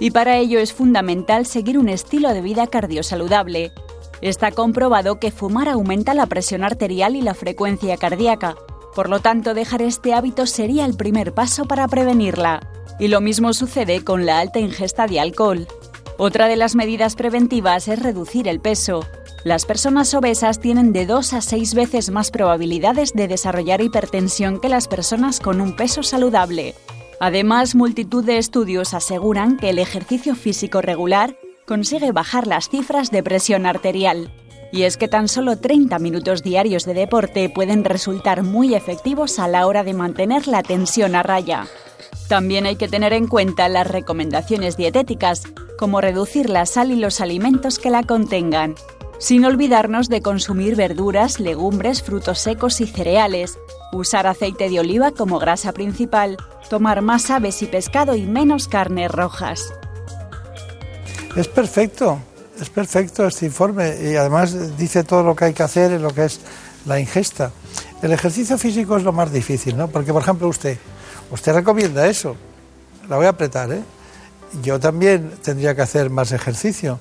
Y 0.00 0.10
para 0.10 0.38
ello 0.38 0.58
es 0.58 0.72
fundamental 0.72 1.44
seguir 1.44 1.78
un 1.78 1.90
estilo 1.90 2.32
de 2.32 2.40
vida 2.40 2.66
cardiosaludable. 2.66 3.72
Está 4.22 4.50
comprobado 4.50 5.20
que 5.20 5.30
fumar 5.30 5.68
aumenta 5.68 6.14
la 6.14 6.26
presión 6.26 6.64
arterial 6.64 7.16
y 7.16 7.22
la 7.22 7.34
frecuencia 7.34 7.98
cardíaca. 7.98 8.56
Por 8.94 9.10
lo 9.10 9.20
tanto, 9.20 9.54
dejar 9.54 9.82
este 9.82 10.14
hábito 10.14 10.46
sería 10.46 10.86
el 10.86 10.96
primer 10.96 11.34
paso 11.34 11.66
para 11.66 11.86
prevenirla. 11.86 12.66
Y 12.98 13.08
lo 13.08 13.20
mismo 13.20 13.52
sucede 13.52 14.02
con 14.02 14.26
la 14.26 14.40
alta 14.40 14.58
ingesta 14.58 15.06
de 15.06 15.20
alcohol. 15.20 15.68
Otra 16.16 16.48
de 16.48 16.56
las 16.56 16.74
medidas 16.74 17.14
preventivas 17.14 17.86
es 17.86 18.02
reducir 18.02 18.48
el 18.48 18.60
peso. 18.60 19.06
Las 19.44 19.64
personas 19.64 20.12
obesas 20.12 20.60
tienen 20.60 20.92
de 20.92 21.06
2 21.06 21.32
a 21.34 21.40
6 21.40 21.74
veces 21.74 22.10
más 22.10 22.30
probabilidades 22.30 23.12
de 23.14 23.28
desarrollar 23.28 23.80
hipertensión 23.80 24.60
que 24.60 24.68
las 24.68 24.86
personas 24.88 25.40
con 25.40 25.62
un 25.62 25.76
peso 25.76 26.02
saludable. 26.02 26.74
Además, 27.20 27.74
multitud 27.74 28.24
de 28.24 28.38
estudios 28.38 28.94
aseguran 28.94 29.58
que 29.58 29.68
el 29.68 29.78
ejercicio 29.78 30.34
físico 30.34 30.80
regular 30.80 31.36
consigue 31.66 32.12
bajar 32.12 32.46
las 32.46 32.70
cifras 32.70 33.10
de 33.10 33.22
presión 33.22 33.66
arterial. 33.66 34.32
Y 34.72 34.84
es 34.84 34.96
que 34.96 35.06
tan 35.06 35.28
solo 35.28 35.58
30 35.58 35.98
minutos 35.98 36.42
diarios 36.42 36.86
de 36.86 36.94
deporte 36.94 37.50
pueden 37.50 37.84
resultar 37.84 38.42
muy 38.42 38.74
efectivos 38.74 39.38
a 39.38 39.48
la 39.48 39.66
hora 39.66 39.84
de 39.84 39.92
mantener 39.92 40.48
la 40.48 40.62
tensión 40.62 41.14
a 41.14 41.22
raya. 41.22 41.66
También 42.28 42.64
hay 42.64 42.76
que 42.76 42.88
tener 42.88 43.12
en 43.12 43.26
cuenta 43.26 43.68
las 43.68 43.86
recomendaciones 43.86 44.78
dietéticas, 44.78 45.42
como 45.78 46.00
reducir 46.00 46.48
la 46.48 46.64
sal 46.64 46.90
y 46.90 46.96
los 46.96 47.20
alimentos 47.20 47.78
que 47.78 47.90
la 47.90 48.02
contengan, 48.02 48.76
sin 49.20 49.44
olvidarnos 49.44 50.08
de 50.08 50.22
consumir 50.22 50.76
verduras, 50.76 51.40
legumbres, 51.40 52.02
frutos 52.02 52.38
secos 52.38 52.80
y 52.80 52.86
cereales, 52.86 53.58
usar 53.92 54.26
aceite 54.26 54.70
de 54.70 54.80
oliva 54.80 55.12
como 55.12 55.38
grasa 55.38 55.72
principal, 55.72 56.38
tomar 56.70 57.02
más 57.02 57.30
aves 57.30 57.60
y 57.60 57.66
pescado 57.66 58.16
y 58.16 58.24
menos 58.24 58.66
carnes 58.66 59.12
rojas. 59.12 59.74
Es 61.36 61.48
perfecto, 61.48 62.18
es 62.58 62.70
perfecto 62.70 63.26
este 63.26 63.44
informe 63.44 63.94
y 64.02 64.16
además 64.16 64.78
dice 64.78 65.04
todo 65.04 65.22
lo 65.22 65.36
que 65.36 65.44
hay 65.44 65.52
que 65.52 65.62
hacer 65.62 65.92
en 65.92 66.02
lo 66.02 66.14
que 66.14 66.24
es 66.24 66.40
la 66.86 66.98
ingesta. 66.98 67.52
El 68.00 68.12
ejercicio 68.12 68.56
físico 68.56 68.96
es 68.96 69.04
lo 69.04 69.12
más 69.12 69.30
difícil, 69.30 69.76
¿no? 69.76 69.88
Porque, 69.88 70.14
por 70.14 70.22
ejemplo, 70.22 70.48
usted, 70.48 70.78
usted 71.30 71.52
recomienda 71.52 72.06
eso. 72.06 72.36
La 73.06 73.16
voy 73.16 73.26
a 73.26 73.30
apretar, 73.30 73.70
¿eh? 73.70 73.82
Yo 74.62 74.80
también 74.80 75.30
tendría 75.42 75.74
que 75.74 75.82
hacer 75.82 76.08
más 76.08 76.32
ejercicio 76.32 76.98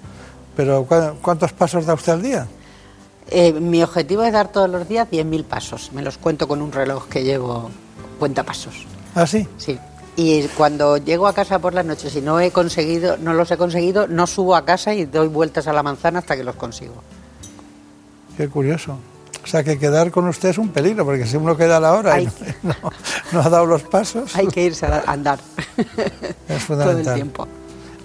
pero 0.59 0.85
¿cuántos 1.21 1.53
pasos 1.53 1.85
da 1.85 1.93
usted 1.93 2.11
al 2.11 2.21
día? 2.21 2.45
Eh, 3.29 3.53
mi 3.53 3.81
objetivo 3.81 4.23
es 4.23 4.33
dar 4.33 4.51
todos 4.51 4.69
los 4.69 4.89
días 4.89 5.07
10.000 5.09 5.45
pasos. 5.45 5.91
Me 5.93 6.01
los 6.01 6.17
cuento 6.17 6.49
con 6.49 6.61
un 6.61 6.73
reloj 6.73 7.07
que 7.07 7.23
llevo 7.23 7.71
cuenta 8.19 8.43
pasos. 8.43 8.85
¿Ah, 9.15 9.25
sí? 9.25 9.47
Sí. 9.57 9.79
Y 10.17 10.49
cuando 10.57 10.97
llego 10.97 11.27
a 11.27 11.33
casa 11.33 11.59
por 11.59 11.73
las 11.73 11.85
noches 11.85 12.13
y 12.13 12.19
no 12.19 12.41
he 12.41 12.51
conseguido, 12.51 13.15
no 13.15 13.33
los 13.33 13.49
he 13.51 13.55
conseguido, 13.55 14.05
no 14.09 14.27
subo 14.27 14.53
a 14.53 14.65
casa 14.65 14.93
y 14.93 15.05
doy 15.05 15.29
vueltas 15.29 15.65
a 15.67 15.71
la 15.71 15.81
manzana 15.81 16.19
hasta 16.19 16.35
que 16.35 16.43
los 16.43 16.57
consigo. 16.57 16.95
Qué 18.35 18.49
curioso. 18.49 18.97
O 19.41 19.47
sea 19.47 19.63
que 19.63 19.79
quedar 19.79 20.11
con 20.11 20.27
usted 20.27 20.49
es 20.49 20.57
un 20.57 20.67
peligro, 20.67 21.05
porque 21.05 21.25
si 21.25 21.37
uno 21.37 21.55
queda 21.55 21.77
a 21.77 21.79
la 21.79 21.93
hora 21.93 22.19
y 22.19 22.25
no, 23.31 23.39
ha 23.39 23.49
dado 23.49 23.65
los 23.65 23.83
pasos. 23.83 24.35
Hay 24.35 24.47
que 24.47 24.65
irse 24.65 24.87
a 24.87 25.03
andar. 25.07 25.39
Es 26.49 26.63
fundamental. 26.63 27.03
Todo 27.03 27.13
el 27.13 27.15
tiempo. 27.15 27.47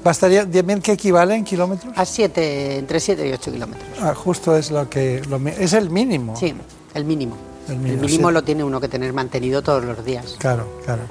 ¿Bastaría 0.04 0.44
bien 0.44 0.82
qué 0.82 0.92
equivale 0.92 1.34
en 1.34 1.44
kilómetros? 1.44 1.96
A 1.96 2.04
7, 2.04 2.78
entre 2.78 3.00
7 3.00 3.26
y 3.26 3.32
8 3.32 3.52
kilómetros. 3.52 3.88
Ah, 4.02 4.14
justo 4.14 4.54
es 4.54 4.70
lo 4.70 4.88
que... 4.90 5.22
es 5.58 5.72
el 5.72 5.88
mínimo. 5.88 6.36
Sí, 6.36 6.54
el 6.92 7.04
mínimo. 7.06 7.36
El 7.66 7.78
mínimo, 7.78 8.30
lo 8.30 8.44
tiene 8.44 8.62
uno 8.62 8.78
que 8.78 8.88
tener 8.88 9.14
mantenido 9.14 9.62
todos 9.62 9.82
los 9.82 10.04
días. 10.04 10.36
Claro, 10.38 10.68
claro. 10.84 11.04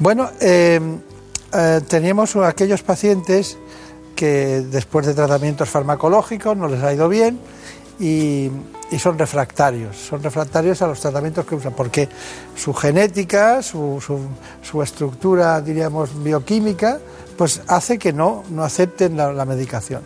Bueno, 0.00 0.28
eh, 0.40 0.80
eh, 1.54 1.80
teníamos 1.86 2.34
aquellos 2.34 2.82
pacientes 2.82 3.56
que 4.16 4.62
después 4.72 5.06
de 5.06 5.14
tratamientos 5.14 5.68
farmacológicos 5.68 6.56
no 6.56 6.66
les 6.66 6.82
ha 6.82 6.92
ido 6.92 7.08
bien 7.08 7.38
y, 8.00 8.50
son 8.98 9.16
refractarios. 9.16 9.96
Son 9.96 10.20
refractarios 10.20 10.82
a 10.82 10.88
los 10.88 10.98
tratamientos 10.98 11.46
que 11.46 11.54
usan 11.54 11.74
porque 11.74 12.08
su 12.56 12.74
genética, 12.74 13.62
su, 13.62 14.02
su 14.62 14.82
estructura, 14.82 15.60
diríamos, 15.60 16.10
bioquímica, 16.24 16.98
pues 17.36 17.62
hace 17.68 17.98
que 17.98 18.12
no, 18.12 18.44
no 18.50 18.62
acepten 18.62 19.16
la, 19.16 19.44
medicación. 19.44 20.02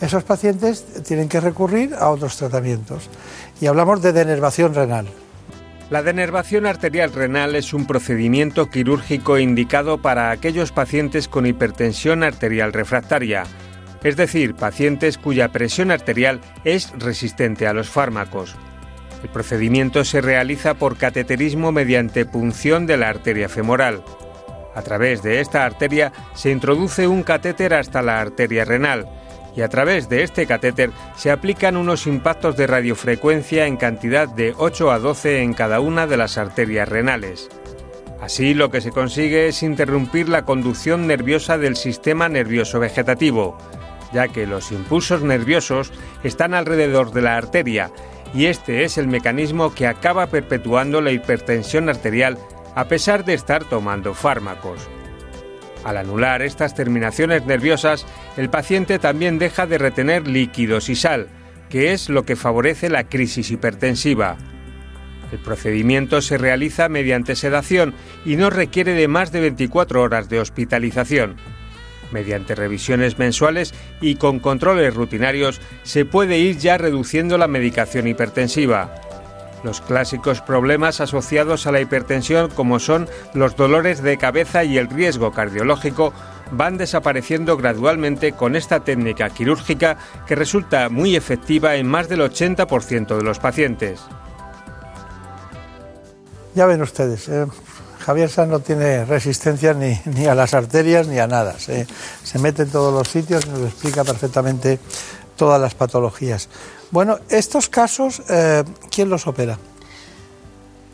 Esos 0.00 0.24
pacientes 0.24 0.84
tienen 1.04 1.28
que 1.28 1.40
recurrir 1.40 1.94
a 1.94 2.08
otros 2.08 2.36
tratamientos. 2.36 3.08
Y 3.60 3.66
hablamos 3.66 4.02
de 4.02 4.12
denervación 4.12 4.74
renal. 4.74 5.06
La 5.90 6.02
denervación 6.02 6.66
arterial 6.66 7.12
renal 7.12 7.56
es 7.56 7.74
un 7.74 7.86
procedimiento 7.86 8.70
quirúrgico 8.70 9.38
indicado 9.38 10.00
para 10.00 10.30
aquellos 10.30 10.70
pacientes 10.70 11.26
con 11.26 11.46
hipertensión 11.46 12.22
arterial 12.22 12.72
refractaria, 12.72 13.42
es 14.04 14.16
decir, 14.16 14.54
pacientes 14.54 15.18
cuya 15.18 15.50
presión 15.50 15.90
arterial 15.90 16.40
es 16.64 16.92
resistente 16.96 17.66
a 17.66 17.72
los 17.72 17.90
fármacos. 17.90 18.54
El 19.22 19.28
procedimiento 19.28 20.04
se 20.04 20.20
realiza 20.20 20.74
por 20.74 20.96
cateterismo 20.96 21.72
mediante 21.72 22.24
punción 22.24 22.86
de 22.86 22.96
la 22.96 23.08
arteria 23.08 23.48
femoral. 23.48 24.02
A 24.74 24.82
través 24.82 25.22
de 25.22 25.40
esta 25.40 25.64
arteria 25.64 26.12
se 26.34 26.50
introduce 26.50 27.06
un 27.06 27.22
catéter 27.22 27.74
hasta 27.74 28.02
la 28.02 28.20
arteria 28.20 28.64
renal 28.64 29.08
y 29.56 29.62
a 29.62 29.68
través 29.68 30.08
de 30.08 30.22
este 30.22 30.46
catéter 30.46 30.90
se 31.16 31.30
aplican 31.30 31.76
unos 31.76 32.06
impactos 32.06 32.56
de 32.56 32.66
radiofrecuencia 32.66 33.66
en 33.66 33.76
cantidad 33.76 34.28
de 34.28 34.54
8 34.56 34.92
a 34.92 34.98
12 34.98 35.42
en 35.42 35.54
cada 35.54 35.80
una 35.80 36.06
de 36.06 36.16
las 36.16 36.38
arterias 36.38 36.88
renales. 36.88 37.48
Así 38.20 38.54
lo 38.54 38.70
que 38.70 38.80
se 38.80 38.92
consigue 38.92 39.48
es 39.48 39.62
interrumpir 39.62 40.28
la 40.28 40.44
conducción 40.44 41.06
nerviosa 41.06 41.58
del 41.58 41.76
sistema 41.76 42.28
nervioso 42.28 42.78
vegetativo, 42.78 43.56
ya 44.12 44.28
que 44.28 44.46
los 44.46 44.72
impulsos 44.72 45.22
nerviosos 45.22 45.92
están 46.22 46.54
alrededor 46.54 47.12
de 47.12 47.22
la 47.22 47.36
arteria 47.36 47.90
y 48.32 48.46
este 48.46 48.84
es 48.84 48.98
el 48.98 49.08
mecanismo 49.08 49.74
que 49.74 49.86
acaba 49.86 50.26
perpetuando 50.26 51.00
la 51.00 51.10
hipertensión 51.10 51.88
arterial 51.88 52.38
a 52.74 52.86
pesar 52.86 53.24
de 53.24 53.34
estar 53.34 53.64
tomando 53.64 54.14
fármacos. 54.14 54.88
Al 55.84 55.96
anular 55.96 56.42
estas 56.42 56.74
terminaciones 56.74 57.46
nerviosas, 57.46 58.06
el 58.36 58.50
paciente 58.50 58.98
también 58.98 59.38
deja 59.38 59.66
de 59.66 59.78
retener 59.78 60.28
líquidos 60.28 60.88
y 60.88 60.94
sal, 60.94 61.28
que 61.68 61.92
es 61.92 62.08
lo 62.08 62.24
que 62.24 62.36
favorece 62.36 62.90
la 62.90 63.04
crisis 63.04 63.50
hipertensiva. 63.50 64.36
El 65.32 65.38
procedimiento 65.38 66.20
se 66.20 66.38
realiza 66.38 66.88
mediante 66.88 67.36
sedación 67.36 67.94
y 68.24 68.36
no 68.36 68.50
requiere 68.50 68.94
de 68.94 69.08
más 69.08 69.32
de 69.32 69.40
24 69.40 70.02
horas 70.02 70.28
de 70.28 70.40
hospitalización. 70.40 71.36
Mediante 72.10 72.56
revisiones 72.56 73.18
mensuales 73.18 73.72
y 74.00 74.16
con 74.16 74.40
controles 74.40 74.94
rutinarios 74.94 75.60
se 75.84 76.04
puede 76.04 76.38
ir 76.38 76.58
ya 76.58 76.76
reduciendo 76.76 77.38
la 77.38 77.46
medicación 77.46 78.08
hipertensiva. 78.08 78.92
Los 79.62 79.80
clásicos 79.80 80.40
problemas 80.40 81.00
asociados 81.00 81.66
a 81.66 81.72
la 81.72 81.80
hipertensión 81.80 82.50
como 82.50 82.78
son 82.78 83.08
los 83.34 83.56
dolores 83.56 84.02
de 84.02 84.16
cabeza 84.16 84.64
y 84.64 84.78
el 84.78 84.88
riesgo 84.88 85.32
cardiológico 85.32 86.12
van 86.50 86.78
desapareciendo 86.78 87.56
gradualmente 87.56 88.32
con 88.32 88.56
esta 88.56 88.80
técnica 88.80 89.30
quirúrgica 89.30 89.96
que 90.26 90.34
resulta 90.34 90.88
muy 90.88 91.16
efectiva 91.16 91.76
en 91.76 91.86
más 91.86 92.08
del 92.08 92.20
80% 92.20 93.16
de 93.16 93.22
los 93.22 93.38
pacientes. 93.38 94.00
Ya 96.54 96.66
ven 96.66 96.82
ustedes, 96.82 97.28
eh, 97.28 97.46
Javier 98.00 98.28
Sanz 98.28 98.50
no 98.50 98.60
tiene 98.60 99.04
resistencia 99.04 99.74
ni, 99.74 99.96
ni, 100.06 100.26
a 100.26 100.34
las 100.34 100.54
arterias 100.54 101.06
ni 101.06 101.18
a 101.18 101.26
nada. 101.26 101.58
Se, 101.58 101.86
se, 102.24 102.38
mete 102.38 102.62
en 102.62 102.70
todos 102.70 102.92
los 102.92 103.06
sitios 103.06 103.46
y 103.46 103.50
nos 103.50 103.60
explica 103.60 104.02
perfectamente 104.02 104.80
todas 105.40 105.58
las 105.58 105.74
patologías. 105.74 106.50
Bueno, 106.90 107.18
estos 107.30 107.70
casos, 107.70 108.20
eh, 108.28 108.62
¿quién 108.90 109.08
los 109.08 109.26
opera? 109.26 109.58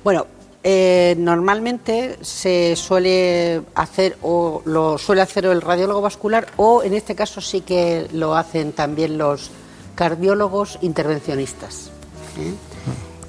Bueno, 0.05 0.25
eh, 0.63 1.17
normalmente 1.19 2.17
se 2.21 2.77
suele 2.77 3.63
hacer 3.75 4.17
o 4.23 4.63
lo 4.65 4.99
suele 4.99 5.23
hacer 5.23 5.47
el 5.47 5.61
radiólogo 5.61 6.01
vascular 6.01 6.47
o 6.59 6.85
en 6.85 6.95
este 6.95 7.17
caso 7.17 7.41
sí 7.41 7.63
que 7.63 8.07
lo 8.13 8.37
hacen 8.37 8.71
también 8.71 9.19
los 9.19 9.51
cardiólogos 9.97 10.79
intervencionistas. 10.81 11.91
¿eh? 12.39 12.55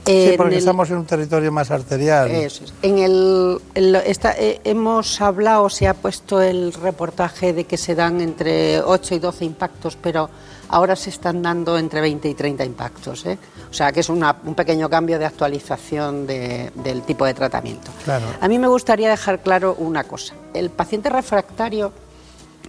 Sí, 0.05 0.35
porque 0.37 0.53
el, 0.53 0.59
estamos 0.59 0.87
en 0.91 0.97
un 0.97 1.05
territorio 1.05 1.51
más 1.51 1.71
arterial. 1.71 2.29
Eso 2.29 2.63
es. 2.63 2.73
En 2.83 2.99
el, 2.99 3.59
eh, 3.73 4.61
hemos 4.63 5.19
hablado, 5.19 5.67
se 5.71 5.87
ha 5.87 5.95
puesto 5.95 6.43
el 6.43 6.73
reportaje 6.73 7.53
de 7.53 7.63
que 7.63 7.77
se 7.77 7.95
dan 7.95 8.21
entre 8.21 8.81
8 8.81 9.15
y 9.15 9.19
12 9.19 9.45
impactos, 9.45 9.97
pero 9.99 10.29
ahora 10.69 10.95
se 10.95 11.09
están 11.09 11.41
dando 11.41 11.77
entre 11.77 12.01
20 12.01 12.29
y 12.29 12.33
30 12.33 12.65
impactos. 12.65 13.25
¿eh? 13.25 13.37
O 13.69 13.73
sea 13.73 13.91
que 13.91 14.01
es 14.01 14.09
una, 14.09 14.35
un 14.43 14.55
pequeño 14.55 14.89
cambio 14.89 15.19
de 15.19 15.25
actualización 15.25 16.27
de, 16.27 16.71
del 16.75 17.03
tipo 17.03 17.25
de 17.25 17.33
tratamiento. 17.33 17.91
Claro. 18.03 18.25
A 18.39 18.47
mí 18.47 18.59
me 18.59 18.67
gustaría 18.67 19.09
dejar 19.09 19.39
claro 19.41 19.75
una 19.77 20.03
cosa. 20.03 20.33
El 20.53 20.69
paciente 20.69 21.09
refractario 21.09 21.91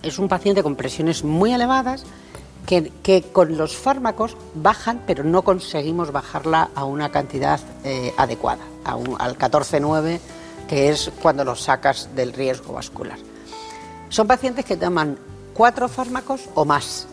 es 0.03 0.19
un 0.19 0.29
paciente 0.29 0.63
con 0.63 0.77
presiones 0.77 1.25
muy 1.25 1.53
elevadas 1.53 2.05
que, 2.67 2.93
que, 3.03 3.23
con 3.23 3.57
los 3.57 3.77
fármacos 3.77 4.37
bajan, 4.55 5.03
pero 5.07 5.25
no 5.25 5.43
conseguimos 5.43 6.13
bajarla 6.13 6.71
a 6.75 6.85
una 6.85 7.11
cantidad 7.11 7.61
eh, 7.85 8.13
adecuada, 8.17 8.63
a 8.85 8.95
un, 8.95 9.17
al 9.19 9.39
14,9, 9.39 10.21
que 10.69 10.91
es 10.91 11.11
cuando 11.23 11.45
los 11.45 11.63
sacas 11.63 12.11
del 12.15 12.35
riesgo 12.35 12.75
vascular. 12.75 13.19
Son 14.11 14.27
pacientes 14.27 14.65
que 14.67 14.77
toman 14.77 15.19
cuatro 15.55 15.89
fármacos 15.89 16.43
o 16.55 16.65
más, 16.65 17.09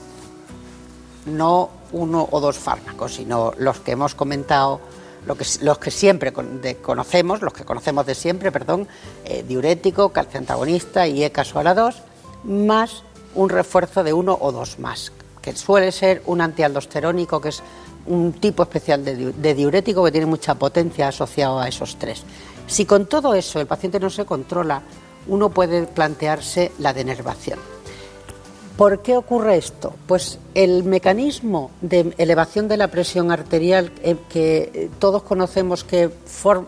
no 1.25 1.69
uno 1.91 2.27
o 2.31 2.39
dos 2.39 2.57
fármacos, 2.57 3.15
sino 3.15 3.53
los 3.57 3.79
que 3.79 3.91
hemos 3.91 4.15
comentado, 4.15 4.79
lo 5.25 5.35
que, 5.35 5.45
los 5.61 5.77
que 5.79 5.91
siempre 5.91 6.33
con, 6.33 6.61
de, 6.61 6.77
conocemos, 6.77 7.41
los 7.41 7.53
que 7.53 7.63
conocemos 7.63 8.05
de 8.05 8.15
siempre, 8.15 8.51
perdón, 8.51 8.87
eh, 9.25 9.43
diurético, 9.47 10.09
calcio 10.09 10.39
antagonista 10.39 11.07
y 11.07 11.23
ECASOLA 11.23 11.73
2, 11.73 11.95
más 12.43 13.03
un 13.33 13.49
refuerzo 13.49 14.03
de 14.03 14.13
uno 14.13 14.37
o 14.39 14.51
dos 14.51 14.79
más, 14.79 15.11
que 15.41 15.55
suele 15.55 15.91
ser 15.91 16.21
un 16.25 16.41
antialdosterónico, 16.41 17.41
que 17.41 17.49
es 17.49 17.61
un 18.05 18.33
tipo 18.33 18.63
especial 18.63 19.03
de, 19.03 19.33
de, 19.33 19.53
diurético 19.53 20.03
que 20.03 20.11
tiene 20.11 20.27
mucha 20.27 20.55
potencia 20.55 21.07
asociado 21.07 21.59
a 21.59 21.67
esos 21.67 21.97
tres. 21.97 22.23
Si 22.67 22.85
con 22.85 23.07
todo 23.07 23.33
eso 23.33 23.59
el 23.59 23.67
paciente 23.67 23.99
no 23.99 24.09
se 24.09 24.25
controla, 24.25 24.81
uno 25.27 25.49
puede 25.49 25.87
plantearse 25.87 26.71
la 26.79 26.93
denervación. 26.93 27.59
¿Por 28.77 29.01
qué 29.01 29.15
ocurre 29.15 29.55
esto? 29.55 29.93
Pues 30.05 30.37
el 30.53 30.83
mecanismo 30.83 31.71
de 31.79 32.13
elevación 32.17 32.67
de 32.67 32.75
la 32.75 32.89
presión 32.89 33.31
arterial 33.31 33.91
eh, 34.03 34.17
que 34.27 34.89
todos 34.99 35.23
conocemos 35.23 35.85
que 35.85 36.09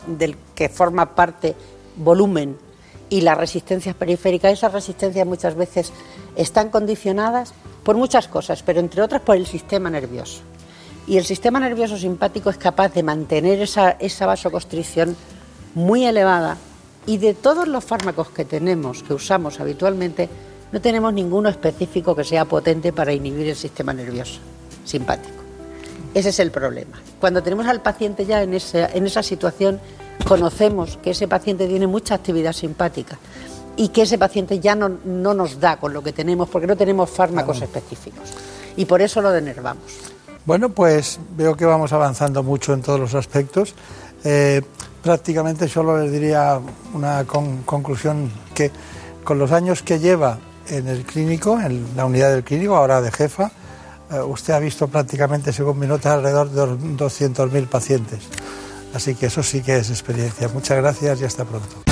del 0.08 0.38
que 0.56 0.70
forma 0.70 1.16
parte 1.16 1.56
volumen 1.98 2.58
y 3.10 3.22
las 3.22 3.38
resistencias 3.38 3.96
periféricas, 3.96 4.54
esas 4.54 4.72
resistencias 4.72 5.28
muchas 5.28 5.56
veces 5.56 5.92
están 6.38 6.70
condicionadas 6.70 7.54
por 7.84 7.98
muchas 7.98 8.30
cosas, 8.30 8.64
pero 8.64 8.80
entre 8.80 9.02
otras 9.02 9.22
por 9.22 9.36
el 9.36 9.46
sistema 9.46 9.90
nervioso. 9.90 10.42
Y 11.08 11.18
el 11.18 11.26
sistema 11.26 11.60
nervioso 11.60 11.98
simpático 11.98 12.50
es 12.50 12.58
capaz 12.58 12.94
de 12.94 13.04
mantener 13.04 13.62
esa, 13.62 13.92
esa 13.92 14.26
vasoconstricción 14.26 15.16
muy 15.74 16.06
elevada 16.06 16.58
y 17.06 17.18
de 17.18 17.34
todos 17.34 17.68
los 17.68 17.84
fármacos 17.84 18.30
que 18.30 18.46
tenemos, 18.46 19.04
que 19.04 19.14
usamos 19.14 19.60
habitualmente, 19.60 20.30
no 20.72 20.82
tenemos 20.82 21.14
ninguno 21.14 21.50
específico 21.50 22.16
que 22.16 22.24
sea 22.24 22.46
potente 22.46 22.94
para 22.94 23.14
inhibir 23.14 23.48
el 23.48 23.56
sistema 23.56 23.94
nervioso 23.94 24.40
simpático. 24.86 25.36
Ese 26.14 26.30
es 26.30 26.40
el 26.40 26.52
problema. 26.52 27.02
Cuando 27.20 27.44
tenemos 27.44 27.68
al 27.68 27.82
paciente 27.82 28.26
ya 28.26 28.42
en 28.42 28.54
esa, 28.54 28.88
en 28.88 29.06
esa 29.06 29.22
situación, 29.22 29.80
conocemos 30.28 30.98
que 30.98 31.12
ese 31.12 31.28
paciente 31.28 31.68
tiene 31.68 31.88
mucha 31.88 32.16
actividad 32.16 32.54
simpática 32.54 33.18
y 33.76 33.90
que 33.90 34.04
ese 34.04 34.18
paciente 34.18 34.60
ya 34.60 34.76
no, 34.76 34.90
no 35.06 35.34
nos 35.34 35.60
da 35.60 35.78
con 35.78 35.94
lo 35.94 36.02
que 36.02 36.14
tenemos 36.14 36.50
porque 36.50 36.68
no 36.68 36.76
tenemos 36.76 37.10
fármacos 37.10 37.58
claro. 37.58 37.72
específicos. 37.72 38.34
Y 38.76 38.86
por 38.86 39.02
eso 39.02 39.22
lo 39.22 39.32
denervamos. 39.32 39.84
Bueno, 40.46 40.70
pues 40.70 41.20
veo 41.36 41.56
que 41.56 41.66
vamos 41.66 41.94
avanzando 41.94 42.42
mucho 42.42 42.74
en 42.74 42.82
todos 42.82 43.00
los 43.00 43.14
aspectos. 43.14 43.76
Eh, 44.24 44.62
prácticamente 45.04 45.68
solo 45.68 46.00
les 46.02 46.12
diría 46.12 46.60
una 46.94 47.26
con, 47.26 47.64
conclusión 47.64 48.32
que 48.56 48.72
con 49.24 49.38
los 49.38 49.52
años 49.52 49.84
que 49.84 50.00
lleva 50.00 50.40
en 50.70 50.88
el 50.88 51.04
clínico, 51.04 51.60
en 51.60 51.96
la 51.96 52.06
unidad 52.06 52.32
del 52.32 52.44
clínico, 52.44 52.76
ahora 52.76 53.02
de 53.02 53.12
jefa, 53.12 53.52
eh, 54.12 54.20
usted 54.20 54.54
ha 54.54 54.60
visto 54.60 54.88
prácticamente, 54.88 55.52
según 55.52 55.80
mi 55.80 55.88
nota, 55.88 56.14
alrededor 56.14 56.50
de 56.50 56.62
200.000 56.98 57.68
pacientes. 57.68 58.28
Así 58.94 59.16
que 59.16 59.28
eso 59.28 59.44
sí 59.44 59.62
que 59.62 59.78
es 59.78 59.90
experiencia. 59.90 60.48
Muchas 60.50 60.78
gracias 60.78 61.22
y 61.22 61.26
hasta 61.26 61.46
pronto. 61.46 61.84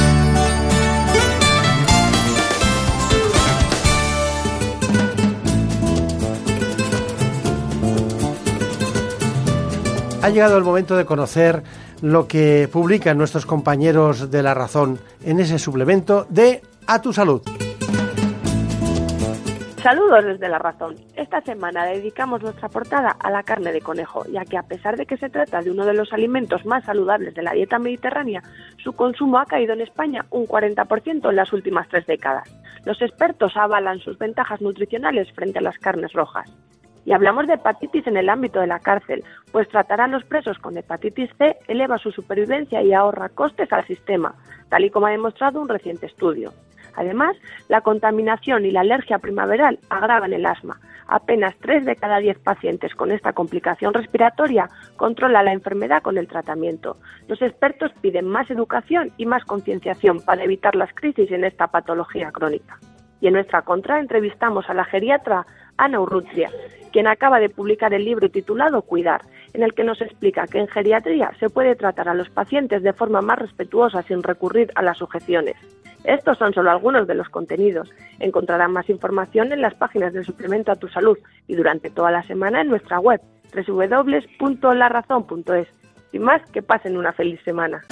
Ha 10.21 10.29
llegado 10.29 10.57
el 10.57 10.63
momento 10.63 10.95
de 10.95 11.05
conocer 11.05 11.61
lo 12.01 12.27
que 12.27 12.67
publican 12.71 13.17
nuestros 13.17 13.45
compañeros 13.45 14.31
de 14.31 14.41
La 14.41 14.55
Razón 14.55 14.99
en 15.23 15.39
ese 15.39 15.59
suplemento 15.59 16.25
de 16.29 16.63
A 16.87 16.99
tu 16.99 17.13
Salud. 17.13 17.41
Saludos 19.85 20.25
desde 20.25 20.49
La 20.49 20.57
Razón. 20.57 20.95
Esta 21.15 21.41
semana 21.41 21.85
dedicamos 21.85 22.41
nuestra 22.41 22.69
portada 22.69 23.11
a 23.19 23.29
la 23.29 23.43
carne 23.43 23.71
de 23.71 23.81
conejo, 23.81 24.25
ya 24.31 24.43
que 24.43 24.57
a 24.57 24.63
pesar 24.63 24.97
de 24.97 25.05
que 25.05 25.15
se 25.15 25.29
trata 25.29 25.61
de 25.61 25.69
uno 25.69 25.85
de 25.85 25.93
los 25.93 26.11
alimentos 26.11 26.65
más 26.65 26.83
saludables 26.85 27.35
de 27.35 27.43
la 27.43 27.51
dieta 27.51 27.77
mediterránea, 27.77 28.41
su 28.83 28.93
consumo 28.93 29.37
ha 29.37 29.45
caído 29.45 29.73
en 29.73 29.81
España 29.81 30.25
un 30.31 30.47
40% 30.47 31.29
en 31.29 31.35
las 31.35 31.53
últimas 31.53 31.87
tres 31.87 32.07
décadas. 32.07 32.51
Los 32.83 32.99
expertos 32.99 33.55
avalan 33.55 33.99
sus 33.99 34.17
ventajas 34.17 34.59
nutricionales 34.59 35.31
frente 35.33 35.59
a 35.59 35.61
las 35.61 35.77
carnes 35.77 36.13
rojas. 36.13 36.51
Y 37.05 37.13
hablamos 37.13 37.45
de 37.45 37.53
hepatitis 37.53 38.07
en 38.07 38.17
el 38.17 38.29
ámbito 38.29 38.61
de 38.61 38.65
la 38.65 38.79
cárcel, 38.79 39.23
pues 39.51 39.69
tratar 39.69 40.01
a 40.01 40.07
los 40.07 40.23
presos 40.23 40.57
con 40.57 40.75
hepatitis 40.75 41.29
C 41.37 41.57
eleva 41.67 41.99
su 41.99 42.09
supervivencia 42.09 42.81
y 42.81 42.91
ahorra 42.91 43.29
costes 43.29 43.71
al 43.71 43.85
sistema, 43.85 44.33
tal 44.67 44.83
y 44.83 44.89
como 44.89 45.05
ha 45.05 45.11
demostrado 45.11 45.61
un 45.61 45.69
reciente 45.69 46.07
estudio. 46.07 46.53
Además, 46.95 47.35
la 47.67 47.81
contaminación 47.81 48.65
y 48.65 48.71
la 48.71 48.81
alergia 48.81 49.19
primaveral 49.19 49.79
agravan 49.89 50.33
el 50.33 50.45
asma. 50.45 50.79
Apenas 51.07 51.55
3 51.61 51.85
de 51.85 51.95
cada 51.95 52.17
10 52.17 52.39
pacientes 52.39 52.95
con 52.95 53.11
esta 53.11 53.33
complicación 53.33 53.93
respiratoria 53.93 54.69
controla 54.97 55.43
la 55.43 55.53
enfermedad 55.53 56.01
con 56.01 56.17
el 56.17 56.27
tratamiento. 56.27 56.97
Los 57.27 57.41
expertos 57.41 57.91
piden 58.01 58.27
más 58.27 58.49
educación 58.49 59.11
y 59.17 59.25
más 59.25 59.43
concienciación 59.45 60.21
para 60.21 60.43
evitar 60.43 60.75
las 60.75 60.93
crisis 60.93 61.31
en 61.31 61.43
esta 61.43 61.67
patología 61.67 62.31
crónica. 62.31 62.79
Y 63.21 63.27
en 63.27 63.33
nuestra 63.33 63.61
contra 63.61 63.99
entrevistamos 63.99 64.69
a 64.69 64.73
la 64.73 64.85
geriatra 64.85 65.45
Ana 65.77 65.99
Urrutia, 65.99 66.49
quien 66.91 67.07
acaba 67.07 67.39
de 67.39 67.49
publicar 67.49 67.93
el 67.93 68.05
libro 68.05 68.29
titulado 68.29 68.81
Cuidar, 68.81 69.21
en 69.53 69.63
el 69.63 69.73
que 69.73 69.83
nos 69.83 70.01
explica 70.01 70.47
que 70.47 70.59
en 70.59 70.67
geriatría 70.67 71.31
se 71.39 71.49
puede 71.49 71.75
tratar 71.75 72.09
a 72.09 72.13
los 72.13 72.29
pacientes 72.29 72.83
de 72.83 72.93
forma 72.93 73.21
más 73.21 73.39
respetuosa 73.39 74.01
sin 74.03 74.23
recurrir 74.23 74.71
a 74.75 74.81
las 74.81 74.97
sujeciones. 74.97 75.55
Estos 76.07 76.37
son 76.37 76.53
solo 76.53 76.71
algunos 76.71 77.07
de 77.07 77.15
los 77.15 77.29
contenidos. 77.29 77.89
Encontrarán 78.19 78.71
más 78.71 78.89
información 78.89 79.51
en 79.51 79.61
las 79.61 79.73
páginas 79.75 80.13
del 80.13 80.25
suplemento 80.25 80.71
a 80.71 80.75
tu 80.75 80.87
salud 80.87 81.17
y 81.47 81.55
durante 81.55 81.89
toda 81.89 82.11
la 82.11 82.23
semana 82.23 82.61
en 82.61 82.67
nuestra 82.67 82.99
web 82.99 83.19
www.larazón.es. 83.53 85.67
Sin 86.11 86.21
más, 86.21 86.41
que 86.51 86.61
pasen 86.61 86.97
una 86.97 87.13
feliz 87.13 87.39
semana. 87.43 87.83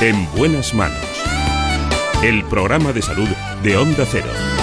En 0.00 0.26
buenas 0.36 0.74
manos. 0.74 1.22
El 2.22 2.44
programa 2.44 2.92
de 2.92 3.02
salud 3.02 3.28
de 3.62 3.76
Onda 3.76 4.04
Cero. 4.06 4.53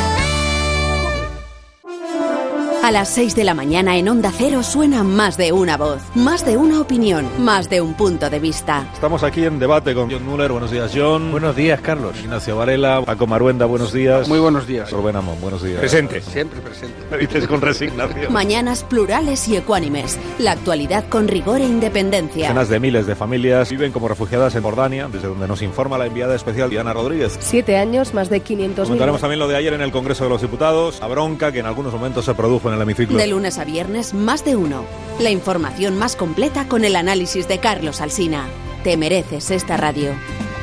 A 2.92 2.94
las 2.94 3.08
6 3.14 3.36
de 3.36 3.46
la 3.46 3.54
mañana 3.54 3.96
en 3.96 4.10
Onda 4.10 4.34
Cero 4.38 4.64
suena 4.64 5.02
más 5.02 5.38
de 5.38 5.54
una 5.54 5.78
voz, 5.78 6.02
más 6.14 6.46
de 6.46 6.58
una 6.58 6.82
opinión, 6.82 7.26
más 7.40 7.70
de 7.70 7.80
un 7.80 7.94
punto 7.94 8.30
de 8.30 8.38
vista. 8.38 8.86
Estamos 8.94 9.24
aquí 9.24 9.46
en 9.46 9.60
debate 9.60 9.96
con 9.96 10.12
John 10.12 10.26
Muller. 10.26 10.52
Buenos 10.52 10.72
días, 10.72 10.92
John. 10.94 11.32
Buenos 11.32 11.56
días, 11.56 11.80
Carlos. 11.80 12.18
Ignacio 12.22 12.58
Varela, 12.58 13.02
Paco 13.06 13.28
Maruenda, 13.28 13.66
buenos 13.66 13.94
días. 13.94 14.28
Muy 14.28 14.40
buenos 14.40 14.68
días. 14.68 14.92
Rubén 14.92 15.16
Amón, 15.16 15.40
buenos 15.40 15.64
días. 15.64 15.80
Presente. 15.80 16.20
Siempre 16.20 16.60
presente. 16.60 16.98
Me 17.10 17.18
dices 17.18 17.48
con 17.48 17.62
resignación. 17.62 18.34
Mañanas 18.34 18.84
plurales 18.84 19.48
y 19.48 19.56
ecuánimes. 19.56 20.20
La 20.38 20.52
actualidad 20.52 21.06
con 21.08 21.30
rigor 21.30 21.62
e 21.62 21.66
independencia. 21.68 22.42
Decenas 22.48 22.68
de 22.68 22.82
miles 22.82 23.08
de 23.08 23.16
familias 23.16 23.70
viven 23.70 23.94
como 23.94 24.10
refugiadas 24.10 24.54
en 24.56 24.64
Jordania, 24.64 25.08
desde 25.10 25.30
donde 25.30 25.48
nos 25.48 25.62
informa 25.62 25.98
la 25.98 26.08
enviada 26.08 26.36
especial 26.36 26.70
Diana 26.70 26.92
Rodríguez. 26.92 27.38
Siete 27.40 27.78
años, 27.78 28.14
más 28.14 28.30
de 28.30 28.42
500 28.42 28.90
Comentaremos 28.90 29.22
también 29.22 29.40
lo 29.40 29.48
de 29.48 29.56
ayer 29.56 29.72
en 29.72 29.82
el 29.82 29.94
Congreso 29.94 30.26
de 30.26 30.30
los 30.30 30.42
Diputados, 30.42 31.00
la 31.00 31.08
bronca 31.08 31.54
que 31.54 31.60
en 31.60 31.68
algunos 31.68 31.94
momentos 31.94 32.26
se 32.26 32.34
produjo 32.34 32.68
en 32.68 32.74
el 32.74 32.81
De 33.18 33.28
lunes 33.28 33.58
a 33.58 33.64
viernes, 33.64 34.14
más 34.14 34.44
de 34.44 34.56
uno. 34.56 34.86
La 35.20 35.30
información 35.30 35.98
más 35.98 36.16
completa 36.16 36.68
con 36.68 36.84
el 36.84 36.96
análisis 36.96 37.48
de 37.48 37.60
Carlos 37.60 38.02
Alsina. 38.02 38.48
Te 38.84 38.98
mereces 38.98 39.52
esta 39.52 39.78
radio. 39.78 40.14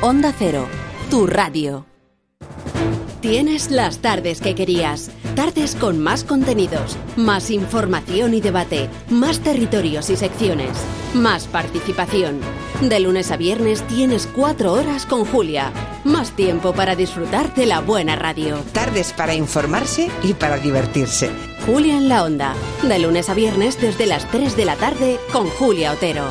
Onda 0.01 0.33
Cero, 0.37 0.67
tu 1.09 1.27
radio. 1.27 1.85
Tienes 3.21 3.69
las 3.69 3.97
tardes 3.97 4.39
que 4.39 4.55
querías. 4.55 5.11
Tardes 5.35 5.75
con 5.75 5.99
más 5.99 6.23
contenidos, 6.23 6.95
más 7.17 7.51
información 7.51 8.33
y 8.33 8.39
debate, 8.39 8.89
más 9.09 9.41
territorios 9.41 10.09
y 10.09 10.15
secciones, 10.15 10.69
más 11.13 11.45
participación. 11.47 12.39
De 12.81 13.01
lunes 13.01 13.31
a 13.31 13.37
viernes 13.37 13.85
tienes 13.87 14.25
cuatro 14.25 14.71
horas 14.71 15.05
con 15.05 15.25
Julia. 15.25 15.73
Más 16.05 16.31
tiempo 16.31 16.71
para 16.71 16.95
disfrutar 16.95 17.53
de 17.55 17.65
la 17.65 17.81
buena 17.81 18.15
radio. 18.15 18.57
Tardes 18.71 19.11
para 19.11 19.33
informarse 19.33 20.09
y 20.23 20.33
para 20.33 20.57
divertirse. 20.57 21.29
Julia 21.65 21.97
en 21.97 22.07
la 22.07 22.23
Onda. 22.23 22.55
De 22.83 22.99
lunes 22.99 23.29
a 23.29 23.33
viernes 23.33 23.81
desde 23.81 24.05
las 24.05 24.31
3 24.31 24.55
de 24.55 24.63
la 24.63 24.77
tarde 24.77 25.19
con 25.33 25.49
Julia 25.49 25.91
Otero. 25.91 26.23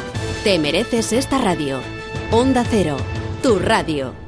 Te 0.43 0.59
mereces 0.59 1.13
esta 1.13 1.37
radio. 1.37 1.81
Onda 2.31 2.65
Cero, 2.65 2.97
tu 3.43 3.59
radio. 3.59 4.28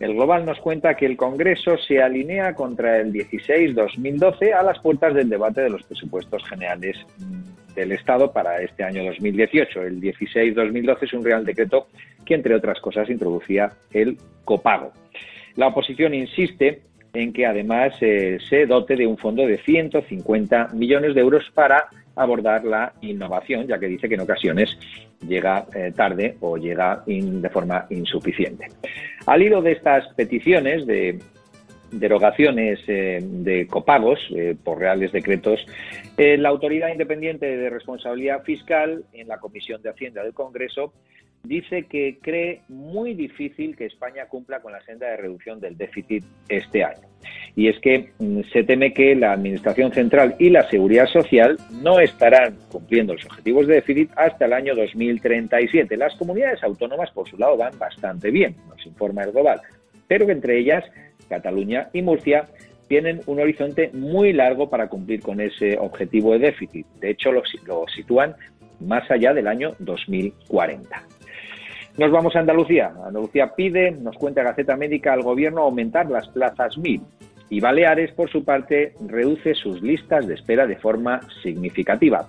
El 0.00 0.14
Global 0.14 0.46
nos 0.46 0.58
cuenta 0.60 0.94
que 0.94 1.04
el 1.04 1.18
Congreso 1.18 1.76
se 1.76 2.02
alinea 2.02 2.54
contra 2.54 2.98
el 2.98 3.12
16-2012 3.12 4.54
a 4.54 4.62
las 4.62 4.78
puertas 4.78 5.14
del 5.14 5.28
debate 5.28 5.60
de 5.60 5.68
los 5.68 5.82
presupuestos 5.82 6.42
generales 6.48 6.96
del 7.74 7.92
Estado 7.92 8.32
para 8.32 8.56
este 8.62 8.82
año 8.82 9.04
2018. 9.04 9.82
El 9.82 10.00
16-2012 10.00 11.02
es 11.02 11.12
un 11.12 11.22
real 11.22 11.44
decreto 11.44 11.88
que, 12.24 12.34
entre 12.34 12.54
otras 12.54 12.80
cosas, 12.80 13.10
introducía 13.10 13.72
el 13.92 14.16
copago. 14.46 14.90
La 15.56 15.66
oposición 15.66 16.14
insiste 16.14 16.80
en 17.12 17.34
que 17.34 17.44
además 17.44 17.92
eh, 18.00 18.38
se 18.48 18.64
dote 18.64 18.96
de 18.96 19.06
un 19.06 19.18
fondo 19.18 19.46
de 19.46 19.58
150 19.58 20.68
millones 20.72 21.14
de 21.14 21.20
euros 21.20 21.44
para 21.52 21.88
abordar 22.22 22.64
la 22.64 22.92
innovación, 23.00 23.66
ya 23.66 23.78
que 23.78 23.86
dice 23.86 24.08
que 24.08 24.14
en 24.14 24.20
ocasiones 24.20 24.78
llega 25.26 25.66
eh, 25.74 25.92
tarde 25.94 26.36
o 26.40 26.56
llega 26.56 27.02
de 27.06 27.50
forma 27.50 27.86
insuficiente. 27.90 28.68
Al 29.26 29.42
hilo 29.42 29.62
de 29.62 29.72
estas 29.72 30.06
peticiones 30.14 30.86
de 30.86 31.18
derogaciones 31.90 32.78
eh, 32.86 33.18
de 33.22 33.66
copagos 33.66 34.20
eh, 34.34 34.54
por 34.62 34.78
reales 34.78 35.12
decretos, 35.12 35.64
la 36.16 36.50
Autoridad 36.50 36.92
Independiente 36.92 37.56
de 37.56 37.70
Responsabilidad 37.70 38.42
Fiscal 38.42 39.04
en 39.14 39.26
la 39.26 39.38
Comisión 39.38 39.80
de 39.80 39.88
Hacienda 39.88 40.22
del 40.22 40.34
Congreso 40.34 40.92
dice 41.42 41.84
que 41.84 42.18
cree 42.20 42.62
muy 42.68 43.14
difícil 43.14 43.76
que 43.76 43.86
España 43.86 44.26
cumpla 44.26 44.60
con 44.60 44.72
la 44.72 44.80
senda 44.82 45.08
de 45.08 45.16
reducción 45.16 45.60
del 45.60 45.76
déficit 45.76 46.24
este 46.48 46.84
año. 46.84 47.08
Y 47.56 47.68
es 47.68 47.78
que 47.80 48.10
mm, 48.18 48.40
se 48.52 48.62
teme 48.64 48.92
que 48.92 49.14
la 49.14 49.32
Administración 49.32 49.92
Central 49.92 50.36
y 50.38 50.50
la 50.50 50.68
Seguridad 50.68 51.06
Social 51.06 51.56
no 51.82 51.98
estarán 52.00 52.56
cumpliendo 52.70 53.14
los 53.14 53.24
objetivos 53.24 53.66
de 53.66 53.74
déficit 53.74 54.10
hasta 54.16 54.44
el 54.44 54.52
año 54.52 54.74
2037. 54.74 55.96
Las 55.96 56.14
comunidades 56.16 56.62
autónomas, 56.62 57.10
por 57.10 57.28
su 57.28 57.36
lado, 57.36 57.56
van 57.56 57.78
bastante 57.78 58.30
bien, 58.30 58.54
nos 58.68 58.84
informa 58.86 59.22
el 59.22 59.32
Global, 59.32 59.60
pero 60.06 60.26
que 60.26 60.32
entre 60.32 60.58
ellas, 60.58 60.84
Cataluña 61.28 61.88
y 61.92 62.02
Murcia, 62.02 62.44
tienen 62.88 63.20
un 63.26 63.38
horizonte 63.38 63.90
muy 63.92 64.32
largo 64.32 64.68
para 64.68 64.88
cumplir 64.88 65.20
con 65.20 65.40
ese 65.40 65.78
objetivo 65.78 66.32
de 66.32 66.40
déficit. 66.40 66.86
De 67.00 67.10
hecho, 67.10 67.30
lo, 67.30 67.42
lo 67.66 67.84
sitúan 67.94 68.34
más 68.80 69.08
allá 69.10 69.32
del 69.32 69.46
año 69.46 69.74
2040. 69.78 71.02
Nos 71.98 72.10
vamos 72.10 72.34
a 72.36 72.40
Andalucía. 72.40 72.92
Andalucía 73.04 73.52
pide, 73.54 73.90
nos 73.90 74.16
cuenta 74.16 74.42
Gaceta 74.42 74.76
Médica, 74.76 75.12
al 75.12 75.22
gobierno 75.22 75.62
aumentar 75.62 76.10
las 76.10 76.28
plazas 76.28 76.78
MIR. 76.78 77.00
Y 77.48 77.60
Baleares, 77.60 78.12
por 78.12 78.30
su 78.30 78.44
parte, 78.44 78.94
reduce 79.06 79.54
sus 79.54 79.82
listas 79.82 80.26
de 80.26 80.34
espera 80.34 80.66
de 80.66 80.76
forma 80.76 81.20
significativa. 81.42 82.28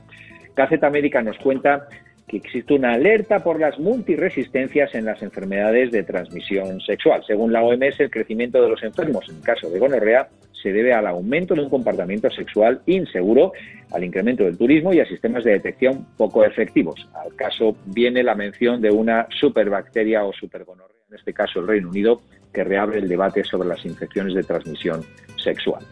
Gaceta 0.56 0.90
Médica 0.90 1.22
nos 1.22 1.38
cuenta 1.38 1.88
que 2.32 2.38
existe 2.38 2.74
una 2.74 2.94
alerta 2.94 3.40
por 3.40 3.60
las 3.60 3.78
multiresistencias 3.78 4.96
en 4.96 5.04
las 5.04 5.22
enfermedades 5.22 5.92
de 5.92 6.04
transmisión 6.04 6.80
sexual. 6.80 7.22
Según 7.28 7.52
la 7.52 7.62
OMS, 7.62 8.00
el 8.00 8.10
crecimiento 8.10 8.62
de 8.62 8.70
los 8.70 8.82
enfermos 8.84 9.28
en 9.28 9.42
caso 9.42 9.70
de 9.70 9.78
gonorrea 9.78 10.30
se 10.64 10.72
debe 10.72 10.94
al 10.94 11.08
aumento 11.08 11.56
de 11.56 11.62
un 11.62 11.70
comportamiento 11.70 12.30
sexual 12.30 12.82
inseguro, 12.86 13.52
al 13.92 14.06
incremento 14.06 14.46
del 14.46 14.58
turismo 14.58 14.94
y 14.94 15.02
a 15.02 15.06
sistemas 15.06 15.44
de 15.44 15.52
detección 15.52 16.08
poco 16.16 16.46
efectivos. 16.46 17.06
Al 17.14 17.36
caso 17.36 17.76
viene 17.88 18.24
la 18.24 18.36
mención 18.36 18.80
de 18.80 18.92
una 18.92 19.28
superbacteria 19.30 20.24
o 20.24 20.32
supergonorrea, 20.32 21.02
en 21.10 21.16
este 21.18 21.34
caso 21.34 21.60
el 21.60 21.68
Reino 21.68 21.90
Unido, 21.90 22.22
que 22.54 22.64
reabre 22.64 23.00
el 23.00 23.10
debate 23.10 23.44
sobre 23.44 23.68
las 23.68 23.86
infecciones 23.86 24.36
de 24.36 24.44
transmisión 24.44 25.02
sexual. 25.36 25.84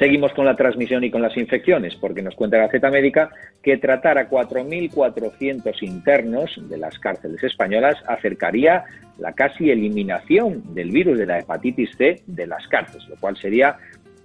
Seguimos 0.00 0.32
con 0.32 0.46
la 0.46 0.56
transmisión 0.56 1.04
y 1.04 1.10
con 1.10 1.20
las 1.20 1.36
infecciones, 1.36 1.94
porque 1.94 2.22
nos 2.22 2.34
cuenta 2.34 2.56
Gaceta 2.56 2.90
Médica 2.90 3.28
que 3.62 3.76
tratar 3.76 4.16
a 4.16 4.30
4.400 4.30 5.82
internos 5.82 6.58
de 6.70 6.78
las 6.78 6.98
cárceles 6.98 7.44
españolas 7.44 7.96
acercaría 8.06 8.84
la 9.18 9.34
casi 9.34 9.70
eliminación 9.70 10.74
del 10.74 10.90
virus 10.90 11.18
de 11.18 11.26
la 11.26 11.40
hepatitis 11.40 11.90
C 11.98 12.22
de 12.26 12.46
las 12.46 12.66
cárceles, 12.68 13.06
lo 13.10 13.16
cual 13.16 13.36
sería 13.36 13.76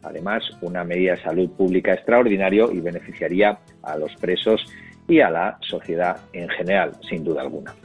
además 0.02 0.50
una 0.62 0.86
medida 0.86 1.16
de 1.16 1.22
salud 1.22 1.50
pública 1.58 1.92
extraordinario 1.92 2.72
y 2.72 2.80
beneficiaría 2.80 3.58
a 3.84 3.98
los 3.98 4.16
presos 4.16 4.66
y 5.10 5.20
a 5.20 5.30
la 5.30 5.58
sociedad 5.60 6.16
en 6.32 6.48
general, 6.48 6.94
sin 7.10 7.26
duda 7.26 7.42
alguna. 7.42 7.76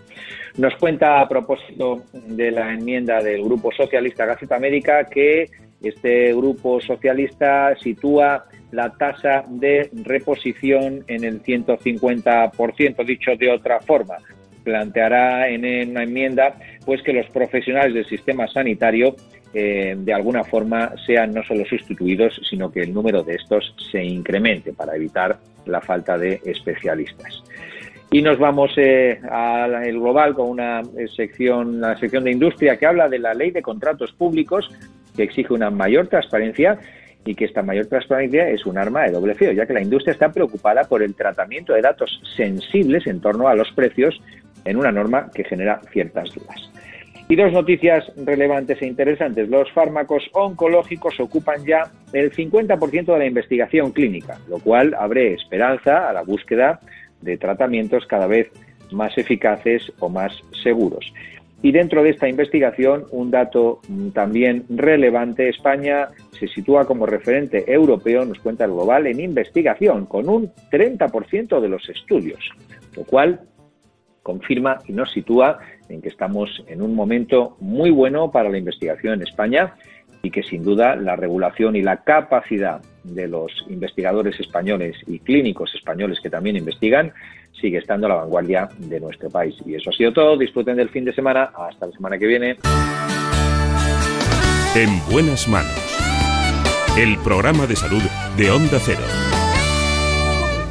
Nos 0.58 0.76
cuenta 0.76 1.20
a 1.20 1.28
propósito 1.28 2.04
de 2.12 2.52
la 2.52 2.72
enmienda 2.72 3.20
del 3.20 3.42
Grupo 3.42 3.72
Socialista 3.72 4.26
Gaceta 4.26 4.60
Médica 4.60 5.06
que 5.06 5.50
este 5.82 6.34
grupo 6.34 6.80
socialista 6.80 7.74
sitúa 7.76 8.44
la 8.72 8.90
tasa 8.90 9.44
de 9.48 9.90
reposición 10.04 11.04
en 11.06 11.24
el 11.24 11.42
150%, 11.42 13.04
dicho 13.04 13.32
de 13.36 13.50
otra 13.50 13.80
forma. 13.80 14.16
Planteará 14.62 15.48
en 15.48 15.90
una 15.90 16.02
enmienda 16.02 16.54
pues 16.84 17.02
que 17.02 17.12
los 17.12 17.26
profesionales 17.30 17.94
del 17.94 18.06
sistema 18.06 18.46
sanitario 18.46 19.16
eh, 19.52 19.96
de 19.98 20.14
alguna 20.14 20.44
forma 20.44 20.92
sean 21.06 21.32
no 21.32 21.42
solo 21.42 21.64
sustituidos, 21.64 22.40
sino 22.48 22.70
que 22.70 22.82
el 22.82 22.94
número 22.94 23.22
de 23.22 23.34
estos 23.34 23.74
se 23.90 24.04
incremente 24.04 24.72
para 24.72 24.94
evitar 24.94 25.38
la 25.66 25.80
falta 25.80 26.16
de 26.16 26.40
especialistas. 26.44 27.42
Y 28.12 28.22
nos 28.22 28.38
vamos 28.38 28.72
eh, 28.76 29.20
al 29.30 29.92
global 29.92 30.34
con 30.34 30.48
una 30.48 30.82
sección, 31.16 31.80
la 31.80 31.96
sección 31.96 32.24
de 32.24 32.32
industria 32.32 32.76
que 32.76 32.86
habla 32.86 33.08
de 33.08 33.18
la 33.18 33.34
ley 33.34 33.50
de 33.50 33.62
contratos 33.62 34.12
públicos 34.12 34.68
que 35.16 35.22
exige 35.22 35.52
una 35.52 35.70
mayor 35.70 36.08
transparencia 36.08 36.78
y 37.24 37.34
que 37.34 37.44
esta 37.44 37.62
mayor 37.62 37.86
transparencia 37.86 38.48
es 38.48 38.64
un 38.66 38.78
arma 38.78 39.02
de 39.02 39.12
doble 39.12 39.34
filo, 39.34 39.52
ya 39.52 39.66
que 39.66 39.74
la 39.74 39.82
industria 39.82 40.12
está 40.12 40.32
preocupada 40.32 40.84
por 40.84 41.02
el 41.02 41.14
tratamiento 41.14 41.74
de 41.74 41.82
datos 41.82 42.20
sensibles 42.36 43.06
en 43.06 43.20
torno 43.20 43.48
a 43.48 43.54
los 43.54 43.70
precios 43.72 44.20
en 44.64 44.76
una 44.76 44.90
norma 44.90 45.30
que 45.34 45.44
genera 45.44 45.80
ciertas 45.92 46.34
dudas. 46.34 46.70
Y 47.28 47.36
dos 47.36 47.52
noticias 47.52 48.10
relevantes 48.16 48.82
e 48.82 48.86
interesantes. 48.86 49.48
Los 49.48 49.70
fármacos 49.70 50.28
oncológicos 50.32 51.20
ocupan 51.20 51.64
ya 51.64 51.88
el 52.12 52.32
50% 52.32 53.12
de 53.12 53.18
la 53.18 53.26
investigación 53.26 53.92
clínica, 53.92 54.38
lo 54.48 54.58
cual 54.58 54.94
abre 54.98 55.34
esperanza 55.34 56.08
a 56.08 56.12
la 56.12 56.22
búsqueda 56.22 56.80
de 57.20 57.36
tratamientos 57.36 58.04
cada 58.06 58.26
vez 58.26 58.50
más 58.90 59.16
eficaces 59.16 59.92
o 60.00 60.08
más 60.08 60.32
seguros. 60.64 61.12
Y 61.62 61.72
dentro 61.72 62.02
de 62.02 62.10
esta 62.10 62.28
investigación, 62.28 63.04
un 63.10 63.30
dato 63.30 63.80
también 64.14 64.64
relevante, 64.70 65.48
España 65.48 66.08
se 66.38 66.48
sitúa 66.48 66.86
como 66.86 67.04
referente 67.04 67.70
europeo, 67.70 68.24
nos 68.24 68.38
cuenta 68.38 68.64
el 68.64 68.70
global, 68.70 69.06
en 69.06 69.20
investigación, 69.20 70.06
con 70.06 70.28
un 70.28 70.50
30% 70.70 71.60
de 71.60 71.68
los 71.68 71.86
estudios, 71.90 72.40
lo 72.96 73.04
cual 73.04 73.40
confirma 74.22 74.78
y 74.86 74.92
nos 74.92 75.12
sitúa 75.12 75.58
en 75.88 76.00
que 76.00 76.08
estamos 76.08 76.64
en 76.66 76.80
un 76.80 76.94
momento 76.94 77.56
muy 77.60 77.90
bueno 77.90 78.30
para 78.30 78.48
la 78.48 78.58
investigación 78.58 79.14
en 79.14 79.22
España 79.22 79.74
y 80.22 80.30
que 80.30 80.42
sin 80.42 80.62
duda 80.62 80.96
la 80.96 81.16
regulación 81.16 81.76
y 81.76 81.82
la 81.82 81.98
capacidad 81.98 82.80
de 83.04 83.28
los 83.28 83.52
investigadores 83.68 84.38
españoles 84.40 84.96
y 85.06 85.18
clínicos 85.18 85.74
españoles 85.74 86.18
que 86.22 86.30
también 86.30 86.56
investigan 86.56 87.12
sigue 87.60 87.78
estando 87.78 88.06
a 88.06 88.10
la 88.10 88.14
vanguardia 88.16 88.68
de 88.78 89.00
nuestro 89.00 89.28
país. 89.30 89.54
Y 89.66 89.74
eso 89.74 89.90
ha 89.90 89.92
sido 89.92 90.12
todo. 90.12 90.36
Disfruten 90.36 90.76
del 90.76 90.88
fin 90.88 91.04
de 91.04 91.12
semana. 91.12 91.50
Hasta 91.54 91.86
la 91.86 91.92
semana 91.92 92.18
que 92.18 92.26
viene. 92.26 92.56
En 94.74 95.12
buenas 95.12 95.48
manos. 95.48 95.90
El 96.98 97.18
programa 97.18 97.66
de 97.66 97.76
salud 97.76 98.02
de 98.36 98.50
Onda 98.50 98.78
Cero. 98.80 99.00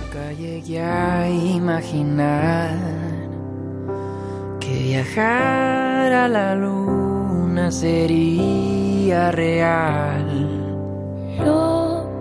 Nunca 0.02 0.34
llegué 0.34 0.80
a 0.80 1.30
imaginar 1.30 2.78
que 4.60 4.84
viajar 4.84 6.14
a 6.14 6.28
la 6.28 6.56
luna 6.56 7.72
sería 7.72 9.32
real. 9.32 10.49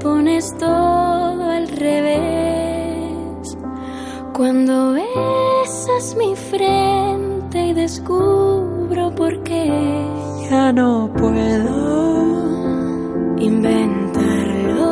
Pones 0.01 0.57
todo 0.57 1.43
al 1.51 1.67
revés 1.69 3.59
cuando 4.33 4.93
besas 4.93 6.15
mi 6.17 6.37
frente 6.37 7.67
y 7.67 7.73
descubro 7.75 9.13
por 9.17 9.43
qué 9.43 10.07
ya 10.49 10.73
no 10.73 11.11
puedo 11.17 12.39
inventarlo. 13.39 14.89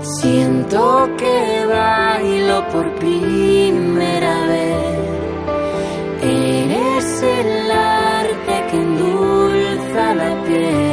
Siento 0.00 1.08
que 1.16 1.66
bailo 1.68 2.68
por 2.72 2.92
primera 2.96 4.46
vez. 4.48 4.96
Eres 6.22 7.22
el 7.22 7.70
arte 7.70 8.64
que 8.70 8.76
endulza 8.76 10.14
la 10.14 10.44
piel 10.44 10.85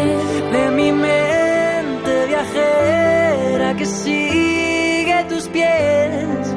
sigue 3.93 5.25
tus 5.29 5.47
pies. 5.49 6.55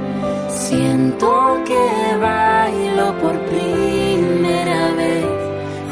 Siento 0.48 1.62
que 1.64 2.16
bailo 2.20 3.18
por 3.20 3.38
primera 3.46 4.92
vez 4.94 5.26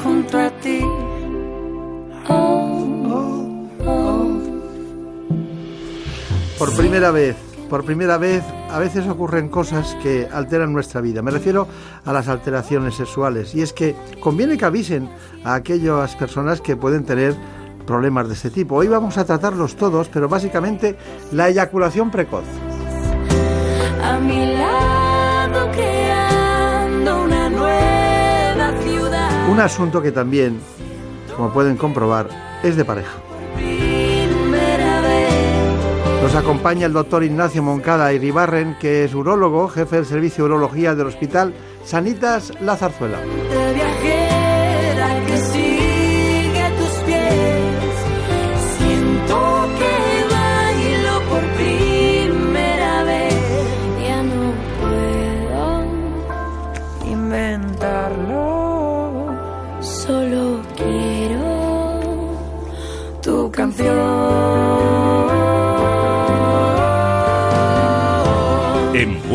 junto 0.03 0.39
a 0.39 0.51
ti. 0.61 0.81
Por 6.59 6.75
primera 6.77 7.11
vez, 7.11 7.37
por 7.69 7.85
primera 7.85 8.17
vez, 8.17 8.43
a 8.71 8.79
veces 8.79 9.07
ocurren 9.07 9.49
cosas 9.49 9.97
que 10.03 10.27
alteran 10.33 10.73
nuestra 10.73 11.01
vida. 11.01 11.21
Me 11.21 11.31
refiero 11.31 11.69
a 12.05 12.13
las 12.13 12.29
alteraciones 12.29 12.95
sexuales. 12.95 13.55
Y 13.55 13.63
es 13.63 13.73
que 13.73 13.95
conviene 14.21 14.57
que 14.57 14.65
avisen 14.65 15.11
a 15.45 15.55
aquellas 15.55 16.17
personas 16.17 16.61
que 16.61 16.77
pueden 16.77 17.05
tener 17.05 17.37
problemas 17.85 18.29
de 18.29 18.35
este 18.35 18.51
tipo. 18.51 18.77
Hoy 18.77 18.89
vamos 18.89 19.19
a 19.19 19.25
tratarlos 19.25 19.77
todos, 19.77 20.09
pero 20.09 20.29
básicamente 20.29 20.97
la 21.33 21.49
eyaculación 21.49 22.11
precoz. 22.11 22.45
A 24.03 24.19
mi 24.19 24.55
lado 24.55 25.71
creando 25.73 27.23
una 27.23 27.51
nueva 27.51 28.83
ciudad. 28.83 29.49
Un 29.51 29.61
asunto 29.61 30.03
que 30.03 30.13
también, 30.13 30.59
como 31.37 31.53
pueden 31.53 31.77
comprobar, 31.77 32.29
es 32.63 32.77
de 32.77 32.85
pareja. 32.85 33.13
Nos 36.25 36.35
acompaña 36.37 36.87
el 36.87 36.95
doctor 36.95 37.23
Ignacio 37.23 37.63
Moncada 37.63 38.11
Iribarren, 38.15 38.79
que 38.81 39.05
es 39.05 39.15
urólogo, 39.15 39.69
jefe 39.69 39.97
del 39.97 40.07
servicio 40.07 40.45
de 40.45 40.51
urología 40.51 40.95
del 40.95 41.09
Hospital 41.09 41.53
Sanitas 41.85 42.51
La 42.63 42.77
Zarzuela. 42.77 43.19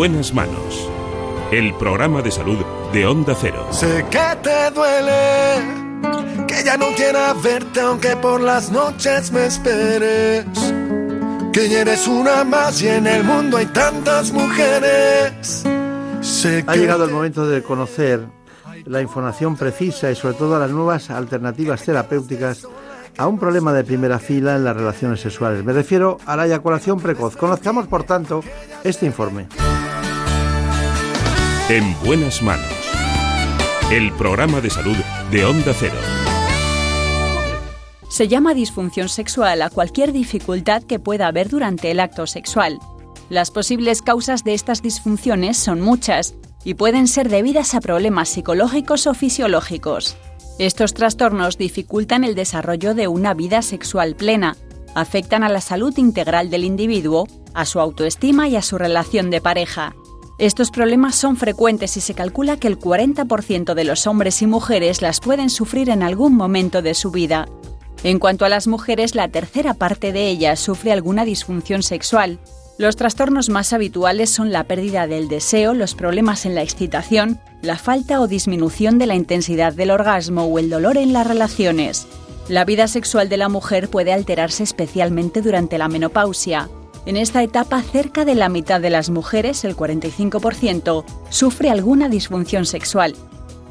Buenas 0.10 0.34
manos. 0.34 0.90
El 1.52 1.74
programa 1.76 2.24
de 2.24 2.32
salud 2.32 2.58
de 2.92 3.06
Onda 3.06 3.36
Cero. 3.40 3.68
Sé 3.72 4.04
que 4.10 4.38
te 4.42 4.72
duele, 4.72 6.48
que 6.48 6.64
ya 6.64 6.78
no 6.78 6.88
quiera 6.96 7.34
verte 7.34 7.82
aunque 7.82 8.16
por 8.16 8.42
las 8.42 8.72
noches 8.72 9.32
me 9.32 9.46
esperes. 9.46 10.46
Que 11.54 11.70
ya 11.70 11.82
eres 11.82 12.08
una 12.08 12.44
más 12.44 12.82
y 12.82 12.88
en 12.88 13.06
el 13.06 13.24
mundo 13.24 13.58
hay 13.58 13.68
tantas 13.68 14.32
mujeres. 14.32 15.64
Sé 16.22 16.64
Ha 16.66 16.74
que 16.74 16.80
llegado 16.80 17.06
el 17.06 17.12
momento 17.12 17.48
de 17.48 17.62
conocer 17.62 18.26
la 18.86 19.02
información 19.02 19.56
precisa 19.56 20.10
y 20.10 20.16
sobre 20.16 20.36
todo 20.36 20.58
las 20.58 20.72
nuevas 20.72 21.12
alternativas 21.12 21.84
terapéuticas 21.84 22.68
a 23.16 23.28
un 23.28 23.38
problema 23.38 23.74
de 23.74 23.84
primera 23.84 24.18
fila 24.18 24.56
en 24.56 24.64
las 24.64 24.76
relaciones 24.76 25.20
sexuales. 25.20 25.64
Me 25.64 25.74
refiero 25.74 26.18
a 26.26 26.36
la 26.36 26.48
eyaculación 26.48 27.00
precoz. 27.00 27.36
Conozcamos, 27.36 27.86
por 27.86 28.06
tanto, 28.06 28.44
este 28.84 29.06
informe. 29.06 29.48
En 31.70 31.96
buenas 32.04 32.42
manos. 32.42 32.66
El 33.92 34.12
programa 34.14 34.60
de 34.60 34.72
salud 34.72 34.96
de 35.30 35.46
Onda 35.46 35.72
Cero. 35.78 35.94
Se 38.10 38.28
llama 38.28 38.56
disfunción 38.56 39.08
sexual 39.08 39.62
a 39.62 39.70
cualquier 39.70 40.12
dificultad 40.12 40.82
que 40.82 40.98
pueda 40.98 41.28
haber 41.28 41.48
durante 41.48 41.92
el 41.92 42.00
acto 42.00 42.26
sexual. 42.26 42.80
Las 43.30 43.52
posibles 43.52 44.02
causas 44.02 44.44
de 44.44 44.56
estas 44.56 44.82
disfunciones 44.82 45.58
son 45.58 45.80
muchas 45.80 46.34
y 46.64 46.74
pueden 46.74 47.08
ser 47.08 47.30
debidas 47.30 47.76
a 47.76 47.82
problemas 47.82 48.30
psicológicos 48.30 49.06
o 49.06 49.14
fisiológicos. 49.14 50.18
Estos 50.58 50.96
trastornos 50.96 51.60
dificultan 51.60 52.24
el 52.24 52.34
desarrollo 52.34 52.96
de 52.96 53.08
una 53.08 53.36
vida 53.36 53.62
sexual 53.62 54.16
plena, 54.16 54.58
afectan 54.96 55.44
a 55.44 55.50
la 55.50 55.62
salud 55.62 55.96
integral 56.00 56.50
del 56.50 56.64
individuo, 56.64 57.28
a 57.54 57.66
su 57.66 57.80
autoestima 57.80 58.48
y 58.48 58.56
a 58.56 58.64
su 58.64 58.80
relación 58.80 59.30
de 59.30 59.40
pareja. 59.40 59.94
Estos 60.40 60.72
problemas 60.72 61.16
son 61.16 61.36
frecuentes 61.36 61.98
y 61.98 62.02
se 62.02 62.14
calcula 62.14 62.56
que 62.56 62.70
el 62.70 62.80
40% 62.80 63.74
de 63.74 63.84
los 63.84 64.08
hombres 64.08 64.42
y 64.42 64.48
mujeres 64.48 65.02
las 65.02 65.20
pueden 65.20 65.50
sufrir 65.50 65.90
en 65.90 66.02
algún 66.02 66.34
momento 66.34 66.82
de 66.82 66.94
su 66.94 67.12
vida. 67.12 67.50
En 68.06 68.20
cuanto 68.20 68.46
a 68.46 68.50
las 68.50 68.66
mujeres, 68.66 69.16
la 69.16 69.28
tercera 69.28 69.74
parte 69.74 70.14
de 70.14 70.30
ellas 70.30 70.62
sufre 70.62 70.94
alguna 70.94 71.26
disfunción 71.26 71.84
sexual. 71.84 72.40
Los 72.78 72.96
trastornos 72.96 73.50
más 73.50 73.74
habituales 73.74 74.30
son 74.30 74.54
la 74.54 74.64
pérdida 74.64 75.08
del 75.08 75.28
deseo, 75.28 75.74
los 75.74 75.94
problemas 75.94 76.46
en 76.46 76.56
la 76.56 76.62
excitación, 76.62 77.42
la 77.62 77.78
falta 77.78 78.22
o 78.22 78.28
disminución 78.30 78.98
de 78.98 79.08
la 79.08 79.16
intensidad 79.16 79.74
del 79.74 79.92
orgasmo 79.92 80.46
o 80.46 80.58
el 80.58 80.70
dolor 80.70 80.96
en 80.96 81.12
las 81.12 81.28
relaciones. 81.28 82.08
La 82.48 82.64
vida 82.64 82.88
sexual 82.88 83.28
de 83.28 83.36
la 83.36 83.50
mujer 83.50 83.90
puede 83.90 84.14
alterarse 84.14 84.64
especialmente 84.64 85.42
durante 85.42 85.78
la 85.78 85.90
menopausia. 85.90 86.70
En 87.06 87.18
esta 87.18 87.42
etapa, 87.44 87.82
cerca 87.82 88.26
de 88.26 88.36
la 88.36 88.50
mitad 88.50 88.82
de 88.82 88.90
las 88.90 89.10
mujeres, 89.10 89.64
el 89.64 89.76
45%, 89.76 91.06
sufre 91.30 91.70
alguna 91.70 92.10
disfunción 92.10 92.66
sexual. 92.66 93.16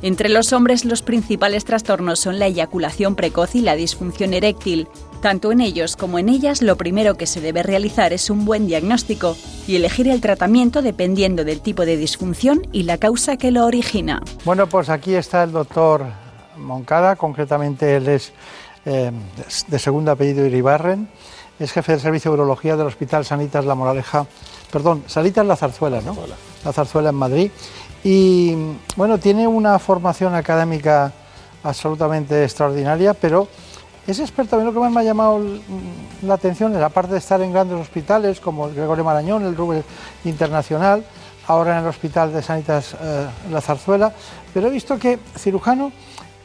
Entre 0.00 0.28
los 0.28 0.52
hombres 0.52 0.84
los 0.84 1.02
principales 1.02 1.64
trastornos 1.64 2.20
son 2.20 2.38
la 2.38 2.46
eyaculación 2.46 3.16
precoz 3.16 3.56
y 3.56 3.60
la 3.60 3.74
disfunción 3.74 4.32
eréctil. 4.32 4.86
Tanto 5.20 5.50
en 5.50 5.60
ellos 5.60 5.96
como 5.96 6.20
en 6.20 6.28
ellas 6.28 6.62
lo 6.62 6.76
primero 6.76 7.16
que 7.16 7.26
se 7.26 7.40
debe 7.40 7.64
realizar 7.64 8.12
es 8.12 8.30
un 8.30 8.44
buen 8.44 8.68
diagnóstico 8.68 9.36
y 9.66 9.74
elegir 9.74 10.06
el 10.06 10.20
tratamiento 10.20 10.82
dependiendo 10.82 11.44
del 11.44 11.60
tipo 11.60 11.84
de 11.84 11.96
disfunción 11.96 12.62
y 12.72 12.84
la 12.84 12.98
causa 12.98 13.36
que 13.36 13.50
lo 13.50 13.66
origina. 13.66 14.22
Bueno, 14.44 14.68
pues 14.68 14.88
aquí 14.88 15.14
está 15.14 15.42
el 15.42 15.50
doctor 15.50 16.06
Moncada, 16.56 17.16
concretamente 17.16 17.96
él 17.96 18.08
es 18.08 18.32
eh, 18.84 19.10
de 19.66 19.78
segundo 19.80 20.12
apellido 20.12 20.46
Iribarren, 20.46 21.08
es 21.58 21.72
jefe 21.72 21.92
del 21.92 22.00
servicio 22.00 22.30
de 22.30 22.36
urología 22.36 22.76
del 22.76 22.86
Hospital 22.86 23.24
Sanitas 23.24 23.64
La 23.64 23.74
Moraleja, 23.74 24.26
perdón, 24.70 25.04
Sanitas 25.06 25.44
La 25.44 25.56
Zarzuela, 25.56 26.00
¿no? 26.00 26.16
La 26.64 26.72
Zarzuela 26.72 27.10
en 27.10 27.16
Madrid. 27.16 27.50
Y 28.04 28.54
bueno, 28.96 29.18
tiene 29.18 29.46
una 29.48 29.78
formación 29.78 30.34
académica 30.34 31.12
absolutamente 31.64 32.44
extraordinaria, 32.44 33.14
pero 33.14 33.48
es 34.06 34.20
experto. 34.20 34.56
A 34.56 34.58
mí 34.58 34.64
lo 34.64 34.72
que 34.72 34.78
más 34.78 34.92
me 34.92 35.00
ha 35.00 35.04
llamado 35.04 35.40
la 36.22 36.34
atención 36.34 36.74
es, 36.76 36.82
aparte 36.82 37.12
de 37.12 37.18
estar 37.18 37.40
en 37.42 37.52
grandes 37.52 37.78
hospitales 37.78 38.40
como 38.40 38.68
el 38.68 38.74
Gregorio 38.74 39.04
Marañón, 39.04 39.44
el 39.44 39.56
Rubén 39.56 39.84
Internacional, 40.24 41.04
ahora 41.48 41.76
en 41.76 41.82
el 41.82 41.88
Hospital 41.88 42.32
de 42.32 42.42
Sanitas 42.42 42.94
eh, 43.00 43.26
La 43.50 43.60
Zarzuela, 43.60 44.12
pero 44.54 44.68
he 44.68 44.70
visto 44.70 44.98
que 44.98 45.18
cirujano 45.36 45.90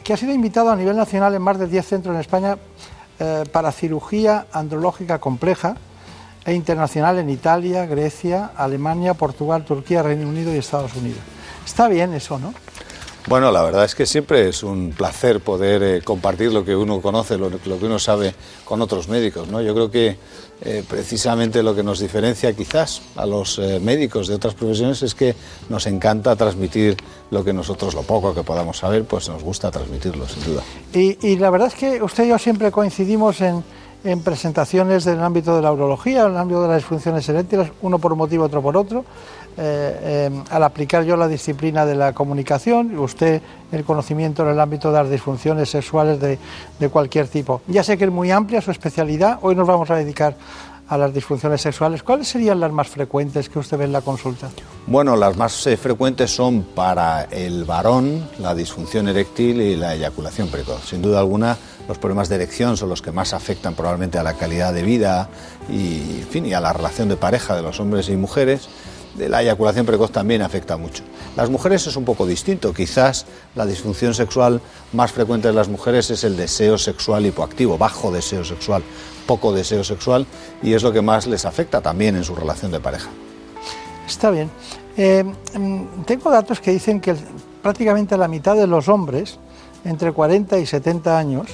que 0.04 0.14
ha 0.14 0.18
sido 0.18 0.34
invitado 0.34 0.72
a 0.72 0.76
nivel 0.76 0.98
nacional 0.98 1.34
en 1.36 1.42
más 1.42 1.58
de 1.58 1.68
10 1.68 1.86
centros 1.86 2.16
en 2.16 2.22
España 2.22 2.58
eh, 3.24 3.46
para 3.50 3.72
cirugía 3.72 4.48
andrológica 4.52 5.20
compleja 5.20 5.78
e 6.44 6.54
internacional 6.54 7.20
en 7.20 7.30
Italia, 7.30 7.86
Grecia, 7.86 8.52
Alemania, 8.58 9.14
Portugal, 9.14 9.64
Turquía, 9.64 10.04
Reino 10.04 10.28
Unido 10.28 10.54
y 10.54 10.58
Estados 10.58 10.94
Unidos. 10.96 11.22
Está 11.66 11.88
bien 11.88 12.14
eso, 12.14 12.38
¿no? 12.38 12.54
Bueno, 13.28 13.50
la 13.50 13.64
verdad 13.64 13.86
es 13.86 13.96
que 13.96 14.06
siempre 14.06 14.50
es 14.50 14.62
un 14.62 14.92
placer 14.92 15.40
poder 15.40 15.82
eh, 15.84 16.02
compartir 16.02 16.52
lo 16.52 16.66
que 16.66 16.76
uno 16.76 17.02
conoce, 17.02 17.38
lo, 17.38 17.50
lo, 17.50 17.80
que 17.80 17.86
uno 17.86 17.98
sabe 17.98 18.36
con 18.66 18.82
otros 18.82 19.08
médicos. 19.08 19.48
¿no? 19.48 19.62
Yo 19.62 19.74
creo 19.74 19.90
que 19.90 20.18
eh, 20.66 20.82
precisamente 20.88 21.62
lo 21.62 21.76
que 21.76 21.84
nos 21.84 22.00
diferencia 22.00 22.54
quizás 22.54 23.02
a 23.18 23.26
los 23.26 23.60
eh, 23.60 23.82
médicos 23.82 24.30
de 24.30 24.36
otras 24.36 24.54
profesiones 24.54 25.04
es 25.04 25.14
que 25.14 25.36
nos 25.68 25.86
encanta 25.88 26.38
transmitir 26.38 26.96
lo 27.32 27.44
que 27.44 27.52
nosotros, 27.52 27.94
lo 27.94 28.04
poco 28.04 28.34
que 28.34 28.44
podamos 28.44 28.78
saber, 28.78 29.04
pues 29.04 29.28
nos 29.28 29.44
gusta 29.44 29.70
transmitirlo, 29.72 30.26
sin 30.26 30.46
duda. 30.46 30.64
Y, 30.94 31.36
la 31.36 31.50
verdad 31.50 31.68
es 31.68 31.76
que 31.76 32.02
usted 32.02 32.24
y 32.24 32.30
yo 32.30 32.40
siempre 32.40 32.72
coincidimos 32.72 33.42
en, 33.42 33.62
en 34.06 34.22
presentaciones 34.22 35.04
del 35.04 35.20
ámbito 35.20 35.54
de 35.54 35.62
la 35.62 35.74
urología, 35.74 36.22
en 36.22 36.32
el 36.32 36.38
ámbito 36.38 36.62
de 36.62 36.70
las 36.70 36.78
disfunciones 36.78 37.28
eréctiles, 37.28 37.70
uno 37.82 38.00
por 38.00 38.14
un 38.14 38.20
motivo, 38.20 38.46
otro 38.46 38.62
por 38.62 38.78
otro. 38.78 39.04
Eh, 39.56 40.30
eh, 40.32 40.44
al 40.50 40.64
aplicar 40.64 41.04
yo 41.04 41.16
la 41.16 41.28
disciplina 41.28 41.86
de 41.86 41.94
la 41.94 42.14
comunicación 42.14 42.98
usted 42.98 43.42
el 43.72 43.84
conocimiento 43.84 44.44
en 44.44 44.50
el 44.50 44.60
ámbito 44.60 44.92
de 44.92 44.98
las 44.98 45.10
disfunciones 45.10 45.70
sexuales 45.70 46.20
de, 46.20 46.40
de, 46.80 46.90
cualquier 46.90 47.28
tipo. 47.28 47.62
Ya 47.68 47.84
sé 47.84 47.98
que 47.98 48.06
es 48.06 48.12
muy 48.12 48.32
amplia 48.32 48.62
su 48.62 48.72
especialidad, 48.72 49.40
hoy 49.42 49.56
nos 49.56 49.68
vamos 49.68 49.90
a 49.92 49.96
dedicar 49.96 50.36
a 50.88 50.98
las 50.98 51.14
disfunciones 51.14 51.62
sexuales. 51.62 52.04
¿Cuáles 52.04 52.28
serían 52.28 52.60
las 52.60 52.72
más 52.72 52.88
frecuentes 52.88 53.50
que 53.50 53.60
usted 53.60 53.78
ve 53.78 53.86
en 53.86 53.92
la 53.92 54.02
consulta? 54.02 54.50
Bueno, 54.86 55.16
las 55.16 55.38
más 55.38 55.66
eh, 55.68 55.78
frecuentes 55.78 56.32
son 56.32 56.64
para 56.76 57.24
el 57.24 57.64
varón 57.64 58.28
la 58.40 58.54
disfunción 58.54 59.08
eréctil 59.08 59.62
y 59.62 59.76
la 59.76 59.96
eyaculación 59.96 60.50
precoz. 60.50 60.86
Sin 60.86 61.02
duda 61.02 61.20
alguna, 61.20 61.58
los 61.88 61.98
problemas 61.98 62.30
de 62.30 62.36
erección 62.36 62.78
son 62.78 62.90
los 62.90 63.02
que 63.02 63.12
más 63.12 63.34
afectan 63.34 63.76
probablemente 63.76 64.18
a 64.18 64.24
la 64.24 64.34
calidad 64.34 64.74
de 64.74 64.84
vida 64.84 65.30
y, 65.70 66.24
fin, 66.30 66.46
y 66.46 66.54
a 66.54 66.60
la 66.60 66.74
relación 66.74 67.10
de 67.10 67.16
pareja 67.16 67.56
de 67.56 67.62
los 67.62 67.80
hombres 67.80 68.10
y 68.10 68.18
mujeres 68.18 68.70
de 69.16 69.30
la 69.30 69.42
eyaculación 69.42 69.86
precoz 69.86 70.12
también 70.12 70.42
afecta 70.42 70.78
mucho. 70.78 71.04
Las 71.36 71.50
mujeres 71.50 71.86
es 71.88 71.96
un 71.96 72.06
poco 72.06 72.26
distinto, 72.26 72.74
quizás 72.74 73.26
la 73.56 73.66
disfunción 73.66 74.14
sexual 74.14 74.62
más 74.92 75.12
frecuente 75.12 75.48
de 75.48 75.54
las 75.54 75.68
mujeres 75.68 76.10
es 76.12 76.24
el 76.24 76.36
deseo 76.36 76.78
sexual 76.78 77.26
hipoactivo, 77.26 77.78
bajo 77.78 78.12
deseo 78.12 78.44
sexual, 78.44 78.84
poco 79.28 79.54
deseo 79.54 79.84
sexual 79.84 80.26
y 80.62 80.74
es 80.74 80.84
lo 80.84 80.92
que 80.92 81.02
más 81.02 81.28
les 81.28 81.46
afecta 81.46 81.82
también 81.82 82.16
en 82.16 82.24
su 82.24 82.36
relación 82.36 82.72
de 82.72 82.80
pareja. 82.80 83.10
Está 84.08 84.32
bien. 84.32 84.50
Eh, 84.98 85.24
tengo 86.06 86.30
datos 86.30 86.60
que 86.60 86.72
dicen 86.72 87.00
que 87.00 87.16
prácticamente 87.62 88.18
la 88.18 88.28
mitad 88.28 88.56
de 88.56 88.68
los 88.68 88.88
hombres 88.88 89.40
entre 89.86 90.12
40 90.12 90.60
y 90.60 90.66
70 90.66 91.18
años 91.18 91.48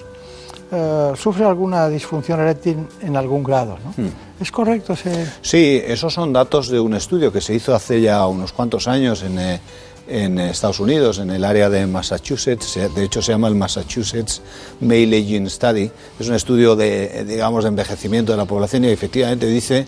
eh, 0.71 1.11
sufre 1.15 1.45
alguna 1.45 1.89
disfunción 1.89 2.39
eréctil 2.39 2.87
en 3.01 3.15
algún 3.15 3.43
grado. 3.43 3.77
¿no? 3.83 4.03
Hmm. 4.03 4.09
¿Es 4.39 4.51
correcto 4.51 4.93
ese...? 4.93 5.25
Sí, 5.41 5.81
esos 5.85 6.13
son 6.13 6.31
datos 6.31 6.69
de 6.69 6.79
un 6.79 6.93
estudio 6.93 7.31
que 7.31 7.41
se 7.41 7.55
hizo 7.55 7.73
hace 7.73 8.01
ya 8.01 8.25
unos 8.27 8.53
cuantos 8.53 8.87
años 8.87 9.23
en, 9.23 9.39
eh, 9.39 9.59
en 10.07 10.39
Estados 10.39 10.79
Unidos, 10.79 11.19
en 11.19 11.29
el 11.31 11.43
área 11.43 11.69
de 11.69 11.85
Massachusetts. 11.87 12.77
De 12.95 13.03
hecho, 13.03 13.21
se 13.21 13.31
llama 13.31 13.47
el 13.47 13.55
Massachusetts 13.55 14.41
Male 14.79 15.17
Aging 15.17 15.49
Study. 15.49 15.91
Es 16.19 16.27
un 16.27 16.35
estudio 16.35 16.75
de, 16.75 17.25
digamos, 17.25 17.63
de 17.63 17.69
envejecimiento 17.69 18.31
de 18.31 18.37
la 18.37 18.45
población 18.45 18.85
y 18.85 18.89
efectivamente 18.89 19.45
dice 19.47 19.87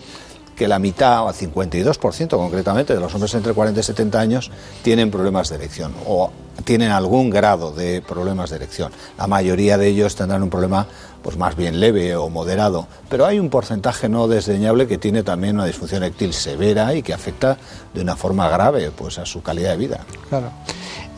que 0.56 0.68
la 0.68 0.78
mitad, 0.78 1.24
o 1.24 1.32
52% 1.32 2.28
concretamente, 2.28 2.94
de 2.94 3.00
los 3.00 3.12
hombres 3.14 3.34
entre 3.34 3.52
40 3.52 3.80
y 3.80 3.82
70 3.82 4.20
años 4.20 4.50
tienen 4.82 5.10
problemas 5.10 5.48
de 5.48 5.56
erección 5.56 5.92
o 6.06 6.30
tienen 6.64 6.90
algún 6.90 7.30
grado 7.30 7.72
de 7.72 8.02
problemas 8.02 8.50
de 8.50 8.56
erección. 8.56 8.92
La 9.18 9.26
mayoría 9.26 9.78
de 9.78 9.88
ellos 9.88 10.14
tendrán 10.14 10.42
un 10.42 10.50
problema 10.50 10.86
pues 11.22 11.36
más 11.36 11.56
bien 11.56 11.78
leve 11.78 12.16
o 12.16 12.28
moderado, 12.28 12.88
pero 13.08 13.24
hay 13.26 13.38
un 13.38 13.48
porcentaje 13.48 14.08
no 14.08 14.26
desdeñable 14.26 14.88
que 14.88 14.98
tiene 14.98 15.22
también 15.22 15.54
una 15.54 15.66
disfunción 15.66 16.02
eréctil 16.02 16.32
severa 16.32 16.94
y 16.94 17.02
que 17.02 17.14
afecta 17.14 17.56
de 17.94 18.00
una 18.00 18.16
forma 18.16 18.48
grave 18.48 18.90
pues 18.90 19.18
a 19.18 19.26
su 19.26 19.40
calidad 19.42 19.70
de 19.70 19.76
vida. 19.76 20.00
Claro. 20.28 20.50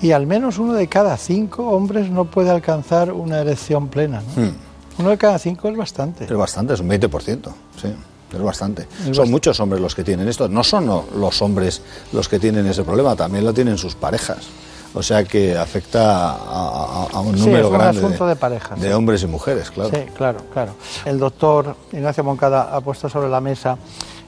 Y 0.03 0.13
al 0.13 0.27
menos 0.27 0.59
uno 0.59 0.75
de 0.75 0.87
cada 0.89 1.17
cinco 1.17 1.69
hombres 1.71 2.11
no 2.11 2.27
puede 2.27 2.51
alcanzar 2.51 3.13
una 3.13 3.41
erección 3.41 3.89
plena. 3.89 4.23
¿no? 4.37 4.43
Hmm. 4.43 4.53
Uno 4.99 5.11
de 5.11 5.19
cada 5.19 5.39
cinco 5.39 5.69
es 5.69 5.77
bastante. 5.77 6.25
Es 6.25 6.33
bastante, 6.33 6.75
es 6.75 6.81
un 6.81 6.89
20%, 6.91 7.49
sí. 7.81 7.89
Es 8.33 8.43
bastante. 8.43 8.83
Es 8.83 8.89
son 8.89 9.07
bastante. 9.09 9.31
muchos 9.31 9.61
hombres 9.61 9.81
los 9.81 9.95
que 9.95 10.05
tienen 10.05 10.29
esto. 10.29 10.49
No 10.49 10.65
son 10.65 10.87
los 11.17 11.43
hombres 11.43 11.83
los 12.13 12.29
que 12.29 12.39
tienen 12.39 12.67
ese 12.67 12.83
problema, 12.83 13.15
también 13.17 13.45
lo 13.45 13.55
tienen 13.55 13.79
sus 13.79 13.95
parejas. 13.95 14.39
O 14.95 15.03
sea 15.03 15.25
que 15.25 15.57
afecta 15.59 16.31
a, 16.31 16.35
a, 16.35 17.07
a 17.13 17.21
un 17.21 17.37
sí, 17.37 17.47
número 17.47 17.67
es 17.67 17.73
un 17.73 17.73
grande 17.79 17.99
asunto 17.99 18.25
de, 18.25 18.35
de, 18.35 18.37
parejas, 18.37 18.81
de 18.81 18.89
sí. 18.89 18.93
hombres 18.93 19.23
y 19.23 19.27
mujeres, 19.27 19.71
claro. 19.71 19.91
Sí, 19.91 20.03
claro, 20.17 20.39
claro. 20.53 20.73
El 21.05 21.19
doctor 21.19 21.77
Ignacio 21.93 22.23
Moncada 22.23 22.75
ha 22.75 22.81
puesto 22.81 23.09
sobre 23.09 23.29
la 23.29 23.41
mesa 23.41 23.77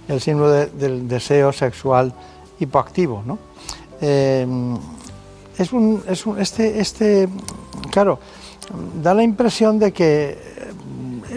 el 0.09 0.21
símbolo 0.21 0.51
de, 0.51 0.67
del 0.67 1.09
deseo 1.09 1.53
sexual 1.53 2.13
hipoactivo, 2.59 3.23
¿no? 3.25 3.39
Eh, 4.01 4.47
es 5.59 5.73
un, 5.73 6.03
es 6.09 6.27
un, 6.27 6.39
este, 6.41 6.81
este, 6.81 7.29
claro, 7.91 8.19
da 9.03 9.15
la 9.15 9.23
impresión 9.23 9.79
de 9.79 9.93
que 9.93 10.39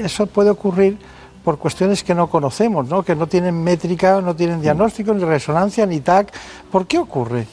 eso 0.04 0.26
puede 0.28 0.50
ocurrir 0.50 0.98
por 1.44 1.58
cuestiones 1.58 2.04
que 2.04 2.14
no 2.14 2.30
conocemos, 2.30 2.88
¿no? 2.88 3.04
que 3.04 3.16
no 3.16 3.28
tienen 3.28 3.64
métrica, 3.64 4.22
no 4.22 4.36
tienen 4.36 4.62
diagnóstico, 4.62 5.14
ni 5.14 5.24
resonancia, 5.24 5.86
ni 5.86 6.02
TAC. 6.02 6.34
¿Por 6.72 6.86
qué 6.86 6.98
ocurre? 6.98 7.48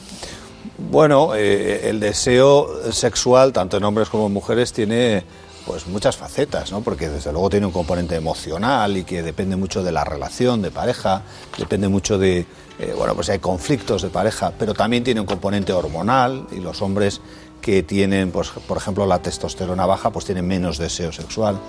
Bueno, 0.77 1.35
eh, 1.35 1.89
el 1.89 1.99
deseo 1.99 2.91
sexual, 2.91 3.53
tanto 3.53 3.77
en 3.77 3.83
hombres 3.83 4.09
como 4.09 4.27
en 4.27 4.33
mujeres, 4.33 4.73
tiene 4.73 5.23
pues 5.65 5.85
muchas 5.85 6.15
facetas, 6.15 6.71
¿no? 6.71 6.81
Porque 6.81 7.09
desde 7.09 7.31
luego 7.33 7.49
tiene 7.49 7.65
un 7.65 7.73
componente 7.73 8.15
emocional 8.15 8.95
y 8.95 9.03
que 9.03 9.21
depende 9.21 9.57
mucho 9.57 9.83
de 9.83 9.91
la 9.91 10.05
relación 10.05 10.61
de 10.61 10.71
pareja, 10.71 11.23
depende 11.57 11.89
mucho 11.89 12.17
de, 12.17 12.45
eh, 12.79 12.93
bueno, 12.95 13.13
pues 13.15 13.29
hay 13.29 13.39
conflictos 13.39 14.01
de 14.01 14.09
pareja, 14.09 14.53
pero 14.57 14.73
también 14.73 15.03
tiene 15.03 15.19
un 15.19 15.25
componente 15.25 15.73
hormonal 15.73 16.47
y 16.51 16.61
los 16.61 16.81
hombres 16.81 17.19
que 17.61 17.83
tienen, 17.83 18.31
pues, 18.31 18.49
por 18.65 18.77
ejemplo, 18.77 19.05
la 19.05 19.21
testosterona 19.21 19.85
baja, 19.85 20.09
pues 20.09 20.23
tienen 20.23 20.47
menos 20.47 20.77
deseo 20.77 21.11
sexual. 21.11 21.59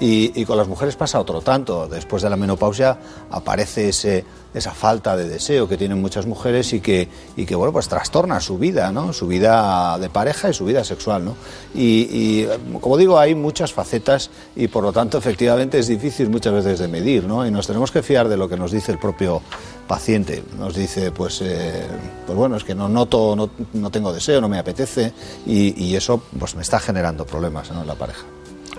Y, 0.00 0.44
con 0.44 0.56
las 0.56 0.68
mujeres 0.68 0.96
pasa 0.96 1.20
otro 1.20 1.40
tanto. 1.40 1.86
Después 1.86 2.22
de 2.22 2.30
la 2.30 2.36
menopausia 2.36 2.98
aparece 3.30 3.90
ese, 3.90 4.24
esa 4.54 4.72
falta 4.72 5.16
de 5.16 5.28
deseo 5.28 5.68
que 5.68 5.76
tienen 5.76 6.00
muchas 6.00 6.26
mujeres 6.26 6.72
y 6.72 6.80
que, 6.80 7.08
bueno, 7.54 7.72
pues 7.72 7.88
trastorna 7.88 8.40
su 8.40 8.58
vida, 8.58 8.90
¿no? 8.90 9.12
Su 9.12 9.26
vida 9.26 9.98
de 9.98 10.08
pareja 10.08 10.50
y 10.50 10.54
su 10.54 10.64
vida 10.64 10.82
sexual, 10.84 11.24
¿no? 11.24 11.36
Y, 11.74 12.46
como 12.80 12.96
digo, 12.96 13.18
hay 13.18 13.34
muchas 13.34 13.72
facetas 13.72 14.30
y 14.56 14.68
por 14.68 14.82
lo 14.82 14.92
tanto, 14.92 15.18
efectivamente, 15.18 15.78
es 15.78 15.88
difícil 15.88 16.30
muchas 16.30 16.54
veces 16.54 16.78
de 16.78 16.88
medir, 16.88 17.24
¿no? 17.24 17.46
Y 17.46 17.50
nos 17.50 17.66
tenemos 17.66 17.90
que 17.90 18.02
fiar 18.02 18.28
de 18.28 18.36
lo 18.36 18.48
que 18.48 18.56
nos 18.56 18.72
dice 18.72 18.92
el 18.92 18.98
propio 18.98 19.42
paciente. 19.86 20.42
Nos 20.58 20.74
dice, 20.74 21.10
pues, 21.10 21.40
eh, 21.42 21.86
pues 22.26 22.36
bueno, 22.36 22.56
es 22.56 22.64
que 22.64 22.74
no 22.74 22.88
noto, 22.88 23.36
no, 23.36 23.50
no 23.74 23.90
tengo 23.90 24.12
deseo, 24.12 24.40
no 24.40 24.48
me 24.48 24.58
apetece 24.58 25.12
y, 25.46 25.92
eso 25.92 26.22
pues 26.38 26.54
me 26.54 26.62
está 26.62 26.80
generando 26.80 27.26
problemas 27.26 27.70
en 27.70 27.86
la 27.86 27.94
pareja. 27.94 28.24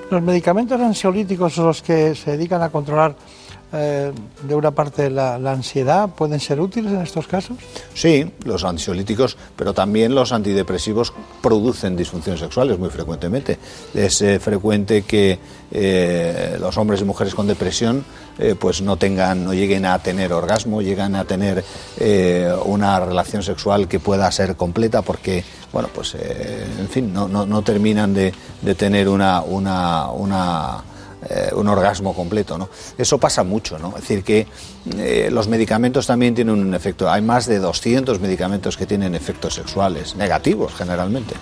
Los 0.09 0.21
medicamentos 0.21 0.80
ansiolíticos 0.80 1.53
son 1.53 1.67
los 1.67 1.81
que 1.81 2.13
se 2.15 2.31
dedican 2.31 2.61
a 2.61 2.69
controlar 2.69 3.15
eh, 3.75 4.11
de 4.43 4.53
una 4.53 4.69
parte 4.69 5.09
la, 5.09 5.35
ansiedad, 5.35 6.07
¿pueden 6.09 6.39
ser 6.39 6.61
útiles 6.61 6.91
en 6.91 7.01
estos 7.01 7.25
casos? 7.25 7.57
Sí, 7.95 8.31
los 8.43 8.63
ansiolíticos, 8.63 9.35
pero 9.55 9.73
también 9.73 10.13
los 10.13 10.31
antidepresivos 10.31 11.11
producen 11.41 11.95
disfunciones 11.95 12.39
sexuales 12.39 12.77
muy 12.77 12.91
frecuentemente. 12.91 13.57
Es 13.95 14.21
eh, 14.21 14.37
frecuente 14.39 15.01
que 15.01 15.39
eh, 15.71 16.57
los 16.59 16.77
hombres 16.77 17.01
y 17.01 17.05
mujeres 17.05 17.33
con 17.33 17.47
depresión 17.47 18.05
pues 18.59 18.81
no 18.81 18.97
tengan, 18.97 19.43
no 19.43 19.53
lleguen 19.53 19.85
a 19.85 19.99
tener 19.99 20.33
orgasmo, 20.33 20.81
llegan 20.81 21.13
a 21.13 21.23
tener 21.23 21.63
una 22.65 22.99
relación 22.99 23.43
sexual 23.43 23.87
que 23.87 23.99
pueda 23.99 24.31
ser 24.31 24.55
completa 24.55 25.03
porque, 25.03 25.43
bueno, 25.71 25.87
pues 25.93 26.15
en 26.15 26.89
fin, 26.89 27.13
no, 27.13 27.27
no, 27.27 27.45
no 27.45 27.61
terminan 27.61 28.11
de, 28.11 28.33
de, 28.63 28.73
tener 28.73 29.07
una, 29.07 29.41
una 29.41 30.83
un 31.55 31.67
orgasmo 31.67 32.13
completo, 32.13 32.57
¿no? 32.57 32.69
Eso 32.97 33.17
pasa 33.17 33.43
mucho, 33.43 33.79
¿no? 33.79 33.89
Es 33.95 34.07
decir, 34.07 34.23
que 34.23 34.47
los 35.31 35.47
medicamentos 35.47 36.07
también 36.07 36.35
tienen 36.35 36.55
un 36.55 36.73
efecto. 36.73 37.09
Hay 37.09 37.21
más 37.21 37.45
de 37.45 37.59
200 37.59 38.19
medicamentos 38.19 38.77
que 38.77 38.85
tienen 38.85 39.15
efectos 39.15 39.53
sexuales, 39.55 40.15
negativos 40.15 40.73
generalmente. 40.73 41.35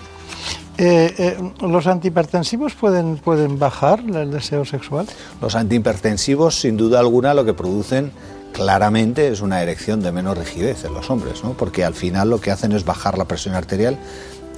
Eh, 0.78 1.14
eh, 1.18 1.52
¿Los 1.62 1.86
antihipertensivos 1.86 2.74
pueden, 2.74 3.18
pueden 3.18 3.60
bajar 3.60 4.00
el 4.00 4.32
deseo 4.32 4.66
sexual? 4.66 5.06
Los 5.42 5.56
antihipertensivos, 5.56 6.60
sin 6.60 6.78
duda 6.78 7.00
alguna, 7.00 7.34
lo 7.34 7.46
que 7.46 7.54
producen 7.54 8.12
claramente 8.52 9.28
es 9.28 9.42
una 9.42 9.62
erección 9.62 10.02
de 10.02 10.12
menos 10.12 10.38
rigidez 10.38 10.84
en 10.86 10.94
los 10.94 11.10
hombres, 11.10 11.44
¿no? 11.44 11.54
porque 11.54 11.86
al 11.86 11.94
final 11.94 12.30
lo 12.30 12.42
que 12.42 12.52
hacen 12.52 12.72
es 12.72 12.84
bajar 12.84 13.18
la 13.18 13.26
presión 13.26 13.56
arterial 13.56 13.98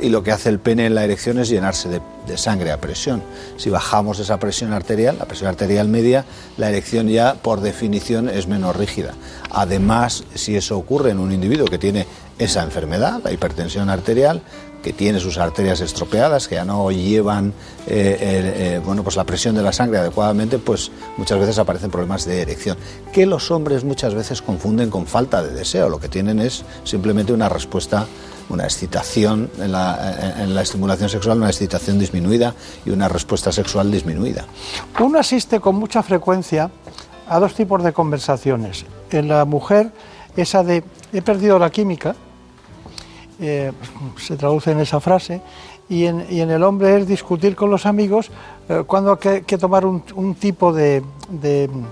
y 0.01 0.09
lo 0.09 0.23
que 0.23 0.31
hace 0.31 0.49
el 0.49 0.59
pene 0.59 0.85
en 0.85 0.95
la 0.95 1.03
erección 1.03 1.39
es 1.39 1.49
llenarse 1.49 1.89
de, 1.89 2.01
sangre 2.37 2.71
a 2.71 2.79
presión. 2.79 3.21
Si 3.57 3.69
bajamos 3.69 4.19
esa 4.19 4.39
presión 4.39 4.73
arterial, 4.73 5.17
la 5.19 5.25
presión 5.25 5.49
arterial 5.49 5.87
media, 5.87 6.25
la 6.57 6.69
erección 6.69 7.07
ya 7.07 7.35
por 7.35 7.61
definición 7.61 8.29
es 8.29 8.47
menos 8.47 8.75
rígida. 8.75 9.13
Además, 9.51 10.23
si 10.33 10.55
eso 10.55 10.77
ocurre 10.77 11.11
en 11.11 11.19
un 11.19 11.31
individuo 11.31 11.67
que 11.67 11.77
tiene 11.77 12.07
esa 12.39 12.63
enfermedad, 12.63 13.21
la 13.23 13.31
hipertensión 13.31 13.89
arterial, 13.89 14.41
que 14.83 14.93
tiene 14.93 15.19
sus 15.19 15.37
arterias 15.37 15.81
estropeadas, 15.81 16.47
que 16.47 16.55
ya 16.55 16.65
no 16.65 16.91
llevan 16.91 17.53
eh, 17.87 18.17
eh, 18.19 18.81
bueno, 18.85 19.03
pues 19.03 19.15
la 19.15 19.23
presión 19.23 19.55
de 19.55 19.63
la 19.63 19.71
sangre 19.71 19.99
adecuadamente, 19.99 20.59
pues 20.59 20.91
muchas 21.17 21.39
veces 21.39 21.57
aparecen 21.57 21.89
problemas 21.89 22.25
de 22.25 22.41
erección, 22.41 22.77
que 23.11 23.25
los 23.25 23.49
hombres 23.49 23.83
muchas 23.83 24.13
veces 24.13 24.41
confunden 24.41 24.89
con 24.89 25.07
falta 25.07 25.41
de 25.41 25.51
deseo. 25.53 25.89
Lo 25.89 25.99
que 25.99 26.09
tienen 26.09 26.39
es 26.39 26.63
simplemente 26.83 27.33
una 27.33 27.49
respuesta 27.49 28.05
una 28.49 28.65
excitación 28.65 29.49
en 29.57 29.71
la, 29.71 30.35
en 30.37 30.53
la, 30.53 30.61
estimulación 30.61 31.07
sexual, 31.07 31.37
una 31.37 31.47
excitación 31.47 31.97
disminuida 31.97 32.53
y 32.85 32.89
una 32.89 33.07
respuesta 33.07 33.53
sexual 33.53 33.89
disminuida. 33.89 34.45
Uno 34.99 35.17
asiste 35.17 35.61
con 35.61 35.75
mucha 35.75 36.03
frecuencia 36.03 36.69
a 37.27 37.39
dos 37.39 37.55
tipos 37.55 37.81
de 37.83 37.93
conversaciones. 37.93 38.85
En 39.11 39.29
la 39.29 39.45
mujer, 39.45 39.91
esa 40.35 40.61
de 40.61 40.83
he 41.13 41.21
perdido 41.21 41.57
la 41.57 41.69
química, 41.69 42.15
eh, 43.39 43.71
se 44.17 44.35
traduce 44.37 44.71
en 44.71 44.79
esa 44.79 44.99
frase, 44.99 45.41
y 45.89 46.05
en, 46.05 46.21
el 46.31 46.63
hombre 46.63 46.97
es 46.97 47.07
discutir 47.07 47.55
con 47.55 47.69
los 47.69 47.85
amigos 47.85 48.31
eh, 48.69 48.83
cuando 48.87 49.19
hay 49.21 49.41
que, 49.41 49.57
tomar 49.57 49.85
un, 49.85 50.35
tipo 50.35 50.71
de, 50.71 51.03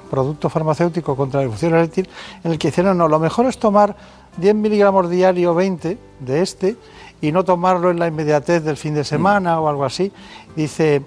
producto 0.10 0.50
farmacéutico 0.50 1.16
contra 1.16 1.42
la 1.42 1.46
disfunción 1.46 1.76
eréctil, 1.76 2.10
en 2.44 2.52
el 2.52 2.58
que 2.58 2.70
dicen, 2.70 2.86
no, 2.86 2.94
no, 2.94 3.08
lo 3.08 3.20
mejor 3.20 3.46
es 3.48 3.58
tomar 3.58 3.96
10 4.38 4.56
miligramos 4.56 5.10
diario 5.10 5.54
20 5.54 5.98
de 6.20 6.42
este 6.42 6.78
y 7.22 7.32
no 7.32 7.44
tomarlo 7.44 7.92
en 7.92 8.00
la 8.00 8.08
inmediatez 8.08 8.64
del 8.64 8.78
fin 8.78 8.94
de 8.94 9.04
semana 9.04 9.60
o 9.60 9.68
algo 9.68 9.86
así. 9.86 10.12
Dice, 10.56 11.04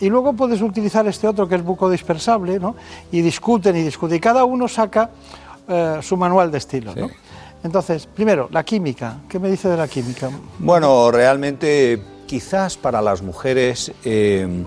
y 0.00 0.08
luego 0.08 0.32
puedes 0.32 0.62
utilizar 0.62 1.06
este 1.06 1.26
otro 1.26 1.48
que 1.48 1.56
es 1.56 1.64
buco 1.64 1.90
dispersable, 1.90 2.58
¿no? 2.58 2.76
Y 3.10 3.20
discuten 3.20 3.76
y 3.76 3.82
discuten. 3.82 4.16
Y 4.16 4.20
cada 4.20 4.44
uno 4.44 4.68
saca 4.68 5.10
eh, 5.68 5.98
su 6.02 6.16
manual 6.16 6.50
de 6.50 6.58
estilo. 6.58 6.94
Entonces, 7.62 8.06
primero, 8.06 8.48
la 8.50 8.64
química. 8.64 9.18
¿Qué 9.28 9.38
me 9.38 9.50
dice 9.50 9.68
de 9.68 9.76
la 9.76 9.88
química? 9.88 10.30
Bueno, 10.58 11.10
realmente 11.10 12.00
quizás 12.26 12.76
para 12.76 13.02
las 13.02 13.22
mujeres 13.22 13.92
eh, 14.04 14.64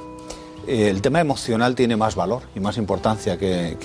eh, 0.68 0.90
el 0.90 1.02
tema 1.02 1.19
emocional 1.19 1.76
tiene 1.76 1.98
más 1.98 2.15
valor 2.15 2.44
y 2.56 2.60
más 2.60 2.77
importancia 2.77 3.38
que, 3.38 3.77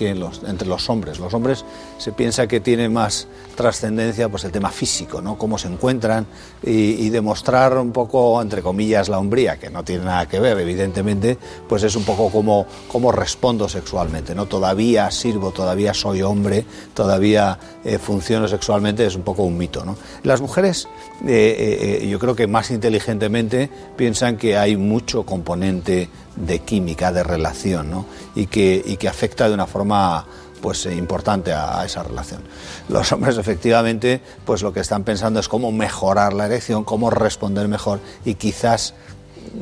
entre 0.47 0.69
los 0.69 0.91
hombres. 0.91 1.19
Los 1.19 1.35
hombres 1.35 1.65
se 1.99 2.13
piensa 2.13 2.47
que 2.47 2.61
tiene 2.61 2.89
más 2.89 3.27
trascendencia 3.57 4.29
pues 4.29 4.45
el 4.45 4.53
tema 4.53 4.71
físico, 4.71 5.21
¿no? 5.21 5.37
Cómo 5.37 5.59
se 5.59 5.69
encuentran 5.69 6.27
y, 6.63 7.09
demostrar 7.09 7.77
un 7.79 7.91
poco, 7.91 8.41
entre 8.41 8.63
comillas, 8.63 9.09
la 9.09 9.19
hombría, 9.19 9.59
que 9.59 9.71
no 9.71 9.83
tiene 9.83 10.05
nada 10.05 10.29
que 10.29 10.39
ver, 10.39 10.59
evidentemente, 10.59 11.39
pues 11.69 11.83
es 11.83 11.97
un 11.97 12.05
poco 12.05 12.31
como, 12.31 12.67
como 12.87 13.11
respondo 13.11 13.69
sexualmente, 13.69 14.35
¿no? 14.35 14.47
Todavía 14.47 15.11
sirvo, 15.11 15.51
todavía 15.51 15.95
soy 15.95 16.23
hombre, 16.23 16.65
todavía 16.95 17.59
eh, 17.85 17.99
funciono 17.99 18.47
sexualmente, 18.47 19.07
es 19.07 19.17
un 19.17 19.23
poco 19.23 19.43
un 19.43 19.57
mito, 19.57 19.85
¿no? 19.85 19.97
Las 20.23 20.41
mujeres, 20.41 20.87
eh, 21.27 22.07
yo 22.09 22.19
creo 22.19 22.37
que 22.37 22.47
más 22.47 22.71
inteligentemente 22.71 23.71
piensan 23.97 24.37
que 24.37 24.57
hay 24.57 24.77
mucho 24.77 25.25
componente 25.25 26.09
de 26.47 26.61
química, 26.61 27.13
de 27.13 27.23
relación, 27.23 27.91
¿no? 27.91 28.07
y, 28.35 28.47
que, 28.47 28.83
y 28.85 28.97
que 28.97 29.09
afecta 29.09 29.49
de 29.49 29.55
una 29.55 29.67
forma 29.67 30.25
pues 30.61 30.87
importante 30.87 31.53
a, 31.53 31.85
esa 31.85 32.03
relación. 32.03 32.43
Los 32.89 33.13
hombres 33.13 33.39
efectivamente 33.39 34.21
pues 34.45 34.63
lo 34.63 34.73
que 34.73 34.81
están 34.81 35.05
pensando 35.05 35.41
es 35.41 35.49
cómo 35.49 35.73
mejorar 35.73 36.33
la 36.33 36.47
erección, 36.47 36.85
cómo 36.85 37.11
responder 37.11 37.69
mejor 37.69 38.01
y 38.25 38.35
quizás 38.35 38.95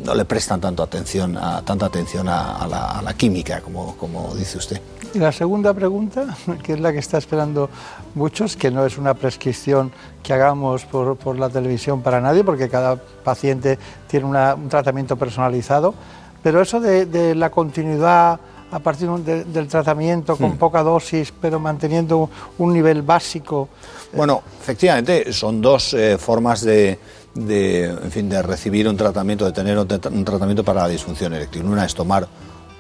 no 0.05 0.15
le 0.15 0.25
prestan 0.25 0.61
tanto 0.61 0.83
atención 0.83 1.37
a, 1.37 1.63
tanta 1.63 1.87
atención 1.87 2.29
a, 2.29 2.57
a, 2.57 2.67
la, 2.67 2.87
a 2.99 3.03
la, 3.03 3.15
química 3.15 3.61
como, 3.61 3.97
como 3.97 4.35
dice 4.35 4.59
usted. 4.59 4.81
Y 5.15 5.19
la 5.19 5.33
segunda 5.33 5.73
pregunta, 5.73 6.37
que 6.63 6.75
es 6.75 6.81
la 6.81 6.93
que 6.93 6.99
está 6.99 7.19
esperando 7.19 7.71
muchos, 8.15 8.57
que 8.57 8.71
no 8.71 8.85
es 8.85 8.99
una 8.99 9.15
prescripción 9.15 9.93
que 10.23 10.33
hagamos 10.33 10.85
por, 10.85 11.17
por 11.17 11.39
la 11.39 11.49
televisión 11.49 12.03
para 12.03 12.21
nadie, 12.21 12.43
porque 12.43 12.69
cada 12.69 12.97
paciente 12.97 13.79
tiene 14.09 14.27
una, 14.27 14.55
un 14.55 14.69
tratamiento 14.69 15.17
personalizado, 15.17 15.95
pero 16.43 16.61
eso 16.61 16.81
de, 16.81 17.07
de 17.07 17.35
la 17.35 17.51
continuidad 17.51 18.39
a 18.71 18.79
partir 18.81 19.09
de, 19.09 19.45
del 19.45 19.69
tratamiento 19.69 20.37
con 20.37 20.53
mm. 20.53 20.59
poca 20.59 20.83
dosis, 20.83 21.33
pero 21.41 21.61
manteniendo 21.61 22.29
un 22.59 22.73
nivel 22.73 23.03
básico. 23.03 23.69
Bueno, 24.13 24.43
efectivamente, 24.61 25.33
son 25.33 25.61
dos 25.61 25.95
eh, 25.95 26.19
formas 26.19 26.63
de, 26.63 26.99
de, 27.35 27.85
en 27.85 28.11
fin, 28.11 28.29
de 28.29 28.43
recibir 28.43 28.89
un 28.89 28.97
tratamiento, 28.97 29.45
de 29.45 29.53
tener 29.53 29.79
un, 29.79 29.87
un 29.91 30.25
tratamiento 30.25 30.65
para 30.65 30.83
la 30.83 30.89
disfunción 30.89 31.33
eréctil. 31.35 31.65
Una 31.65 31.85
es 31.85 31.95
tomar 31.95 32.27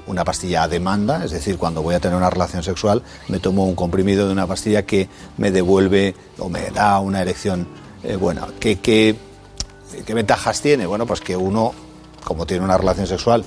una 0.07 0.25
pastilla 0.25 0.65
a 0.65 0.69
demanda, 0.69 1.25
es 1.25 1.33
decir, 1.33 1.59
cuando 1.59 1.83
voy 1.83 1.95
a 1.95 2.01
tener 2.01 2.17
una 2.17 2.31
relación 2.31 2.63
sexual, 2.63 3.03
me 3.29 3.41
tomo 3.41 3.65
un 3.65 3.75
comprimido 3.75 4.27
de 4.27 4.33
una 4.33 4.47
pastilla 4.47 4.85
que 4.85 5.09
me 5.37 5.51
devuelve 5.51 6.15
o 6.39 6.49
me 6.49 6.71
da 6.71 7.01
una 7.01 7.23
erección 7.23 7.67
eh, 8.03 8.17
buena. 8.17 8.47
¿Qué, 8.61 8.79
qué, 8.79 9.17
¿Qué 10.05 10.15
ventajas 10.15 10.61
tiene? 10.61 10.87
Bueno, 10.87 11.07
pues 11.07 11.21
que 11.21 11.37
uno, 11.37 11.75
como 12.27 12.45
tiene 12.45 12.65
una 12.65 12.77
relación 12.77 13.07
sexual, 13.07 13.45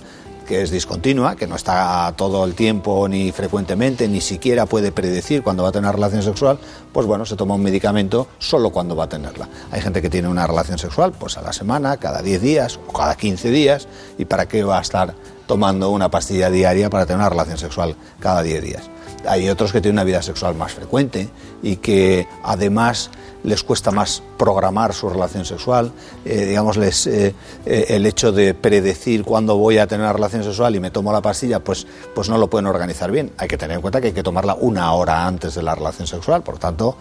que 0.47 0.63
es 0.63 0.71
discontinua, 0.71 1.35
que 1.35 1.45
no 1.45 1.57
está 1.57 2.11
todo 2.15 2.45
el 2.45 2.55
tiempo 2.55 3.07
ni 3.09 3.31
frecuentemente, 3.33 4.07
ni 4.07 4.21
siquiera 4.21 4.65
puede 4.65 4.93
predecir 4.93 5.43
cuándo 5.43 5.63
va 5.63 5.69
a 5.69 5.71
tener 5.73 5.93
relación 5.93 6.23
sexual, 6.23 6.57
pues 6.93 7.05
bueno, 7.05 7.25
se 7.25 7.35
toma 7.35 7.55
un 7.55 7.61
medicamento 7.61 8.27
solo 8.39 8.69
cuando 8.69 8.95
va 8.95 9.03
a 9.03 9.09
tenerla. 9.09 9.49
Hay 9.69 9.81
gente 9.81 10.01
que 10.01 10.09
tiene 10.09 10.29
una 10.29 10.47
relación 10.47 10.79
sexual 10.79 11.11
pues 11.11 11.37
a 11.37 11.41
la 11.41 11.51
semana, 11.51 11.97
cada 11.97 12.21
10 12.21 12.41
días 12.41 12.79
o 12.87 12.93
cada 12.93 13.15
15 13.15 13.51
días, 13.51 13.87
y 14.17 14.25
para 14.25 14.47
qué 14.47 14.63
va 14.63 14.79
a 14.79 14.81
estar 14.81 15.13
tomando 15.45 15.89
una 15.89 16.09
pastilla 16.09 16.49
diaria 16.49 16.89
para 16.89 17.05
tener 17.05 17.19
una 17.19 17.29
relación 17.29 17.57
sexual 17.57 17.95
cada 18.21 18.41
10 18.41 18.63
días. 18.63 18.89
Hay 19.27 19.49
otros 19.49 19.73
que 19.73 19.81
tienen 19.81 19.97
una 19.97 20.03
vida 20.05 20.21
sexual 20.21 20.55
más 20.55 20.71
frecuente 20.71 21.29
y 21.61 21.75
que 21.75 22.27
además 22.43 23.11
les 23.43 23.63
cuesta 23.63 23.91
más 23.91 24.21
programar 24.37 24.93
su 24.93 25.09
relación 25.09 25.45
sexual, 25.45 25.91
eh, 26.25 26.45
digamos, 26.45 26.77
les, 26.77 27.07
eh, 27.07 27.33
eh, 27.65 27.85
el 27.89 28.05
hecho 28.05 28.31
de 28.31 28.53
predecir 28.53 29.23
cuándo 29.23 29.57
voy 29.57 29.77
a 29.77 29.87
tener 29.87 30.05
una 30.05 30.13
relación 30.13 30.43
sexual 30.43 30.75
y 30.75 30.79
me 30.79 30.91
tomo 30.91 31.11
la 31.11 31.21
pastilla, 31.21 31.59
pues, 31.59 31.87
pues 32.13 32.29
no 32.29 32.37
lo 32.37 32.49
pueden 32.49 32.67
organizar 32.67 33.11
bien. 33.11 33.31
Hay 33.37 33.47
que 33.47 33.57
tener 33.57 33.75
en 33.75 33.81
cuenta 33.81 34.01
que 34.01 34.07
hay 34.07 34.13
que 34.13 34.23
tomarla 34.23 34.55
una 34.55 34.93
hora 34.93 35.25
antes 35.25 35.55
de 35.55 35.63
la 35.63 35.75
relación 35.75 36.07
sexual, 36.07 36.43
por 36.43 36.57
tanto, 36.57 36.97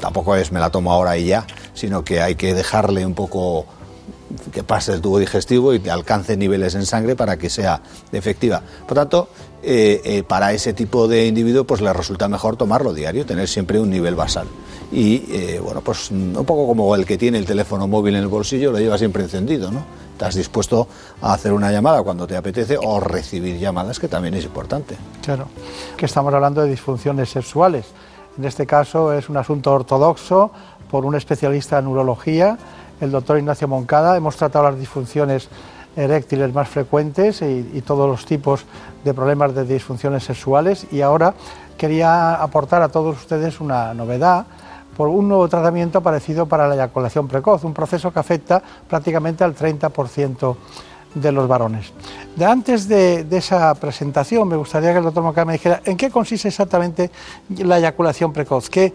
tampoco 0.00 0.34
es 0.36 0.52
me 0.52 0.60
la 0.60 0.70
tomo 0.70 0.92
ahora 0.92 1.16
y 1.16 1.26
ya, 1.26 1.46
sino 1.74 2.04
que 2.04 2.20
hay 2.20 2.34
que 2.34 2.54
dejarle 2.54 3.04
un 3.06 3.14
poco 3.14 3.66
que 4.52 4.62
pase 4.62 4.92
el 4.92 5.00
tubo 5.00 5.18
digestivo 5.18 5.74
y 5.74 5.88
alcance 5.88 6.36
niveles 6.36 6.74
en 6.74 6.86
sangre 6.86 7.16
para 7.16 7.36
que 7.36 7.50
sea 7.50 7.80
efectiva. 8.12 8.62
Por 8.86 8.96
tanto, 8.96 9.28
eh, 9.62 10.00
eh, 10.04 10.22
para 10.22 10.52
ese 10.52 10.72
tipo 10.72 11.08
de 11.08 11.26
individuo 11.26 11.64
pues 11.64 11.80
le 11.80 11.92
resulta 11.92 12.28
mejor 12.28 12.56
tomarlo 12.56 12.92
diario, 12.92 13.26
tener 13.26 13.48
siempre 13.48 13.80
un 13.80 13.90
nivel 13.90 14.14
basal. 14.14 14.46
Y 14.92 15.24
eh, 15.28 15.60
bueno, 15.62 15.80
pues 15.80 16.10
un 16.10 16.44
poco 16.46 16.66
como 16.66 16.94
el 16.94 17.04
que 17.04 17.18
tiene 17.18 17.38
el 17.38 17.46
teléfono 17.46 17.88
móvil 17.88 18.14
en 18.14 18.22
el 18.22 18.28
bolsillo, 18.28 18.70
lo 18.70 18.78
lleva 18.78 18.98
siempre 18.98 19.22
encendido, 19.24 19.70
¿no? 19.70 19.84
Estás 20.12 20.34
dispuesto 20.34 20.88
a 21.20 21.34
hacer 21.34 21.52
una 21.52 21.70
llamada 21.70 22.02
cuando 22.02 22.26
te 22.26 22.36
apetece 22.36 22.78
o 22.80 23.00
recibir 23.00 23.58
llamadas, 23.58 23.98
que 23.98 24.08
también 24.08 24.34
es 24.34 24.44
importante. 24.44 24.96
Claro, 25.22 25.48
que 25.96 26.06
estamos 26.06 26.32
hablando 26.32 26.62
de 26.62 26.70
disfunciones 26.70 27.28
sexuales. 27.28 27.86
En 28.38 28.44
este 28.44 28.66
caso 28.66 29.12
es 29.12 29.28
un 29.28 29.36
asunto 29.36 29.72
ortodoxo 29.72 30.50
por 30.90 31.04
un 31.04 31.14
especialista 31.14 31.78
en 31.78 31.86
urología 31.86 32.56
el 33.00 33.10
doctor 33.10 33.38
Ignacio 33.38 33.68
Moncada. 33.68 34.16
Hemos 34.16 34.36
tratado 34.36 34.70
las 34.70 34.78
disfunciones 34.78 35.48
eréctiles 35.96 36.52
más 36.52 36.68
frecuentes 36.68 37.42
y, 37.42 37.70
y, 37.72 37.80
todos 37.80 38.08
los 38.08 38.26
tipos 38.26 38.64
de 39.02 39.14
problemas 39.14 39.54
de 39.54 39.64
disfunciones 39.64 40.24
sexuales 40.24 40.86
y 40.92 41.00
ahora 41.00 41.34
quería 41.78 42.34
aportar 42.34 42.82
a 42.82 42.88
todos 42.88 43.16
ustedes 43.16 43.60
una 43.60 43.94
novedad 43.94 44.46
por 44.96 45.08
un 45.08 45.28
nuevo 45.28 45.48
tratamiento 45.48 46.00
parecido 46.00 46.46
para 46.46 46.66
la 46.68 46.74
eyaculación 46.74 47.28
precoz, 47.28 47.64
un 47.64 47.74
proceso 47.74 48.12
que 48.12 48.18
afecta 48.18 48.62
prácticamente 48.88 49.44
al 49.44 49.54
30% 49.54 50.56
de 51.14 51.32
los 51.32 51.48
varones. 51.48 51.92
De 52.34 52.44
antes 52.44 52.88
de, 52.88 53.24
de, 53.24 53.36
esa 53.38 53.74
presentación 53.74 54.48
me 54.48 54.56
gustaría 54.56 54.92
que 54.92 54.98
el 54.98 55.04
doctor 55.04 55.22
Moncada 55.22 55.44
me 55.46 55.54
dijera 55.54 55.80
en 55.84 55.96
qué 55.96 56.10
consiste 56.10 56.48
exactamente 56.48 57.10
la 57.58 57.78
eyaculación 57.78 58.32
precoz, 58.32 58.68
qué, 58.68 58.92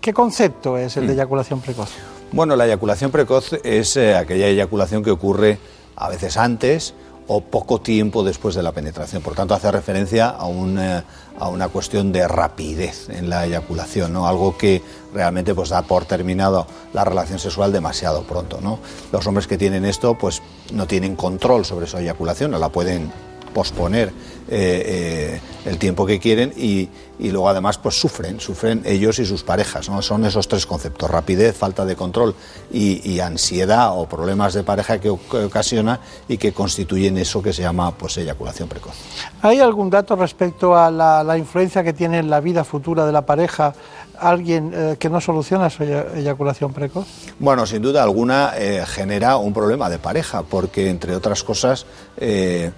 qué 0.00 0.12
concepto 0.12 0.76
es 0.76 0.96
el 0.96 1.06
de 1.06 1.14
eyaculación 1.14 1.60
precoz. 1.60 1.90
Bueno, 2.34 2.56
la 2.56 2.66
eyaculación 2.66 3.12
precoz 3.12 3.52
es 3.62 3.96
eh, 3.96 4.16
aquella 4.16 4.48
eyaculación 4.48 5.04
que 5.04 5.12
ocurre 5.12 5.56
a 5.94 6.08
veces 6.08 6.36
antes 6.36 6.92
o 7.28 7.42
poco 7.42 7.80
tiempo 7.80 8.24
después 8.24 8.56
de 8.56 8.62
la 8.64 8.72
penetración. 8.72 9.22
Por 9.22 9.36
tanto, 9.36 9.54
hace 9.54 9.70
referencia 9.70 10.30
a, 10.30 10.46
un, 10.46 10.76
eh, 10.80 11.04
a 11.38 11.48
una 11.48 11.68
cuestión 11.68 12.10
de 12.10 12.26
rapidez 12.26 13.08
en 13.08 13.30
la 13.30 13.46
eyaculación, 13.46 14.12
¿no? 14.12 14.26
algo 14.26 14.58
que 14.58 14.82
realmente 15.14 15.54
pues, 15.54 15.68
da 15.68 15.82
por 15.82 16.06
terminado 16.06 16.66
la 16.92 17.04
relación 17.04 17.38
sexual 17.38 17.70
demasiado 17.70 18.24
pronto. 18.24 18.58
¿no? 18.60 18.80
Los 19.12 19.24
hombres 19.28 19.46
que 19.46 19.56
tienen 19.56 19.84
esto 19.84 20.18
pues, 20.18 20.42
no 20.72 20.88
tienen 20.88 21.14
control 21.14 21.64
sobre 21.64 21.86
su 21.86 21.98
eyaculación, 21.98 22.50
no 22.50 22.58
la 22.58 22.70
pueden 22.70 23.12
posponer 23.54 24.12
eh, 24.50 25.40
el 25.64 25.78
tiempo 25.78 26.04
que 26.04 26.18
quieren 26.18 26.52
y, 26.54 26.90
y, 27.18 27.30
luego 27.30 27.48
además 27.48 27.78
pues 27.78 27.98
sufren, 27.98 28.40
sufren 28.40 28.82
ellos 28.84 29.18
y 29.18 29.24
sus 29.24 29.42
parejas. 29.42 29.88
¿no? 29.88 30.02
Son 30.02 30.26
esos 30.26 30.48
tres 30.48 30.66
conceptos, 30.66 31.10
rapidez, 31.10 31.56
falta 31.56 31.86
de 31.86 31.96
control 31.96 32.34
y, 32.70 33.20
ansiedad 33.20 33.98
o 33.98 34.06
problemas 34.06 34.52
de 34.52 34.64
pareja 34.64 35.00
que, 35.00 35.08
ocasiona 35.08 36.00
y 36.28 36.36
que 36.36 36.52
constituyen 36.52 37.16
eso 37.16 37.40
que 37.40 37.54
se 37.54 37.62
llama 37.62 37.96
pues 37.96 38.18
eyaculación 38.18 38.68
precoz. 38.68 38.92
¿Hay 39.40 39.60
algún 39.60 39.88
dato 39.88 40.16
respecto 40.16 40.76
a 40.76 40.90
la, 40.90 41.24
la 41.24 41.38
influencia 41.38 41.82
que 41.82 41.94
tiene 41.94 42.18
en 42.18 42.28
la 42.28 42.40
vida 42.40 42.64
futura 42.64 43.06
de 43.06 43.12
la 43.12 43.24
pareja 43.24 43.72
alguien 44.18 44.72
eh, 44.74 44.96
que 44.98 45.08
no 45.08 45.20
soluciona 45.20 45.70
su 45.70 45.82
eyaculación 45.82 46.72
precoz? 46.72 47.06
Bueno, 47.38 47.66
sin 47.66 47.82
duda 47.82 48.02
alguna 48.02 48.52
eh, 48.56 48.84
genera 48.86 49.36
un 49.36 49.52
problema 49.52 49.90
de 49.90 49.98
pareja, 49.98 50.42
porque 50.42 50.90
entre 50.90 51.14
otras 51.14 51.42
cosas, 51.42 51.86
eh, 52.16 52.72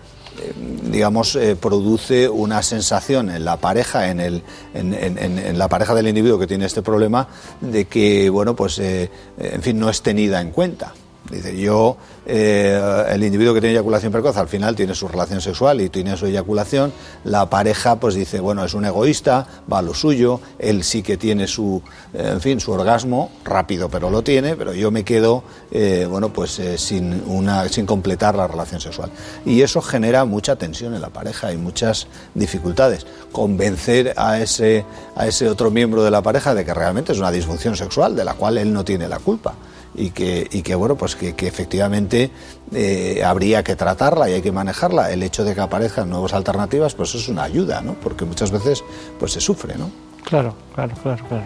digamos, 0.91 1.39
produce 1.61 2.29
una 2.29 2.63
sensación 2.63 3.31
en 3.31 3.45
la 3.45 3.57
pareja, 3.59 4.11
en, 4.11 4.21
el, 4.21 4.43
en, 4.75 5.59
la 5.59 5.69
pareja 5.69 5.95
del 5.95 6.09
individuo 6.09 6.39
que 6.39 6.47
tiene 6.47 6.67
este 6.67 6.83
problema, 6.83 7.29
de 7.61 7.87
que, 7.87 8.31
bueno, 8.31 8.55
pues, 8.57 8.79
en 8.79 9.63
fin, 9.63 9.79
no 9.79 9.89
es 9.91 10.03
tenida 10.03 10.41
en 10.41 10.51
cuenta. 10.51 10.95
Dice, 11.31 11.57
yo, 11.57 11.97
eh, 12.24 13.05
el 13.11 13.24
individuo 13.24 13.53
que 13.53 13.61
tiene 13.61 13.73
eyaculación 13.73 14.12
precoz 14.12 14.36
al 14.36 14.48
final 14.48 14.77
tiene 14.77 14.94
su 14.94 15.09
relación 15.09 15.40
sexual 15.40 15.81
y 15.81 15.89
tiene 15.89 16.16
su 16.16 16.27
eyaculación, 16.27 16.93
la 17.24 17.51
pareja 17.51 17.97
pues 17.97 18.15
dice, 18.15 18.39
bueno, 18.39 18.65
es 18.65 18.74
un 18.74 18.85
egoísta, 18.85 19.47
va 19.70 19.78
a 19.78 19.82
lo 19.82 19.93
suyo, 19.93 20.40
él 20.59 20.85
sí 20.85 21.03
que 21.03 21.16
tiene 21.16 21.47
su, 21.48 21.82
eh, 22.15 22.31
en 22.32 22.40
fin, 22.40 22.61
su 22.61 22.73
orgasmo, 22.73 23.31
rápido 23.44 23.89
pero 23.89 24.09
lo 24.11 24.23
tiene, 24.23 24.55
pero 24.55 24.73
yo 24.73 24.90
me 24.90 25.05
quedo, 25.05 25.43
eh, 25.73 26.07
bueno, 26.09 26.32
pues 26.32 26.61
sin, 26.77 27.23
una, 27.27 27.69
sin 27.69 27.86
completar 27.86 28.36
la 28.36 28.47
relación 28.47 28.81
sexual. 28.81 29.11
Y 29.44 29.62
eso 29.62 29.82
genera 29.82 30.24
mucha 30.24 30.57
tensión 30.57 30.94
en 30.94 31.01
la 31.01 31.11
pareja 31.11 31.53
y 31.53 31.57
muchas 31.57 32.07
dificultades. 32.35 33.07
Convencer 33.32 34.15
a 34.16 34.40
ese, 34.40 34.85
a 35.16 35.27
ese 35.27 35.48
otro 35.48 35.70
miembro 35.70 36.05
de 36.05 36.11
la 36.11 36.23
pareja 36.23 36.55
de 36.55 36.65
que 36.65 36.73
realmente 36.73 37.12
es 37.12 37.19
una 37.19 37.31
disfunción 37.31 37.77
sexual 37.77 38.15
de 38.15 38.24
la 38.24 38.35
cual 38.35 38.59
él 38.59 38.73
no 38.73 38.85
tiene 38.85 39.09
la 39.09 39.19
culpa 39.19 39.55
y 39.97 40.10
que, 40.10 40.47
y 40.51 40.62
que 40.62 40.74
bueno, 40.74 40.94
pues 40.94 41.16
que, 41.16 41.35
efectivamente 41.47 42.31
eh, 42.73 43.23
habría 43.24 43.64
que 43.64 43.77
tratarla 43.77 44.28
y 44.28 44.35
hay 44.35 44.43
que 44.43 44.52
manejarla. 44.52 45.10
El 45.10 45.23
hecho 45.23 45.44
de 45.44 45.55
que 45.55 45.60
aparezcan 45.60 46.10
nuevas 46.10 46.35
alternativas, 46.35 46.94
pues 46.94 47.14
es 47.14 47.28
una 47.28 47.44
ayuda, 47.44 47.81
¿no? 47.81 47.94
Porque 47.94 48.24
muchas 48.24 48.51
veces 48.51 48.85
pues 49.18 49.32
se 49.32 49.40
sufre, 49.40 49.77
¿no? 49.77 49.90
Claro, 50.24 50.55
claro, 50.74 50.94
claro, 51.02 51.24
claro. 51.28 51.44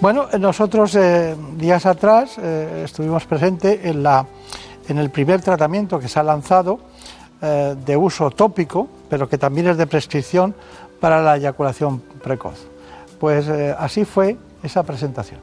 Bueno, 0.00 0.28
nosotros 0.38 0.94
eh, 0.96 1.34
días 1.56 1.86
atrás 1.86 2.36
eh, 2.38 2.82
estuvimos 2.84 3.24
presentes 3.24 3.84
en, 3.84 4.02
la, 4.02 4.26
en 4.88 4.98
el 4.98 5.10
primer 5.10 5.40
tratamiento 5.40 5.98
que 5.98 6.08
se 6.08 6.20
ha 6.20 6.22
lanzado 6.22 6.80
de 7.38 7.96
uso 7.98 8.30
tópico, 8.30 8.88
pero 9.10 9.28
que 9.28 9.36
también 9.36 9.68
es 9.68 9.76
de 9.76 9.86
prescripción 9.86 10.54
para 11.00 11.22
la 11.22 11.36
eyaculación 11.36 12.00
precoz. 12.24 12.66
Pues 13.20 13.46
así 13.78 14.06
fue 14.06 14.38
esa 14.62 14.82
presentación. 14.82 15.38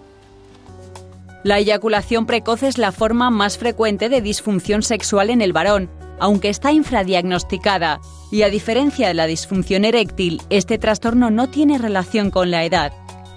La 1.43 1.59
eyaculación 1.59 2.25
precoz 2.25 2.63
es 2.63 2.77
la 2.77 2.93
forma 2.93 3.29
más 3.29 3.57
frecuente 3.57 4.07
de 4.07 4.21
disfunción 4.21 4.81
sexual 4.81 5.29
en 5.29 5.41
el 5.41 5.51
varón, 5.51 5.89
aunque 6.17 6.47
está 6.47 6.71
infradiagnosticada, 6.71 7.99
y 8.31 8.43
a 8.43 8.49
diferencia 8.49 9.09
de 9.09 9.13
la 9.13 9.27
disfunción 9.27 9.83
eréctil, 9.83 10.41
este 10.49 10.77
trastorno 10.77 11.31
no 11.31 11.49
tiene 11.49 11.77
relación 11.77 12.31
con 12.31 12.49
la 12.49 12.63
edad. 12.63 12.93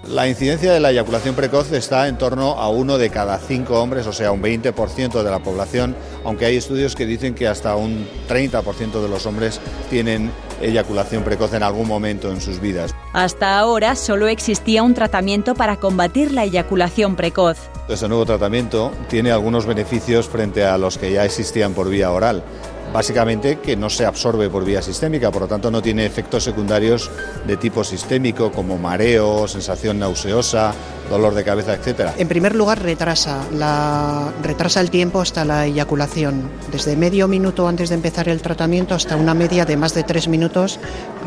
La 0.09 0.28
incidencia 0.28 0.73
de 0.73 0.78
la 0.78 0.93
eyaculación 0.93 1.35
precoz 1.35 1.73
está 1.73 2.07
en 2.07 2.16
torno 2.16 2.53
a 2.53 2.69
uno 2.69 2.97
de 2.97 3.11
cada 3.11 3.39
cinco 3.39 3.83
hombres, 3.83 4.07
o 4.07 4.12
sea, 4.12 4.31
un 4.31 4.41
20% 4.41 5.23
de 5.23 5.31
la 5.31 5.41
población, 5.41 5.97
aunque 6.24 6.45
hay 6.45 6.57
estudios 6.57 6.95
que 6.95 7.07
dicen 7.07 7.35
que 7.35 7.49
hasta 7.49 7.74
un 7.74 8.07
30% 8.28 9.03
de 9.03 9.09
los 9.09 9.27
hombres 9.27 9.61
tienen 9.91 10.31
eyaculación 10.62 11.24
precoz 11.24 11.55
en 11.55 11.65
algún 11.65 11.89
momento 11.89 12.31
en 12.31 12.41
sus 12.41 12.61
vidas. 12.61 12.95
Hasta 13.12 13.59
ahora 13.59 13.97
solo 13.97 14.28
existía 14.28 14.85
un 14.85 14.95
tratamiento 14.95 15.55
para 15.57 15.77
combatir 15.77 16.31
la 16.31 16.45
eyaculación 16.45 17.16
precoz. 17.16 17.59
Este 17.89 18.07
nuevo 18.07 18.24
tratamiento 18.24 18.93
tiene 19.09 19.33
algunos 19.33 19.66
beneficios 19.66 20.28
frente 20.28 20.65
a 20.65 20.78
los 20.78 20.99
que 20.99 21.11
ya 21.12 21.24
existían 21.24 21.73
por 21.73 21.89
vía 21.89 22.12
oral 22.12 22.45
básicamente 22.92 23.58
que 23.58 23.76
no 23.76 23.90
se 23.90 24.06
absorbe 24.06 24.48
por 24.48 24.64
vía 24.64 24.82
sistémica, 24.82 25.30
por 25.30 25.42
lo 25.42 25.48
tanto 25.48 25.70
no 25.70 25.82
tiene 25.82 26.06
efectos 26.06 26.44
secundarios 26.44 27.10
de 27.46 27.56
tipo 27.56 27.84
sistémico 27.84 28.52
como 28.52 28.78
mareo, 28.78 29.48
sensación 29.48 29.98
nauseosa, 29.98 30.72
dolor 31.10 31.34
de 31.34 31.44
cabeza, 31.44 31.74
etcétera. 31.74 32.14
En 32.18 32.28
primer 32.28 32.54
lugar, 32.54 32.82
retrasa, 32.82 33.44
la, 33.52 34.32
retrasa 34.42 34.80
el 34.80 34.90
tiempo 34.90 35.20
hasta 35.20 35.44
la 35.44 35.66
eyaculación, 35.66 36.50
desde 36.72 36.96
medio 36.96 37.28
minuto 37.28 37.68
antes 37.68 37.88
de 37.90 37.94
empezar 37.94 38.28
el 38.28 38.42
tratamiento 38.42 38.94
hasta 38.94 39.16
una 39.16 39.34
media 39.34 39.64
de 39.64 39.76
más 39.76 39.94
de 39.94 40.02
tres 40.02 40.28
minutos 40.28 40.80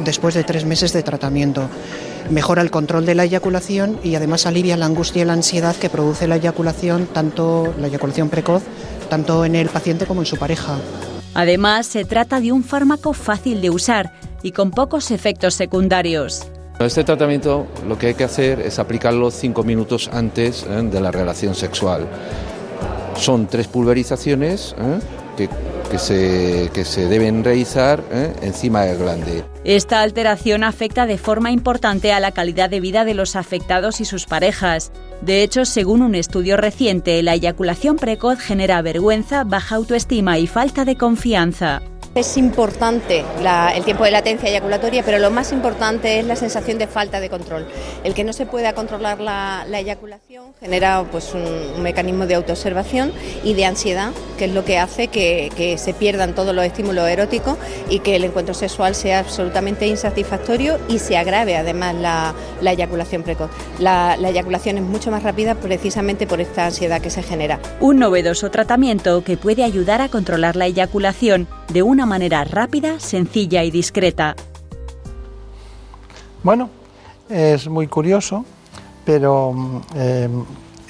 después 0.03 0.34
de 0.36 0.44
tres 0.44 0.65
meses 0.65 0.94
de 0.94 1.03
tratamiento. 1.03 1.69
Mejora 2.30 2.61
el 2.61 2.72
control 2.72 3.06
de 3.06 3.15
la 3.15 3.23
eyaculación 3.23 3.99
y 4.03 4.15
además 4.15 4.45
alivia 4.45 4.77
la 4.77 4.86
angustia 4.86 5.23
y 5.23 5.26
la 5.26 5.34
ansiedad 5.34 5.76
que 5.76 5.90
produce 5.90 6.27
la 6.27 6.36
eyaculación, 6.36 7.07
tanto 7.07 7.73
la 7.80 7.88
eyaculación 7.88 8.30
precoz, 8.30 8.64
tanto 9.10 9.45
en 9.45 9.56
el 9.56 9.69
paciente 9.69 10.06
como 10.06 10.22
en 10.22 10.27
su 10.27 10.38
pareja. 10.38 10.77
Además, 11.34 11.86
se 11.86 12.06
trata 12.06 12.40
de 12.40 12.52
un 12.52 12.64
fármaco 12.64 13.14
fácil 13.14 13.62
de 13.62 13.70
usar 13.70 14.12
y 14.42 14.52
con 14.52 14.72
pocos 14.72 15.12
efectos 15.12 15.54
secundarios. 15.54 16.48
Este 16.80 17.04
tratamiento 17.04 17.68
lo 17.88 17.98
que 17.98 18.08
hay 18.08 18.14
que 18.14 18.24
hacer 18.24 18.62
es 18.62 18.80
aplicarlo 18.80 19.32
cinco 19.32 19.64
minutos 19.64 20.10
antes 20.14 20.66
¿eh? 20.70 20.82
de 20.84 21.02
la 21.02 21.12
relación 21.12 21.54
sexual. 21.54 22.08
Son 23.16 23.48
tres 23.48 23.68
pulverizaciones 23.68 24.76
¿eh? 24.80 25.00
que 25.36 25.50
que 25.90 25.98
se, 25.98 26.70
que 26.74 26.86
se 26.86 27.07
deben 27.07 27.44
realizar 27.44 28.03
¿eh? 28.11 28.34
encima 28.41 28.84
del 28.84 28.98
glande. 28.98 29.44
Esta 29.64 30.02
alteración 30.02 30.64
afecta 30.64 31.06
de 31.06 31.18
forma 31.18 31.52
importante 31.52 32.14
a 32.14 32.20
la 32.20 32.32
calidad 32.32 32.70
de 32.70 32.80
vida 32.80 33.06
de 33.06 33.14
los 33.14 33.36
afectados 33.36 33.99
y 34.02 34.06
sus 34.06 34.26
parejas. 34.26 34.91
De 35.22 35.44
hecho, 35.44 35.66
según 35.66 36.02
un 36.02 36.16
estudio 36.16 36.57
reciente, 36.57 37.22
la 37.24 37.34
eyaculación 37.34 37.98
precoz 37.98 38.40
genera 38.40 38.82
vergüenza, 38.82 39.44
baja 39.44 39.76
autoestima 39.76 40.40
y 40.40 40.48
falta 40.48 40.86
de 40.86 40.95
confianza. 40.95 41.82
Es 42.20 42.36
importante 42.36 43.24
el 43.74 43.86
tiempo 43.86 44.04
de 44.04 44.12
latencia 44.12 44.50
eyaculatoria, 44.50 45.04
pero 45.06 45.20
lo 45.20 45.32
más 45.32 45.54
importante 45.54 46.20
es 46.20 46.26
la 46.26 46.36
sensación 46.36 46.78
de 46.78 46.86
falta 46.86 47.22
de 47.22 47.30
control. 47.30 47.66
El 48.04 48.14
que 48.14 48.26
no 48.26 48.34
se 48.34 48.46
pueda 48.46 48.74
controlar 48.74 49.22
la, 49.22 49.66
eyaculación 49.72 50.54
genera 50.60 51.06
pues, 51.10 51.34
un, 51.34 51.82
mecanismo 51.82 52.26
de 52.26 52.36
autoobservación 52.36 53.14
y 53.41 53.54
de 53.54 53.64
ansiedad, 53.64 54.12
que 54.38 54.46
es 54.46 54.54
lo 54.54 54.66
que 54.66 54.78
hace 54.78 55.08
que, 55.08 55.78
se 55.78 55.94
pierdan 55.94 56.36
todos 56.36 56.54
los 56.54 56.66
estímulos 56.66 57.08
eróticos 57.08 57.56
y 57.90 58.00
que 58.00 58.18
el 58.18 58.26
encuentro 58.26 58.54
sexual 58.54 58.96
sea 58.96 59.20
absolutamente 59.20 59.88
insatisfactorio 59.88 60.78
y 60.90 61.00
se 61.00 61.16
agrave 61.16 61.56
además 61.56 61.96
la, 61.96 62.36
eyaculación 62.70 63.24
precoz. 63.24 63.50
La, 63.80 64.18
la 64.18 64.28
eyaculación 64.28 64.78
es 64.78 64.84
mucho 64.84 65.10
más 65.10 65.24
rápida 65.24 65.56
precisamente 65.56 66.28
por 66.28 66.41
esta 66.41 66.66
ansiedad 66.66 67.00
que 67.00 67.12
se 67.12 67.24
genera. 67.24 67.62
Un 67.80 67.98
novedoso 67.98 68.52
tratamiento 68.52 69.24
que 69.24 69.38
puede 69.38 69.64
ayudar 69.64 70.02
a 70.02 70.10
controlar 70.10 70.58
la 70.58 70.66
eyaculación 70.66 71.48
de 71.72 71.84
una 71.84 72.06
manera 72.10 72.44
rápida, 72.44 72.99
sencilla 72.99 73.64
y 73.64 73.72
discreta. 73.72 74.36
Bueno, 76.44 76.69
es 77.30 77.69
muy 77.69 77.88
curioso, 77.88 78.44
pero 79.06 79.84
eh, 79.95 80.27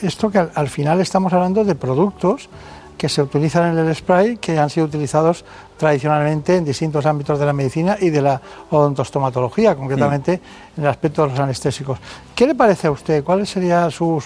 esto 0.02 0.32
que 0.32 0.40
al, 0.40 0.70
final 0.70 1.00
estamos 1.02 1.32
hablando 1.34 1.64
de 1.64 1.76
productos 1.76 2.50
que 2.98 3.10
se 3.10 3.22
utilizan 3.22 3.78
en 3.78 3.88
el 3.88 3.96
spray, 3.96 4.38
que 4.38 4.58
han 4.58 4.70
sido 4.70 4.88
utilizados 4.88 5.46
tradicionalmente 5.80 6.58
en 6.58 6.66
distintos 6.66 7.06
ámbitos 7.06 7.40
de 7.40 7.46
la 7.46 7.54
medicina 7.54 7.98
y 8.00 8.10
de 8.10 8.22
la 8.22 8.40
odontostomatología, 8.70 9.76
concretamente 9.76 10.34
en 10.78 10.84
el 10.84 10.90
aspecto 10.90 11.24
de 11.24 11.30
los 11.30 11.40
anestésicos. 11.40 11.98
¿Qué 12.36 12.46
le 12.46 12.54
parece 12.54 12.88
a 12.88 12.92
usted? 12.92 13.24
¿Cuál 13.24 13.48
sería 13.48 13.90
su, 13.90 14.22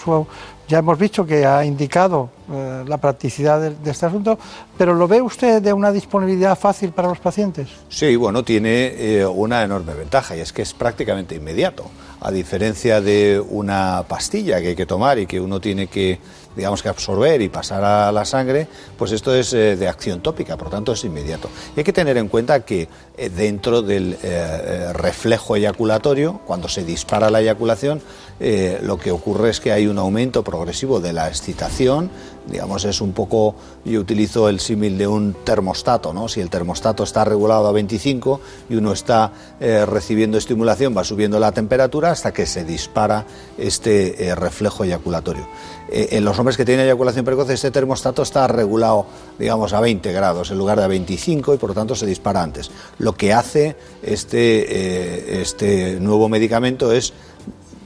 ya 0.68 0.80
hemos 0.80 0.98
visto 0.98 1.26
que 1.26 1.46
ha 1.46 1.64
indicado 1.64 2.30
eh, 2.52 2.84
la 2.88 2.98
practicidad 2.98 3.62
de, 3.62 3.92
este 3.92 4.08
asunto, 4.08 4.40
pero 4.78 4.96
¿lo 4.96 5.08
ve 5.08 5.22
usted 5.22 5.62
de 5.62 5.72
una 5.72 5.92
disponibilidad 5.92 6.58
fácil 6.58 6.92
para 6.92 7.08
los 7.08 7.20
pacientes? 7.20 7.70
Sí, 7.88 8.16
bueno, 8.16 8.44
tiene 8.44 8.94
eh, 8.98 9.26
una 9.26 9.64
enorme 9.64 9.94
ventaja 9.94 10.36
y 10.36 10.40
es 10.40 10.52
que 10.52 10.64
es 10.64 10.74
prácticamente 10.74 11.36
inmediato, 11.36 11.86
a 12.20 12.32
diferencia 12.32 13.00
de 13.00 13.40
una 13.48 14.04
pastilla 14.08 14.60
que 14.60 14.70
hay 14.70 14.76
que 14.76 14.88
tomar 14.88 15.20
y 15.20 15.28
que 15.28 15.40
uno 15.40 15.62
tiene 15.62 15.86
que 15.86 16.20
digamos 16.56 16.82
que 16.84 16.90
absorber 16.90 17.42
y 17.42 17.50
pasar 17.50 17.84
a 17.84 18.12
la 18.12 18.26
sangre, 18.26 18.68
pues 18.98 19.12
esto 19.12 19.34
es 19.34 19.54
eh, 19.54 19.76
de 19.76 19.88
acción 19.88 20.22
tópica, 20.22 20.58
por 20.58 20.70
tanto 20.70 20.94
es 20.94 21.04
inmediato. 21.04 21.43
Y 21.76 21.80
hay 21.80 21.84
que 21.84 21.94
tener 21.94 22.18
en 22.18 22.28
cuenta 22.28 22.62
que 22.62 22.88
eh, 23.18 23.30
dentro 23.30 23.82
del 23.82 24.18
eh, 24.22 24.92
reflejo 24.94 25.56
eyaculatorio, 25.56 26.42
cuando 26.46 26.68
se 26.68 26.84
dispara 26.84 27.30
la 27.30 27.42
eyaculación, 27.42 28.02
lo 28.82 28.98
que 28.98 29.12
ocurre 29.12 29.52
es 29.52 29.62
que 29.62 29.72
hay 29.72 29.88
un 29.88 29.98
aumento 29.98 30.44
progresivo 30.44 31.00
de 31.00 31.14
la 31.14 31.30
excitación, 31.30 32.10
digamos, 32.48 32.86
es 32.86 33.02
un 33.02 33.14
poco, 33.14 33.56
yo 33.86 34.00
utilizo 34.00 34.50
el 34.50 34.60
símil 34.60 34.98
de 34.98 35.08
un 35.08 35.34
termostato, 35.44 36.14
¿no? 36.14 36.28
Si 36.28 36.42
el 36.42 36.50
termostato 36.50 37.04
está 37.04 37.24
regulado 37.24 37.68
a 37.68 37.72
25 37.72 38.42
y 38.70 38.76
uno 38.76 38.92
está 38.92 39.32
eh, 39.60 39.86
recibiendo 39.86 40.38
estimulación, 40.38 40.96
va 40.96 41.04
subiendo 41.04 41.40
la 41.40 41.52
temperatura 41.52 42.12
hasta 42.12 42.34
que 42.34 42.46
se 42.46 42.64
dispara 42.64 43.26
este 43.58 44.28
eh, 44.28 44.36
reflejo 44.36 44.84
eyaculatorio. 44.84 45.48
Eh, 45.90 46.10
en 46.12 46.26
los 46.26 46.38
hombres 46.40 46.58
que 46.58 46.66
tienen 46.66 46.86
eyaculación 46.86 47.26
precoz, 47.26 47.50
este 47.50 47.72
termostato 47.72 48.24
está 48.24 48.48
regulado, 48.48 49.06
digamos, 49.40 49.74
a 49.74 49.80
20 49.80 50.12
grados 50.12 50.52
en 50.52 50.58
lugar 50.58 50.78
de 50.80 50.86
a 50.86 50.88
25 50.88 51.54
y 51.54 51.58
por 51.58 51.70
lo 51.70 51.76
tanto 51.76 51.96
se 51.96 52.06
dispara 52.06 52.42
antes. 52.42 52.72
Lo 53.00 53.14
que 53.14 53.34
hace 53.34 53.76
este, 54.02 55.42
este 55.42 56.00
nuevo 56.00 56.30
medicamento 56.30 56.92
es 56.92 57.14